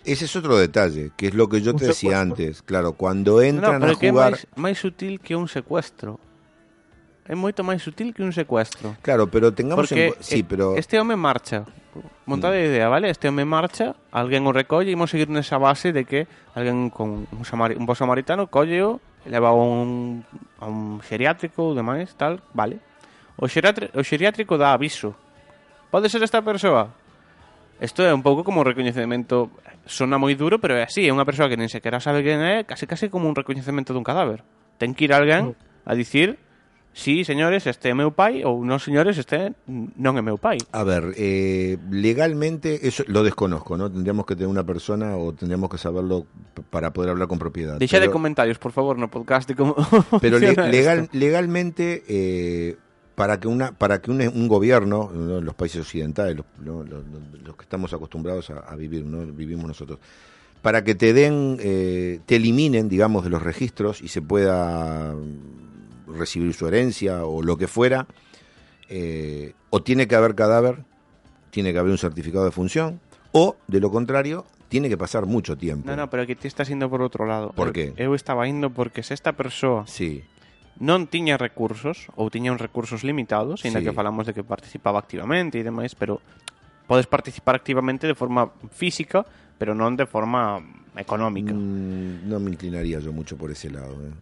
ese 0.04 0.24
es 0.24 0.36
otro 0.36 0.56
detalle, 0.58 1.12
que 1.16 1.28
es 1.28 1.34
lo 1.34 1.48
que 1.48 1.60
yo 1.60 1.72
Un 1.72 1.78
te 1.78 1.86
decía 1.86 2.20
antes. 2.20 2.62
Claro, 2.62 2.94
cuando 2.94 3.42
entran 3.42 3.74
no, 3.74 3.80
pero 3.80 3.92
a 3.92 3.98
que 3.98 4.08
é 4.08 4.10
jugar... 4.10 4.32
máis, 4.32 4.46
máis 4.56 4.78
sutil 4.78 5.20
que 5.20 5.36
un 5.36 5.46
secuestro. 5.46 6.18
É 7.22 7.38
moito 7.38 7.62
máis 7.62 7.86
sutil 7.86 8.10
que 8.10 8.26
un 8.26 8.34
secuestro. 8.34 8.98
Claro, 8.98 9.30
pero 9.30 9.54
tengamos 9.54 9.86
Porque 9.86 10.10
en... 10.10 10.14
Sí, 10.18 10.42
eh, 10.42 10.46
pero... 10.46 10.74
este 10.74 10.98
home 10.98 11.14
marcha. 11.14 11.62
Montada 12.26 12.58
a 12.58 12.64
idea, 12.64 12.88
vale? 12.88 13.10
Este 13.10 13.28
home 13.28 13.44
marcha, 13.46 13.94
alguén 14.10 14.42
o 14.42 14.50
recolle 14.50 14.90
e 14.90 14.96
imos 14.98 15.14
seguir 15.14 15.30
nesa 15.30 15.60
base 15.60 15.94
de 15.94 16.02
que 16.02 16.26
alguén 16.58 16.90
con 16.90 17.30
un, 17.30 17.44
samari 17.46 17.78
un 17.78 17.86
bo 17.86 17.94
samaritano 17.94 18.50
colleo, 18.50 18.98
leva 19.22 19.54
a 19.54 19.56
un, 19.56 20.26
a 20.58 20.66
un 20.66 20.98
xeriátrico 20.98 21.70
ou 21.70 21.78
demais, 21.78 22.10
tal, 22.18 22.42
vale. 22.58 22.82
O, 23.36 23.46
o 23.46 24.02
xeriátrico 24.04 24.54
dá 24.58 24.72
aviso. 24.76 25.14
Pode 25.90 26.08
ser 26.08 26.22
esta 26.22 26.40
persoa? 26.42 26.92
Isto 27.82 28.06
é 28.06 28.14
un 28.14 28.22
pouco 28.22 28.44
como 28.46 28.62
un 28.62 28.66
recoñecemento 28.68 29.50
Sona 29.84 30.14
moi 30.14 30.38
duro, 30.38 30.62
pero 30.62 30.78
é 30.78 30.86
así 30.86 31.02
É 31.02 31.10
unha 31.10 31.26
persoa 31.26 31.50
que 31.50 31.58
nen 31.58 31.66
sequera 31.66 31.98
sabe 31.98 32.22
quen 32.22 32.38
é 32.38 32.62
Casi 32.62 32.86
casi 32.86 33.10
como 33.10 33.26
un 33.26 33.34
recoñecemento 33.34 33.90
dun 33.90 34.06
cadáver 34.06 34.46
Ten 34.78 34.94
que 34.94 35.10
ir 35.10 35.12
alguén 35.16 35.58
a 35.82 35.92
dicir 35.98 36.38
Sí, 36.94 37.24
señores, 37.26 37.66
este 37.66 37.90
é 37.90 37.94
meu 37.96 38.14
pai 38.14 38.46
Ou 38.46 38.62
non, 38.62 38.78
señores, 38.78 39.18
este 39.18 39.58
non 39.66 40.14
é 40.14 40.22
meu 40.22 40.38
pai 40.38 40.62
A 40.70 40.86
ver, 40.86 41.10
eh, 41.18 41.74
legalmente 41.90 42.86
eso 42.86 43.02
lo 43.10 43.26
desconozco, 43.26 43.74
¿no? 43.74 43.90
Tendríamos 43.90 44.30
que 44.30 44.38
tener 44.38 44.46
una 44.52 44.62
persona 44.62 45.18
o 45.18 45.34
tendríamos 45.34 45.66
que 45.66 45.80
saberlo 45.82 46.30
para 46.70 46.94
poder 46.94 47.10
hablar 47.10 47.26
con 47.26 47.42
propiedad. 47.42 47.82
Deixa 47.82 47.98
de 47.98 48.06
Pero- 48.06 48.14
comentarios, 48.14 48.62
por 48.62 48.70
favor, 48.70 48.94
no 48.94 49.10
podcast 49.10 49.48
de 49.50 49.56
como 49.58 49.74
Pero 50.22 50.38
le- 50.38 50.54
legal, 50.70 51.08
legalmente, 51.10 52.04
eh, 52.06 52.76
para 53.14 53.38
que 53.40 53.48
una 53.48 53.72
para 53.72 54.00
que 54.00 54.10
un, 54.10 54.20
un 54.22 54.48
gobierno, 54.48 55.10
¿no? 55.12 55.40
los 55.40 55.54
países 55.54 55.82
occidentales, 55.82 56.36
los, 56.36 56.46
¿no? 56.64 56.82
los- 56.82 57.04
los- 57.06 57.42
los 57.44 57.56
que 57.56 57.62
estamos 57.62 57.92
acostumbrados 57.92 58.50
a, 58.50 58.58
a 58.60 58.76
vivir, 58.76 59.04
¿no? 59.04 59.24
vivimos 59.32 59.66
nosotros, 59.66 59.98
para 60.62 60.82
que 60.84 60.94
te 60.94 61.12
den, 61.12 61.58
eh, 61.60 62.20
te 62.26 62.36
eliminen, 62.36 62.88
digamos, 62.88 63.24
de 63.24 63.30
los 63.30 63.42
registros 63.42 64.00
y 64.00 64.08
se 64.08 64.22
pueda 64.22 65.12
mm, 65.14 66.16
recibir 66.18 66.54
su 66.54 66.66
herencia 66.68 67.24
o 67.26 67.42
lo 67.42 67.56
que 67.56 67.66
fuera, 67.68 68.06
eh, 68.88 69.54
o 69.70 69.82
tiene 69.82 70.06
que 70.06 70.14
haber 70.14 70.34
cadáver, 70.34 70.84
tiene 71.50 71.72
que 71.72 71.78
haber 71.78 71.92
un 71.92 71.98
certificado 71.98 72.44
de 72.44 72.50
función, 72.50 73.00
o 73.32 73.56
de 73.68 73.80
lo 73.80 73.90
contrario, 73.90 74.44
tiene 74.68 74.88
que 74.88 74.96
pasar 74.96 75.26
mucho 75.26 75.56
tiempo. 75.56 75.88
No, 75.90 75.96
no, 75.96 76.08
pero 76.10 76.26
que 76.26 76.34
ti 76.36 76.48
estás 76.48 76.70
indo 76.70 76.88
por 76.88 77.02
outro 77.02 77.26
lado 77.26 77.52
Por 77.52 77.68
Eu- 77.68 77.72
qué? 77.76 77.92
Eu 77.96 78.14
estaba 78.16 78.48
indo 78.48 78.70
porque 78.72 79.02
se 79.02 79.12
esta 79.12 79.32
persoa 79.36 79.84
Sí, 79.86 80.24
non 80.80 81.04
tiña 81.10 81.36
recursos 81.36 82.08
ou 82.16 82.32
tiña 82.32 82.54
uns 82.54 82.60
recursos 82.62 83.04
limitados, 83.04 83.62
ainda 83.66 83.80
Sí. 83.80 83.86
que 83.90 83.92
falamos 83.92 84.24
de 84.24 84.32
que 84.32 84.42
participaba 84.46 84.98
activamente 84.98 85.60
e 85.60 85.66
demais, 85.66 85.92
pero 85.92 86.22
podes 86.88 87.06
participar 87.06 87.54
activamente 87.56 88.08
de 88.08 88.16
forma 88.16 88.50
física, 88.72 89.24
pero 89.60 89.76
non 89.76 89.94
de 89.94 90.08
forma 90.08 90.58
económica. 90.96 91.52
Mm, 91.54 92.26
no 92.28 92.36
me 92.40 92.50
inclinaría 92.50 92.98
yo 93.00 93.12
mucho 93.12 93.36
por 93.36 93.52
ese 93.52 93.70
lado. 93.70 93.94
¿eh? 94.02 94.12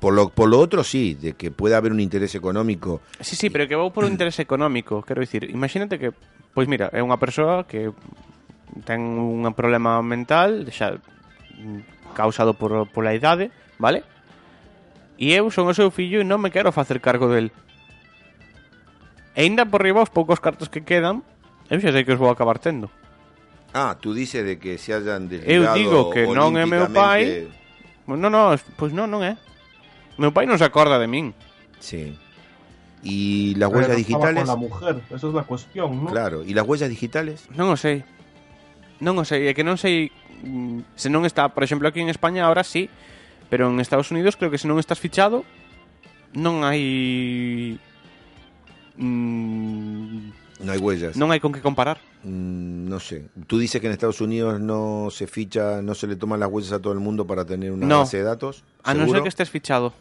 Por 0.00 0.14
lo, 0.14 0.30
por 0.30 0.48
lo 0.48 0.58
otro 0.58 0.82
sí, 0.82 1.14
de 1.14 1.34
que 1.34 1.50
pueda 1.54 1.76
haber 1.78 1.92
un 1.92 2.00
interés 2.00 2.34
económico. 2.34 3.02
Sí, 3.20 3.36
sí, 3.36 3.50
pero 3.50 3.68
que 3.70 3.78
vou 3.78 3.94
por 3.94 4.02
un 4.02 4.12
interés 4.16 4.38
económico, 4.42 5.02
quero 5.02 5.20
dicir, 5.22 5.46
imagínate 5.46 5.98
que, 5.98 6.10
pois 6.54 6.66
mira, 6.66 6.90
é 6.90 6.98
unha 7.04 7.18
persoa 7.20 7.66
que 7.70 7.92
ten 8.88 8.98
un 9.02 9.44
problema 9.54 10.00
mental, 10.02 10.66
xa 10.72 10.96
mm, 10.96 12.16
causado 12.16 12.56
por, 12.56 12.88
pola 12.90 13.14
idade, 13.14 13.52
vale? 13.78 14.02
E 15.22 15.38
eu 15.38 15.46
son 15.54 15.70
o 15.70 15.74
seu 15.78 15.94
fillo 15.94 16.18
e 16.18 16.26
non 16.26 16.42
me 16.42 16.50
quero 16.50 16.74
facer 16.74 16.98
cargo 16.98 17.30
del. 17.30 17.54
E 19.38 19.46
ainda 19.46 19.62
por 19.70 19.78
riba 19.86 20.02
os 20.02 20.10
poucos 20.10 20.42
cartos 20.42 20.66
que 20.66 20.82
quedan, 20.82 21.22
eu 21.70 21.78
xa 21.78 21.94
sei 21.94 22.02
que 22.02 22.10
os 22.10 22.18
vou 22.18 22.26
acabar 22.26 22.58
tendo. 22.58 22.90
Ah, 23.70 23.94
tú 23.94 24.10
dices 24.18 24.42
de 24.42 24.58
que 24.58 24.82
se 24.82 24.90
hayan 24.90 25.30
Eu 25.30 25.62
desligado 25.62 25.78
digo 25.78 25.98
que 26.10 26.26
non 26.26 26.58
é 26.58 26.66
meu 26.66 26.90
pai. 26.90 27.46
olímpicamente. 27.46 27.62
No, 28.10 28.28
no, 28.28 28.58
pois 28.74 28.90
non, 28.90 29.06
non 29.06 29.22
é. 29.22 29.38
Meu 30.18 30.34
pai 30.34 30.42
non 30.44 30.58
se 30.58 30.66
acorda 30.66 30.98
de 30.98 31.06
min. 31.06 31.30
Sí. 31.78 32.18
Y 33.06 33.54
las 33.62 33.70
Pero 33.70 33.78
huellas 33.78 33.94
no 33.94 34.02
estaba 34.02 34.26
digitales. 34.26 34.42
Con 34.42 34.50
la 34.50 34.58
mujer, 34.58 34.94
esa 35.06 35.26
es 35.30 35.34
la 35.34 35.44
cuestión, 35.46 36.02
¿no? 36.02 36.10
Claro, 36.10 36.42
y 36.42 36.50
las 36.50 36.66
huellas 36.66 36.90
digitales. 36.90 37.46
Non 37.54 37.70
o 37.70 37.78
sei. 37.78 38.02
Non 38.98 39.14
o 39.16 39.24
sei, 39.24 39.46
é 39.46 39.54
que 39.54 39.62
non 39.62 39.78
sei 39.78 40.10
mm, 40.42 40.98
se 40.98 41.06
non 41.06 41.22
está, 41.22 41.46
por 41.54 41.62
exemplo, 41.62 41.86
aquí 41.86 42.02
en 42.02 42.10
España 42.10 42.50
ahora 42.50 42.66
sí, 42.66 42.90
pero 43.52 43.68
en 43.68 43.80
Estados 43.84 44.08
Unidos 44.10 44.40
creo 44.40 44.48
que 44.48 44.56
se 44.56 44.64
non 44.64 44.80
estás 44.80 44.96
fichado 44.96 45.44
non 46.32 46.64
hai 46.64 47.76
mm, 48.96 50.64
No 50.64 50.72
hay 50.72 50.78
huellas. 50.78 51.16
non 51.20 51.28
hai 51.34 51.40
con 51.42 51.50
que 51.52 51.60
comparar. 51.60 51.98
Mm, 52.24 52.86
no 52.88 52.96
sé. 53.02 53.26
Tú 53.50 53.58
dices 53.58 53.80
que 53.82 53.90
en 53.90 53.92
Estados 53.92 54.20
Unidos 54.22 54.56
no 54.62 55.10
se 55.10 55.26
ficha, 55.26 55.82
no 55.82 55.92
se 55.94 56.06
le 56.06 56.14
toman 56.16 56.38
las 56.40 56.48
huellas 56.48 56.72
a 56.72 56.78
todo 56.80 56.92
el 56.94 57.00
mundo 57.02 57.26
para 57.26 57.44
tener 57.44 57.72
una 57.72 57.84
No. 57.84 57.98
base 58.06 58.22
de 58.22 58.24
datos. 58.24 58.62
A 58.86 58.94
non 58.94 59.04
¿Seguro? 59.10 59.18
ser 59.18 59.22
que 59.26 59.32
estés 59.34 59.50
fichado. 59.50 59.92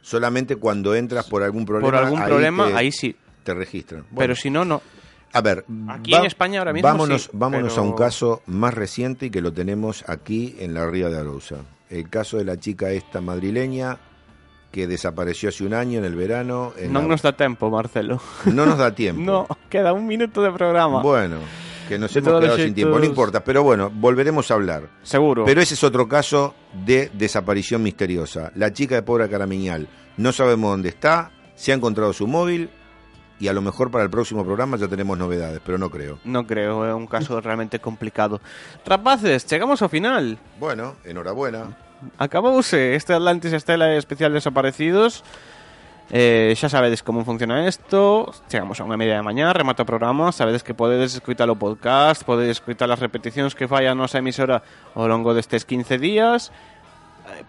Solamente 0.00 0.56
cuando 0.56 0.94
entras 0.94 1.26
por 1.28 1.42
algún 1.42 1.66
problema. 1.66 1.86
Por 1.92 1.96
algún 1.98 2.20
ahí 2.22 2.28
problema, 2.30 2.68
te- 2.70 2.74
ahí 2.78 2.90
sí. 2.94 3.12
Te 3.42 3.52
registran. 3.54 4.06
Pero 4.16 4.32
si 4.38 4.48
no, 4.50 4.64
no. 4.64 4.80
A 5.34 5.40
ver, 5.40 5.64
Aquí 5.88 6.14
en 6.14 6.24
España 6.26 6.60
ahora 6.60 6.72
mismo 6.72 6.86
vámonos, 6.88 7.24
sí, 7.24 7.30
vámonos 7.32 7.72
pero- 7.74 7.82
a 7.82 7.84
un 7.90 7.94
caso 7.96 8.42
más 8.46 8.72
reciente 8.72 9.26
y 9.26 9.30
que 9.30 9.40
lo 9.42 9.52
tenemos 9.52 10.04
aquí 10.08 10.54
en 10.60 10.74
la 10.74 10.86
Ría 10.88 11.08
de 11.08 11.18
Arousa. 11.18 11.56
El 11.92 12.08
caso 12.08 12.38
de 12.38 12.44
la 12.44 12.56
chica 12.58 12.90
esta 12.90 13.20
madrileña 13.20 13.98
que 14.70 14.86
desapareció 14.86 15.50
hace 15.50 15.64
un 15.64 15.74
año 15.74 15.98
en 15.98 16.04
el 16.06 16.14
verano. 16.16 16.72
en 16.78 16.92
la- 16.94 17.02
nos 17.02 17.20
dá 17.22 17.32
tempo, 17.36 17.68
Marcelo. 17.70 18.20
no 18.46 18.64
nos 18.64 18.78
da 18.78 18.94
tiempo. 18.94 19.20
No, 19.24 19.46
queda 19.68 19.92
un 19.92 20.06
minuto 20.06 20.40
de 20.42 20.50
programa. 20.50 21.02
Bueno, 21.02 21.36
que 21.88 21.98
nos 21.98 22.14
De 22.14 22.20
hemos 22.20 22.40
quedado 22.40 22.56
sin 22.56 22.74
tiempo, 22.74 22.98
no 22.98 23.04
importa, 23.04 23.44
pero 23.44 23.62
bueno, 23.62 23.90
volveremos 23.94 24.50
a 24.50 24.54
hablar. 24.54 24.88
Seguro. 25.02 25.44
Pero 25.44 25.60
ese 25.60 25.74
es 25.74 25.84
otro 25.84 26.08
caso 26.08 26.54
de 26.86 27.10
desaparición 27.12 27.82
misteriosa. 27.82 28.50
La 28.54 28.72
chica 28.72 28.94
de 28.94 29.02
Pobre 29.02 29.28
Caramiñal, 29.28 29.86
no 30.16 30.32
sabemos 30.32 30.70
dónde 30.70 30.88
está, 30.88 31.30
se 31.54 31.72
ha 31.72 31.74
encontrado 31.74 32.14
su 32.14 32.26
móvil 32.26 32.70
y 33.42 33.48
a 33.48 33.52
lo 33.52 33.60
mejor 33.60 33.90
para 33.90 34.04
el 34.04 34.10
próximo 34.10 34.44
programa 34.44 34.76
ya 34.76 34.86
tenemos 34.86 35.18
novedades, 35.18 35.60
pero 35.66 35.76
no 35.76 35.90
creo. 35.90 36.22
Non 36.22 36.46
creo, 36.46 36.86
é 36.86 36.94
un 36.94 37.10
caso 37.10 37.34
realmente 37.42 37.82
complicado. 37.82 38.38
Rapaces, 38.86 39.42
chegamos 39.42 39.82
ao 39.82 39.90
final. 39.90 40.38
Bueno, 40.62 40.94
enhorabuena. 41.02 41.74
Acabouse 42.22 42.94
este 42.94 43.10
Atlantis 43.18 43.50
Estela 43.52 43.98
especial 43.98 44.30
desaparecidos 44.30 45.26
Eh, 46.10 46.52
xa 46.58 46.68
sabedes 46.68 47.00
como 47.00 47.24
funciona 47.24 47.62
isto 47.64 48.34
Chegamos 48.50 48.76
a 48.82 48.84
unha 48.84 48.98
media 48.98 49.16
de 49.16 49.24
mañá, 49.24 49.54
remata 49.54 49.86
o 49.86 49.88
programa 49.88 50.34
Sabedes 50.34 50.66
que 50.66 50.74
podedes 50.74 51.14
escutar 51.14 51.46
o 51.46 51.56
podcast 51.56 52.26
Podedes 52.26 52.58
escutar 52.58 52.90
as 52.90 52.98
repeticións 52.98 53.54
que 53.54 53.70
fai 53.70 53.86
a 53.86 53.94
nosa 53.94 54.18
emisora 54.18 54.66
Ao 54.98 55.06
longo 55.06 55.30
destes 55.32 55.62
15 55.62 56.02
días 56.02 56.50
Eh, 56.50 56.71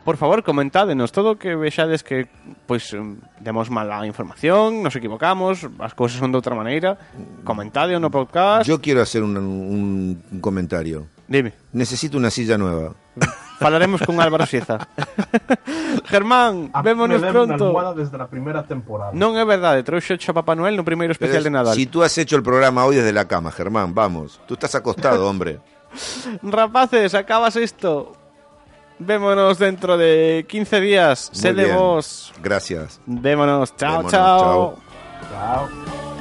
Por 0.03 0.17
favor, 0.17 0.41
comentádenos 0.43 1.11
todo 1.13 1.37
que 1.37 1.55
vexades 1.55 2.01
que 2.03 2.27
pois 2.65 2.91
em, 2.93 3.17
demos 3.39 3.69
mala 3.69 4.03
información, 4.09 4.81
nos 4.81 4.95
equivocamos, 4.97 5.63
as 5.79 5.93
cousas 5.93 6.17
son 6.17 6.33
de 6.33 6.37
outra 6.41 6.57
maneira. 6.57 6.97
Comentade 7.45 7.93
no 8.01 8.09
podcast. 8.09 8.65
Yo 8.65 8.81
quiero 8.81 9.01
hacer 9.05 9.21
un, 9.23 9.37
un- 9.37 10.17
un 10.31 10.39
comentario. 10.41 11.07
Dime. 11.27 11.53
Necesito 11.71 12.17
una 12.17 12.29
silla 12.29 12.57
nueva. 12.57 12.93
Falaremos 13.59 14.01
con 14.03 14.19
Álvaro 14.19 14.45
Sieza. 14.45 14.75
Germán, 16.05 16.69
A 16.73 16.81
vémonos 16.81 17.21
me 17.21 17.31
pronto. 17.31 17.93
desde 17.95 18.17
a 18.19 18.27
primeira 18.27 18.63
temporada. 18.67 19.13
Non 19.15 19.37
é 19.39 19.45
verdade, 19.47 19.85
trouxe 19.87 20.17
a 20.19 20.33
Papá 20.35 20.51
Noel 20.57 20.75
no 20.75 20.83
primeiro 20.83 21.13
Pero 21.15 21.31
especial 21.31 21.43
de 21.47 21.51
Nadal. 21.53 21.75
Si 21.77 21.85
tú 21.87 22.03
has 22.03 22.11
hecho 22.17 22.35
el 22.35 22.43
programa 22.43 22.83
hoy 22.83 22.97
desde 22.99 23.13
la 23.15 23.23
cama, 23.29 23.51
Germán, 23.55 23.93
vamos. 23.95 24.41
Tú 24.49 24.55
estás 24.59 24.75
acostado, 24.75 25.23
hombre. 25.29 25.61
Rapaces, 26.43 27.13
acabas 27.15 27.55
isto. 27.55 28.17
Vémonos 28.99 29.57
dentro 29.59 29.97
de 29.97 30.45
15 30.47 30.81
días. 30.81 31.31
Muy 31.33 31.53
bien. 31.53 31.77
Gracias. 32.41 33.01
Vémonos. 33.05 33.75
Chao, 33.75 34.03
Vémonos, 34.03 34.11
chao. 34.11 34.39
chao. 34.39 35.67
Chao. 35.67 36.12